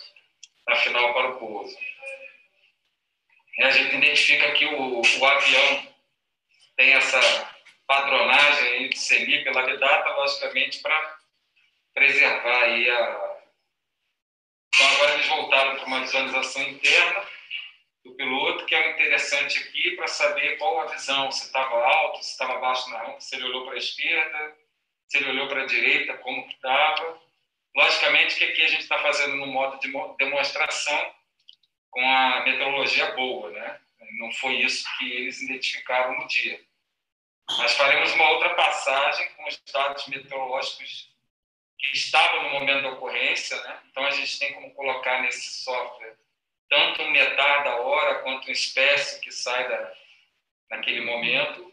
a 0.69 0.77
final 0.77 1.13
para 1.13 1.31
o 1.31 1.39
pouso. 1.39 1.77
E 3.59 3.65
a 3.65 3.71
gente 3.71 3.97
identifica 3.97 4.53
que 4.53 4.67
o, 4.67 5.01
o 5.01 5.27
avião 5.27 5.95
tem 6.77 6.93
essa 6.93 7.21
padronagem 7.87 8.89
de 8.89 8.99
semi 8.99 9.45
pela 9.45 9.63
logicamente, 10.17 10.81
para 10.81 11.19
preservar 11.93 12.65
aí 12.65 12.89
a. 12.89 13.35
Então, 14.75 14.91
agora 14.95 15.15
eles 15.15 15.27
voltaram 15.27 15.77
para 15.77 15.87
uma 15.87 16.01
visualização 16.01 16.63
interna 16.63 17.34
do 18.05 18.15
piloto, 18.15 18.67
que 18.67 18.75
é 18.75 18.93
interessante 18.93 19.59
aqui 19.59 19.93
para 19.93 20.07
saber 20.07 20.59
qual 20.59 20.81
a 20.81 20.93
visão, 20.93 21.33
se 21.33 21.47
estava 21.47 21.75
alto, 21.75 22.23
se 22.23 22.33
estava 22.33 22.59
baixo 22.61 22.89
na 22.91 22.99
rampa, 22.99 23.21
se 23.21 23.35
ele 23.35 23.47
olhou 23.47 23.65
para 23.65 23.75
a 23.75 23.79
esquerda, 23.79 24.57
se 25.09 25.17
ele 25.17 25.31
olhou 25.31 25.49
para 25.49 25.63
a 25.63 25.67
direita, 25.67 26.19
como 26.19 26.47
que 26.47 26.55
estava. 26.55 27.21
Logicamente 27.75 28.37
que 28.37 28.45
aqui 28.45 28.63
a 28.63 28.69
gente 28.69 28.83
está 28.83 28.99
fazendo 29.01 29.37
no 29.37 29.47
modo 29.47 29.81
de 29.81 29.91
demonstração 30.19 31.15
com 31.91 32.01
a 32.01 32.45
meteorologia 32.45 33.13
boa, 33.15 33.51
né? 33.51 33.81
Não 34.19 34.31
foi 34.33 34.57
isso 34.57 34.87
que 34.99 35.11
eles 35.11 35.41
identificaram 35.41 36.19
no 36.19 36.27
dia. 36.29 36.61
Mas 37.59 37.75
faremos 37.75 38.13
uma 38.13 38.31
outra 38.31 38.55
passagem 38.55 39.29
com 39.31 39.49
os 39.49 39.61
dados 39.73 40.07
meteorológicos 40.07 41.11
que 41.79 41.87
estavam 41.89 42.45
no 42.45 42.51
momento 42.51 42.83
da 42.83 42.91
ocorrência, 42.91 43.61
né? 43.63 43.81
Então 43.91 44.05
a 44.05 44.11
gente 44.11 44.39
tem 44.39 44.53
como 44.53 44.75
colocar 44.75 45.23
nesse 45.23 45.65
software 45.65 46.17
tanto 46.69 47.11
metade 47.11 47.65
da 47.65 47.77
hora 47.77 48.23
quanto 48.23 48.45
uma 48.45 48.53
espécie 48.53 49.21
que 49.21 49.31
sai 49.31 49.69
da, 49.69 49.95
naquele 50.71 51.03
momento 51.03 51.73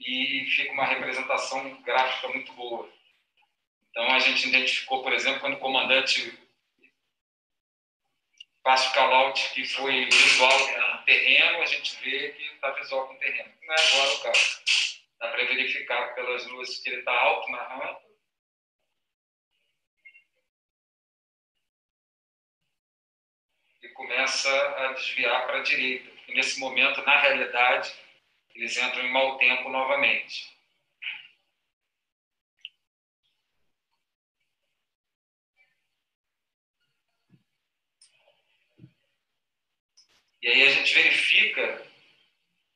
e 0.00 0.46
fica 0.50 0.72
uma 0.72 0.84
representação 0.84 1.80
gráfica 1.82 2.28
muito 2.28 2.52
boa. 2.52 2.90
Então 3.90 4.04
a 4.10 4.18
gente 4.18 4.48
identificou, 4.48 5.02
por 5.02 5.12
exemplo, 5.12 5.40
quando 5.40 5.54
o 5.54 5.60
comandante 5.60 6.38
passa 8.62 8.88
o 8.90 8.94
call-out 8.94 9.50
que 9.52 9.64
foi 9.64 10.06
visual 10.06 10.58
no 10.58 11.04
terreno, 11.04 11.62
a 11.62 11.66
gente 11.66 11.96
vê 12.02 12.30
que 12.30 12.42
está 12.42 12.70
visual 12.70 13.08
com 13.08 13.16
terreno. 13.16 13.52
Não 13.62 13.74
é 13.74 13.80
agora 13.80 14.14
o 14.14 14.20
caso. 14.20 14.62
Dá 15.18 15.28
para 15.28 15.44
verificar 15.44 16.14
pelas 16.14 16.46
luzes 16.46 16.78
que 16.80 16.88
ele 16.88 17.00
está 17.00 17.12
alto 17.12 17.50
na 17.50 17.62
rampa. 17.62 18.11
Começa 23.92 24.50
a 24.50 24.92
desviar 24.92 25.46
para 25.46 25.58
a 25.58 25.62
direita. 25.62 26.10
E 26.28 26.34
nesse 26.34 26.58
momento, 26.60 27.02
na 27.02 27.18
realidade, 27.18 27.92
eles 28.54 28.76
entram 28.76 29.04
em 29.04 29.12
mau 29.12 29.38
tempo 29.38 29.68
novamente. 29.68 30.52
E 40.42 40.48
aí 40.48 40.62
a 40.66 40.70
gente 40.70 40.92
verifica 40.92 41.86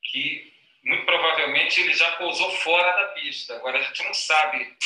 que 0.05 0.55
muito 0.85 1.05
provavelmente 1.05 1.81
ele 1.81 1.95
já 1.95 2.13
pousou 2.13 2.51
fora 2.59 2.93
da 2.93 3.09
pista. 3.09 3.57
Agora 3.57 3.79
a 3.79 3.83
gente 3.83 4.05
não 4.05 4.15
sabe 4.15 4.77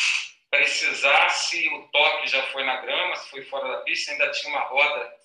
precisar 0.50 1.28
se 1.28 1.68
o 1.68 1.88
toque 1.88 2.26
já 2.26 2.42
foi 2.44 2.64
na 2.64 2.80
grama, 2.80 3.14
se 3.16 3.30
foi 3.30 3.44
fora 3.44 3.68
da 3.68 3.82
pista, 3.82 4.12
ainda 4.12 4.30
tinha 4.30 4.50
uma 4.50 4.62
roda 4.62 5.19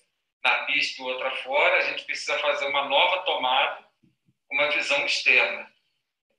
na 0.46 0.66
pista 0.66 1.02
e 1.02 1.06
outra 1.06 1.32
fora. 1.38 1.78
A 1.78 1.82
gente 1.82 2.06
precisa 2.06 2.40
fazer 2.40 2.68
uma 2.68 2.88
nova 2.88 3.24
tomada, 3.24 3.86
uma 4.50 4.70
visão 4.72 5.06
externa. 5.06 5.70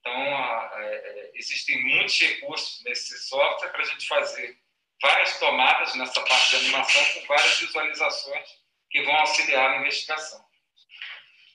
Então, 0.01 0.37
a, 0.37 0.75
a, 0.75 0.85
é, 0.85 1.31
existem 1.35 1.83
muitos 1.83 2.19
recursos 2.19 2.83
nesse 2.85 3.19
software 3.27 3.71
para 3.71 3.83
a 3.83 3.87
gente 3.87 4.07
fazer 4.07 4.59
várias 5.03 5.39
tomadas 5.39 5.95
nessa 5.97 6.21
parte 6.23 6.51
de 6.51 6.57
animação 6.57 7.05
com 7.13 7.27
várias 7.27 7.59
visualizações 7.59 8.49
que 8.89 9.03
vão 9.03 9.15
auxiliar 9.17 9.71
na 9.71 9.79
investigação 9.79 10.47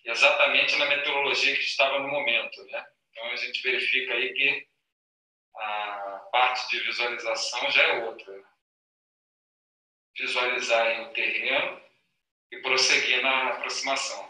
exatamente 0.04 0.76
na 0.78 0.86
meteorologia 0.86 1.56
que 1.56 1.64
estava 1.64 2.00
no 2.00 2.08
momento. 2.08 2.64
Né? 2.66 2.86
Então, 3.12 3.26
a 3.26 3.36
gente 3.36 3.62
verifica 3.62 4.14
aí 4.14 4.34
que 4.34 4.68
a 5.56 6.30
parte 6.32 6.70
de 6.70 6.84
visualização 6.84 7.70
já 7.72 7.84
é 7.84 8.06
outra. 8.06 8.44
Visualizar 10.18 11.02
o 11.04 11.14
terreno 11.14 11.81
e 12.52 12.58
prosseguir 12.58 13.22
na 13.22 13.50
aproximação. 13.50 14.30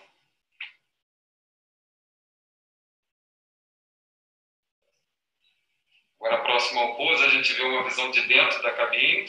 Agora, 6.20 6.44
próximo 6.44 6.80
ao 6.80 6.96
pouso, 6.96 7.24
a 7.24 7.30
gente 7.30 7.52
vê 7.54 7.64
uma 7.64 7.84
visão 7.84 8.12
de 8.12 8.22
dentro 8.28 8.62
da 8.62 8.72
cabine. 8.74 9.28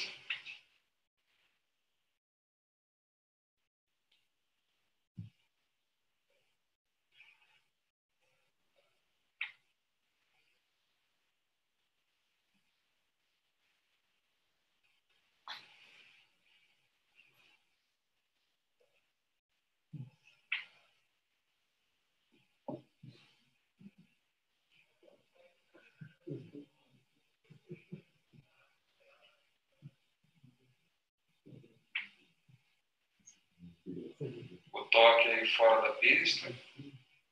toque 34.93 35.42
fora 35.53 35.83
da 35.83 35.93
pista, 35.95 36.53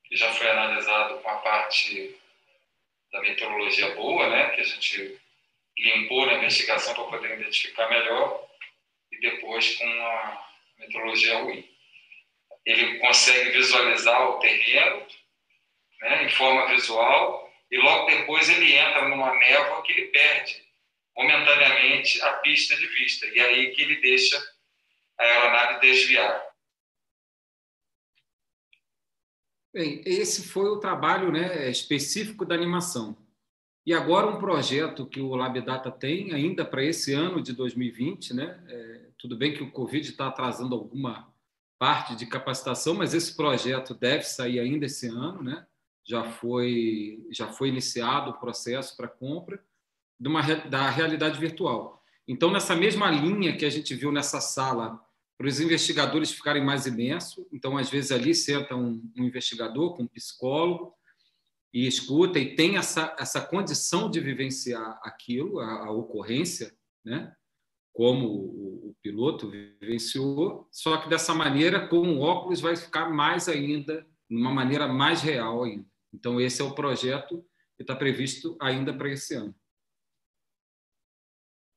que 0.04 0.16
já 0.16 0.32
foi 0.32 0.50
analisado 0.50 1.18
com 1.20 1.28
a 1.28 1.36
parte 1.36 2.16
da 3.12 3.20
meteorologia 3.20 3.94
boa, 3.94 4.28
né, 4.28 4.50
que 4.50 4.60
a 4.60 4.64
gente 4.64 5.20
limpou 5.78 6.26
na 6.26 6.34
investigação 6.34 6.94
para 6.94 7.04
poder 7.04 7.38
identificar 7.38 7.88
melhor, 7.88 8.48
e 9.12 9.20
depois 9.20 9.76
com 9.76 9.84
a 9.84 10.46
meteorologia 10.78 11.38
ruim. 11.38 11.68
Ele 12.64 12.98
consegue 12.98 13.50
visualizar 13.50 14.30
o 14.30 14.38
terreno 14.38 15.06
né, 16.00 16.24
em 16.24 16.28
forma 16.30 16.66
visual, 16.68 17.50
e 17.70 17.76
logo 17.78 18.10
depois 18.10 18.48
ele 18.48 18.74
entra 18.74 19.08
numa 19.08 19.34
névoa 19.36 19.82
que 19.82 19.92
ele 19.92 20.06
perde 20.08 20.62
momentaneamente 21.16 22.20
a 22.22 22.34
pista 22.34 22.76
de 22.76 22.86
vista, 22.86 23.26
e 23.26 23.40
aí 23.40 23.74
que 23.74 23.82
ele 23.82 23.96
deixa 23.96 24.36
a 25.18 25.22
aeronave 25.22 25.80
desviar. 25.80 26.49
Bem, 29.72 30.02
esse 30.04 30.48
foi 30.48 30.68
o 30.68 30.78
trabalho 30.78 31.30
né, 31.30 31.70
específico 31.70 32.44
da 32.44 32.54
animação. 32.54 33.16
E 33.86 33.94
agora 33.94 34.26
um 34.26 34.38
projeto 34.38 35.06
que 35.06 35.20
o 35.20 35.34
LabData 35.34 35.90
tem 35.90 36.32
ainda 36.32 36.64
para 36.64 36.84
esse 36.84 37.12
ano 37.12 37.40
de 37.40 37.52
2020, 37.52 38.34
né? 38.34 38.62
É, 38.68 39.08
tudo 39.16 39.36
bem 39.36 39.54
que 39.54 39.62
o 39.62 39.70
Covid 39.70 40.08
está 40.08 40.26
atrasando 40.26 40.74
alguma 40.74 41.32
parte 41.78 42.14
de 42.14 42.26
capacitação, 42.26 42.94
mas 42.94 43.14
esse 43.14 43.34
projeto 43.34 43.94
deve 43.94 44.24
sair 44.24 44.58
ainda 44.60 44.86
esse 44.86 45.06
ano, 45.06 45.42
né? 45.42 45.66
Já 46.04 46.24
foi 46.24 47.26
já 47.30 47.46
foi 47.46 47.68
iniciado 47.68 48.30
o 48.30 48.38
processo 48.38 48.96
para 48.96 49.08
compra 49.08 49.62
de 50.18 50.28
uma, 50.28 50.42
da 50.42 50.90
realidade 50.90 51.38
virtual. 51.38 52.04
Então, 52.28 52.50
nessa 52.50 52.76
mesma 52.76 53.10
linha 53.10 53.56
que 53.56 53.64
a 53.64 53.70
gente 53.70 53.94
viu 53.94 54.12
nessa 54.12 54.40
sala 54.40 55.00
para 55.40 55.48
os 55.48 55.58
investigadores 55.58 56.32
ficarem 56.32 56.62
mais 56.62 56.84
imersos. 56.84 57.46
Então, 57.50 57.78
às 57.78 57.88
vezes, 57.88 58.12
ali 58.12 58.34
senta 58.34 58.76
um, 58.76 59.02
um 59.16 59.24
investigador 59.24 59.96
com 59.96 60.02
um 60.02 60.06
psicólogo 60.06 60.94
e 61.72 61.86
escuta 61.86 62.38
e 62.38 62.54
tem 62.54 62.76
essa, 62.76 63.16
essa 63.18 63.40
condição 63.40 64.10
de 64.10 64.20
vivenciar 64.20 65.00
aquilo, 65.02 65.58
a, 65.58 65.86
a 65.86 65.90
ocorrência, 65.92 66.76
né? 67.02 67.34
como 67.90 68.26
o, 68.26 68.88
o, 68.90 68.96
piloto 69.02 69.48
vivenciou, 69.48 70.68
só 70.70 70.98
que 70.98 71.08
dessa 71.08 71.32
maneira, 71.32 71.88
com 71.88 72.00
o 72.00 72.20
óculos, 72.20 72.60
vai 72.60 72.76
ficar 72.76 73.08
mais 73.08 73.48
ainda, 73.48 74.06
de 74.28 74.36
uma 74.36 74.52
maneira 74.52 74.86
mais 74.86 75.22
real 75.22 75.64
ainda. 75.64 75.86
Então, 76.12 76.38
esse 76.38 76.60
é 76.60 76.64
o 76.66 76.74
projeto 76.74 77.42
que 77.78 77.82
está 77.82 77.96
previsto 77.96 78.58
ainda 78.60 78.92
para 78.92 79.08
esse 79.08 79.36
ano. 79.36 79.54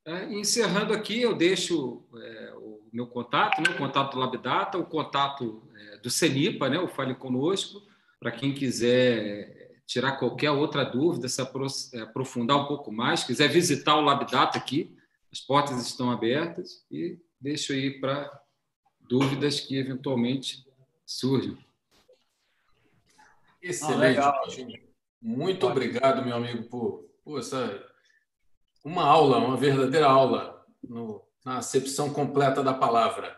É, 0.05 0.33
encerrando 0.33 0.91
aqui, 0.91 1.21
eu 1.21 1.33
deixo 1.33 2.05
é, 2.13 2.52
meu 2.93 3.07
contato, 3.07 3.59
né, 3.59 3.73
o 3.73 3.77
contato 3.77 4.13
do 4.13 4.19
Labdata, 4.19 4.77
o 4.77 4.85
contato 4.85 5.67
é, 5.75 5.97
do 5.97 6.11
CENIPA, 6.11 6.69
né, 6.69 6.77
o 6.77 6.87
Fale 6.87 7.15
Conosco, 7.15 7.81
para 8.19 8.31
quem 8.31 8.53
quiser 8.53 9.81
tirar 9.87 10.13
qualquer 10.13 10.51
outra 10.51 10.83
dúvida, 10.83 11.27
se 11.27 11.41
é, 11.41 12.01
aprofundar 12.01 12.57
um 12.57 12.67
pouco 12.67 12.91
mais, 12.91 13.23
quiser 13.23 13.47
visitar 13.47 13.95
o 13.95 14.01
Labdata 14.01 14.59
aqui, 14.59 14.95
as 15.31 15.41
portas 15.41 15.81
estão 15.85 16.11
abertas 16.11 16.85
e 16.91 17.19
deixo 17.41 17.73
aí 17.73 17.99
para 17.99 18.31
dúvidas 19.01 19.59
que 19.59 19.75
eventualmente 19.75 20.63
surjam. 21.03 21.57
Excelente, 23.59 24.19
ah, 24.19 24.39
Muito 25.19 25.65
obrigado, 25.65 26.23
meu 26.23 26.35
amigo, 26.35 26.63
por, 26.69 27.09
por 27.23 27.39
essa 27.39 27.83
uma 28.83 29.03
aula, 29.03 29.37
uma 29.37 29.57
verdadeira 29.57 30.07
aula, 30.07 30.63
no, 30.83 31.23
na 31.43 31.57
acepção 31.57 32.11
completa 32.11 32.63
da 32.63 32.73
palavra. 32.73 33.37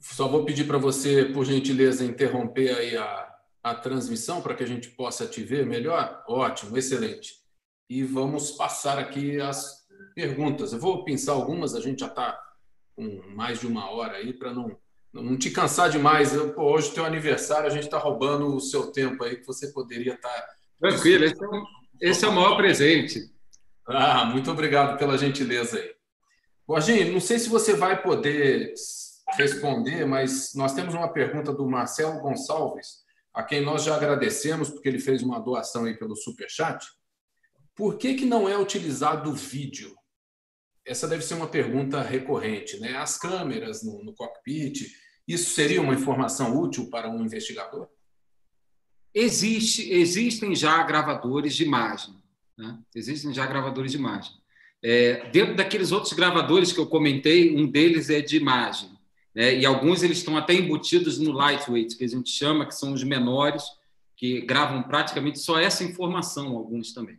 Só 0.00 0.28
vou 0.28 0.44
pedir 0.44 0.64
para 0.64 0.78
você, 0.78 1.24
por 1.24 1.44
gentileza, 1.44 2.04
interromper 2.04 2.76
aí 2.76 2.96
a, 2.96 3.34
a 3.62 3.74
transmissão 3.74 4.40
para 4.40 4.54
que 4.54 4.62
a 4.62 4.66
gente 4.66 4.90
possa 4.90 5.26
te 5.26 5.42
ver 5.42 5.66
melhor. 5.66 6.24
Ótimo, 6.28 6.76
excelente. 6.76 7.34
E 7.90 8.04
vamos 8.04 8.52
passar 8.52 8.98
aqui 8.98 9.40
as 9.40 9.86
perguntas. 10.14 10.72
Eu 10.72 10.78
vou 10.78 11.04
pensar 11.04 11.32
algumas, 11.32 11.74
a 11.74 11.80
gente 11.80 12.00
já 12.00 12.06
está 12.06 12.38
com 12.94 13.22
mais 13.34 13.60
de 13.60 13.66
uma 13.66 13.90
hora 13.90 14.16
aí 14.16 14.32
para 14.32 14.52
não, 14.52 14.76
não 15.12 15.36
te 15.36 15.50
cansar 15.50 15.90
demais. 15.90 16.32
Eu, 16.32 16.52
pô, 16.52 16.74
hoje 16.74 16.90
é 16.90 16.94
teu 16.94 17.04
aniversário, 17.04 17.66
a 17.66 17.70
gente 17.70 17.84
está 17.84 17.98
roubando 17.98 18.54
o 18.54 18.60
seu 18.60 18.92
tempo 18.92 19.24
aí 19.24 19.36
que 19.36 19.46
você 19.46 19.68
poderia 19.68 20.14
estar. 20.14 20.28
Tá... 20.28 20.48
Tranquilo, 20.78 21.24
esse 21.24 21.44
é, 21.44 21.48
esse 22.00 22.24
é 22.24 22.28
o 22.28 22.32
maior 22.32 22.56
presente. 22.56 23.20
Ah, 23.86 24.24
muito 24.26 24.50
obrigado 24.50 24.98
pela 24.98 25.18
gentileza 25.18 25.78
aí. 25.78 25.97
Borginho, 26.68 27.10
não 27.10 27.20
sei 27.20 27.38
se 27.38 27.48
você 27.48 27.72
vai 27.72 28.02
poder 28.02 28.74
responder, 29.38 30.04
mas 30.04 30.52
nós 30.54 30.74
temos 30.74 30.92
uma 30.92 31.10
pergunta 31.10 31.50
do 31.50 31.66
Marcelo 31.66 32.20
Gonçalves, 32.20 33.04
a 33.32 33.42
quem 33.42 33.62
nós 33.62 33.84
já 33.84 33.96
agradecemos, 33.96 34.68
porque 34.68 34.86
ele 34.86 34.98
fez 34.98 35.22
uma 35.22 35.40
doação 35.40 35.86
aí 35.86 35.98
pelo 35.98 36.14
Superchat. 36.14 36.86
Por 37.74 37.96
que, 37.96 38.16
que 38.16 38.26
não 38.26 38.46
é 38.46 38.58
utilizado 38.58 39.30
o 39.30 39.34
vídeo? 39.34 39.96
Essa 40.86 41.08
deve 41.08 41.24
ser 41.24 41.34
uma 41.34 41.48
pergunta 41.48 42.02
recorrente, 42.02 42.78
né? 42.80 42.98
As 42.98 43.16
câmeras 43.16 43.82
no, 43.82 44.04
no 44.04 44.14
cockpit, 44.14 44.94
isso 45.26 45.54
seria 45.54 45.80
uma 45.80 45.94
informação 45.94 46.54
útil 46.60 46.90
para 46.90 47.08
um 47.08 47.24
investigador? 47.24 47.88
Existe, 49.14 49.90
existem 49.90 50.54
já 50.54 50.82
gravadores 50.82 51.56
de 51.56 51.64
imagem. 51.64 52.14
Né? 52.58 52.78
Existem 52.94 53.32
já 53.32 53.46
gravadores 53.46 53.92
de 53.92 53.96
imagem. 53.96 54.32
É, 54.82 55.28
dentro 55.30 55.56
daqueles 55.56 55.90
outros 55.92 56.12
gravadores 56.12 56.72
que 56.72 56.78
eu 56.78 56.86
comentei, 56.86 57.54
um 57.56 57.66
deles 57.66 58.10
é 58.10 58.20
de 58.20 58.36
imagem. 58.36 58.90
Né? 59.34 59.56
E 59.56 59.66
alguns 59.66 60.02
eles 60.02 60.18
estão 60.18 60.36
até 60.36 60.54
embutidos 60.54 61.18
no 61.18 61.32
lightweight, 61.32 61.96
que 61.96 62.04
a 62.04 62.08
gente 62.08 62.30
chama, 62.30 62.66
que 62.66 62.74
são 62.74 62.92
os 62.92 63.02
menores, 63.02 63.64
que 64.16 64.40
gravam 64.40 64.82
praticamente 64.82 65.38
só 65.38 65.58
essa 65.58 65.84
informação, 65.84 66.56
alguns 66.56 66.92
também. 66.92 67.18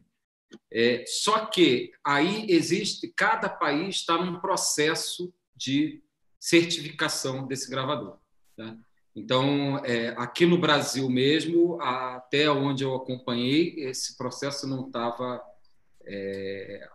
É, 0.71 1.03
só 1.07 1.45
que 1.45 1.91
aí 2.03 2.45
existe, 2.49 3.07
cada 3.15 3.47
país 3.47 3.97
está 3.97 4.17
num 4.17 4.39
processo 4.39 5.33
de 5.55 6.01
certificação 6.39 7.45
desse 7.45 7.69
gravador. 7.69 8.17
Tá? 8.55 8.75
Então, 9.15 9.79
é, 9.83 10.09
aqui 10.17 10.45
no 10.45 10.57
Brasil 10.57 11.09
mesmo, 11.09 11.81
até 11.81 12.49
onde 12.49 12.83
eu 12.83 12.95
acompanhei, 12.95 13.75
esse 13.79 14.17
processo 14.17 14.67
não 14.67 14.87
estava 14.87 15.41
é, 16.05 16.87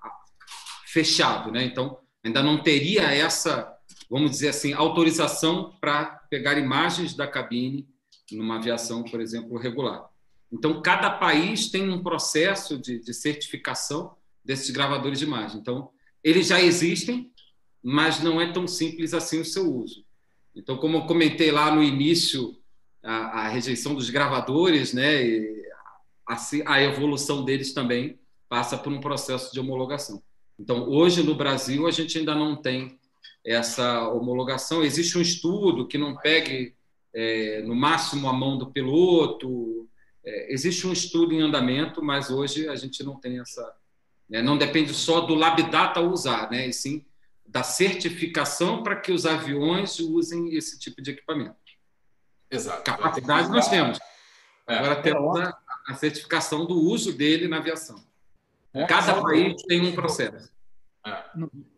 fechado, 0.94 1.50
né? 1.50 1.64
Então, 1.64 1.98
ainda 2.22 2.40
não 2.40 2.62
teria 2.62 3.02
essa, 3.02 3.76
vamos 4.08 4.30
dizer 4.30 4.50
assim, 4.50 4.72
autorização 4.72 5.76
para 5.80 6.04
pegar 6.30 6.56
imagens 6.56 7.14
da 7.14 7.26
cabine 7.26 7.88
numa 8.30 8.56
aviação, 8.56 9.02
por 9.02 9.20
exemplo, 9.20 9.58
regular. 9.58 10.08
Então, 10.52 10.80
cada 10.80 11.10
país 11.10 11.68
tem 11.68 11.90
um 11.90 12.00
processo 12.00 12.78
de, 12.78 13.00
de 13.00 13.12
certificação 13.12 14.14
desses 14.44 14.70
gravadores 14.70 15.18
de 15.18 15.24
imagem. 15.24 15.60
Então, 15.60 15.90
eles 16.22 16.46
já 16.46 16.62
existem, 16.62 17.32
mas 17.82 18.22
não 18.22 18.40
é 18.40 18.52
tão 18.52 18.68
simples 18.68 19.12
assim 19.12 19.40
o 19.40 19.44
seu 19.44 19.68
uso. 19.74 20.04
Então, 20.54 20.76
como 20.76 20.98
eu 20.98 21.06
comentei 21.06 21.50
lá 21.50 21.74
no 21.74 21.82
início, 21.82 22.56
a, 23.02 23.46
a 23.46 23.48
rejeição 23.48 23.96
dos 23.96 24.10
gravadores, 24.10 24.92
né, 24.92 25.24
a, 26.28 26.36
a 26.66 26.82
evolução 26.82 27.44
deles 27.44 27.74
também 27.74 28.20
passa 28.48 28.78
por 28.78 28.92
um 28.92 29.00
processo 29.00 29.52
de 29.52 29.58
homologação. 29.58 30.22
Então, 30.58 30.88
hoje 30.88 31.22
no 31.22 31.34
Brasil, 31.34 31.86
a 31.86 31.90
gente 31.90 32.18
ainda 32.18 32.34
não 32.34 32.56
tem 32.56 32.98
essa 33.44 34.08
homologação. 34.08 34.82
Existe 34.82 35.18
um 35.18 35.20
estudo 35.20 35.86
que 35.86 35.98
não 35.98 36.16
pegue 36.16 36.74
é, 37.12 37.62
no 37.62 37.74
máximo 37.74 38.28
a 38.28 38.32
mão 38.32 38.56
do 38.56 38.70
piloto. 38.70 39.88
É, 40.24 40.52
existe 40.52 40.86
um 40.86 40.92
estudo 40.92 41.34
em 41.34 41.42
andamento, 41.42 42.02
mas 42.02 42.30
hoje 42.30 42.68
a 42.68 42.76
gente 42.76 43.02
não 43.02 43.16
tem 43.18 43.40
essa. 43.40 43.74
Né, 44.28 44.40
não 44.40 44.56
depende 44.56 44.94
só 44.94 45.20
do 45.20 45.34
Labdata 45.34 46.00
usar, 46.00 46.50
né, 46.50 46.68
e 46.68 46.72
sim 46.72 47.04
da 47.54 47.62
certificação 47.62 48.82
para 48.82 48.96
que 48.96 49.12
os 49.12 49.26
aviões 49.26 50.00
usem 50.00 50.54
esse 50.56 50.76
tipo 50.76 51.00
de 51.00 51.12
equipamento. 51.12 51.54
Exato. 52.50 52.82
Capacidade 52.82 53.48
nós 53.48 53.68
temos. 53.68 53.98
É. 54.66 54.74
Agora 54.76 55.02
temos 55.02 55.38
a, 55.38 55.56
a, 55.86 55.94
certificação 55.94 56.66
do 56.66 56.74
uso 56.74 57.12
dele 57.12 57.46
na 57.46 57.58
aviação. 57.58 58.02
É. 58.74 58.86
Cada 58.86 59.22
país 59.22 59.62
tem 59.62 59.86
um 59.86 59.94
processo. 59.94 60.52
É. 61.06 61.22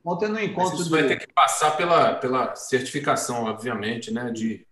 Ontem 0.05 0.29
no 0.29 0.41
encontro. 0.41 0.73
Mas 0.73 0.81
isso 0.81 0.91
vai 0.91 1.07
ter 1.07 1.19
que 1.19 1.33
passar 1.33 1.77
pela, 1.77 2.15
pela 2.15 2.55
certificação, 2.57 3.45
obviamente, 3.45 4.11
né? 4.11 4.31
De, 4.31 4.67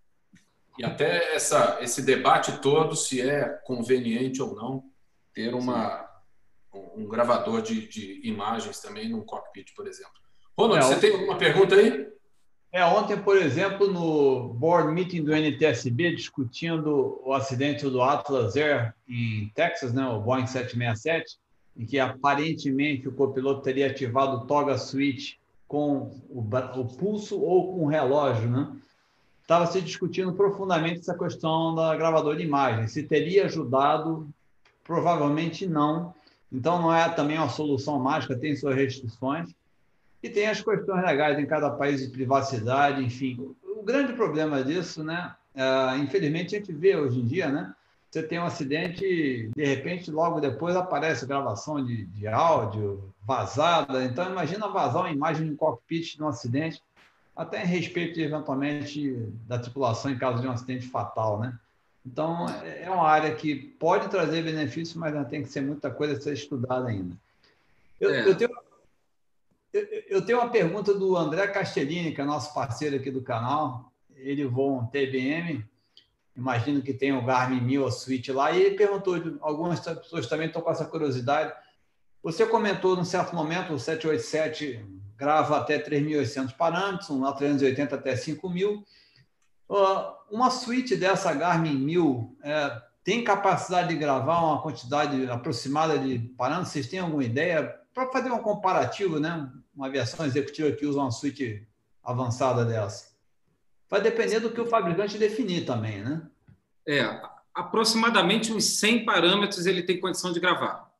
e 0.77 0.83
até 0.83 1.35
essa, 1.35 1.77
esse 1.81 2.01
debate 2.01 2.59
todo, 2.59 2.95
se 2.95 3.21
é 3.21 3.47
conveniente 3.63 4.41
ou 4.41 4.55
não 4.55 4.83
ter 5.33 5.53
uma, 5.53 6.09
um 6.95 7.07
gravador 7.07 7.61
de, 7.61 7.87
de 7.87 8.27
imagens 8.27 8.79
também 8.79 9.09
num 9.09 9.21
cockpit, 9.21 9.73
por 9.75 9.87
exemplo. 9.87 10.13
Ronald, 10.57 10.79
é, 10.79 10.87
você 10.87 10.99
tem 10.99 11.11
alguma 11.11 11.37
pergunta 11.37 11.75
aí? 11.75 12.07
É, 12.71 12.83
ontem, 12.85 13.17
por 13.17 13.37
exemplo, 13.37 13.91
no 13.91 14.53
board 14.53 14.91
meeting 14.91 15.23
do 15.23 15.33
NTSB, 15.33 16.15
discutindo 16.15 17.21
o 17.23 17.33
acidente 17.33 17.89
do 17.89 18.01
Atlas 18.01 18.57
Air 18.57 18.93
em 19.07 19.49
Texas, 19.55 19.93
né, 19.93 20.05
o 20.05 20.19
Boeing 20.19 20.47
767, 20.47 21.37
em 21.77 21.85
que 21.85 21.99
aparentemente 21.99 23.07
o 23.07 23.11
copiloto 23.11 23.61
teria 23.61 23.87
ativado 23.87 24.37
o 24.37 24.45
toga 24.45 24.77
switch 24.77 25.35
com 25.67 26.11
o, 26.29 26.39
o 26.39 26.85
pulso 26.97 27.39
ou 27.39 27.73
com 27.73 27.85
o 27.85 27.87
relógio, 27.87 28.49
né? 28.49 28.71
Estava 29.41 29.67
se 29.67 29.79
discutindo 29.79 30.33
profundamente 30.33 31.01
essa 31.01 31.15
questão 31.15 31.75
da 31.75 31.95
gravadora 31.95 32.37
de 32.37 32.43
imagem. 32.43 32.87
Se 32.87 33.03
teria 33.03 33.45
ajudado, 33.45 34.27
provavelmente 34.83 35.67
não. 35.67 36.15
Então, 36.51 36.81
não 36.81 36.93
é 36.93 37.07
também 37.09 37.37
uma 37.37 37.49
solução 37.49 37.99
mágica, 37.99 38.35
tem 38.35 38.55
suas 38.55 38.75
restrições. 38.75 39.53
E 40.23 40.29
tem 40.29 40.47
as 40.47 40.61
questões 40.61 41.03
legais 41.05 41.37
em 41.37 41.45
cada 41.45 41.69
país 41.69 42.01
de 42.01 42.07
privacidade, 42.07 43.03
enfim. 43.03 43.53
O 43.77 43.83
grande 43.83 44.13
problema 44.13 44.63
disso, 44.63 45.03
né? 45.03 45.35
Uh, 45.53 46.01
infelizmente, 46.01 46.55
a 46.55 46.59
gente 46.59 46.73
vê 46.73 46.95
hoje 46.95 47.19
em 47.19 47.25
dia, 47.25 47.51
né? 47.51 47.71
Você 48.15 48.23
tem 48.23 48.39
um 48.39 48.45
acidente, 48.45 49.51
de 49.53 49.65
repente, 49.65 50.09
logo 50.09 50.39
depois 50.39 50.73
aparece 50.73 51.25
gravação 51.25 51.85
de, 51.85 52.05
de 52.05 52.25
áudio 52.25 53.13
vazada. 53.21 54.05
Então, 54.05 54.31
imagina 54.31 54.69
vazar 54.69 55.01
uma 55.01 55.11
imagem 55.11 55.49
de 55.49 55.55
cockpit 55.57 56.15
de 56.15 56.23
um 56.23 56.29
acidente, 56.29 56.81
até 57.35 57.61
em 57.61 57.67
respeito, 57.67 58.17
eventualmente, 58.17 59.17
da 59.45 59.59
tripulação 59.59 60.09
em 60.09 60.17
caso 60.17 60.39
de 60.39 60.47
um 60.47 60.51
acidente 60.51 60.87
fatal, 60.87 61.41
né? 61.41 61.59
Então, 62.05 62.45
é 62.63 62.89
uma 62.89 63.05
área 63.05 63.35
que 63.35 63.53
pode 63.53 64.07
trazer 64.07 64.43
benefício, 64.43 64.97
mas 64.97 65.13
ainda 65.13 65.27
tem 65.27 65.43
que 65.43 65.49
ser 65.49 65.59
muita 65.59 65.91
coisa 65.91 66.13
a 66.13 66.21
ser 66.21 66.35
estudada 66.35 66.87
ainda. 66.87 67.17
Eu, 67.99 68.11
é. 68.11 68.29
eu 68.29 68.35
tenho 68.37 68.49
eu 70.07 70.25
tenho 70.25 70.39
uma 70.39 70.49
pergunta 70.49 70.93
do 70.93 71.17
André 71.17 71.47
Castellini, 71.47 72.13
que 72.15 72.21
é 72.21 72.23
nosso 72.23 72.53
parceiro 72.53 72.95
aqui 72.95 73.11
do 73.11 73.21
canal. 73.21 73.91
Ele 74.15 74.45
voa 74.45 74.83
um 74.83 74.85
TBM, 74.85 75.65
imagino 76.35 76.81
que 76.81 76.93
tem 76.93 77.13
o 77.13 77.23
Garmin 77.23 77.61
1000 77.61 77.87
a 77.87 77.91
Switch 77.91 78.29
lá, 78.29 78.51
e 78.51 78.61
ele 78.61 78.75
perguntou, 78.75 79.15
algumas 79.41 79.79
pessoas 79.79 80.27
também 80.27 80.47
estão 80.47 80.61
com 80.61 80.71
essa 80.71 80.85
curiosidade. 80.85 81.53
Você 82.21 82.45
comentou, 82.45 82.95
num 82.95 83.05
certo 83.05 83.35
momento, 83.35 83.73
o 83.73 83.79
787 83.79 84.85
grava 85.17 85.57
até 85.57 85.79
3.800 85.79 86.55
parâmetros, 86.55 87.09
um 87.09 87.21
A380 87.21 87.93
até 87.93 88.13
5.000. 88.13 88.83
Uh, 89.67 90.15
uma 90.29 90.51
suíte 90.51 90.95
dessa 90.95 91.33
Garmin 91.33 91.75
1000 91.75 92.37
é, 92.43 92.81
tem 93.03 93.23
capacidade 93.23 93.89
de 93.89 93.95
gravar 93.95 94.43
uma 94.43 94.61
quantidade 94.61 95.29
aproximada 95.29 95.97
de 95.97 96.19
parâmetros? 96.37 96.73
Vocês 96.73 96.87
têm 96.87 96.99
alguma 96.99 97.23
ideia? 97.23 97.79
Para 97.93 98.11
fazer 98.11 98.29
um 98.31 98.39
comparativo, 98.39 99.19
né? 99.19 99.49
uma 99.75 99.89
versão 99.89 100.25
executiva 100.25 100.71
que 100.71 100.85
usa 100.85 100.99
uma 100.99 101.11
suíte 101.11 101.67
avançada 102.03 102.65
dessa. 102.65 103.14
Vai 103.89 104.01
depender 104.01 104.39
do 104.39 104.49
que 104.49 104.61
o 104.61 104.65
fabricante 104.65 105.17
definir 105.17 105.65
também, 105.65 106.01
né? 106.01 106.27
É, 106.87 107.21
aproximadamente 107.53 108.51
uns 108.51 108.79
100 108.79 109.05
parâmetros 109.05 109.65
ele 109.65 109.83
tem 109.83 109.99
condição 109.99 110.31
de 110.31 110.39
gravar. 110.39 110.91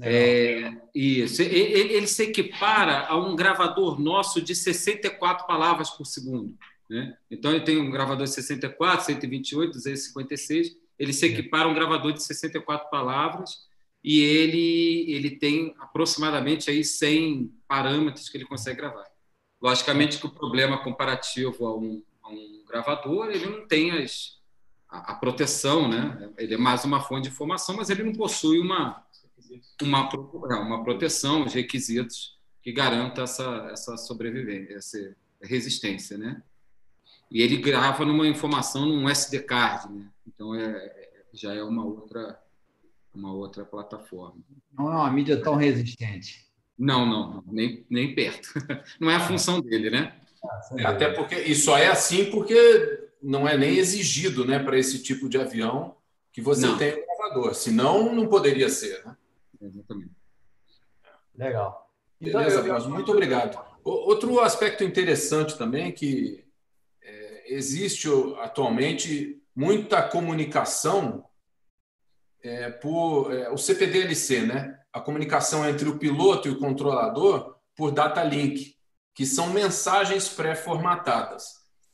É, 0.00 0.72
isso. 0.94 1.40
Ele, 1.42 1.94
ele, 1.94 2.06
se 2.06 2.24
equipara 2.24 3.06
a 3.06 3.16
um 3.16 3.34
gravador 3.34 4.00
nosso 4.00 4.42
de 4.42 4.54
64 4.54 5.46
palavras 5.46 5.90
por 5.90 6.04
segundo. 6.04 6.56
Né? 6.88 7.16
Então, 7.30 7.52
ele 7.52 7.64
tem 7.64 7.78
um 7.78 7.90
gravador 7.90 8.24
de 8.24 8.32
64, 8.32 9.06
128, 9.06 9.72
256. 9.72 10.76
Ele 10.98 11.12
se 11.12 11.26
equipara 11.26 11.64
a 11.64 11.68
um 11.68 11.74
gravador 11.74 12.12
de 12.12 12.22
64 12.22 12.90
palavras 12.90 13.66
e 14.04 14.20
ele, 14.20 15.12
ele 15.12 15.30
tem 15.30 15.74
aproximadamente 15.78 16.70
aí 16.70 16.84
100 16.84 17.52
parâmetros 17.66 18.28
que 18.28 18.36
ele 18.36 18.46
consegue 18.46 18.78
gravar. 18.78 19.04
Logicamente 19.60 20.18
que 20.18 20.26
o 20.26 20.30
problema 20.30 20.78
comparativo 20.78 21.66
a 21.66 21.76
um, 21.76 22.02
a 22.22 22.28
um 22.28 22.64
gravador, 22.66 23.30
ele 23.30 23.46
não 23.46 23.66
tem 23.66 23.90
as, 23.90 24.38
a, 24.88 25.12
a, 25.12 25.14
proteção, 25.14 25.88
né? 25.88 26.32
ele 26.36 26.54
é 26.54 26.58
mais 26.58 26.84
uma 26.84 27.00
fonte 27.00 27.24
de 27.24 27.28
informação, 27.28 27.76
mas 27.76 27.88
ele 27.88 28.02
não 28.02 28.12
possui 28.12 28.58
uma, 28.58 29.04
uma, 29.82 30.10
é, 30.50 30.54
uma 30.54 30.84
proteção, 30.84 31.44
os 31.44 31.54
requisitos 31.54 32.36
que 32.62 32.72
garanta 32.72 33.22
essa, 33.22 33.68
essa 33.70 33.96
sobrevivência, 33.96 34.76
essa 34.76 35.16
resistência. 35.42 36.18
Né? 36.18 36.42
E 37.30 37.40
ele 37.40 37.56
grava 37.56 38.04
numa 38.04 38.26
informação 38.26 38.84
num 38.84 39.08
SD 39.08 39.40
card, 39.40 39.92
né? 39.92 40.06
então 40.26 40.54
é, 40.54 41.24
já 41.32 41.54
é 41.54 41.62
uma 41.62 41.84
outra 41.84 42.40
uma 43.16 43.32
outra 43.32 43.64
plataforma. 43.64 44.36
Não 44.70 44.92
é 44.92 44.96
uma 44.96 45.10
mídia 45.10 45.40
tão 45.42 45.56
resistente. 45.56 46.45
Não, 46.78 47.06
não, 47.06 47.42
nem, 47.46 47.86
nem 47.88 48.14
perto. 48.14 48.48
Não 49.00 49.10
é 49.10 49.16
a 49.16 49.20
função 49.20 49.60
dele, 49.60 49.90
né? 49.90 50.14
É, 50.76 50.84
até 50.84 51.10
porque 51.10 51.34
e 51.34 51.54
só 51.54 51.76
é 51.76 51.88
assim 51.88 52.30
porque 52.30 53.08
não 53.20 53.48
é 53.48 53.56
nem 53.56 53.76
exigido, 53.78 54.44
né, 54.44 54.58
para 54.58 54.78
esse 54.78 55.02
tipo 55.02 55.28
de 55.28 55.38
avião 55.38 55.96
que 56.32 56.40
você 56.40 56.66
não. 56.66 56.78
tenha 56.78 56.96
um 56.96 57.06
gravador. 57.06 57.54
Senão, 57.54 58.14
não 58.14 58.28
poderia 58.28 58.68
ser, 58.68 59.04
né? 59.04 59.16
Exatamente. 59.60 60.12
Legal. 61.34 61.90
Então, 62.20 62.40
Beleza, 62.40 62.60
eu... 62.66 62.90
muito 62.90 63.10
obrigado. 63.10 63.58
Outro 63.82 64.40
aspecto 64.40 64.84
interessante 64.84 65.56
também 65.56 65.88
é 65.88 65.92
que 65.92 66.44
é, 67.02 67.54
existe 67.54 68.08
atualmente 68.40 69.42
muita 69.54 70.02
comunicação 70.02 71.24
é, 72.42 72.70
por 72.70 73.32
é, 73.32 73.50
o 73.50 73.56
CPDLC, 73.56 74.42
né? 74.42 74.78
A 74.96 75.00
comunicação 75.02 75.68
entre 75.68 75.86
o 75.90 75.98
piloto 75.98 76.48
e 76.48 76.50
o 76.50 76.58
controlador 76.58 77.54
por 77.76 77.92
data 77.92 78.24
link, 78.24 78.74
que 79.14 79.26
são 79.26 79.50
mensagens 79.50 80.26
pré-formatadas. 80.26 81.48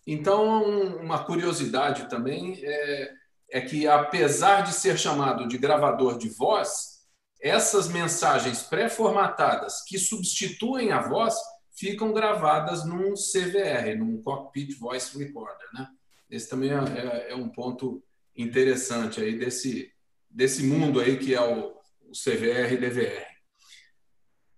Então, 0.07 0.63
uma 1.01 1.25
curiosidade 1.25 2.09
também 2.09 2.61
é, 2.63 3.13
é 3.51 3.61
que, 3.61 3.89
apesar 3.89 4.61
de 4.61 4.73
ser 4.73 4.97
chamado 4.97 5.49
de 5.49 5.59
gravador 5.59 6.17
de 6.17 6.29
voz, 6.29 7.01
essas 7.41 7.89
mensagens 7.89 8.63
pré-formatadas 8.63 9.83
que 9.85 9.99
substituem 9.99 10.93
a 10.93 11.03
voz 11.03 11.35
ficam 11.73 12.13
gravadas 12.13 12.85
num 12.85 13.15
CVR, 13.15 13.97
num 13.99 14.23
Cockpit 14.23 14.79
Voice 14.79 15.19
Recorder. 15.19 15.67
Né? 15.75 15.89
Esse 16.31 16.49
também 16.49 16.71
é, 16.71 16.75
é, 16.75 17.33
é 17.33 17.35
um 17.35 17.49
ponto 17.49 18.01
interessante 18.37 19.21
aí 19.21 19.37
desse, 19.37 19.91
desse 20.31 20.63
mundo 20.63 21.01
aí 21.01 21.19
que 21.19 21.35
é 21.35 21.41
o, 21.41 21.82
o 22.13 22.15
CVR 22.15 22.75
e 22.75 22.77
DVR. 22.77 23.27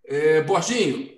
É, 0.07 0.43
Borginho, 0.43 1.15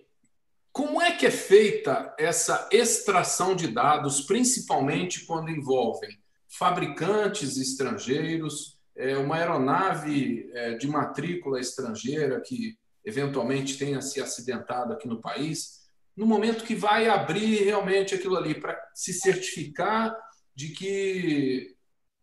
como 0.71 1.01
é 1.01 1.17
que 1.17 1.25
é 1.25 1.31
feita 1.31 2.15
essa 2.19 2.69
extração 2.71 3.57
de 3.57 3.69
dados, 3.69 4.21
principalmente 4.21 5.25
quando 5.25 5.51
envolvem 5.51 6.11
fabricantes 6.47 7.57
estrangeiros, 7.57 8.79
é, 8.95 9.17
uma 9.17 9.37
aeronave 9.37 10.51
é, 10.53 10.75
de 10.75 10.87
matrícula 10.87 11.59
estrangeira 11.59 12.41
que 12.41 12.77
eventualmente 13.05 13.79
tenha 13.79 14.03
se 14.03 14.21
acidentado 14.21 14.93
aqui 14.93 15.09
no 15.09 15.21
país, 15.21 15.87
no 16.15 16.27
momento 16.27 16.65
que 16.65 16.75
vai 16.75 17.09
abrir 17.09 17.65
realmente 17.65 18.15
aquilo 18.15 18.37
ali 18.37 18.59
para 18.59 18.79
se 18.95 19.13
certificar 19.13 20.17
de 20.55 20.71
que 20.71 21.75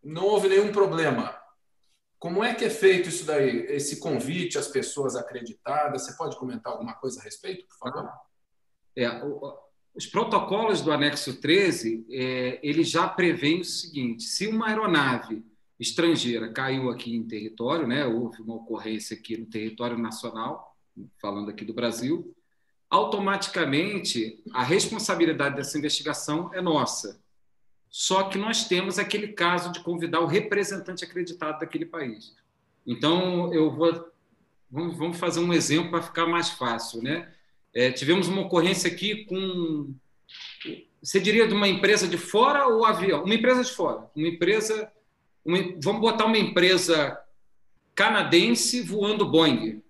não 0.03 0.26
houve 0.26 0.49
nenhum 0.49 0.72
problema, 0.72 1.40
como 2.24 2.41
é 2.41 2.56
que 2.56 2.64
é 2.64 2.70
feito 2.70 3.10
isso 3.10 3.26
daí, 3.26 3.66
esse 3.68 4.00
convite 4.00 4.58
às 4.58 4.70
pessoas 4.70 5.14
acreditadas? 5.14 6.06
Você 6.06 6.16
pode 6.16 6.38
comentar 6.38 6.72
alguma 6.72 6.94
coisa 6.94 7.20
a 7.20 7.24
respeito, 7.24 7.66
por 7.68 7.78
favor? 7.78 8.10
É, 8.95 9.10
os 9.94 10.08
protocolos 10.08 10.80
do 10.80 10.94
anexo 10.94 11.41
13, 11.41 12.08
é, 12.10 12.62
ele 12.64 12.86
já 12.86 13.10
prevêem 13.10 13.60
o 13.60 13.66
seguinte: 13.66 14.24
se 14.24 14.48
uma 14.48 14.70
aeronave 14.70 15.44
estrangeira 15.78 16.50
caiu 16.50 16.90
aqui 16.90 17.14
em 17.14 17.28
território, 17.28 17.86
né, 17.86 18.06
houve 18.06 18.41
uma 18.41 18.56
ocorrência 18.56 19.18
aqui 19.18 19.36
no 19.36 19.48
território 19.48 19.98
nacional, 19.98 20.78
falando 21.22 21.50
aqui 21.50 21.66
do 21.66 21.74
Brasil, 21.74 22.34
automaticamente 22.90 24.41
a 24.54 24.64
responsabilidade 24.64 25.58
dessa 25.58 25.78
investigação 25.78 26.54
é 26.54 26.62
nossa. 26.62 27.22
Só 27.95 28.24
que 28.24 28.40
nós 28.40 28.68
temos 28.68 28.98
aquele 28.98 29.28
caso 29.28 29.72
de 29.72 29.80
convidar 29.82 30.20
o 30.20 30.26
representante 30.26 31.06
acreditado 31.06 31.60
daquele 31.60 31.86
país. 31.86 32.34
Então, 32.88 33.53
eu 33.53 33.70
vou. 33.70 34.11
Vamos 34.72 35.20
fazer 35.20 35.40
um 35.40 35.53
exemplo 35.53 35.91
para 35.91 36.02
ficar 36.02 36.26
mais 36.26 36.49
fácil. 36.49 37.03
Né? 37.03 37.32
É, 37.72 37.91
tivemos 37.91 38.28
uma 38.28 38.41
ocorrência 38.41 38.90
aqui 38.90 39.26
com. 39.26 39.94
Você 41.03 41.20
diria 41.20 41.48
de 41.48 41.53
uma 41.53 41.68
empresa 41.68 42.07
de 42.07 42.18
fora 42.18 42.65
ou 42.65 42.84
avião? 42.84 43.26
Uma 43.26 43.36
empresa 43.36 43.64
de 43.64 43.72
fora. 43.72 44.10
Uma 44.15 44.28
empresa. 44.28 44.91
Uma, 45.45 45.60
vamos 45.80 46.02
botar 46.02 46.26
uma 46.26 46.40
empresa 46.40 47.15
canadense 47.94 48.82
voando 48.82 49.30
Boeing. 49.30 49.84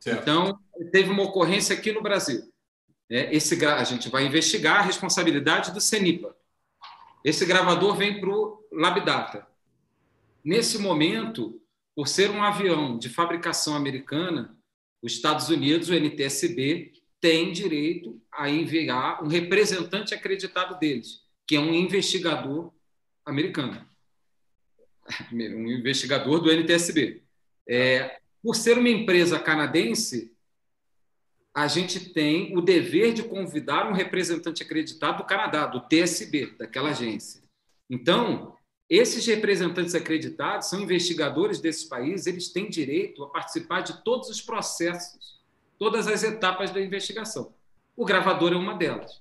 Certo. 0.00 0.20
Então, 0.20 0.58
teve 0.90 1.10
uma 1.10 1.22
ocorrência 1.22 1.74
aqui 1.74 1.92
no 1.92 2.02
Brasil. 2.02 2.52
É, 3.08 3.34
esse, 3.34 3.64
a 3.64 3.84
gente 3.84 4.10
vai 4.10 4.26
investigar 4.26 4.80
a 4.80 4.82
responsabilidade 4.82 5.72
do 5.72 5.80
CENIPA. 5.80 6.36
Esse 7.24 7.46
gravador 7.46 7.96
vem 7.96 8.20
para 8.20 8.30
o 8.30 8.64
Labdata. 8.72 9.46
Nesse 10.44 10.78
momento, 10.78 11.60
por 11.94 12.08
ser 12.08 12.30
um 12.30 12.42
avião 12.42 12.98
de 12.98 13.08
fabricação 13.08 13.76
americana, 13.76 14.56
os 15.00 15.12
Estados 15.12 15.48
Unidos, 15.48 15.88
o 15.88 15.94
NTSB, 15.94 16.92
tem 17.20 17.52
direito 17.52 18.20
a 18.32 18.50
enviar 18.50 19.22
um 19.22 19.28
representante 19.28 20.14
acreditado 20.14 20.78
deles, 20.78 21.20
que 21.46 21.54
é 21.54 21.60
um 21.60 21.72
investigador 21.72 22.72
americano, 23.24 23.86
um 25.32 25.68
investigador 25.68 26.40
do 26.40 26.50
NTSB. 26.50 27.22
É, 27.68 28.18
por 28.42 28.56
ser 28.56 28.76
uma 28.76 28.88
empresa 28.88 29.38
canadense, 29.38 30.31
a 31.54 31.68
gente 31.68 32.12
tem 32.12 32.56
o 32.56 32.60
dever 32.62 33.12
de 33.12 33.22
convidar 33.22 33.88
um 33.88 33.92
representante 33.92 34.62
acreditado 34.62 35.18
do 35.18 35.24
Canadá, 35.24 35.66
do 35.66 35.80
TSB, 35.80 36.54
daquela 36.58 36.90
agência. 36.90 37.42
Então, 37.90 38.56
esses 38.88 39.26
representantes 39.26 39.94
acreditados 39.94 40.68
são 40.68 40.80
investigadores 40.80 41.60
desses 41.60 41.84
países, 41.84 42.26
eles 42.26 42.52
têm 42.52 42.70
direito 42.70 43.22
a 43.22 43.28
participar 43.28 43.82
de 43.82 44.02
todos 44.02 44.28
os 44.28 44.40
processos, 44.40 45.40
todas 45.78 46.06
as 46.06 46.22
etapas 46.22 46.70
da 46.70 46.80
investigação. 46.80 47.54
O 47.94 48.04
gravador 48.04 48.52
é 48.52 48.56
uma 48.56 48.74
delas. 48.74 49.20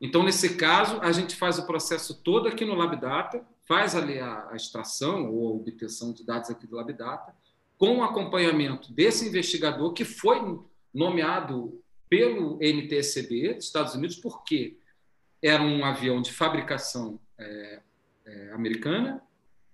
Então, 0.00 0.22
nesse 0.22 0.56
caso, 0.56 1.00
a 1.00 1.10
gente 1.10 1.34
faz 1.34 1.58
o 1.58 1.66
processo 1.66 2.22
todo 2.22 2.48
aqui 2.48 2.64
no 2.64 2.74
LabData, 2.74 3.44
faz 3.66 3.96
ali 3.96 4.20
a, 4.20 4.50
extração 4.54 5.32
ou 5.32 5.48
a 5.48 5.52
obtenção 5.52 6.12
de 6.12 6.24
dados 6.24 6.50
aqui 6.50 6.66
do 6.66 6.76
LabData, 6.76 7.34
com 7.78 7.98
o 7.98 8.04
acompanhamento 8.04 8.92
desse 8.92 9.26
investigador 9.26 9.92
que 9.92 10.04
foi 10.04 10.40
nomeado 10.96 11.78
pelo 12.08 12.58
NTSB 12.58 13.54
dos 13.54 13.66
Estados 13.66 13.94
Unidos, 13.94 14.16
porque 14.16 14.78
era 15.42 15.62
um 15.62 15.84
avião 15.84 16.22
de 16.22 16.32
fabricação 16.32 17.20
é, 17.38 17.82
é, 18.24 18.52
americana 18.52 19.22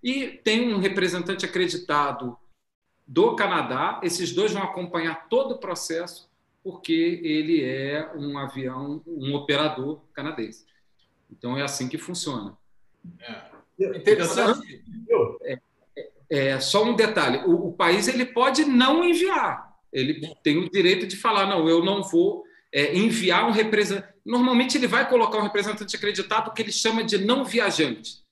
e 0.03 0.29
tem 0.29 0.75
um 0.75 0.79
representante 0.79 1.47
acreditado 1.47 2.37
do 3.07 3.37
Canadá. 3.37 4.01
Esses 4.03 4.33
dois 4.35 4.53
vão 4.53 4.65
acompanhar 4.65 5.29
todo 5.29 5.53
o 5.53 5.59
processo, 5.59 6.29
porque 6.65 7.21
ele 7.23 7.63
é 7.63 8.11
um 8.17 8.37
avião, 8.37 9.01
um 9.07 9.33
operador 9.35 10.03
canadense. 10.13 10.67
Então 11.31 11.57
é 11.57 11.63
assim 11.63 11.89
que 11.89 11.99
funciona. 11.99 12.59
É. 13.21 13.53
Interessante. 13.97 14.85
É, 15.45 15.59
é, 15.97 16.09
é, 16.31 16.61
só 16.61 16.85
um 16.85 16.97
detalhe: 16.97 17.39
o, 17.47 17.69
o 17.69 17.73
país 17.73 18.09
ele 18.09 18.27
pode 18.27 18.65
não 18.65 19.05
enviar 19.05 19.72
ele 19.93 20.35
tem 20.43 20.57
o 20.59 20.71
direito 20.71 21.07
de 21.07 21.17
falar: 21.17 21.47
não, 21.47 21.69
eu 21.69 21.85
não 21.85 22.03
vou 22.03 22.45
é, 22.73 22.97
enviar 22.97 23.47
um 23.47 23.53
representante. 23.53 24.13
Normalmente 24.25 24.79
ele 24.79 24.87
vai 24.87 25.09
colocar 25.09 25.39
um 25.39 25.43
representante 25.43 25.97
acreditado 25.97 26.53
que 26.55 26.63
ele 26.63 26.73
chama 26.73 27.03
de 27.03 27.19
não 27.19 27.45
viajante. 27.45 28.23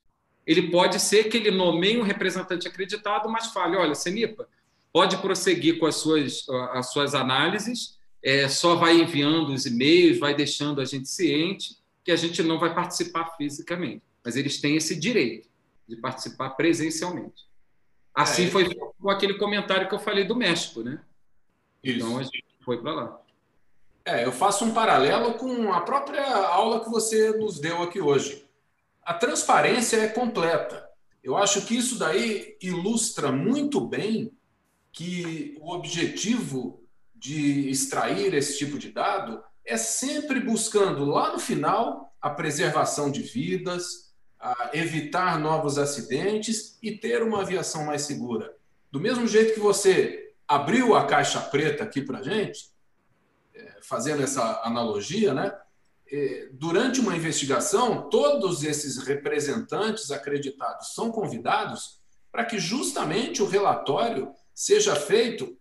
Ele 0.47 0.71
pode 0.71 1.01
ser 1.01 1.25
que 1.25 1.37
ele 1.37 1.51
nomeie 1.51 1.99
um 1.99 2.03
representante 2.03 2.67
acreditado, 2.67 3.29
mas 3.29 3.49
fale: 3.49 3.77
olha, 3.77 3.95
Senipa, 3.95 4.49
pode 4.93 5.17
prosseguir 5.19 5.79
com 5.79 5.87
as 5.87 5.97
suas, 5.97 6.49
as 6.73 6.93
suas 6.93 7.15
análises, 7.15 7.99
é, 8.23 8.49
só 8.49 8.75
vai 8.75 9.01
enviando 9.01 9.53
os 9.53 9.67
e-mails, 9.67 10.19
vai 10.19 10.35
deixando 10.35 10.81
a 10.81 10.85
gente 10.85 11.09
ciente 11.09 11.77
que 12.03 12.11
a 12.11 12.17
gente 12.17 12.43
não 12.43 12.59
vai 12.59 12.75
participar 12.75 13.37
fisicamente. 13.37 14.03
Mas 14.25 14.37
eles 14.37 14.61
têm 14.61 14.77
esse 14.77 14.99
direito 14.99 15.49
de 15.87 15.97
participar 15.97 16.51
presencialmente. 16.51 17.45
Assim 18.15 18.47
é, 18.47 18.51
foi 18.51 18.75
com 18.75 19.11
aquele 19.11 19.35
comentário 19.35 19.89
que 19.89 19.95
eu 19.95 19.99
falei 19.99 20.25
do 20.25 20.37
México, 20.37 20.83
né? 20.83 21.01
Isso. 21.83 21.99
Então 21.99 22.19
a 22.19 22.23
gente 22.23 22.45
foi 22.65 22.81
para 22.81 22.93
lá. 22.93 23.21
É, 24.05 24.25
eu 24.25 24.33
faço 24.33 24.65
um 24.65 24.73
paralelo 24.73 25.35
com 25.35 25.73
a 25.73 25.81
própria 25.83 26.25
aula 26.47 26.83
que 26.83 26.91
você 26.91 27.31
nos 27.37 27.59
deu 27.59 27.83
aqui 27.83 28.01
hoje. 28.01 28.47
A 29.05 29.15
transparência 29.15 29.99
é 29.99 30.09
completa. 30.09 30.89
Eu 31.23 31.37
acho 31.37 31.63
que 31.63 31.77
isso 31.77 31.99
daí 31.99 32.57
ilustra 32.63 33.31
muito 33.31 33.81
bem 33.81 34.33
que 34.93 35.57
o 35.61 35.73
objetivo 35.73 36.83
de 37.15 37.69
extrair 37.69 38.33
esse 38.33 38.59
tipo 38.59 38.79
de 38.79 38.91
dado 38.91 39.43
é 39.65 39.77
sempre 39.77 40.41
buscando 40.41 41.05
lá 41.05 41.33
no 41.33 41.39
final 41.39 42.15
a 42.21 42.31
preservação 42.31 43.11
de 43.11 43.23
vidas, 43.23 44.11
evitar 44.73 45.39
novos 45.39 45.77
acidentes 45.79 46.79
e 46.83 46.93
ter 46.93 47.23
uma 47.23 47.43
aviação 47.43 47.85
mais 47.85 48.03
segura. 48.03 48.57
Do 48.91 48.99
mesmo 48.99 49.27
jeito 49.27 49.55
que 49.55 49.61
você 49.61 50.30
abriu 50.51 50.97
a 50.97 51.07
caixa 51.07 51.41
preta 51.41 51.85
aqui 51.85 52.03
para 52.03 52.19
a 52.19 52.23
gente, 52.25 52.71
é, 53.55 53.79
fazendo 53.83 54.21
essa 54.21 54.63
analogia, 54.65 55.33
né? 55.33 55.57
É, 56.13 56.49
durante 56.53 56.99
uma 56.99 57.17
investigação, 57.17 58.11
todos 58.11 58.65
esses 58.65 58.99
representantes 58.99 60.11
acreditados 60.11 60.93
são 60.93 61.13
convidados 61.13 62.01
para 62.33 62.45
que 62.45 62.59
justamente 62.59 63.41
o 63.41 63.47
relatório 63.47 64.35
seja 64.53 64.97
feito 64.97 65.57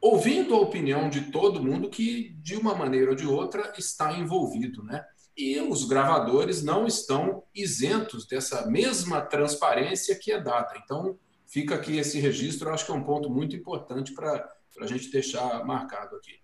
ouvindo 0.00 0.52
a 0.52 0.58
opinião 0.58 1.08
de 1.08 1.30
todo 1.30 1.62
mundo 1.62 1.88
que, 1.88 2.30
de 2.42 2.56
uma 2.56 2.74
maneira 2.74 3.10
ou 3.10 3.16
de 3.16 3.26
outra, 3.26 3.72
está 3.78 4.12
envolvido, 4.12 4.82
né? 4.82 5.04
E 5.36 5.60
os 5.60 5.84
gravadores 5.84 6.60
não 6.60 6.88
estão 6.88 7.44
isentos 7.54 8.26
dessa 8.26 8.66
mesma 8.66 9.20
transparência 9.20 10.18
que 10.18 10.32
é 10.32 10.40
dada. 10.40 10.74
Então, 10.82 11.16
fica 11.48 11.74
aqui 11.74 11.96
esse 11.96 12.20
registro, 12.20 12.68
eu 12.68 12.74
acho 12.74 12.84
que 12.84 12.92
é 12.92 12.94
um 12.94 13.02
ponto 13.02 13.28
muito 13.28 13.56
importante 13.56 14.12
para 14.12 14.48
a 14.80 14.86
gente 14.86 15.10
deixar 15.10 15.64
marcado 15.64 16.14
aqui. 16.16 16.38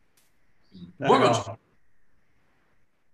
Boa 0.98 1.18
noite. 1.18 1.50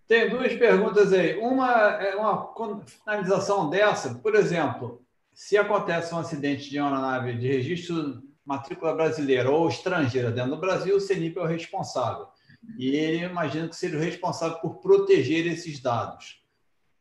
Tem 0.06 0.28
duas 0.30 0.52
perguntas 0.54 1.12
aí. 1.12 1.38
Uma 1.38 1.70
é 2.02 2.16
uma 2.16 2.52
finalização 2.86 3.68
dessa, 3.68 4.14
por 4.14 4.34
exemplo, 4.34 5.04
se 5.32 5.56
acontece 5.56 6.14
um 6.14 6.18
acidente 6.18 6.70
de 6.70 6.80
uma 6.80 7.00
nave 7.00 7.34
de 7.34 7.46
registro 7.46 8.22
matrícula 8.44 8.94
brasileira 8.94 9.50
ou 9.50 9.68
estrangeira 9.68 10.30
dentro 10.30 10.52
do 10.52 10.60
Brasil, 10.60 10.96
o 10.96 11.00
CENIP 11.00 11.38
é 11.38 11.42
o 11.42 11.46
responsável. 11.46 12.28
E 12.76 12.88
ele 12.88 13.24
imagina 13.24 13.68
que 13.68 13.76
seja 13.76 13.96
o 13.96 14.00
responsável 14.00 14.58
por 14.58 14.80
proteger 14.80 15.46
esses 15.46 15.80
dados. 15.80 16.42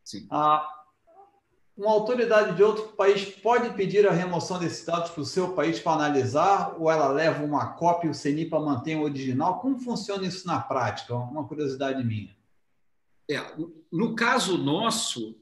Sim. 0.04 0.28
Ah, 0.30 0.79
uma 1.80 1.92
autoridade 1.92 2.58
de 2.58 2.62
outro 2.62 2.90
país 2.90 3.24
pode 3.24 3.74
pedir 3.74 4.06
a 4.06 4.12
remoção 4.12 4.60
desses 4.60 4.86
dados 4.86 5.12
para 5.12 5.22
o 5.22 5.26
seu 5.26 5.54
país 5.54 5.80
para 5.80 5.94
analisar, 5.94 6.76
ou 6.78 6.92
ela 6.92 7.08
leva 7.08 7.44
uma 7.44 7.68
cópia 7.68 8.08
e 8.08 8.12
o 8.12 8.14
CENIPA 8.14 8.60
mantém 8.60 8.98
o 8.98 9.04
original? 9.04 9.62
Como 9.62 9.80
funciona 9.80 10.28
isso 10.28 10.46
na 10.46 10.60
prática? 10.60 11.16
Uma 11.16 11.48
curiosidade 11.48 12.04
minha. 12.04 12.36
É, 13.32 13.40
no 13.90 14.14
caso 14.14 14.58
nosso, 14.58 15.38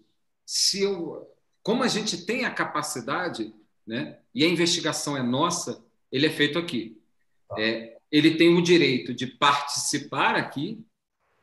se 0.46 0.84
eu, 0.84 1.28
como 1.64 1.82
a 1.82 1.88
gente 1.88 2.24
tem 2.24 2.46
a 2.46 2.52
capacidade, 2.52 3.52
né, 3.86 4.20
e 4.34 4.44
a 4.44 4.48
investigação 4.48 5.18
é 5.18 5.24
nossa, 5.24 5.84
ele 6.12 6.28
é 6.28 6.30
feito 6.30 6.60
aqui. 6.60 7.02
Tá. 7.50 7.56
É, 7.60 7.98
ele 8.12 8.36
tem 8.36 8.56
o 8.56 8.62
direito 8.62 9.12
de 9.12 9.26
participar 9.26 10.36
aqui, 10.36 10.86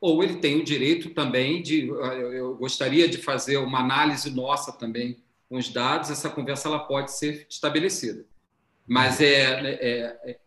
ou 0.05 0.23
ele 0.23 0.35
tem 0.35 0.61
o 0.61 0.63
direito 0.63 1.09
também 1.15 1.63
de. 1.63 1.89
Eu 1.89 2.57
gostaria 2.57 3.09
de 3.09 3.17
fazer 3.17 3.57
uma 3.57 3.79
análise 3.79 4.31
nossa 4.31 4.71
também 4.71 5.17
com 5.49 5.57
os 5.57 5.71
dados, 5.71 6.11
essa 6.11 6.29
conversa 6.29 6.69
ela 6.69 6.81
pode 6.81 7.11
ser 7.11 7.47
estabelecida. 7.49 8.27
Mas 8.87 9.19
é, 9.23 9.61
é, 9.63 10.19
é, 10.23 10.39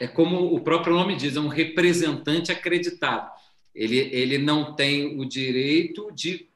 é 0.00 0.06
como 0.08 0.54
o 0.54 0.60
próprio 0.60 0.94
nome 0.94 1.14
diz, 1.14 1.36
é 1.36 1.40
um 1.40 1.48
representante 1.48 2.50
acreditado. 2.50 3.30
Ele, 3.74 3.98
ele 3.98 4.38
não 4.38 4.74
tem 4.74 5.20
o 5.20 5.26
direito 5.26 6.10
de 6.12 6.48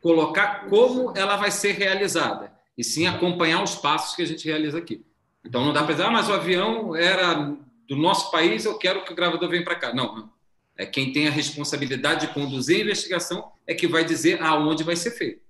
colocar 0.00 0.66
como 0.68 1.16
ela 1.16 1.36
vai 1.36 1.52
ser 1.52 1.76
realizada, 1.76 2.52
e 2.76 2.82
sim 2.82 3.06
acompanhar 3.06 3.62
os 3.62 3.76
passos 3.76 4.16
que 4.16 4.22
a 4.22 4.26
gente 4.26 4.44
realiza 4.44 4.78
aqui. 4.78 5.04
Então 5.44 5.64
não 5.64 5.72
dá 5.72 5.84
para 5.84 5.92
dizer, 5.92 6.06
ah, 6.06 6.10
mas 6.10 6.28
o 6.28 6.32
avião 6.32 6.96
era 6.96 7.56
do 7.88 7.94
nosso 7.94 8.32
país, 8.32 8.64
eu 8.64 8.76
quero 8.78 9.04
que 9.04 9.12
o 9.12 9.16
gravador 9.16 9.48
venha 9.48 9.62
para 9.62 9.76
cá. 9.76 9.94
Não, 9.94 10.12
não. 10.16 10.35
É 10.76 10.84
quem 10.84 11.12
tem 11.12 11.26
a 11.26 11.30
responsabilidade 11.30 12.26
de 12.26 12.34
conduzir 12.34 12.76
a 12.76 12.80
investigação 12.80 13.50
é 13.66 13.74
que 13.74 13.88
vai 13.88 14.04
dizer 14.04 14.42
aonde 14.42 14.84
vai 14.84 14.96
ser 14.96 15.10
feito. 15.12 15.40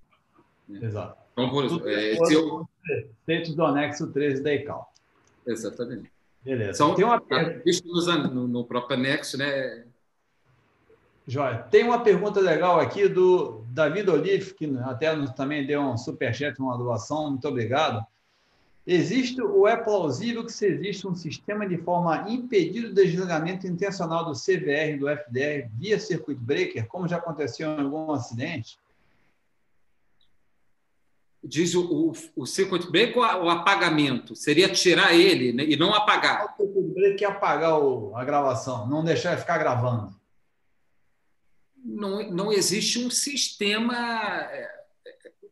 Exato. 0.69 1.17
Então, 1.33 1.51
por, 1.51 1.65
exemplo, 1.65 1.89
é, 1.89 2.15
se 2.25 2.35
eu... 2.35 2.67
do 3.55 3.65
anexo 3.65 4.07
13 4.07 4.43
da 4.43 4.55
ICAO. 4.55 4.87
Exatamente. 5.47 6.11
Beleza. 6.43 6.75
São, 6.75 6.95
tem 6.95 7.05
uma 7.05 7.21
visto 7.65 7.87
no, 7.89 8.47
no 8.47 8.65
próprio 8.65 8.97
anexo, 8.97 9.37
né? 9.37 9.85
Joia. 11.27 11.59
Tem 11.71 11.83
uma 11.83 12.05
pergunta 12.05 12.41
legal 12.41 12.79
aqui 12.79 13.09
do 13.09 13.65
David 13.69 14.09
Olive, 14.09 14.55
que 14.55 14.79
até 14.85 15.15
também 15.33 15.67
deu 15.67 15.81
um 15.83 15.97
superchat, 15.97 16.59
uma 16.61 16.79
doação. 16.79 17.31
Muito 17.31 17.49
obrigado. 17.49 18.05
Existe 18.87 19.43
ou 19.43 19.67
é 19.67 19.77
plausível 19.77 20.45
que 20.45 20.53
se 20.53 20.65
existe 20.65 21.09
um 21.09 21.15
sistema 21.15 21.69
de 21.69 21.77
forma 21.77 22.23
a 22.23 22.31
impedir 22.31 22.85
o 22.85 22.95
desligamento 22.95 23.67
intencional 23.67 24.25
do 24.25 24.33
CVR 24.33 24.93
e 24.93 24.97
do 24.97 25.09
FDR 25.09 25.69
via 25.77 25.99
circuit 25.99 26.39
breaker, 26.39 26.87
como 26.87 27.09
já 27.09 27.17
aconteceu 27.17 27.69
em 27.69 27.81
algum 27.81 28.13
acidente? 28.13 28.79
Diz 31.43 31.75
o, 31.75 31.83
o, 31.83 32.13
o 32.37 32.47
circuit 32.47 32.89
breaker 32.89 33.19
ou 33.19 33.47
o 33.47 33.51
apagamento? 33.51 34.37
Seria 34.37 34.69
tirar 34.69 35.13
ele 35.13 35.53
né, 35.53 35.65
e 35.65 35.77
não 35.77 35.93
apagar? 35.93 36.55
O 36.55 36.57
circuit 36.57 36.95
breaker 36.95 37.29
é 37.29 37.31
apagar 37.33 37.81
o, 37.81 38.17
a 38.17 38.25
gravação, 38.25 38.87
não 38.87 39.05
deixar 39.05 39.33
ele 39.33 39.41
ficar 39.41 39.59
gravando. 39.59 40.15
Não, 41.85 42.31
não 42.31 42.53
existe 42.53 43.01
um 43.01 43.11
sistema. 43.11 43.97
É, 43.97 44.85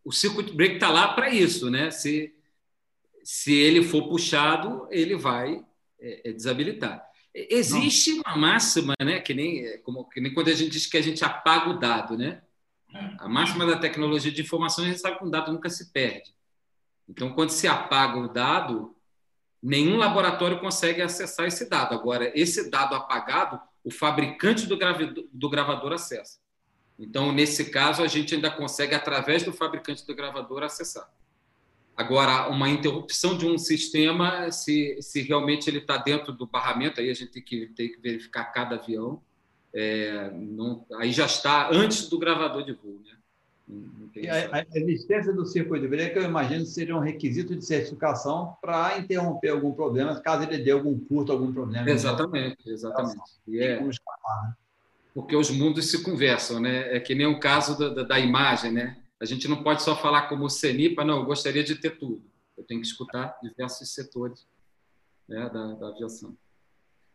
o 0.04 0.12
circuit 0.12 0.52
breaker 0.52 0.76
está 0.76 0.90
lá 0.90 1.14
para 1.14 1.30
isso, 1.30 1.68
né? 1.68 1.90
Se 1.90 2.32
se 3.24 3.54
ele 3.54 3.82
for 3.82 4.08
puxado, 4.08 4.86
ele 4.90 5.16
vai 5.16 5.64
é, 5.98 6.28
é 6.28 6.32
desabilitar. 6.32 7.02
Existe 7.34 8.12
Não. 8.12 8.22
uma 8.26 8.36
máxima, 8.36 8.94
né, 9.00 9.18
que 9.18 9.34
nem, 9.34 9.66
é, 9.66 9.78
como, 9.78 10.08
que 10.08 10.20
nem 10.20 10.32
quando 10.32 10.48
a 10.48 10.54
gente 10.54 10.70
diz 10.70 10.86
que 10.86 10.96
a 10.96 11.02
gente 11.02 11.24
apaga 11.24 11.70
o 11.70 11.78
dado, 11.78 12.16
né? 12.16 12.42
A 13.18 13.28
máxima 13.28 13.66
da 13.66 13.76
tecnologia 13.76 14.30
de 14.30 14.40
informação, 14.40 14.84
a 14.84 14.86
gente 14.86 15.00
sabe 15.00 15.18
que 15.18 15.24
um 15.24 15.30
dado 15.30 15.50
nunca 15.50 15.68
se 15.68 15.90
perde. 15.90 16.32
Então, 17.08 17.32
quando 17.32 17.50
se 17.50 17.66
apaga 17.66 18.18
o 18.18 18.28
dado, 18.28 18.94
nenhum 19.60 19.96
laboratório 19.96 20.60
consegue 20.60 21.02
acessar 21.02 21.46
esse 21.46 21.68
dado. 21.68 21.92
Agora, 21.92 22.30
esse 22.38 22.70
dado 22.70 22.94
apagado, 22.94 23.60
o 23.82 23.90
fabricante 23.90 24.66
do, 24.66 24.78
do 25.32 25.50
gravador 25.50 25.92
acessa. 25.92 26.38
Então, 26.96 27.32
nesse 27.32 27.70
caso, 27.70 28.00
a 28.00 28.06
gente 28.06 28.36
ainda 28.36 28.50
consegue, 28.50 28.94
através 28.94 29.42
do 29.42 29.52
fabricante 29.52 30.06
do 30.06 30.14
gravador, 30.14 30.62
acessar. 30.62 31.10
Agora, 31.96 32.48
uma 32.48 32.68
interrupção 32.68 33.38
de 33.38 33.46
um 33.46 33.56
sistema, 33.56 34.50
se, 34.50 34.98
se 35.00 35.22
realmente 35.22 35.68
ele 35.70 35.78
está 35.78 35.96
dentro 35.96 36.32
do 36.32 36.46
barramento, 36.46 37.00
aí 37.00 37.08
a 37.08 37.14
gente 37.14 37.30
tem 37.30 37.42
que, 37.42 37.66
tem 37.68 37.88
que 37.88 38.00
verificar 38.00 38.44
cada 38.46 38.76
avião. 38.76 39.22
É, 39.72 40.30
não, 40.32 40.84
aí 40.98 41.12
já 41.12 41.26
está 41.26 41.70
antes 41.72 42.08
do 42.08 42.18
gravador 42.18 42.64
de 42.64 42.72
voo. 42.72 43.00
Né? 43.04 43.14
a, 44.28 44.58
a, 44.58 44.64
existência 44.74 45.32
do 45.32 45.46
circuito 45.46 45.82
de 45.82 45.88
break, 45.88 46.16
eu 46.16 46.24
imagino, 46.24 46.66
seria 46.66 46.96
um 46.96 47.00
requisito 47.00 47.56
de 47.56 47.64
certificação 47.64 48.56
para 48.60 48.98
interromper 48.98 49.50
algum 49.50 49.72
problema, 49.72 50.20
caso 50.20 50.44
ele 50.44 50.62
dê 50.62 50.72
algum 50.72 50.98
curto, 50.98 51.32
algum 51.32 51.52
problema. 51.52 51.88
Exatamente, 51.88 52.68
exatamente. 52.68 53.22
E 53.46 53.60
é, 53.60 53.82
escapar, 53.88 54.42
né? 54.44 54.54
Porque 55.14 55.36
os 55.36 55.48
mundos 55.48 55.90
se 55.90 56.02
conversam, 56.02 56.60
né? 56.60 56.96
É 56.96 56.98
que 56.98 57.14
nem 57.14 57.26
o 57.26 57.38
caso 57.38 57.78
da, 57.78 57.88
da, 57.88 58.02
da 58.02 58.18
imagem, 58.18 58.72
né? 58.72 58.96
A 59.20 59.24
gente 59.24 59.48
não 59.48 59.62
pode 59.62 59.82
só 59.82 59.96
falar 59.96 60.28
como 60.28 60.50
CENIPA, 60.50 61.04
não, 61.04 61.18
eu 61.18 61.24
gostaria 61.24 61.64
de 61.64 61.76
ter 61.76 61.98
tudo. 61.98 62.22
Eu 62.56 62.64
tenho 62.64 62.80
que 62.80 62.86
escutar 62.86 63.38
diversos 63.42 63.94
setores 63.94 64.46
né, 65.28 65.48
da, 65.50 65.74
da 65.74 65.88
aviação. 65.88 66.36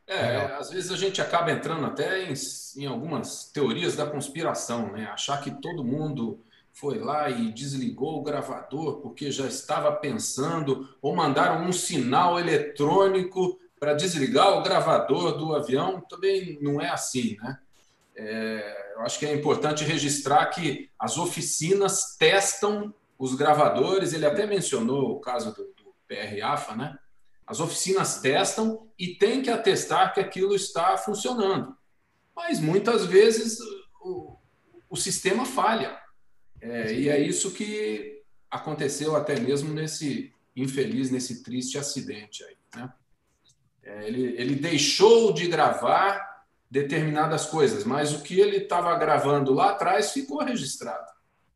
É, 0.08 0.38
às 0.56 0.72
vezes 0.72 0.92
a 0.92 0.98
gente 0.98 1.22
acaba 1.22 1.52
entrando 1.52 1.86
até 1.86 2.24
em, 2.24 2.34
em, 2.78 2.88
algumas 2.88 3.52
teorias 3.52 3.96
da 3.96 4.08
conspiração, 4.08 4.92
né? 4.92 5.06
Achar 5.06 5.40
que 5.40 5.52
todo 5.52 5.84
mundo 5.84 6.44
foi 6.74 6.98
lá 6.98 7.30
e 7.30 7.52
desligou 7.52 8.18
o 8.18 8.24
gravador 8.24 9.02
porque 9.02 9.32
já 9.32 9.46
estava 9.46 9.92
pensando, 9.92 10.90
ou 11.00 11.16
mandaram 11.16 11.64
um 11.64 11.72
sinal 11.72 12.40
eletrônico 12.40 13.60
para 13.80 13.94
desligar 13.94 14.58
o 14.58 14.64
gravador 14.64 15.38
do 15.38 15.56
avião. 15.56 16.02
Também 16.10 16.58
não 16.60 16.82
é 16.82 16.90
assim, 16.90 17.38
né? 17.40 17.60
É, 18.20 18.94
eu 18.96 19.02
acho 19.02 19.18
que 19.18 19.26
é 19.26 19.34
importante 19.34 19.86
registrar 19.86 20.46
que 20.48 20.90
as 21.00 21.18
oficinas 21.18 22.18
testam 22.18 22.94
os 23.18 23.34
gravadores. 23.34 24.12
Ele 24.12 24.26
até 24.26 24.46
mencionou 24.46 25.12
o 25.12 25.22
caso 25.22 25.56
do, 25.56 25.64
do 25.64 25.96
PR-AFA, 26.06 26.76
né? 26.76 26.98
As 27.48 27.62
oficinas 27.62 28.20
testam 28.20 28.88
e 29.00 29.16
tem 29.16 29.42
que 29.42 29.50
atestar 29.50 30.14
que 30.14 30.20
aquilo 30.20 30.54
está 30.54 30.98
funcionando. 30.98 31.76
Mas 32.36 32.60
muitas 32.60 33.06
vezes 33.06 33.58
o, 34.02 34.36
o 34.90 34.98
sistema 34.98 35.46
falha. 35.46 35.98
É, 36.62 36.94
e 36.94 37.08
é 37.08 37.20
isso 37.20 37.52
que 37.52 38.22
aconteceu 38.52 39.16
até 39.16 39.40
mesmo 39.40 39.74
nesse 39.74 40.34
infeliz, 40.56 41.10
nesse 41.10 41.42
triste 41.42 41.78
acidente 41.78 42.44
aí. 42.44 42.58
Né? 42.76 42.94
É, 43.82 44.08
ele, 44.08 44.24
ele 44.38 44.56
deixou 44.56 45.32
de 45.32 45.48
gravar 45.48 46.29
determinadas 46.70 47.46
coisas, 47.46 47.84
mas 47.84 48.14
o 48.14 48.22
que 48.22 48.40
ele 48.40 48.58
estava 48.58 48.96
gravando 48.98 49.54
lá 49.54 49.72
atrás 49.72 50.12
ficou 50.12 50.44
registrado. 50.44 51.12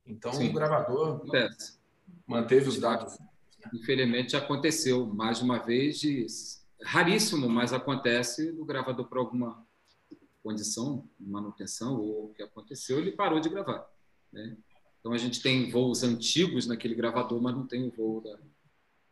Então 0.06 0.34
Sim. 0.34 0.50
o 0.50 0.54
gravador 0.54 1.24
é. 1.34 1.50
manteve 2.26 2.68
os 2.70 2.80
dados. 2.80 3.18
Infelizmente 3.74 4.36
aconteceu 4.36 5.06
mais 5.06 5.42
uma 5.42 5.60
vez, 5.60 6.00
de, 6.00 6.26
raríssimo, 6.82 7.48
mas 7.48 7.72
acontece 7.74 8.52
do 8.52 8.66
gravador 8.66 9.08
por 9.08 9.18
alguma 9.18 9.66
condição, 10.42 11.08
manutenção 11.18 11.96
ou 11.96 12.26
o 12.26 12.34
que 12.34 12.44
aconteceu, 12.44 13.00
ele 13.00 13.12
parou 13.12 13.40
de 13.40 13.50
gravar. 13.50 13.88
Né? 14.32 14.58
Então 15.00 15.14
a 15.14 15.18
gente 15.18 15.42
tem 15.42 15.72
voos 15.72 16.04
antigos 16.04 16.68
naquele 16.68 16.96
gravador, 16.96 17.42
mas 17.42 17.56
não 17.56 17.66
tem 17.66 17.88
o 17.88 17.92
voo 17.92 18.22
da... 18.22 18.38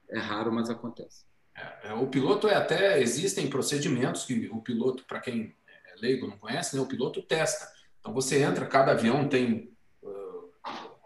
é 0.09 0.19
raro, 0.19 0.51
mas 0.51 0.69
acontece. 0.69 1.25
É, 1.55 1.89
é 1.89 1.93
o 1.93 2.07
piloto 2.07 2.47
é 2.47 2.55
até 2.55 3.01
existem 3.01 3.49
procedimentos 3.49 4.25
que 4.25 4.49
o 4.51 4.61
piloto, 4.61 5.05
para 5.05 5.19
quem 5.19 5.55
leigo 6.01 6.27
não 6.27 6.37
conhece, 6.37 6.75
né, 6.75 6.81
o 6.81 6.87
piloto 6.87 7.21
testa. 7.21 7.67
Então 7.99 8.13
você 8.13 8.41
entra, 8.41 8.65
cada 8.65 8.91
avião 8.91 9.27
tem 9.27 9.71
uh, 10.01 10.49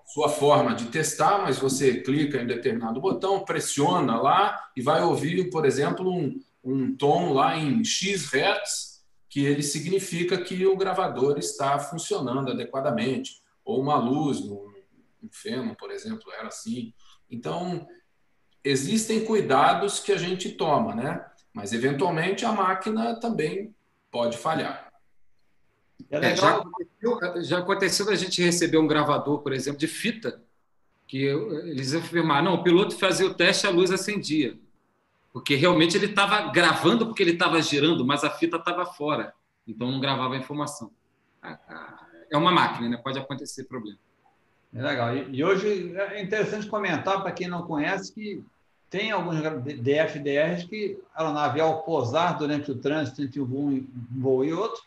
sua 0.06 0.30
forma 0.30 0.74
de 0.74 0.86
testar, 0.86 1.40
mas 1.40 1.60
você 1.60 2.02
clica 2.02 2.42
em 2.42 2.48
determinado 2.48 3.02
botão, 3.02 3.44
pressiona 3.44 4.20
lá 4.22 4.58
e 4.76 4.82
vai 4.82 5.04
ouvir, 5.04 5.50
por 5.50 5.66
exemplo, 5.66 6.10
um, 6.10 6.40
um 6.64 6.96
tom 6.96 7.34
lá 7.34 7.58
em 7.58 7.84
X 7.84 8.32
Hz, 8.34 9.04
que 9.30 9.46
ele 9.46 9.62
significa 9.62 10.38
que 10.42 10.66
o 10.66 10.78
gravador 10.78 11.38
está 11.38 11.78
funcionando 11.78 12.52
adequadamente, 12.52 13.42
ou 13.66 13.82
uma 13.82 13.98
luz 13.98 14.40
no, 14.40 14.72
no 15.22 15.30
feno, 15.30 15.76
por 15.76 15.92
exemplo, 15.92 16.32
era 16.32 16.48
assim. 16.48 16.94
Então, 17.30 17.86
existem 18.64 19.26
cuidados 19.26 20.00
que 20.00 20.14
a 20.14 20.18
gente 20.18 20.52
toma, 20.52 20.96
né? 20.96 21.26
Mas 21.54 21.74
eventualmente 21.74 22.46
a 22.46 22.52
máquina 22.52 23.20
também 23.20 23.76
pode 24.10 24.38
falhar. 24.38 24.85
É, 26.12 26.36
já, 26.36 26.58
aconteceu, 26.58 27.44
já 27.44 27.60
aconteceu 27.60 28.10
a 28.10 28.16
gente 28.16 28.42
receber 28.44 28.78
um 28.78 28.88
gravador, 28.88 29.40
por 29.40 29.54
exemplo, 29.54 29.80
de 29.80 29.88
fita, 29.88 30.42
que 31.08 31.24
eles 31.24 31.94
afirmaram, 31.94 32.46
não, 32.46 32.54
o 32.56 32.64
piloto 32.64 32.98
fazia 32.98 33.28
o 33.28 33.34
teste, 33.34 33.68
a 33.68 33.70
luz 33.70 33.92
acendia. 33.92 34.58
Porque 35.32 35.56
realmente 35.56 35.98
ele 35.98 36.08
estava 36.08 36.50
gravando 36.52 37.06
porque 37.06 37.22
ele 37.22 37.32
estava 37.32 37.62
girando, 37.62 38.06
mas 38.06 38.24
a 38.24 38.30
fita 38.30 38.58
estava 38.58 38.86
fora. 38.86 39.34
Então 39.68 39.92
não 39.92 40.00
gravava 40.00 40.36
a 40.36 40.38
informação. 40.38 40.92
É 42.32 42.38
uma 42.38 42.52
máquina, 42.52 42.90
né? 42.90 42.98
pode 42.98 43.20
acontecer 43.20 43.66
problema. 43.66 44.00
É 44.74 44.82
legal. 44.82 45.16
E 45.16 45.44
hoje 45.44 45.96
é 45.96 46.22
interessante 46.22 46.68
comentar 46.68 47.22
para 47.22 47.32
quem 47.32 47.48
não 47.48 47.64
conhece 47.64 48.14
que 48.14 48.44
tem 48.90 49.12
alguns 49.12 49.42
DFDRs 49.82 50.66
que 50.66 51.00
a 51.14 51.22
aeronave, 51.22 51.60
ao 51.60 51.84
posar 51.84 52.38
durante 52.38 52.72
o 52.72 52.76
trânsito 52.78 53.22
entre 53.22 53.42
um 53.42 53.86
voo 54.12 54.44
e 54.44 54.54
outro, 54.54 54.82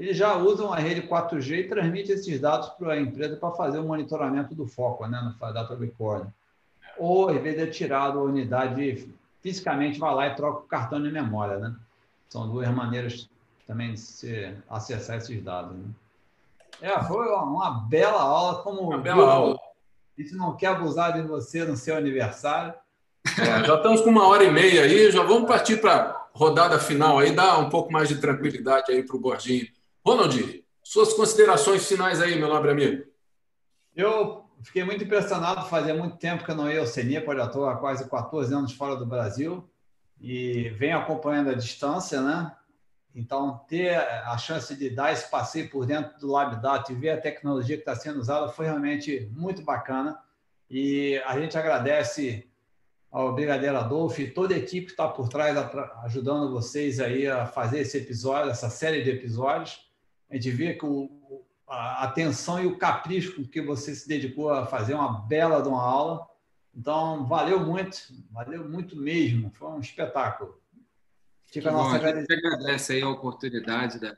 eles 0.00 0.16
já 0.16 0.34
usam 0.34 0.72
a 0.72 0.78
rede 0.78 1.02
4G 1.02 1.58
e 1.58 1.68
transmite 1.68 2.10
esses 2.10 2.40
dados 2.40 2.70
para 2.70 2.94
a 2.94 3.00
empresa 3.00 3.36
para 3.36 3.52
fazer 3.52 3.78
o 3.78 3.84
monitoramento 3.84 4.54
do 4.54 4.66
foco, 4.66 5.06
né, 5.06 5.20
no 5.20 5.52
Data 5.52 5.76
Record. 5.76 6.26
Ou, 6.96 7.28
às 7.28 7.42
vezes, 7.42 7.60
é 7.60 7.66
tirado 7.66 8.18
a 8.18 8.22
unidade 8.22 9.12
fisicamente, 9.42 9.98
vai 9.98 10.14
lá 10.14 10.26
e 10.28 10.34
troca 10.34 10.60
o 10.60 10.68
cartão 10.68 11.02
de 11.02 11.12
memória. 11.12 11.58
Né? 11.58 11.76
São 12.30 12.48
duas 12.48 12.66
maneiras 12.70 13.28
também 13.66 13.92
de 13.92 14.00
se 14.00 14.56
acessar 14.70 15.18
esses 15.18 15.42
dados. 15.44 15.76
Né? 15.76 15.84
É, 16.80 17.02
foi 17.04 17.28
uma 17.28 17.86
bela 17.86 18.22
aula. 18.22 18.62
Como 18.62 18.80
uma 18.80 18.96
bela 18.96 19.30
aula. 19.30 19.58
A 20.18 20.22
gente 20.22 20.34
não 20.34 20.56
quer 20.56 20.68
abusar 20.68 21.12
de 21.12 21.20
você 21.28 21.62
no 21.64 21.76
seu 21.76 21.94
aniversário. 21.94 22.72
É, 23.38 23.64
já 23.64 23.74
estamos 23.74 24.00
com 24.00 24.08
uma 24.08 24.26
hora 24.26 24.44
e 24.44 24.50
meia 24.50 24.82
aí, 24.82 25.10
já 25.10 25.22
vamos 25.22 25.46
partir 25.46 25.78
para 25.78 25.94
a 25.94 26.26
rodada 26.32 26.78
final 26.78 27.18
aí, 27.18 27.32
dar 27.32 27.58
um 27.58 27.68
pouco 27.68 27.92
mais 27.92 28.08
de 28.08 28.18
tranquilidade 28.18 28.90
aí 28.90 29.02
para 29.02 29.16
o 29.16 29.20
Borginho. 29.20 29.66
Ronald, 30.04 30.64
suas 30.82 31.12
considerações 31.12 31.86
finais 31.86 32.20
aí, 32.20 32.38
meu 32.38 32.48
nobre 32.48 32.70
amigo. 32.70 33.04
Eu 33.94 34.44
fiquei 34.62 34.82
muito 34.82 35.04
impressionado, 35.04 35.68
fazia 35.68 35.94
muito 35.94 36.16
tempo 36.16 36.44
que 36.44 36.50
eu 36.50 36.54
não 36.54 36.70
ia 36.70 36.80
ao 36.80 36.86
CENIPA, 36.86 37.36
já 37.36 37.44
estou 37.44 37.68
há 37.68 37.76
quase 37.76 38.08
14 38.08 38.54
anos 38.54 38.72
fora 38.72 38.96
do 38.96 39.04
Brasil 39.04 39.68
e 40.20 40.70
venho 40.70 40.98
acompanhando 40.98 41.50
a 41.50 41.54
distância, 41.54 42.20
né? 42.20 42.54
Então, 43.14 43.58
ter 43.68 43.96
a 43.96 44.38
chance 44.38 44.74
de 44.74 44.88
dar 44.88 45.12
esse 45.12 45.28
passeio 45.30 45.68
por 45.68 45.84
dentro 45.84 46.18
do 46.18 46.28
LabData 46.30 46.92
e 46.92 46.94
ver 46.94 47.10
a 47.10 47.20
tecnologia 47.20 47.76
que 47.76 47.82
está 47.82 47.94
sendo 47.96 48.20
usada 48.20 48.48
foi 48.48 48.66
realmente 48.66 49.28
muito 49.32 49.62
bacana. 49.62 50.18
E 50.70 51.20
a 51.26 51.38
gente 51.38 51.58
agradece 51.58 52.48
ao 53.10 53.34
Brigadeiro 53.34 53.76
Adolfo 53.76 54.20
e 54.20 54.30
toda 54.30 54.54
a 54.54 54.58
equipe 54.58 54.86
que 54.86 54.92
está 54.92 55.08
por 55.08 55.28
trás 55.28 55.56
ajudando 56.04 56.52
vocês 56.52 57.00
aí 57.00 57.26
a 57.26 57.46
fazer 57.46 57.80
esse 57.80 57.98
episódio, 57.98 58.52
essa 58.52 58.70
série 58.70 59.02
de 59.02 59.10
episódios. 59.10 59.89
A 60.30 60.34
gente 60.34 60.50
vê 60.50 60.74
que 60.74 60.86
o, 60.86 61.44
a 61.66 62.04
atenção 62.04 62.62
e 62.62 62.66
o 62.66 62.78
capricho 62.78 63.36
com 63.36 63.44
que 63.44 63.60
você 63.60 63.94
se 63.94 64.08
dedicou 64.08 64.50
a 64.50 64.66
fazer 64.66 64.94
uma 64.94 65.20
bela 65.20 65.60
de 65.60 65.68
uma 65.68 65.82
aula. 65.82 66.26
Então, 66.74 67.26
valeu 67.26 67.60
muito, 67.60 67.98
valeu 68.30 68.68
muito 68.68 68.96
mesmo. 68.96 69.50
Foi 69.50 69.68
um 69.68 69.80
espetáculo. 69.80 70.60
Fica 71.46 71.68
a 71.68 71.72
nossa 71.72 71.96
a 71.96 72.20
gente 72.20 72.32
agradece 72.32 72.92
aí 72.92 73.02
a 73.02 73.08
oportunidade 73.08 73.98
da, 73.98 74.16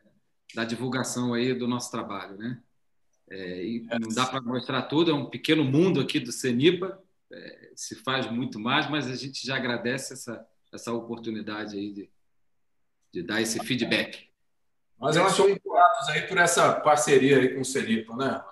da 0.54 0.64
divulgação 0.64 1.32
aí 1.32 1.54
do 1.54 1.66
nosso 1.66 1.90
trabalho, 1.90 2.36
né? 2.36 2.62
É, 3.30 3.64
e 3.64 3.86
não 3.98 4.10
dá 4.10 4.26
para 4.26 4.42
mostrar 4.42 4.82
tudo, 4.82 5.10
é 5.10 5.14
um 5.14 5.30
pequeno 5.30 5.64
mundo 5.64 6.00
aqui 6.00 6.20
do 6.20 6.30
CENIPA, 6.30 7.02
é, 7.32 7.72
se 7.74 7.94
faz 7.94 8.30
muito 8.30 8.60
mais, 8.60 8.90
mas 8.90 9.06
a 9.06 9.14
gente 9.14 9.46
já 9.46 9.56
agradece 9.56 10.12
essa, 10.12 10.46
essa 10.70 10.92
oportunidade 10.92 11.78
aí 11.78 11.90
de, 11.90 12.10
de 13.10 13.22
dar 13.22 13.40
esse 13.40 13.58
feedback. 13.60 14.31
Nós 15.02 15.16
eu 15.16 15.26
acho 15.26 15.42
gratos 15.42 16.08
aí 16.10 16.22
por 16.28 16.38
essa 16.38 16.74
parceria 16.74 17.36
aí 17.38 17.52
com 17.52 17.62
o 17.62 17.64
CENIPA, 17.64 18.14
né? 18.14 18.44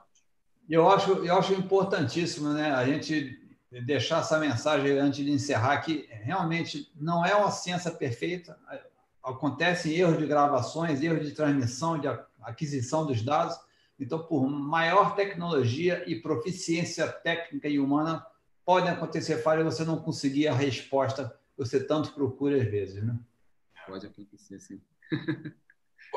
Eu 0.69 0.91
acho, 0.91 1.13
eu 1.25 1.39
acho 1.39 1.53
importantíssimo, 1.55 2.49
né? 2.53 2.73
A 2.73 2.85
gente 2.85 3.39
deixar 3.87 4.19
essa 4.19 4.37
mensagem 4.37 4.99
antes 4.99 5.25
de 5.25 5.31
encerrar 5.31 5.79
que 5.79 6.09
realmente 6.11 6.91
não 6.97 7.25
é 7.25 7.37
uma 7.37 7.53
ciência 7.53 7.93
perfeita. 7.93 8.59
Acontecem 9.23 9.95
erros 9.95 10.19
de 10.19 10.27
gravações, 10.27 11.01
erros 11.01 11.25
de 11.25 11.31
transmissão, 11.31 11.97
de 12.01 12.09
aquisição 12.43 13.07
dos 13.07 13.23
dados. 13.23 13.57
Então, 13.97 14.19
por 14.19 14.45
maior 14.51 15.15
tecnologia 15.15 16.03
e 16.05 16.21
proficiência 16.21 17.07
técnica 17.07 17.69
e 17.69 17.79
humana, 17.79 18.27
podem 18.65 18.91
acontecer 18.91 19.37
falhas 19.37 19.65
e 19.65 19.77
você 19.77 19.85
não 19.85 20.01
conseguir 20.01 20.49
a 20.49 20.55
resposta 20.55 21.29
que 21.29 21.65
você 21.65 21.79
tanto 21.79 22.13
procura 22.13 22.61
às 22.61 22.69
vezes, 22.69 23.05
né? 23.05 23.17
Pode 23.87 24.05
acontecer, 24.05 24.59
sim. 24.59 24.81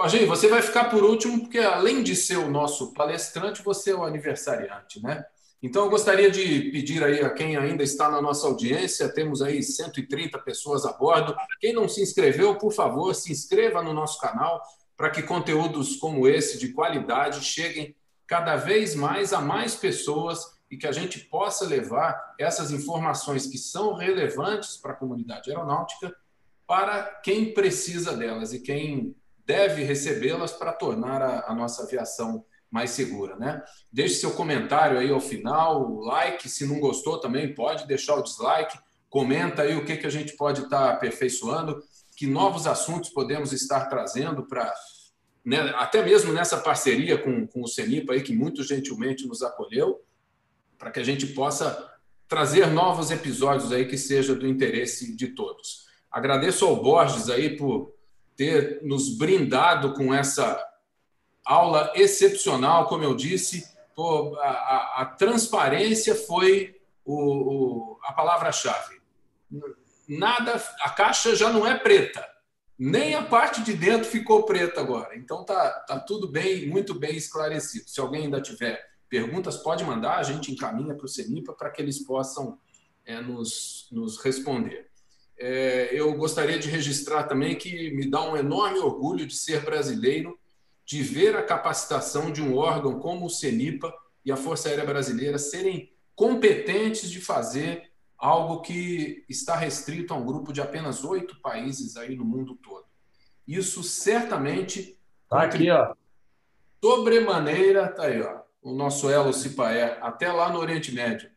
Gente, 0.07 0.25
você 0.25 0.47
vai 0.47 0.61
ficar 0.61 0.85
por 0.85 1.03
último, 1.03 1.41
porque 1.41 1.59
além 1.59 2.03
de 2.03 2.15
ser 2.15 2.37
o 2.37 2.49
nosso 2.49 2.93
palestrante, 2.93 3.63
você 3.63 3.91
é 3.91 3.95
o 3.95 4.03
aniversariante, 4.03 5.01
né? 5.01 5.23
Então, 5.61 5.85
eu 5.85 5.89
gostaria 5.89 6.29
de 6.29 6.71
pedir 6.71 7.01
aí 7.03 7.21
a 7.21 7.29
quem 7.29 7.55
ainda 7.55 7.83
está 7.83 8.11
na 8.11 8.21
nossa 8.21 8.45
audiência, 8.45 9.13
temos 9.13 9.41
aí 9.41 9.63
130 9.63 10.37
pessoas 10.39 10.85
a 10.85 10.91
bordo. 10.91 11.33
Quem 11.61 11.71
não 11.71 11.87
se 11.87 12.01
inscreveu, 12.01 12.57
por 12.57 12.73
favor, 12.73 13.15
se 13.15 13.31
inscreva 13.31 13.81
no 13.81 13.93
nosso 13.93 14.19
canal 14.19 14.61
para 14.97 15.09
que 15.09 15.23
conteúdos 15.23 15.95
como 15.95 16.27
esse, 16.27 16.59
de 16.59 16.73
qualidade, 16.73 17.45
cheguem 17.45 17.95
cada 18.27 18.57
vez 18.57 18.93
mais 18.93 19.31
a 19.31 19.39
mais 19.39 19.73
pessoas 19.73 20.39
e 20.69 20.75
que 20.75 20.87
a 20.87 20.91
gente 20.91 21.19
possa 21.19 21.65
levar 21.65 22.35
essas 22.37 22.71
informações 22.71 23.47
que 23.47 23.57
são 23.57 23.93
relevantes 23.93 24.75
para 24.75 24.91
a 24.91 24.95
comunidade 24.95 25.49
aeronáutica 25.49 26.13
para 26.67 27.03
quem 27.23 27.53
precisa 27.53 28.17
delas 28.17 28.53
e 28.53 28.59
quem 28.59 29.15
deve 29.45 29.83
recebê-las 29.83 30.51
para 30.51 30.73
tornar 30.73 31.21
a, 31.21 31.51
a 31.51 31.55
nossa 31.55 31.83
aviação 31.83 32.45
mais 32.71 32.89
segura, 32.89 33.35
né? 33.35 33.61
Deixe 33.91 34.15
seu 34.15 34.31
comentário 34.31 34.97
aí 34.97 35.11
ao 35.11 35.19
final, 35.19 35.99
like, 35.99 36.49
se 36.49 36.65
não 36.65 36.79
gostou 36.79 37.19
também 37.19 37.53
pode 37.53 37.85
deixar 37.85 38.15
o 38.15 38.23
dislike, 38.23 38.79
comenta 39.09 39.61
aí 39.61 39.75
o 39.75 39.85
que, 39.85 39.97
que 39.97 40.07
a 40.07 40.09
gente 40.09 40.35
pode 40.35 40.61
estar 40.63 40.87
tá 40.87 40.89
aperfeiçoando, 40.93 41.79
que 42.17 42.25
novos 42.25 42.65
assuntos 42.65 43.11
podemos 43.11 43.53
estar 43.53 43.85
trazendo 43.85 44.47
para 44.47 44.73
né, 45.45 45.59
até 45.75 46.01
mesmo 46.03 46.31
nessa 46.31 46.57
parceria 46.57 47.17
com, 47.17 47.45
com 47.45 47.61
o 47.61 47.67
CENIPA 47.67 48.13
aí, 48.13 48.23
que 48.23 48.33
muito 48.33 48.63
gentilmente 48.63 49.27
nos 49.27 49.43
acolheu, 49.43 50.01
para 50.77 50.89
que 50.89 50.99
a 50.99 51.03
gente 51.03 51.27
possa 51.27 51.91
trazer 52.27 52.67
novos 52.67 53.11
episódios 53.11 53.71
aí 53.71 53.85
que 53.85 53.97
seja 53.97 54.33
do 54.33 54.47
interesse 54.47 55.15
de 55.15 55.27
todos. 55.27 55.85
Agradeço 56.09 56.65
ao 56.65 56.81
Borges 56.81 57.29
aí 57.29 57.55
por 57.57 57.93
ter 58.35 58.81
nos 58.83 59.17
brindado 59.17 59.93
com 59.93 60.13
essa 60.13 60.61
aula 61.45 61.91
excepcional, 61.95 62.87
como 62.87 63.03
eu 63.03 63.15
disse. 63.15 63.71
Pô, 63.95 64.35
a, 64.37 64.49
a, 64.49 65.01
a, 65.01 65.05
transparência 65.05 66.15
foi 66.15 66.81
o, 67.05 67.15
o, 67.15 67.99
a 68.03 68.13
palavra-chave. 68.13 69.01
Nada, 70.07 70.61
a 70.81 70.89
caixa 70.89 71.35
já 71.35 71.51
não 71.51 71.65
é 71.65 71.77
preta, 71.77 72.27
nem 72.77 73.13
a 73.13 73.23
parte 73.23 73.61
de 73.61 73.73
dentro 73.73 74.09
ficou 74.09 74.43
preta 74.43 74.81
agora. 74.81 75.15
Então 75.15 75.45
tá, 75.45 75.69
tá 75.87 75.99
tudo 75.99 76.27
bem, 76.27 76.67
muito 76.67 76.93
bem 76.93 77.15
esclarecido. 77.15 77.87
Se 77.87 77.99
alguém 77.99 78.23
ainda 78.23 78.41
tiver 78.41 78.83
perguntas, 79.07 79.57
pode 79.57 79.83
mandar, 79.83 80.17
a 80.17 80.23
gente 80.23 80.51
encaminha 80.51 80.95
para 80.95 81.05
o 81.05 81.09
CENIPA 81.09 81.53
para 81.53 81.69
que 81.69 81.81
eles 81.81 81.99
possam 81.99 82.57
é, 83.05 83.21
nos, 83.21 83.87
nos 83.91 84.17
responder. 84.23 84.89
É, 85.45 85.89
eu 85.91 86.13
gostaria 86.13 86.57
de 86.57 86.69
registrar 86.69 87.23
também 87.23 87.57
que 87.57 87.91
me 87.91 88.09
dá 88.09 88.21
um 88.21 88.37
enorme 88.37 88.79
orgulho 88.79 89.27
de 89.27 89.35
ser 89.35 89.65
brasileiro, 89.65 90.39
de 90.85 91.03
ver 91.03 91.35
a 91.35 91.43
capacitação 91.43 92.31
de 92.31 92.41
um 92.41 92.55
órgão 92.55 92.97
como 92.97 93.25
o 93.25 93.29
CENIPA 93.29 93.93
e 94.23 94.31
a 94.31 94.37
Força 94.37 94.69
Aérea 94.69 94.85
Brasileira 94.85 95.37
serem 95.37 95.91
competentes 96.15 97.11
de 97.11 97.19
fazer 97.19 97.91
algo 98.17 98.61
que 98.61 99.25
está 99.27 99.57
restrito 99.57 100.13
a 100.13 100.17
um 100.17 100.25
grupo 100.25 100.53
de 100.53 100.61
apenas 100.61 101.03
oito 101.03 101.37
países 101.41 101.97
aí 101.97 102.15
no 102.15 102.23
mundo 102.23 102.55
todo. 102.55 102.85
Isso 103.45 103.83
certamente. 103.83 104.97
Está 105.25 105.41
aqui, 105.43 105.69
ó. 105.69 105.93
Sobremaneira, 106.81 107.89
tá 107.89 108.03
aí, 108.03 108.21
ó. 108.21 108.43
O 108.61 108.71
nosso 108.71 109.09
Elo 109.09 109.33
Cipaé, 109.33 109.97
até 110.01 110.31
lá 110.31 110.49
no 110.49 110.59
Oriente 110.59 110.93
Médio. 110.93 111.29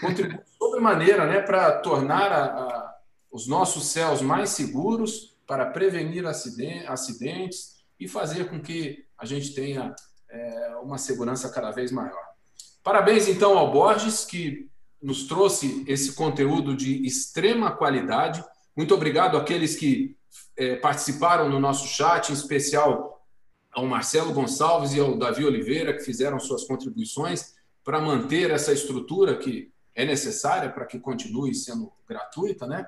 Contribui 0.00 0.40
sobremaneira 0.58 1.26
né, 1.26 1.42
para 1.42 1.78
tornar 1.78 2.32
a, 2.32 2.44
a, 2.44 2.95
os 3.30 3.46
nossos 3.46 3.86
céus 3.86 4.22
mais 4.22 4.50
seguros, 4.50 5.36
para 5.46 5.66
prevenir 5.66 6.26
acidentes 6.26 7.76
e 7.98 8.08
fazer 8.08 8.50
com 8.50 8.60
que 8.60 9.04
a 9.16 9.24
gente 9.24 9.54
tenha 9.54 9.94
é, 10.28 10.76
uma 10.82 10.98
segurança 10.98 11.48
cada 11.50 11.70
vez 11.70 11.92
maior. 11.92 12.26
Parabéns, 12.82 13.28
então, 13.28 13.56
ao 13.56 13.70
Borges, 13.70 14.24
que 14.24 14.68
nos 15.00 15.24
trouxe 15.24 15.84
esse 15.86 16.14
conteúdo 16.14 16.76
de 16.76 17.06
extrema 17.06 17.70
qualidade. 17.70 18.44
Muito 18.76 18.94
obrigado 18.94 19.36
àqueles 19.36 19.76
que 19.76 20.16
é, 20.56 20.76
participaram 20.76 21.48
no 21.48 21.60
nosso 21.60 21.86
chat, 21.86 22.30
em 22.30 22.34
especial 22.34 23.24
ao 23.72 23.86
Marcelo 23.86 24.32
Gonçalves 24.32 24.94
e 24.94 25.00
ao 25.00 25.16
Davi 25.16 25.44
Oliveira, 25.44 25.92
que 25.92 26.02
fizeram 26.02 26.40
suas 26.40 26.64
contribuições 26.64 27.54
para 27.84 28.00
manter 28.00 28.50
essa 28.50 28.72
estrutura 28.72 29.36
que 29.36 29.70
é 29.94 30.04
necessária 30.04 30.70
para 30.70 30.86
que 30.86 30.98
continue 30.98 31.54
sendo 31.54 31.92
gratuita, 32.06 32.66
né? 32.66 32.86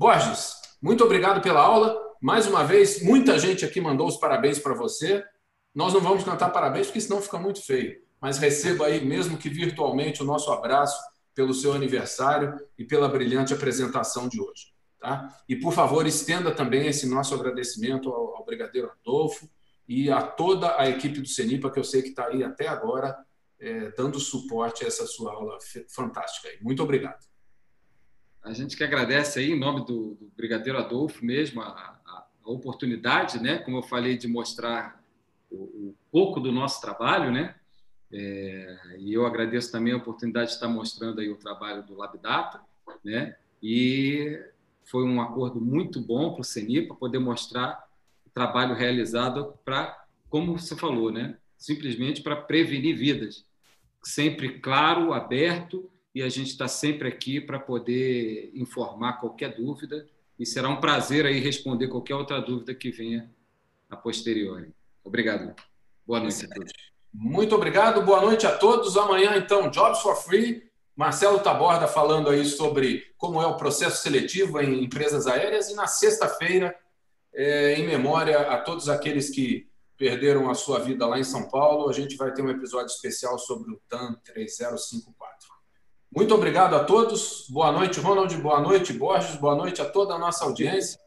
Borges, 0.00 0.54
muito 0.80 1.04
obrigado 1.04 1.42
pela 1.42 1.60
aula. 1.60 1.94
Mais 2.22 2.46
uma 2.46 2.64
vez, 2.64 3.02
muita 3.02 3.38
gente 3.38 3.66
aqui 3.66 3.82
mandou 3.82 4.08
os 4.08 4.16
parabéns 4.16 4.58
para 4.58 4.72
você. 4.72 5.22
Nós 5.74 5.92
não 5.92 6.00
vamos 6.00 6.24
cantar 6.24 6.48
parabéns, 6.48 6.86
porque 6.86 7.02
senão 7.02 7.20
fica 7.20 7.38
muito 7.38 7.62
feio. 7.62 8.00
Mas 8.18 8.38
receba 8.38 8.86
aí, 8.86 9.04
mesmo 9.04 9.36
que 9.36 9.50
virtualmente, 9.50 10.22
o 10.22 10.24
nosso 10.24 10.50
abraço 10.50 10.98
pelo 11.34 11.52
seu 11.52 11.74
aniversário 11.74 12.58
e 12.78 12.84
pela 12.86 13.10
brilhante 13.10 13.52
apresentação 13.52 14.26
de 14.26 14.40
hoje. 14.40 14.72
Tá? 14.98 15.28
E, 15.46 15.54
por 15.54 15.74
favor, 15.74 16.06
estenda 16.06 16.50
também 16.50 16.86
esse 16.86 17.06
nosso 17.06 17.34
agradecimento 17.34 18.08
ao, 18.08 18.36
ao 18.36 18.44
Brigadeiro 18.46 18.90
Adolfo 18.90 19.50
e 19.86 20.10
a 20.10 20.22
toda 20.22 20.80
a 20.80 20.88
equipe 20.88 21.20
do 21.20 21.28
CENIPA, 21.28 21.70
que 21.70 21.78
eu 21.78 21.84
sei 21.84 22.00
que 22.00 22.08
está 22.08 22.28
aí 22.28 22.42
até 22.42 22.68
agora 22.68 23.14
é, 23.58 23.90
dando 23.90 24.18
suporte 24.18 24.82
a 24.82 24.88
essa 24.88 25.06
sua 25.06 25.34
aula 25.34 25.58
fantástica. 25.94 26.48
Aí. 26.48 26.56
Muito 26.62 26.82
obrigado. 26.82 27.29
A 28.42 28.52
gente 28.52 28.76
que 28.76 28.84
agradece 28.84 29.38
aí, 29.38 29.50
em 29.50 29.58
nome 29.58 29.80
do, 29.84 30.14
do 30.14 30.32
Brigadeiro 30.36 30.78
Adolfo 30.78 31.24
mesmo, 31.24 31.60
a, 31.60 31.66
a, 31.66 32.26
a, 32.44 32.50
oportunidade, 32.50 33.40
né, 33.40 33.58
como 33.58 33.78
eu 33.78 33.82
falei, 33.82 34.16
de 34.16 34.26
mostrar 34.26 35.02
o, 35.50 35.94
pouco 36.10 36.40
do 36.40 36.50
nosso 36.50 36.80
trabalho, 36.80 37.30
né, 37.30 37.54
é, 38.12 38.96
e 38.98 39.12
eu 39.12 39.24
agradeço 39.24 39.70
também 39.70 39.92
a 39.92 39.96
oportunidade 39.96 40.48
de 40.48 40.54
estar 40.54 40.68
mostrando 40.68 41.20
aí 41.20 41.30
o 41.30 41.36
trabalho 41.36 41.82
do 41.84 41.96
LabData, 41.96 42.60
né? 43.04 43.36
E 43.62 44.38
foi 44.84 45.04
um 45.04 45.20
acordo 45.20 45.60
muito 45.60 46.00
bom 46.00 46.32
para 46.32 46.40
o 46.40 46.44
CENI 46.44 46.86
para 46.86 46.96
poder 46.96 47.18
mostrar 47.18 47.88
o 48.26 48.30
trabalho 48.30 48.74
realizado 48.74 49.54
para, 49.64 50.04
como 50.28 50.58
você 50.58 50.74
falou, 50.74 51.12
né? 51.12 51.36
Simplesmente 51.56 52.22
para 52.22 52.36
prevenir 52.36 52.96
vidas. 52.96 53.44
Sempre 54.02 54.58
claro, 54.58 55.12
aberto, 55.12 55.89
e 56.14 56.22
a 56.22 56.28
gente 56.28 56.48
está 56.48 56.66
sempre 56.66 57.08
aqui 57.08 57.40
para 57.40 57.58
poder 57.58 58.50
informar 58.54 59.20
qualquer 59.20 59.54
dúvida. 59.54 60.06
E 60.38 60.46
será 60.46 60.68
um 60.68 60.80
prazer 60.80 61.26
aí 61.26 61.38
responder 61.38 61.88
qualquer 61.88 62.14
outra 62.14 62.40
dúvida 62.40 62.74
que 62.74 62.90
venha 62.90 63.30
a 63.88 63.96
posteriori. 63.96 64.74
Obrigado. 65.04 65.54
Boa 66.06 66.20
noite 66.20 66.44
a 66.44 66.48
todos. 66.48 66.72
Muito 67.12 67.54
obrigado, 67.54 68.02
boa 68.02 68.20
noite 68.20 68.46
a 68.46 68.56
todos. 68.56 68.96
Amanhã, 68.96 69.36
então, 69.36 69.70
Jobs 69.70 70.00
for 70.00 70.16
Free. 70.16 70.68
Marcelo 70.96 71.40
Taborda 71.40 71.86
falando 71.86 72.28
aí 72.28 72.44
sobre 72.44 73.14
como 73.16 73.40
é 73.40 73.46
o 73.46 73.56
processo 73.56 74.02
seletivo 74.02 74.60
em 74.60 74.84
empresas 74.84 75.26
aéreas. 75.26 75.70
E 75.70 75.74
na 75.74 75.86
sexta-feira, 75.86 76.76
é, 77.32 77.74
em 77.74 77.86
memória 77.86 78.38
a 78.40 78.60
todos 78.60 78.88
aqueles 78.88 79.30
que 79.30 79.68
perderam 79.96 80.50
a 80.50 80.54
sua 80.54 80.78
vida 80.78 81.06
lá 81.06 81.18
em 81.18 81.24
São 81.24 81.48
Paulo, 81.48 81.88
a 81.88 81.92
gente 81.92 82.16
vai 82.16 82.32
ter 82.32 82.42
um 82.42 82.50
episódio 82.50 82.92
especial 82.92 83.38
sobre 83.38 83.72
o 83.72 83.80
TAN 83.88 84.14
3054. 84.24 85.49
Muito 86.14 86.34
obrigado 86.34 86.74
a 86.74 86.82
todos. 86.82 87.46
Boa 87.48 87.70
noite, 87.70 88.00
Ronald. 88.00 88.36
Boa 88.38 88.60
noite, 88.60 88.92
Borges. 88.92 89.36
Boa 89.36 89.54
noite 89.54 89.80
a 89.80 89.88
toda 89.88 90.14
a 90.14 90.18
nossa 90.18 90.44
audiência. 90.44 90.98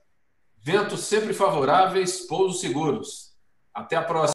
Ventos 0.58 1.02
sempre 1.02 1.34
favoráveis, 1.34 2.22
pousos 2.22 2.62
seguros. 2.62 3.34
Até 3.74 3.98
a 3.98 4.02
próxima. 4.02 4.32